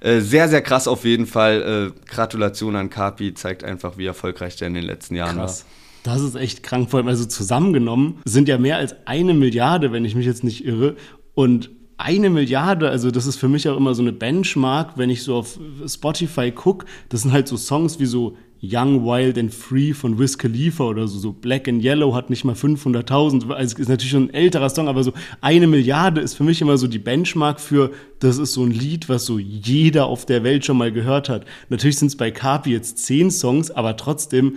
äh, 0.00 0.20
sehr, 0.20 0.48
sehr 0.48 0.62
krass 0.62 0.86
auf 0.86 1.04
jeden 1.04 1.26
Fall. 1.26 1.92
Äh, 1.96 2.08
Gratulation 2.08 2.76
an 2.76 2.90
Kapi, 2.90 3.34
zeigt 3.34 3.64
einfach, 3.64 3.98
wie 3.98 4.06
erfolgreich 4.06 4.56
der 4.56 4.68
in 4.68 4.74
den 4.74 4.84
letzten 4.84 5.16
Jahren 5.16 5.36
krass. 5.36 5.64
war. 5.64 6.14
Das 6.14 6.22
ist 6.22 6.36
echt 6.36 6.62
krank, 6.62 6.90
vor 6.90 6.98
allem 6.98 7.08
also 7.08 7.26
zusammengenommen 7.26 8.20
sind 8.24 8.48
ja 8.48 8.56
mehr 8.56 8.76
als 8.76 8.94
eine 9.04 9.34
Milliarde, 9.34 9.92
wenn 9.92 10.04
ich 10.04 10.14
mich 10.14 10.26
jetzt 10.26 10.44
nicht 10.44 10.64
irre. 10.64 10.96
Und 11.34 11.70
eine 11.98 12.30
Milliarde, 12.30 12.88
also 12.88 13.10
das 13.10 13.26
ist 13.26 13.36
für 13.36 13.48
mich 13.48 13.68
auch 13.68 13.76
immer 13.76 13.94
so 13.94 14.02
eine 14.02 14.12
Benchmark, 14.12 14.96
wenn 14.96 15.10
ich 15.10 15.24
so 15.24 15.34
auf 15.34 15.58
Spotify 15.86 16.52
gucke, 16.52 16.86
das 17.08 17.22
sind 17.22 17.32
halt 17.32 17.48
so 17.48 17.56
Songs 17.56 17.98
wie 17.98 18.06
so 18.06 18.36
Young, 18.62 19.04
Wild 19.04 19.38
and 19.38 19.52
Free 19.52 19.92
von 19.92 20.18
Wiz 20.18 20.38
Khalifa 20.38 20.84
oder 20.84 21.06
so, 21.06 21.18
so 21.18 21.32
Black 21.32 21.68
and 21.68 21.82
Yellow 21.82 22.14
hat 22.14 22.30
nicht 22.30 22.44
mal 22.44 22.54
500.000, 22.54 23.52
also 23.52 23.78
ist 23.78 23.88
natürlich 23.88 24.10
schon 24.10 24.28
ein 24.28 24.34
älterer 24.34 24.70
Song, 24.70 24.88
aber 24.88 25.02
so 25.02 25.12
eine 25.40 25.66
Milliarde 25.66 26.20
ist 26.20 26.34
für 26.34 26.44
mich 26.44 26.60
immer 26.60 26.78
so 26.78 26.86
die 26.86 26.98
Benchmark 26.98 27.60
für, 27.60 27.90
das 28.20 28.38
ist 28.38 28.52
so 28.52 28.64
ein 28.64 28.70
Lied, 28.70 29.08
was 29.08 29.26
so 29.26 29.38
jeder 29.38 30.06
auf 30.06 30.24
der 30.24 30.44
Welt 30.44 30.64
schon 30.64 30.78
mal 30.78 30.92
gehört 30.92 31.28
hat. 31.28 31.46
Natürlich 31.68 31.98
sind 31.98 32.08
es 32.08 32.16
bei 32.16 32.30
Kapi 32.30 32.70
jetzt 32.70 32.98
zehn 32.98 33.30
Songs, 33.30 33.70
aber 33.70 33.96
trotzdem, 33.96 34.56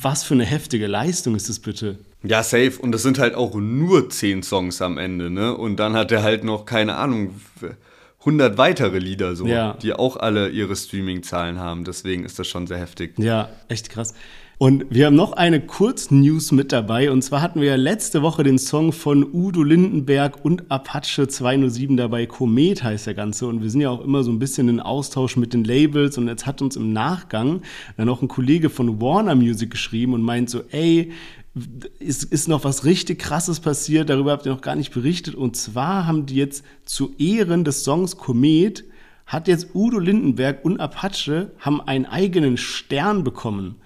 was 0.00 0.24
für 0.24 0.34
eine 0.34 0.44
heftige 0.44 0.86
Leistung 0.86 1.34
ist 1.34 1.48
das 1.48 1.60
bitte? 1.60 1.98
Ja, 2.24 2.42
safe. 2.42 2.72
Und 2.80 2.92
das 2.92 3.02
sind 3.02 3.18
halt 3.18 3.34
auch 3.34 3.54
nur 3.54 4.10
zehn 4.10 4.42
Songs 4.42 4.80
am 4.82 4.98
Ende, 4.98 5.30
ne? 5.30 5.56
Und 5.56 5.76
dann 5.76 5.94
hat 5.94 6.10
er 6.10 6.22
halt 6.22 6.42
noch, 6.44 6.64
keine 6.64 6.96
Ahnung, 6.96 7.34
100 8.20 8.56
weitere 8.56 8.98
Lieder 8.98 9.36
so, 9.36 9.46
ja. 9.46 9.76
die 9.82 9.92
auch 9.92 10.16
alle 10.16 10.48
ihre 10.48 10.74
Streaming-Zahlen 10.74 11.58
haben. 11.58 11.84
Deswegen 11.84 12.24
ist 12.24 12.38
das 12.38 12.48
schon 12.48 12.66
sehr 12.66 12.78
heftig. 12.78 13.18
Ja, 13.18 13.50
echt 13.68 13.90
krass. 13.90 14.14
Und 14.56 14.86
wir 14.88 15.06
haben 15.06 15.16
noch 15.16 15.32
eine 15.32 15.60
Kurznews 15.60 16.52
mit 16.52 16.70
dabei. 16.72 17.10
Und 17.10 17.22
zwar 17.22 17.42
hatten 17.42 17.60
wir 17.60 17.68
ja 17.68 17.76
letzte 17.76 18.22
Woche 18.22 18.44
den 18.44 18.58
Song 18.58 18.92
von 18.92 19.26
Udo 19.30 19.62
Lindenberg 19.62 20.44
und 20.44 20.70
Apache 20.70 21.26
207 21.26 21.96
dabei. 21.96 22.26
Komet 22.26 22.82
heißt 22.82 23.06
der 23.06 23.14
Ganze. 23.14 23.46
Und 23.46 23.62
wir 23.62 23.70
sind 23.70 23.80
ja 23.80 23.90
auch 23.90 24.02
immer 24.02 24.22
so 24.22 24.30
ein 24.30 24.38
bisschen 24.38 24.68
in 24.68 24.80
Austausch 24.80 25.36
mit 25.36 25.52
den 25.52 25.64
Labels. 25.64 26.16
Und 26.18 26.28
jetzt 26.28 26.46
hat 26.46 26.62
uns 26.62 26.76
im 26.76 26.92
Nachgang 26.92 27.62
dann 27.96 28.08
auch 28.08 28.22
ein 28.22 28.28
Kollege 28.28 28.70
von 28.70 29.00
Warner 29.02 29.34
Music 29.34 29.70
geschrieben 29.70 30.14
und 30.14 30.22
meint 30.22 30.48
so, 30.48 30.62
ey, 30.70 31.10
ist, 31.98 32.24
ist 32.24 32.48
noch 32.48 32.64
was 32.64 32.84
richtig 32.84 33.20
Krasses 33.20 33.60
passiert, 33.60 34.10
darüber 34.10 34.32
habt 34.32 34.46
ihr 34.46 34.52
noch 34.52 34.60
gar 34.60 34.76
nicht 34.76 34.92
berichtet. 34.92 35.34
Und 35.34 35.56
zwar 35.56 36.06
haben 36.06 36.26
die 36.26 36.36
jetzt 36.36 36.64
zu 36.84 37.14
Ehren 37.18 37.64
des 37.64 37.84
Songs 37.84 38.16
Komet, 38.16 38.84
hat 39.26 39.48
jetzt 39.48 39.74
Udo 39.74 39.98
Lindenberg 39.98 40.64
und 40.64 40.80
Apache 40.80 41.52
haben 41.58 41.80
einen 41.80 42.06
eigenen 42.06 42.56
Stern 42.56 43.24
bekommen. 43.24 43.76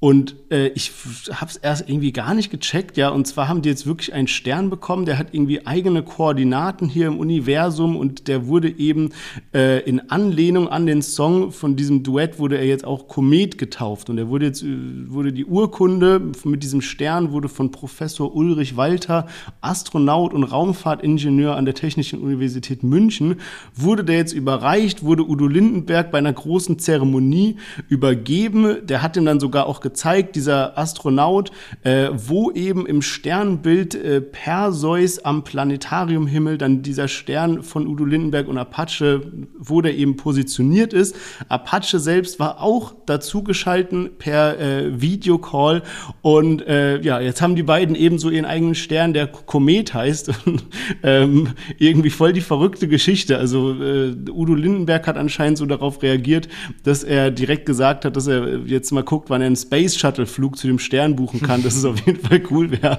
Und 0.00 0.34
äh, 0.50 0.68
ich 0.68 0.92
habe 1.30 1.50
es 1.50 1.58
erst 1.58 1.86
irgendwie 1.86 2.10
gar 2.10 2.32
nicht 2.32 2.50
gecheckt, 2.50 2.96
ja. 2.96 3.10
Und 3.10 3.26
zwar 3.26 3.48
haben 3.48 3.60
die 3.60 3.68
jetzt 3.68 3.86
wirklich 3.86 4.14
einen 4.14 4.28
Stern 4.28 4.70
bekommen, 4.70 5.04
der 5.04 5.18
hat 5.18 5.28
irgendwie 5.32 5.66
eigene 5.66 6.02
Koordinaten 6.02 6.88
hier 6.88 7.06
im 7.06 7.18
Universum 7.18 7.96
und 7.96 8.26
der 8.26 8.46
wurde 8.46 8.70
eben 8.70 9.10
äh, 9.54 9.80
in 9.82 10.10
Anlehnung 10.10 10.68
an 10.68 10.86
den 10.86 11.02
Song 11.02 11.52
von 11.52 11.76
diesem 11.76 12.02
Duett 12.02 12.38
wurde 12.38 12.56
er 12.56 12.64
jetzt 12.64 12.86
auch 12.86 13.08
Komet 13.08 13.58
getauft. 13.58 14.08
Und 14.08 14.16
er 14.16 14.30
wurde 14.30 14.46
jetzt, 14.46 14.62
äh, 14.62 14.68
wurde 15.08 15.34
die 15.34 15.44
Urkunde 15.44 16.32
mit 16.44 16.62
diesem 16.62 16.80
Stern 16.80 17.32
wurde 17.32 17.50
von 17.50 17.70
Professor 17.70 18.34
Ulrich 18.34 18.78
Walter, 18.78 19.26
Astronaut 19.60 20.32
und 20.32 20.44
Raumfahrtingenieur 20.44 21.54
an 21.54 21.66
der 21.66 21.74
Technischen 21.74 22.20
Universität 22.20 22.82
München, 22.82 23.36
wurde 23.74 24.02
der 24.02 24.16
jetzt 24.16 24.32
überreicht, 24.32 25.04
wurde 25.04 25.28
Udo 25.28 25.46
Lindenberg 25.46 26.10
bei 26.10 26.16
einer 26.16 26.32
großen 26.32 26.78
Zeremonie 26.78 27.56
übergeben. 27.90 28.78
Der 28.86 29.02
hat 29.02 29.18
ihm 29.18 29.26
dann 29.26 29.40
sogar 29.40 29.66
auch 29.66 29.80
gezeigt, 29.80 29.89
dieser 30.34 30.78
Astronaut, 30.78 31.50
äh, 31.82 32.08
wo 32.12 32.50
eben 32.50 32.86
im 32.86 33.02
Sternbild 33.02 33.94
äh, 33.94 34.20
Perseus 34.20 35.18
am 35.20 35.44
Planetariumhimmel 35.44 36.58
dann 36.58 36.82
dieser 36.82 37.08
Stern 37.08 37.62
von 37.62 37.86
Udo 37.86 38.04
Lindenberg 38.04 38.48
und 38.48 38.58
Apache, 38.58 39.22
wo 39.58 39.80
der 39.80 39.96
eben 39.96 40.16
positioniert 40.16 40.92
ist. 40.92 41.16
Apache 41.48 41.98
selbst 41.98 42.38
war 42.38 42.62
auch 42.62 42.94
dazu 43.06 43.42
geschalten 43.42 44.10
per 44.18 44.58
äh, 44.58 45.00
Videocall 45.00 45.82
und 46.22 46.66
äh, 46.66 47.00
ja, 47.00 47.20
jetzt 47.20 47.42
haben 47.42 47.56
die 47.56 47.62
beiden 47.62 47.94
eben 47.94 48.18
so 48.18 48.30
ihren 48.30 48.44
eigenen 48.44 48.74
Stern, 48.74 49.12
der 49.12 49.26
Komet 49.26 49.94
heißt. 49.94 50.30
ähm, 51.02 51.48
irgendwie 51.78 52.10
voll 52.10 52.32
die 52.32 52.40
verrückte 52.40 52.88
Geschichte. 52.88 53.38
Also 53.38 53.72
äh, 53.82 54.14
Udo 54.30 54.54
Lindenberg 54.54 55.06
hat 55.06 55.16
anscheinend 55.16 55.58
so 55.58 55.66
darauf 55.66 56.02
reagiert, 56.02 56.48
dass 56.84 57.04
er 57.04 57.30
direkt 57.30 57.66
gesagt 57.66 58.04
hat, 58.04 58.16
dass 58.16 58.26
er 58.26 58.60
jetzt 58.66 58.90
mal 58.92 59.02
guckt, 59.02 59.30
wann 59.30 59.40
er 59.40 59.46
einen 59.46 59.56
Space 59.56 59.79
Space 59.80 59.96
Shuttle 59.96 60.26
Flug 60.26 60.58
zu 60.58 60.66
dem 60.66 60.78
Stern 60.78 61.16
buchen 61.16 61.40
kann, 61.40 61.62
dass 61.62 61.74
es 61.74 61.84
auf 61.84 61.98
jeden 62.06 62.20
Fall 62.20 62.42
cool 62.50 62.70
wäre. 62.70 62.98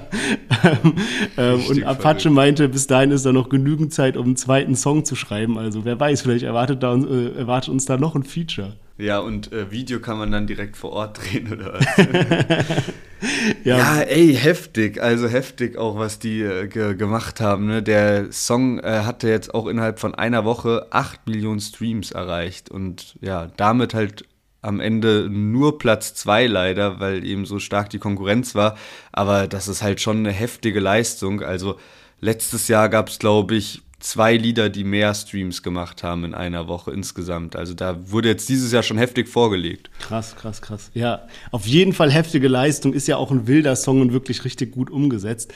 ähm, 0.64 0.94
ähm 1.36 1.60
und 1.68 1.84
Apache 1.84 2.28
meinte, 2.30 2.68
bis 2.68 2.88
dahin 2.88 3.12
ist 3.12 3.24
da 3.24 3.32
noch 3.32 3.48
genügend 3.48 3.92
Zeit, 3.92 4.16
um 4.16 4.26
einen 4.26 4.36
zweiten 4.36 4.74
Song 4.74 5.04
zu 5.04 5.14
schreiben. 5.14 5.58
Also 5.58 5.84
wer 5.84 5.98
weiß, 5.98 6.22
vielleicht 6.22 6.44
erwartet, 6.44 6.82
da, 6.82 6.96
äh, 6.96 7.36
erwartet 7.36 7.70
uns 7.70 7.84
da 7.84 7.96
noch 7.96 8.16
ein 8.16 8.24
Feature. 8.24 8.74
Ja, 8.98 9.20
und 9.20 9.52
äh, 9.52 9.70
Video 9.70 10.00
kann 10.00 10.18
man 10.18 10.30
dann 10.30 10.46
direkt 10.46 10.76
vor 10.76 10.92
Ort 10.92 11.20
drehen, 11.22 11.52
oder 11.52 11.74
was? 11.74 11.86
ja. 13.64 13.78
ja. 13.78 14.00
ey, 14.00 14.34
heftig. 14.34 15.00
Also 15.00 15.28
heftig 15.28 15.78
auch, 15.78 15.96
was 15.96 16.18
die 16.18 16.42
äh, 16.42 16.66
ge 16.66 16.94
gemacht 16.94 17.40
haben. 17.40 17.66
Ne? 17.66 17.82
Der 17.82 18.30
Song 18.32 18.80
äh, 18.80 19.02
hatte 19.04 19.28
jetzt 19.28 19.54
auch 19.54 19.66
innerhalb 19.66 19.98
von 19.98 20.14
einer 20.14 20.44
Woche 20.44 20.86
8 20.90 21.26
Millionen 21.26 21.60
Streams 21.60 22.10
erreicht 22.10 22.70
und 22.70 23.16
ja, 23.20 23.50
damit 23.56 23.94
halt 23.94 24.24
am 24.62 24.80
Ende 24.80 25.28
nur 25.28 25.78
Platz 25.78 26.14
zwei 26.14 26.46
leider, 26.46 27.00
weil 27.00 27.24
eben 27.26 27.44
so 27.44 27.58
stark 27.58 27.90
die 27.90 27.98
Konkurrenz 27.98 28.54
war. 28.54 28.76
Aber 29.10 29.48
das 29.48 29.68
ist 29.68 29.82
halt 29.82 30.00
schon 30.00 30.18
eine 30.18 30.30
heftige 30.30 30.80
Leistung. 30.80 31.42
Also 31.42 31.76
letztes 32.20 32.68
Jahr 32.68 32.88
gab 32.88 33.08
es, 33.08 33.18
glaube 33.18 33.56
ich, 33.56 33.82
zwei 34.02 34.36
Lieder, 34.36 34.68
die 34.68 34.84
mehr 34.84 35.14
Streams 35.14 35.62
gemacht 35.62 36.02
haben 36.02 36.24
in 36.24 36.34
einer 36.34 36.68
Woche 36.68 36.90
insgesamt. 36.90 37.56
Also 37.56 37.74
da 37.74 38.10
wurde 38.10 38.28
jetzt 38.28 38.48
dieses 38.48 38.72
Jahr 38.72 38.82
schon 38.82 38.98
heftig 38.98 39.28
vorgelegt. 39.28 39.90
Krass, 40.00 40.36
krass, 40.36 40.60
krass. 40.60 40.90
Ja, 40.92 41.22
auf 41.50 41.66
jeden 41.66 41.92
Fall 41.92 42.10
heftige 42.10 42.48
Leistung. 42.48 42.92
Ist 42.92 43.08
ja 43.08 43.16
auch 43.16 43.30
ein 43.30 43.46
wilder 43.46 43.76
Song 43.76 44.00
und 44.00 44.12
wirklich 44.12 44.44
richtig 44.44 44.72
gut 44.72 44.90
umgesetzt. 44.90 45.52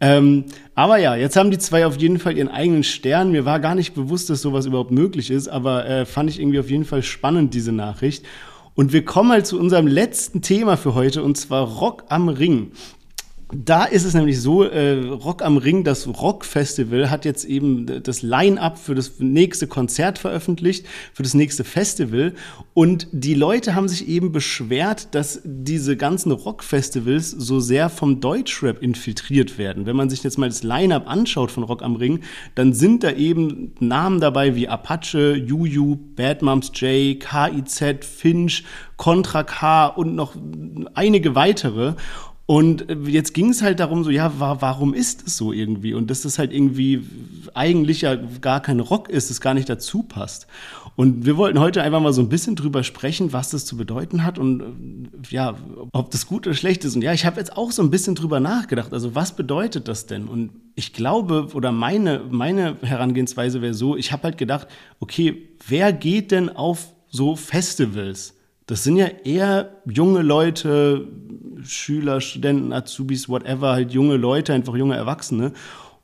Ähm, 0.00 0.44
aber 0.74 0.98
ja, 0.98 1.16
jetzt 1.16 1.36
haben 1.36 1.50
die 1.50 1.58
zwei 1.58 1.86
auf 1.86 1.96
jeden 1.96 2.18
Fall 2.18 2.36
ihren 2.36 2.48
eigenen 2.48 2.84
Stern. 2.84 3.32
Mir 3.32 3.44
war 3.44 3.60
gar 3.60 3.74
nicht 3.74 3.94
bewusst, 3.94 4.30
dass 4.30 4.42
sowas 4.42 4.66
überhaupt 4.66 4.92
möglich 4.92 5.30
ist, 5.30 5.48
aber 5.48 5.86
äh, 5.86 6.06
fand 6.06 6.30
ich 6.30 6.40
irgendwie 6.40 6.60
auf 6.60 6.70
jeden 6.70 6.84
Fall 6.84 7.02
spannend, 7.02 7.52
diese 7.54 7.72
Nachricht. 7.72 8.24
Und 8.78 8.92
wir 8.92 9.04
kommen 9.04 9.32
halt 9.32 9.44
zu 9.44 9.58
unserem 9.58 9.88
letzten 9.88 10.40
Thema 10.40 10.76
für 10.76 10.94
heute, 10.94 11.24
und 11.24 11.36
zwar 11.36 11.66
Rock 11.66 12.04
am 12.10 12.28
Ring. 12.28 12.70
Da 13.50 13.84
ist 13.84 14.04
es 14.04 14.12
nämlich 14.12 14.42
so, 14.42 14.62
äh, 14.64 14.98
Rock 15.08 15.40
am 15.42 15.56
Ring, 15.56 15.82
das 15.82 16.06
Rock-Festival, 16.06 17.08
hat 17.08 17.24
jetzt 17.24 17.46
eben 17.46 18.02
das 18.02 18.20
Line-up 18.20 18.78
für 18.78 18.94
das 18.94 19.20
nächste 19.20 19.66
Konzert 19.66 20.18
veröffentlicht, 20.18 20.84
für 21.14 21.22
das 21.22 21.32
nächste 21.32 21.64
Festival. 21.64 22.34
Und 22.74 23.08
die 23.10 23.32
Leute 23.32 23.74
haben 23.74 23.88
sich 23.88 24.06
eben 24.06 24.32
beschwert, 24.32 25.14
dass 25.14 25.40
diese 25.44 25.96
ganzen 25.96 26.30
Rock-Festivals 26.30 27.30
so 27.30 27.58
sehr 27.58 27.88
vom 27.88 28.20
Deutschrap 28.20 28.82
infiltriert 28.82 29.56
werden. 29.56 29.86
Wenn 29.86 29.96
man 29.96 30.10
sich 30.10 30.22
jetzt 30.22 30.36
mal 30.36 30.50
das 30.50 30.62
Line-up 30.62 31.08
anschaut 31.08 31.50
von 31.50 31.62
Rock 31.62 31.82
am 31.82 31.96
Ring, 31.96 32.20
dann 32.54 32.74
sind 32.74 33.02
da 33.02 33.12
eben 33.12 33.72
Namen 33.80 34.20
dabei 34.20 34.56
wie 34.56 34.68
Apache, 34.68 35.36
Juju, 35.36 35.96
Bad 36.16 36.42
Moms 36.42 36.70
J, 36.74 37.18
KIZ, 37.18 38.04
Finch, 38.04 38.64
Contra 38.98 39.44
K 39.44 39.86
und 39.86 40.16
noch 40.16 40.34
einige 40.92 41.34
weitere. 41.34 41.94
Und 42.50 42.86
jetzt 43.04 43.34
ging 43.34 43.50
es 43.50 43.60
halt 43.60 43.78
darum, 43.78 44.04
so, 44.04 44.08
ja, 44.08 44.32
warum 44.38 44.94
ist 44.94 45.26
es 45.26 45.36
so 45.36 45.52
irgendwie? 45.52 45.92
Und 45.92 46.08
dass 46.08 46.22
das 46.22 46.38
halt 46.38 46.50
irgendwie 46.50 47.04
eigentlich 47.52 48.00
ja 48.00 48.14
gar 48.14 48.62
kein 48.62 48.80
Rock 48.80 49.10
ist, 49.10 49.30
es 49.30 49.42
gar 49.42 49.52
nicht 49.52 49.68
dazu 49.68 50.02
passt. 50.02 50.46
Und 50.96 51.26
wir 51.26 51.36
wollten 51.36 51.60
heute 51.60 51.82
einfach 51.82 52.00
mal 52.00 52.14
so 52.14 52.22
ein 52.22 52.30
bisschen 52.30 52.56
drüber 52.56 52.84
sprechen, 52.84 53.34
was 53.34 53.50
das 53.50 53.66
zu 53.66 53.76
bedeuten 53.76 54.24
hat 54.24 54.38
und 54.38 54.62
äh, 54.62 54.64
ja, 55.28 55.56
ob 55.92 56.10
das 56.10 56.26
gut 56.26 56.46
oder 56.46 56.56
schlecht 56.56 56.86
ist. 56.86 56.96
Und 56.96 57.02
ja, 57.02 57.12
ich 57.12 57.26
habe 57.26 57.38
jetzt 57.38 57.54
auch 57.54 57.70
so 57.70 57.82
ein 57.82 57.90
bisschen 57.90 58.14
drüber 58.14 58.40
nachgedacht. 58.40 58.94
Also 58.94 59.14
was 59.14 59.36
bedeutet 59.36 59.86
das 59.86 60.06
denn? 60.06 60.26
Und 60.26 60.52
ich 60.74 60.94
glaube, 60.94 61.48
oder 61.52 61.70
meine, 61.70 62.22
meine 62.30 62.78
Herangehensweise 62.80 63.60
wäre 63.60 63.74
so, 63.74 63.94
ich 63.94 64.10
habe 64.10 64.22
halt 64.22 64.38
gedacht, 64.38 64.68
okay, 65.00 65.50
wer 65.66 65.92
geht 65.92 66.30
denn 66.30 66.48
auf 66.48 66.94
so 67.10 67.36
Festivals? 67.36 68.37
Das 68.68 68.84
sind 68.84 68.98
ja 68.98 69.06
eher 69.24 69.80
junge 69.86 70.20
Leute, 70.20 71.08
Schüler, 71.62 72.20
Studenten, 72.20 72.74
Azubis, 72.74 73.26
whatever, 73.26 73.72
halt 73.72 73.92
junge 73.92 74.18
Leute, 74.18 74.52
einfach 74.52 74.76
junge 74.76 74.94
Erwachsene. 74.94 75.52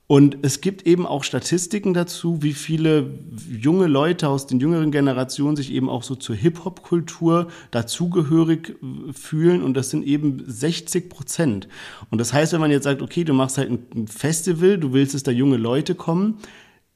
Und 0.06 0.38
es 0.40 0.62
gibt 0.62 0.86
eben 0.86 1.06
auch 1.06 1.24
Statistiken 1.24 1.92
dazu, 1.92 2.42
wie 2.42 2.54
viele 2.54 3.10
junge 3.50 3.86
Leute 3.86 4.30
aus 4.30 4.46
den 4.46 4.60
jüngeren 4.60 4.90
Generationen 4.90 5.56
sich 5.56 5.72
eben 5.72 5.90
auch 5.90 6.02
so 6.02 6.14
zur 6.14 6.36
Hip-Hop-Kultur 6.36 7.48
dazugehörig 7.70 8.76
fühlen. 9.12 9.62
Und 9.62 9.74
das 9.74 9.90
sind 9.90 10.06
eben 10.06 10.42
60 10.46 11.10
Prozent. 11.10 11.68
Und 12.10 12.18
das 12.18 12.32
heißt, 12.32 12.54
wenn 12.54 12.60
man 12.62 12.70
jetzt 12.70 12.84
sagt, 12.84 13.02
okay, 13.02 13.24
du 13.24 13.34
machst 13.34 13.58
halt 13.58 13.70
ein 13.70 14.08
Festival, 14.08 14.78
du 14.78 14.94
willst, 14.94 15.14
dass 15.14 15.22
da 15.22 15.30
junge 15.30 15.58
Leute 15.58 15.94
kommen, 15.94 16.38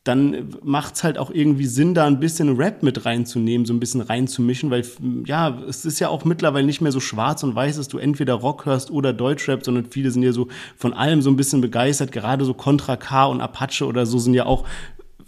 dann 0.09 0.57
macht 0.63 0.95
es 0.95 1.05
halt 1.05 1.19
auch 1.19 1.31
irgendwie 1.31 1.67
Sinn, 1.67 1.93
da 1.93 2.07
ein 2.07 2.19
bisschen 2.19 2.57
Rap 2.57 2.83
mit 2.83 3.05
reinzunehmen, 3.05 3.67
so 3.67 3.75
ein 3.75 3.81
bisschen 3.81 4.01
reinzumischen, 4.01 4.71
weil 4.71 4.85
ja, 5.27 5.59
es 5.69 5.85
ist 5.85 6.01
ja 6.01 6.09
auch 6.09 6.25
mittlerweile 6.25 6.65
nicht 6.65 6.81
mehr 6.81 6.93
so 6.93 7.01
schwarz 7.01 7.43
und 7.43 7.55
weiß, 7.55 7.77
dass 7.77 7.89
du 7.89 7.99
entweder 7.99 8.35
Rock 8.35 8.65
hörst 8.65 8.91
oder 8.91 9.13
Deutschrap, 9.13 9.65
sondern 9.65 9.85
viele 9.85 10.11
sind 10.11 10.23
ja 10.23 10.33
so 10.33 10.49
von 10.79 10.95
allem 10.95 11.21
so 11.21 11.31
ein 11.31 11.37
bisschen 11.37 11.61
begeistert, 11.61 12.11
gerade 12.11 12.47
so 12.47 12.55
Contra 12.55 12.97
K 12.97 13.27
und 13.27 13.43
Apache 13.43 13.85
oder 13.85 14.07
so 14.07 14.19
sind 14.19 14.33
ja 14.33 14.47
auch 14.47 14.65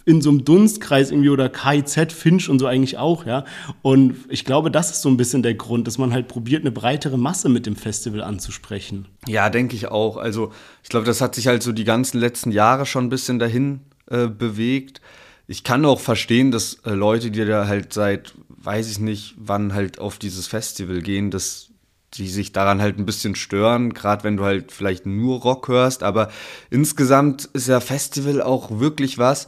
in 0.05 0.19
so 0.19 0.31
einem 0.31 0.43
Dunstkreis 0.45 1.11
irgendwie 1.11 1.29
oder 1.29 1.47
KIZ, 1.47 2.11
Finch 2.11 2.49
und 2.49 2.57
so 2.57 2.65
eigentlich 2.65 2.97
auch, 2.97 3.27
ja. 3.27 3.45
Und 3.83 4.15
ich 4.29 4.45
glaube, 4.45 4.71
das 4.71 4.89
ist 4.89 5.03
so 5.03 5.09
ein 5.09 5.17
bisschen 5.17 5.43
der 5.43 5.53
Grund, 5.53 5.85
dass 5.85 5.99
man 5.99 6.11
halt 6.11 6.27
probiert, 6.27 6.61
eine 6.61 6.71
breitere 6.71 7.19
Masse 7.19 7.49
mit 7.49 7.67
dem 7.67 7.75
Festival 7.75 8.23
anzusprechen. 8.23 9.07
Ja, 9.27 9.51
denke 9.51 9.75
ich 9.75 9.89
auch. 9.89 10.17
Also 10.17 10.51
ich 10.81 10.89
glaube, 10.89 11.05
das 11.05 11.21
hat 11.21 11.35
sich 11.35 11.45
halt 11.45 11.61
so 11.61 11.71
die 11.71 11.83
ganzen 11.83 12.19
letzten 12.19 12.51
Jahre 12.51 12.87
schon 12.87 13.05
ein 13.05 13.09
bisschen 13.09 13.37
dahin 13.37 13.81
äh, 14.11 14.27
bewegt. 14.27 15.01
Ich 15.47 15.63
kann 15.63 15.85
auch 15.85 15.99
verstehen, 15.99 16.51
dass 16.51 16.75
äh, 16.85 16.91
Leute, 16.91 17.31
die 17.31 17.45
da 17.45 17.67
halt 17.67 17.93
seit, 17.93 18.33
weiß 18.49 18.89
ich 18.89 18.99
nicht, 18.99 19.35
wann 19.37 19.73
halt 19.73 19.99
auf 19.99 20.17
dieses 20.17 20.47
Festival 20.47 21.01
gehen, 21.01 21.31
dass 21.31 21.69
die 22.13 22.27
sich 22.27 22.51
daran 22.51 22.81
halt 22.81 22.97
ein 22.97 23.05
bisschen 23.05 23.35
stören, 23.35 23.93
gerade 23.93 24.23
wenn 24.23 24.37
du 24.37 24.43
halt 24.43 24.71
vielleicht 24.71 25.05
nur 25.05 25.41
Rock 25.41 25.67
hörst, 25.69 26.03
aber 26.03 26.29
insgesamt 26.69 27.45
ist 27.53 27.67
ja 27.67 27.79
Festival 27.79 28.41
auch 28.41 28.79
wirklich 28.79 29.17
was, 29.17 29.47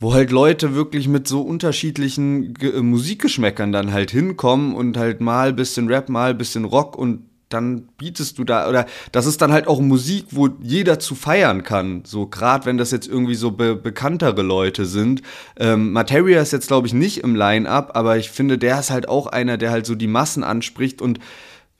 wo 0.00 0.12
halt 0.12 0.32
Leute 0.32 0.74
wirklich 0.74 1.06
mit 1.06 1.28
so 1.28 1.42
unterschiedlichen 1.42 2.54
Ge 2.54 2.78
äh, 2.78 2.82
Musikgeschmäckern 2.82 3.70
dann 3.70 3.92
halt 3.92 4.10
hinkommen 4.10 4.74
und 4.74 4.96
halt 4.96 5.20
mal 5.20 5.52
bisschen 5.52 5.86
Rap, 5.88 6.08
mal 6.08 6.34
bisschen 6.34 6.64
Rock 6.64 6.96
und 6.96 7.28
dann 7.52 7.88
bietest 7.98 8.38
du 8.38 8.44
da, 8.44 8.68
oder 8.68 8.86
das 9.12 9.26
ist 9.26 9.40
dann 9.42 9.52
halt 9.52 9.66
auch 9.66 9.80
Musik, 9.80 10.26
wo 10.30 10.48
jeder 10.60 10.98
zu 10.98 11.14
feiern 11.14 11.62
kann. 11.62 12.02
So, 12.04 12.26
gerade 12.26 12.66
wenn 12.66 12.78
das 12.78 12.90
jetzt 12.90 13.08
irgendwie 13.08 13.34
so 13.34 13.50
be 13.50 13.76
bekanntere 13.76 14.42
Leute 14.42 14.86
sind. 14.86 15.22
Ähm, 15.58 15.92
Materia 15.92 16.40
ist 16.40 16.52
jetzt, 16.52 16.68
glaube 16.68 16.86
ich, 16.86 16.94
nicht 16.94 17.18
im 17.18 17.34
Line-Up, 17.34 17.92
aber 17.94 18.16
ich 18.16 18.30
finde, 18.30 18.58
der 18.58 18.78
ist 18.78 18.90
halt 18.90 19.08
auch 19.08 19.26
einer, 19.26 19.56
der 19.56 19.70
halt 19.70 19.86
so 19.86 19.94
die 19.94 20.06
Massen 20.06 20.44
anspricht 20.44 21.02
und 21.02 21.18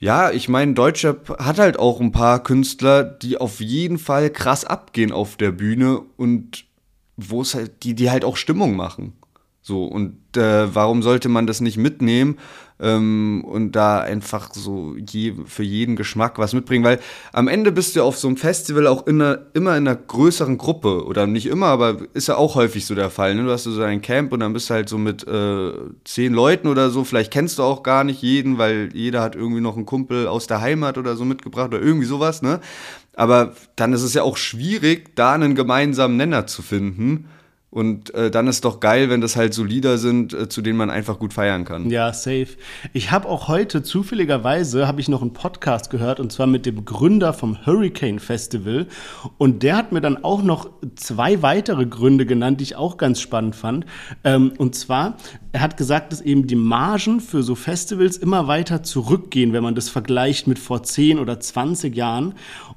ja, 0.02 0.32
ich 0.32 0.48
meine, 0.48 0.74
Deutschrap 0.74 1.38
hat 1.38 1.60
halt 1.60 1.78
auch 1.78 2.00
ein 2.00 2.10
paar 2.10 2.42
Künstler, 2.42 3.04
die 3.04 3.38
auf 3.38 3.60
jeden 3.60 3.98
Fall 3.98 4.30
krass 4.30 4.64
abgehen 4.64 5.12
auf 5.12 5.36
der 5.36 5.52
Bühne 5.52 6.00
und 6.16 6.64
wo 7.16 7.40
es 7.42 7.54
halt, 7.54 7.84
die, 7.84 7.94
die 7.94 8.10
halt 8.10 8.24
auch 8.24 8.36
Stimmung 8.36 8.74
machen. 8.74 9.12
So, 9.60 9.84
und 9.84 10.36
äh, 10.36 10.74
warum 10.74 11.02
sollte 11.02 11.28
man 11.28 11.46
das 11.46 11.60
nicht 11.60 11.76
mitnehmen 11.76 12.38
ähm, 12.82 13.44
und 13.44 13.72
da 13.72 14.00
einfach 14.00 14.52
so 14.52 14.94
je, 14.96 15.34
für 15.46 15.62
jeden 15.62 15.96
Geschmack 15.96 16.38
was 16.38 16.52
mitbringen? 16.52 16.84
Weil 16.84 16.98
am 17.32 17.48
Ende 17.48 17.72
bist 17.72 17.96
du 17.96 18.02
auf 18.02 18.18
so 18.18 18.28
einem 18.28 18.36
Festival 18.36 18.86
auch 18.86 19.06
in 19.06 19.22
einer, 19.22 19.38
immer 19.54 19.76
in 19.76 19.88
einer 19.88 19.96
größeren 19.96 20.58
Gruppe. 20.58 21.06
Oder 21.06 21.26
nicht 21.26 21.46
immer, 21.46 21.66
aber 21.66 21.96
ist 22.12 22.28
ja 22.28 22.36
auch 22.36 22.56
häufig 22.56 22.84
so 22.84 22.94
der 22.94 23.10
Fall. 23.10 23.34
Ne? 23.34 23.44
Du 23.44 23.50
hast 23.50 23.64
so 23.64 23.82
ein 23.82 24.02
Camp 24.02 24.32
und 24.32 24.40
dann 24.40 24.52
bist 24.52 24.68
du 24.68 24.74
halt 24.74 24.88
so 24.88 24.98
mit 24.98 25.26
äh, 25.26 25.72
zehn 26.04 26.32
Leuten 26.34 26.68
oder 26.68 26.90
so. 26.90 27.04
Vielleicht 27.04 27.32
kennst 27.32 27.58
du 27.58 27.62
auch 27.62 27.82
gar 27.82 28.04
nicht 28.04 28.20
jeden, 28.22 28.58
weil 28.58 28.90
jeder 28.92 29.22
hat 29.22 29.36
irgendwie 29.36 29.60
noch 29.60 29.76
einen 29.76 29.86
Kumpel 29.86 30.26
aus 30.26 30.46
der 30.46 30.60
Heimat 30.60 30.98
oder 30.98 31.16
so 31.16 31.24
mitgebracht 31.24 31.68
oder 31.68 31.80
irgendwie 31.80 32.06
sowas, 32.06 32.42
ne? 32.42 32.60
Aber 33.14 33.52
dann 33.76 33.92
ist 33.92 34.02
es 34.02 34.14
ja 34.14 34.22
auch 34.22 34.36
schwierig, 34.36 35.14
da 35.16 35.32
einen 35.32 35.54
gemeinsamen 35.54 36.16
Nenner 36.16 36.46
zu 36.46 36.62
finden. 36.62 37.28
Und 37.72 38.14
äh, 38.14 38.30
dann 38.30 38.48
ist 38.48 38.66
doch 38.66 38.80
geil, 38.80 39.08
wenn 39.08 39.22
das 39.22 39.34
halt 39.34 39.54
so 39.54 39.64
Lieder 39.64 39.96
sind, 39.96 40.34
äh, 40.34 40.46
zu 40.46 40.60
denen 40.60 40.76
man 40.76 40.90
einfach 40.90 41.18
gut 41.18 41.32
feiern 41.32 41.64
kann. 41.64 41.88
Ja, 41.88 42.12
safe. 42.12 42.48
Ich 42.92 43.10
habe 43.10 43.26
auch 43.30 43.48
heute 43.48 43.82
zufälligerweise 43.82 44.86
habe 44.86 45.00
ich 45.00 45.08
noch 45.08 45.22
einen 45.22 45.32
Podcast 45.32 45.88
gehört 45.88 46.20
und 46.20 46.30
zwar 46.30 46.46
mit 46.46 46.66
dem 46.66 46.84
Gründer 46.84 47.32
vom 47.32 47.64
Hurricane 47.64 48.18
Festival 48.18 48.86
und 49.38 49.62
der 49.62 49.76
hat 49.76 49.90
mir 49.90 50.02
dann 50.02 50.22
auch 50.22 50.42
noch 50.42 50.68
zwei 50.96 51.40
weitere 51.40 51.86
Gründe 51.86 52.26
genannt, 52.26 52.60
die 52.60 52.64
ich 52.64 52.76
auch 52.76 52.98
ganz 52.98 53.22
spannend 53.22 53.56
fand. 53.56 53.86
Ähm, 54.22 54.52
und 54.58 54.74
zwar 54.74 55.16
er 55.52 55.60
hat 55.60 55.76
gesagt, 55.76 56.12
dass 56.12 56.22
eben 56.22 56.46
die 56.46 56.56
Margen 56.56 57.20
für 57.20 57.42
so 57.42 57.54
Festivals 57.54 58.16
immer 58.16 58.48
weiter 58.48 58.82
zurückgehen, 58.82 59.52
wenn 59.52 59.62
man 59.62 59.74
das 59.74 59.90
vergleicht 59.90 60.46
mit 60.46 60.58
vor 60.58 60.82
10 60.82 61.18
oder 61.18 61.40
20 61.40 61.94
Jahren. 61.94 62.34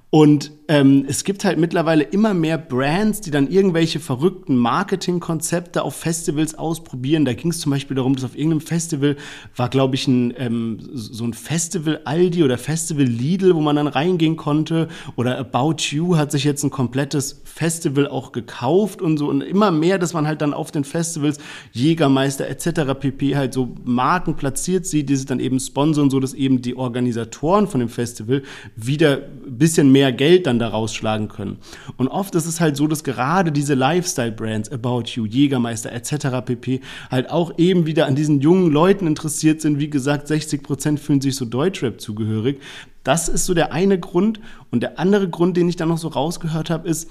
Und 0.09 0.51
ähm, 0.67 1.05
es 1.07 1.23
gibt 1.23 1.45
halt 1.45 1.59
mittlerweile 1.59 2.03
immer 2.03 2.33
mehr 2.33 2.57
Brands, 2.57 3.21
die 3.21 3.31
dann 3.31 3.47
irgendwelche 3.47 3.99
verrückten 3.99 4.55
Marketingkonzepte 4.55 5.83
auf 5.83 5.95
Festivals 5.95 6.55
ausprobieren. 6.55 7.25
Da 7.25 7.33
ging 7.33 7.51
es 7.51 7.59
zum 7.59 7.71
Beispiel 7.71 7.95
darum, 7.95 8.15
dass 8.15 8.23
auf 8.23 8.35
irgendeinem 8.35 8.61
Festival 8.61 9.15
war, 9.55 9.69
glaube 9.69 9.95
ich, 9.95 10.07
ein, 10.07 10.33
ähm, 10.37 10.79
so 10.93 11.25
ein 11.25 11.33
Festival 11.33 12.01
Aldi 12.05 12.43
oder 12.43 12.57
Festival 12.57 13.03
Lidl, 13.03 13.55
wo 13.55 13.61
man 13.61 13.75
dann 13.75 13.87
reingehen 13.87 14.37
konnte. 14.37 14.87
Oder 15.17 15.37
About 15.37 15.75
You 15.89 16.17
hat 16.17 16.31
sich 16.31 16.45
jetzt 16.45 16.63
ein 16.63 16.71
komplettes 16.71 17.41
Festival 17.43 18.07
auch 18.07 18.31
gekauft 18.31 19.01
und 19.01 19.17
so. 19.17 19.27
Und 19.27 19.41
immer 19.41 19.69
mehr, 19.71 19.99
dass 19.99 20.13
man 20.13 20.25
halt 20.25 20.41
dann 20.41 20.53
auf 20.53 20.71
den 20.71 20.83
Festivals 20.83 21.37
Jägermeister 21.73 22.47
etc. 22.47 22.93
pp. 22.99 23.35
halt 23.35 23.53
so 23.53 23.75
Marken 23.83 24.35
platziert 24.35 24.85
sieht, 24.85 25.09
die 25.09 25.15
sich 25.15 25.25
dann 25.25 25.39
eben 25.39 25.59
sponsern, 25.59 26.09
so 26.09 26.19
dass 26.19 26.33
eben 26.33 26.61
die 26.61 26.75
Organisatoren 26.75 27.67
von 27.67 27.81
dem 27.81 27.89
Festival 27.89 28.41
wieder 28.75 29.21
ein 29.45 29.57
bisschen 29.57 29.91
mehr 29.95 30.11
Geld 30.11 30.45
dann 30.45 30.59
daraus 30.59 30.93
schlagen 30.93 31.29
können. 31.29 31.57
Und 31.95 32.09
oft 32.09 32.35
ist 32.35 32.47
es 32.47 32.59
halt 32.59 32.75
so, 32.75 32.85
dass 32.85 33.05
gerade 33.05 33.53
diese 33.53 33.75
Lifestyle-Brands, 33.75 34.69
About 34.69 35.03
You, 35.05 35.25
Jägermeister 35.25 35.89
etc. 35.93 36.43
pp. 36.45 36.81
halt 37.09 37.29
auch 37.29 37.57
eben 37.57 37.85
wieder 37.85 38.05
an 38.05 38.15
diesen 38.15 38.41
jungen 38.41 38.73
Leuten 38.73 39.07
interessiert 39.07 39.61
sind. 39.61 39.79
Wie 39.79 39.89
gesagt, 39.89 40.27
60 40.27 40.63
Prozent 40.63 40.99
fühlen 40.99 41.21
sich 41.21 41.37
so 41.37 41.45
Deutschrap 41.45 42.01
zugehörig. 42.01 42.59
Das 43.05 43.29
ist 43.29 43.45
so 43.45 43.53
der 43.53 43.71
eine 43.71 43.97
Grund. 43.97 44.41
Und 44.69 44.83
der 44.83 44.99
andere 44.99 45.29
Grund, 45.29 45.55
den 45.55 45.69
ich 45.69 45.77
dann 45.77 45.87
noch 45.87 45.97
so 45.97 46.09
rausgehört 46.09 46.69
habe, 46.69 46.89
ist, 46.89 47.09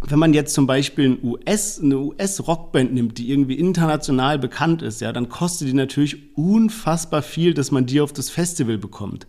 wenn 0.00 0.18
man 0.18 0.34
jetzt 0.34 0.52
zum 0.52 0.66
Beispiel 0.66 1.10
ein 1.10 1.18
US, 1.22 1.78
eine 1.80 1.98
US-Rockband 1.98 2.92
nimmt, 2.92 3.18
die 3.18 3.30
irgendwie 3.30 3.54
international 3.54 4.40
bekannt 4.40 4.82
ist, 4.82 5.00
ja, 5.00 5.12
dann 5.12 5.28
kostet 5.28 5.68
die 5.68 5.74
natürlich 5.74 6.36
unfassbar 6.36 7.22
viel, 7.22 7.54
dass 7.54 7.70
man 7.70 7.86
die 7.86 8.00
auf 8.00 8.12
das 8.12 8.30
Festival 8.30 8.78
bekommt. 8.78 9.28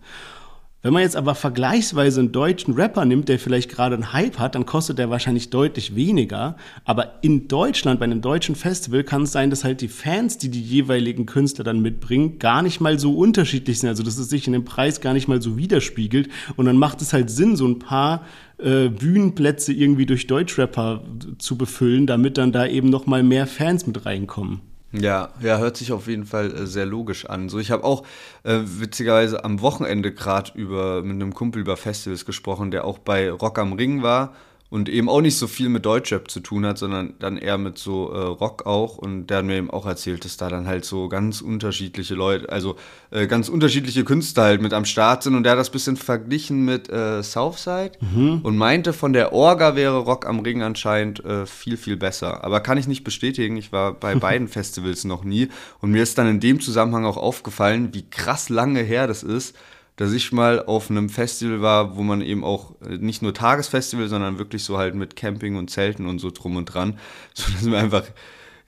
Wenn 0.84 0.92
man 0.92 1.02
jetzt 1.02 1.14
aber 1.14 1.36
vergleichsweise 1.36 2.18
einen 2.18 2.32
deutschen 2.32 2.74
Rapper 2.74 3.04
nimmt, 3.04 3.28
der 3.28 3.38
vielleicht 3.38 3.70
gerade 3.70 3.94
einen 3.94 4.12
Hype 4.12 4.40
hat, 4.40 4.56
dann 4.56 4.66
kostet 4.66 4.98
der 4.98 5.10
wahrscheinlich 5.10 5.50
deutlich 5.50 5.94
weniger. 5.94 6.56
Aber 6.84 7.20
in 7.22 7.46
Deutschland, 7.46 8.00
bei 8.00 8.04
einem 8.04 8.20
deutschen 8.20 8.56
Festival, 8.56 9.04
kann 9.04 9.22
es 9.22 9.30
sein, 9.30 9.50
dass 9.50 9.62
halt 9.62 9.80
die 9.80 9.86
Fans, 9.86 10.38
die 10.38 10.48
die 10.48 10.60
jeweiligen 10.60 11.24
Künstler 11.24 11.62
dann 11.62 11.82
mitbringen, 11.82 12.40
gar 12.40 12.62
nicht 12.62 12.80
mal 12.80 12.98
so 12.98 13.16
unterschiedlich 13.16 13.78
sind. 13.78 13.90
Also 13.90 14.02
dass 14.02 14.18
es 14.18 14.28
sich 14.28 14.48
in 14.48 14.54
dem 14.54 14.64
Preis 14.64 15.00
gar 15.00 15.12
nicht 15.12 15.28
mal 15.28 15.40
so 15.40 15.56
widerspiegelt. 15.56 16.28
Und 16.56 16.66
dann 16.66 16.76
macht 16.76 17.00
es 17.00 17.12
halt 17.12 17.30
Sinn, 17.30 17.54
so 17.54 17.68
ein 17.68 17.78
paar 17.78 18.26
äh, 18.58 18.88
Bühnenplätze 18.88 19.72
irgendwie 19.72 20.06
durch 20.06 20.26
Deutschrapper 20.26 21.04
zu 21.38 21.56
befüllen, 21.56 22.08
damit 22.08 22.38
dann 22.38 22.50
da 22.50 22.66
eben 22.66 22.90
noch 22.90 23.06
mal 23.06 23.22
mehr 23.22 23.46
Fans 23.46 23.86
mit 23.86 24.04
reinkommen. 24.04 24.71
Ja, 24.92 25.30
ja, 25.40 25.56
hört 25.56 25.78
sich 25.78 25.90
auf 25.92 26.06
jeden 26.06 26.26
Fall 26.26 26.54
äh, 26.54 26.66
sehr 26.66 26.84
logisch 26.84 27.24
an. 27.26 27.48
So, 27.48 27.58
ich 27.58 27.70
habe 27.70 27.82
auch 27.84 28.04
äh, 28.44 28.58
witzigerweise 28.62 29.42
am 29.44 29.62
Wochenende 29.62 30.12
gerade 30.12 30.52
über 30.54 31.02
mit 31.02 31.14
einem 31.14 31.32
Kumpel 31.32 31.62
über 31.62 31.78
Festivals 31.78 32.26
gesprochen, 32.26 32.70
der 32.70 32.84
auch 32.84 32.98
bei 32.98 33.30
Rock 33.30 33.58
am 33.58 33.72
Ring 33.72 34.02
war 34.02 34.34
und 34.72 34.88
eben 34.88 35.10
auch 35.10 35.20
nicht 35.20 35.36
so 35.36 35.48
viel 35.48 35.68
mit 35.68 35.84
Deutschrap 35.84 36.30
zu 36.30 36.40
tun 36.40 36.64
hat, 36.64 36.78
sondern 36.78 37.12
dann 37.18 37.36
eher 37.36 37.58
mit 37.58 37.76
so 37.76 38.10
äh, 38.10 38.18
Rock 38.18 38.64
auch. 38.64 38.96
Und 38.96 39.26
der 39.26 39.36
hat 39.36 39.44
mir 39.44 39.58
eben 39.58 39.70
auch 39.70 39.84
erzählt, 39.84 40.24
dass 40.24 40.38
da 40.38 40.48
dann 40.48 40.66
halt 40.66 40.86
so 40.86 41.10
ganz 41.10 41.42
unterschiedliche 41.42 42.14
Leute, 42.14 42.48
also 42.48 42.76
äh, 43.10 43.26
ganz 43.26 43.50
unterschiedliche 43.50 44.02
Künstler 44.02 44.44
halt 44.44 44.62
mit 44.62 44.72
am 44.72 44.86
Start 44.86 45.24
sind. 45.24 45.34
Und 45.34 45.42
der 45.42 45.52
hat 45.52 45.58
das 45.58 45.68
bisschen 45.68 45.98
verglichen 45.98 46.64
mit 46.64 46.88
äh, 46.88 47.22
Southside 47.22 47.92
mhm. 48.00 48.40
und 48.42 48.56
meinte, 48.56 48.94
von 48.94 49.12
der 49.12 49.34
Orga 49.34 49.76
wäre 49.76 49.98
Rock 49.98 50.24
am 50.24 50.40
Ring 50.40 50.62
anscheinend 50.62 51.22
äh, 51.22 51.44
viel, 51.44 51.76
viel 51.76 51.98
besser. 51.98 52.42
Aber 52.42 52.60
kann 52.60 52.78
ich 52.78 52.88
nicht 52.88 53.04
bestätigen. 53.04 53.58
Ich 53.58 53.72
war 53.72 53.92
bei 53.92 54.14
beiden 54.30 54.48
Festivals 54.48 55.04
noch 55.04 55.22
nie. 55.22 55.48
Und 55.82 55.90
mir 55.90 56.02
ist 56.02 56.16
dann 56.16 56.28
in 56.28 56.40
dem 56.40 56.60
Zusammenhang 56.60 57.04
auch 57.04 57.18
aufgefallen, 57.18 57.90
wie 57.92 58.08
krass 58.08 58.48
lange 58.48 58.80
her 58.80 59.06
das 59.06 59.22
ist 59.22 59.54
dass 59.96 60.12
ich 60.12 60.32
mal 60.32 60.64
auf 60.64 60.90
einem 60.90 61.08
Festival 61.08 61.60
war, 61.60 61.96
wo 61.96 62.02
man 62.02 62.20
eben 62.22 62.44
auch 62.44 62.80
äh, 62.82 62.96
nicht 62.98 63.22
nur 63.22 63.34
Tagesfestival, 63.34 64.08
sondern 64.08 64.38
wirklich 64.38 64.64
so 64.64 64.78
halt 64.78 64.94
mit 64.94 65.16
Camping 65.16 65.56
und 65.56 65.70
Zelten 65.70 66.06
und 66.06 66.18
so 66.18 66.30
drum 66.30 66.56
und 66.56 66.66
dran, 66.66 66.98
so 67.34 67.52
dass 67.52 67.62
mir 67.62 67.78
einfach, 67.78 68.04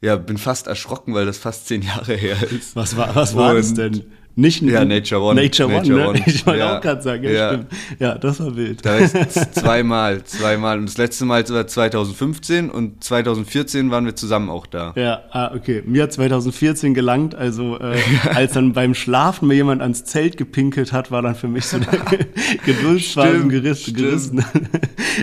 ja, 0.01 0.16
bin 0.16 0.39
fast 0.39 0.66
erschrocken, 0.66 1.14
weil 1.14 1.27
das 1.27 1.39
fast 1.39 1.66
zehn 1.66 1.83
Jahre 1.83 2.14
her 2.14 2.37
ist. 2.43 2.77
Was 2.77 2.97
war, 2.97 3.14
was 3.14 3.35
war 3.35 3.55
das 3.55 3.75
denn? 3.75 4.05
Nicht 4.37 4.62
ja, 4.62 4.85
Nature 4.85 5.20
One. 5.20 5.41
Nature, 5.41 5.68
Nature 5.68 6.09
One, 6.09 6.18
ne? 6.18 6.24
Ich 6.26 6.45
wollte 6.45 6.59
ja. 6.59 6.76
auch 6.76 6.80
gerade 6.80 7.03
sagen, 7.03 7.24
ja, 7.24 7.30
ja, 7.30 7.49
stimmt. 7.49 7.66
Ja, 8.01 8.14
das 8.16 8.41
war 8.41 8.57
wild. 8.57 8.85
Da 8.85 8.99
ist 8.99 9.14
zweimal, 9.55 10.24
zweimal. 10.24 10.78
Und 10.78 10.87
das 10.87 10.99
letzte 10.99 11.24
Mal 11.24 11.49
war 11.49 11.66
2015 11.66 12.68
und 12.68 13.05
2014 13.05 13.93
waren 13.93 14.05
wir 14.07 14.16
zusammen 14.16 14.51
auch 14.51 14.66
da. 14.66 14.93
Ja, 14.97 15.22
ah, 15.30 15.53
okay. 15.55 15.85
Mir 15.87 16.05
hat 16.05 16.12
2014 16.12 16.95
gelangt, 16.95 17.37
also 17.37 17.78
äh, 17.78 17.97
als 18.35 18.55
dann 18.55 18.72
beim 18.72 18.95
Schlafen 18.95 19.47
mir 19.47 19.55
jemand 19.55 19.82
ans 19.82 20.05
Zelt 20.05 20.37
gepinkelt 20.37 20.93
hat, 20.93 21.12
war 21.12 21.22
dann 21.22 21.37
für 21.37 21.49
mich 21.49 21.66
so 21.66 21.78
der 21.78 22.01
Geduldsfaden 22.66 23.49
gerissen. 23.49 23.95
gerissen. 23.95 24.45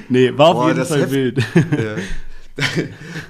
nee, 0.08 0.32
war 0.38 0.50
auf 0.50 0.54
Boah, 0.56 0.68
jeden 0.70 0.86
Fall 0.86 1.12
wild. 1.12 1.38
Ja 1.38 1.96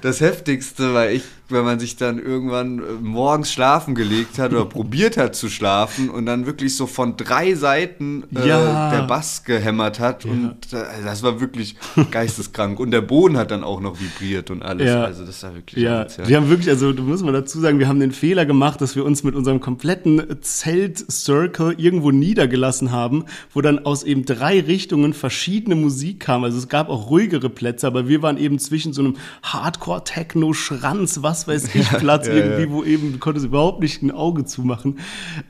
das 0.00 0.20
Heftigste, 0.20 0.94
weil 0.94 1.16
ich 1.16 1.22
wenn 1.52 1.64
man 1.64 1.78
sich 1.78 1.96
dann 1.96 2.18
irgendwann 2.18 2.78
äh, 2.78 2.82
morgens 3.00 3.52
schlafen 3.52 3.94
gelegt 3.94 4.38
hat 4.38 4.52
oder 4.52 4.64
probiert 4.66 5.16
hat 5.16 5.34
zu 5.34 5.48
schlafen 5.48 6.10
und 6.10 6.26
dann 6.26 6.46
wirklich 6.46 6.76
so 6.76 6.86
von 6.86 7.16
drei 7.16 7.54
Seiten 7.54 8.24
äh, 8.34 8.48
ja. 8.48 8.90
der 8.90 9.02
Bass 9.02 9.44
gehämmert 9.44 10.00
hat. 10.00 10.24
Ja. 10.24 10.30
Und 10.30 10.72
äh, 10.72 10.84
das 11.04 11.22
war 11.22 11.40
wirklich 11.40 11.76
geisteskrank. 12.10 12.80
Und 12.80 12.90
der 12.90 13.00
Boden 13.00 13.36
hat 13.36 13.50
dann 13.50 13.64
auch 13.64 13.80
noch 13.80 14.00
vibriert 14.00 14.50
und 14.50 14.62
alles. 14.62 14.88
Ja. 14.88 15.04
Also 15.04 15.24
das 15.24 15.42
war 15.42 15.54
wirklich. 15.54 15.82
Ja, 15.82 16.02
alles, 16.02 16.18
wir 16.26 16.36
haben 16.36 16.48
wirklich, 16.48 16.68
also 16.68 16.92
da 16.92 17.02
muss 17.02 17.22
man 17.22 17.34
dazu 17.34 17.60
sagen, 17.60 17.78
wir 17.78 17.88
haben 17.88 18.00
den 18.00 18.12
Fehler 18.12 18.46
gemacht, 18.46 18.80
dass 18.80 18.96
wir 18.96 19.04
uns 19.04 19.22
mit 19.22 19.34
unserem 19.34 19.60
kompletten 19.60 20.22
Zelt-Circle 20.40 21.74
irgendwo 21.76 22.10
niedergelassen 22.10 22.90
haben, 22.92 23.24
wo 23.52 23.60
dann 23.60 23.80
aus 23.80 24.02
eben 24.02 24.24
drei 24.24 24.60
Richtungen 24.60 25.12
verschiedene 25.12 25.76
Musik 25.76 26.20
kam. 26.20 26.44
Also 26.44 26.58
es 26.58 26.68
gab 26.68 26.88
auch 26.88 27.10
ruhigere 27.10 27.50
Plätze, 27.50 27.86
aber 27.86 28.08
wir 28.08 28.22
waren 28.22 28.38
eben 28.38 28.58
zwischen 28.58 28.92
so 28.92 29.02
einem 29.02 29.16
Hardcore-Techno-Schranz, 29.42 31.22
was 31.22 31.41
weiß 31.46 31.74
ich, 31.74 31.88
Platz 31.88 32.26
ja, 32.26 32.34
irgendwie, 32.34 32.62
ja. 32.62 32.70
wo 32.70 32.84
eben 32.84 33.12
du 33.12 33.18
konntest 33.18 33.46
überhaupt 33.46 33.80
nicht 33.80 34.02
ein 34.02 34.10
Auge 34.10 34.44
zumachen. 34.44 34.98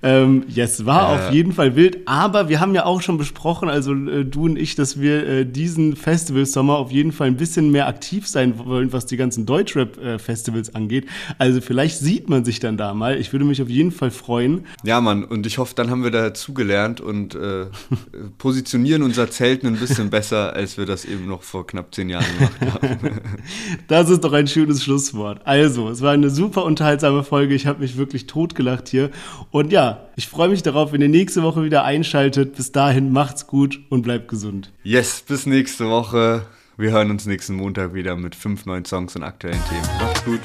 Ähm, 0.02 0.44
yes, 0.48 0.86
war 0.86 1.14
ja. 1.14 1.28
auf 1.28 1.32
jeden 1.32 1.52
Fall 1.52 1.76
wild, 1.76 2.06
aber 2.06 2.48
wir 2.48 2.60
haben 2.60 2.74
ja 2.74 2.84
auch 2.84 3.02
schon 3.02 3.18
besprochen, 3.18 3.68
also 3.68 3.94
äh, 3.94 4.24
du 4.24 4.44
und 4.44 4.58
ich, 4.58 4.74
dass 4.74 5.00
wir 5.00 5.26
äh, 5.26 5.44
diesen 5.46 5.96
Festivalsommer 5.96 6.76
auf 6.76 6.90
jeden 6.90 7.12
Fall 7.12 7.28
ein 7.28 7.36
bisschen 7.36 7.70
mehr 7.70 7.86
aktiv 7.86 8.26
sein 8.26 8.58
wollen, 8.58 8.92
was 8.92 9.06
die 9.06 9.16
ganzen 9.16 9.46
Deutschrap-Festivals 9.46 10.70
äh, 10.70 10.74
angeht. 10.74 11.06
Also 11.38 11.60
vielleicht 11.60 11.98
sieht 11.98 12.28
man 12.28 12.44
sich 12.44 12.60
dann 12.60 12.76
da 12.76 12.94
mal. 12.94 13.18
Ich 13.18 13.32
würde 13.32 13.44
mich 13.44 13.62
auf 13.62 13.68
jeden 13.68 13.92
Fall 13.92 14.10
freuen. 14.10 14.66
Ja, 14.84 15.00
Mann, 15.00 15.24
und 15.24 15.46
ich 15.46 15.58
hoffe, 15.58 15.74
dann 15.74 15.90
haben 15.90 16.02
wir 16.02 16.10
dazugelernt 16.10 17.00
und 17.00 17.34
äh, 17.34 17.66
positionieren 18.38 19.02
unser 19.02 19.30
Zelt 19.30 19.64
ein 19.64 19.76
bisschen 19.76 20.10
besser, 20.10 20.52
als 20.54 20.76
wir 20.78 20.86
das 20.86 21.04
eben 21.04 21.26
noch 21.26 21.42
vor 21.42 21.66
knapp 21.66 21.94
zehn 21.94 22.08
Jahren 22.08 22.26
gemacht 22.38 22.82
haben. 22.82 23.20
das 23.88 24.10
ist 24.10 24.22
doch 24.24 24.32
ein 24.32 24.46
schönes 24.46 24.82
Schlusswort. 24.82 25.40
Also, 25.44 25.71
es 25.76 26.02
war 26.02 26.12
eine 26.12 26.30
super 26.30 26.64
unterhaltsame 26.64 27.24
Folge. 27.24 27.54
Ich 27.54 27.66
habe 27.66 27.80
mich 27.80 27.96
wirklich 27.96 28.26
totgelacht 28.26 28.88
hier. 28.88 29.10
Und 29.50 29.72
ja, 29.72 30.08
ich 30.16 30.28
freue 30.28 30.48
mich 30.48 30.62
darauf, 30.62 30.92
wenn 30.92 31.00
ihr 31.00 31.08
nächste 31.08 31.42
Woche 31.42 31.64
wieder 31.64 31.84
einschaltet. 31.84 32.54
Bis 32.54 32.72
dahin, 32.72 33.12
macht's 33.12 33.46
gut 33.46 33.80
und 33.88 34.02
bleibt 34.02 34.28
gesund. 34.28 34.72
Yes, 34.82 35.24
bis 35.26 35.46
nächste 35.46 35.88
Woche. 35.88 36.46
Wir 36.76 36.90
hören 36.90 37.10
uns 37.10 37.26
nächsten 37.26 37.54
Montag 37.54 37.94
wieder 37.94 38.16
mit 38.16 38.34
fünf 38.34 38.66
neuen 38.66 38.84
Songs 38.84 39.14
und 39.16 39.22
aktuellen 39.22 39.60
Themen. 39.68 39.98
Macht's 40.00 40.24
gut. 40.24 40.40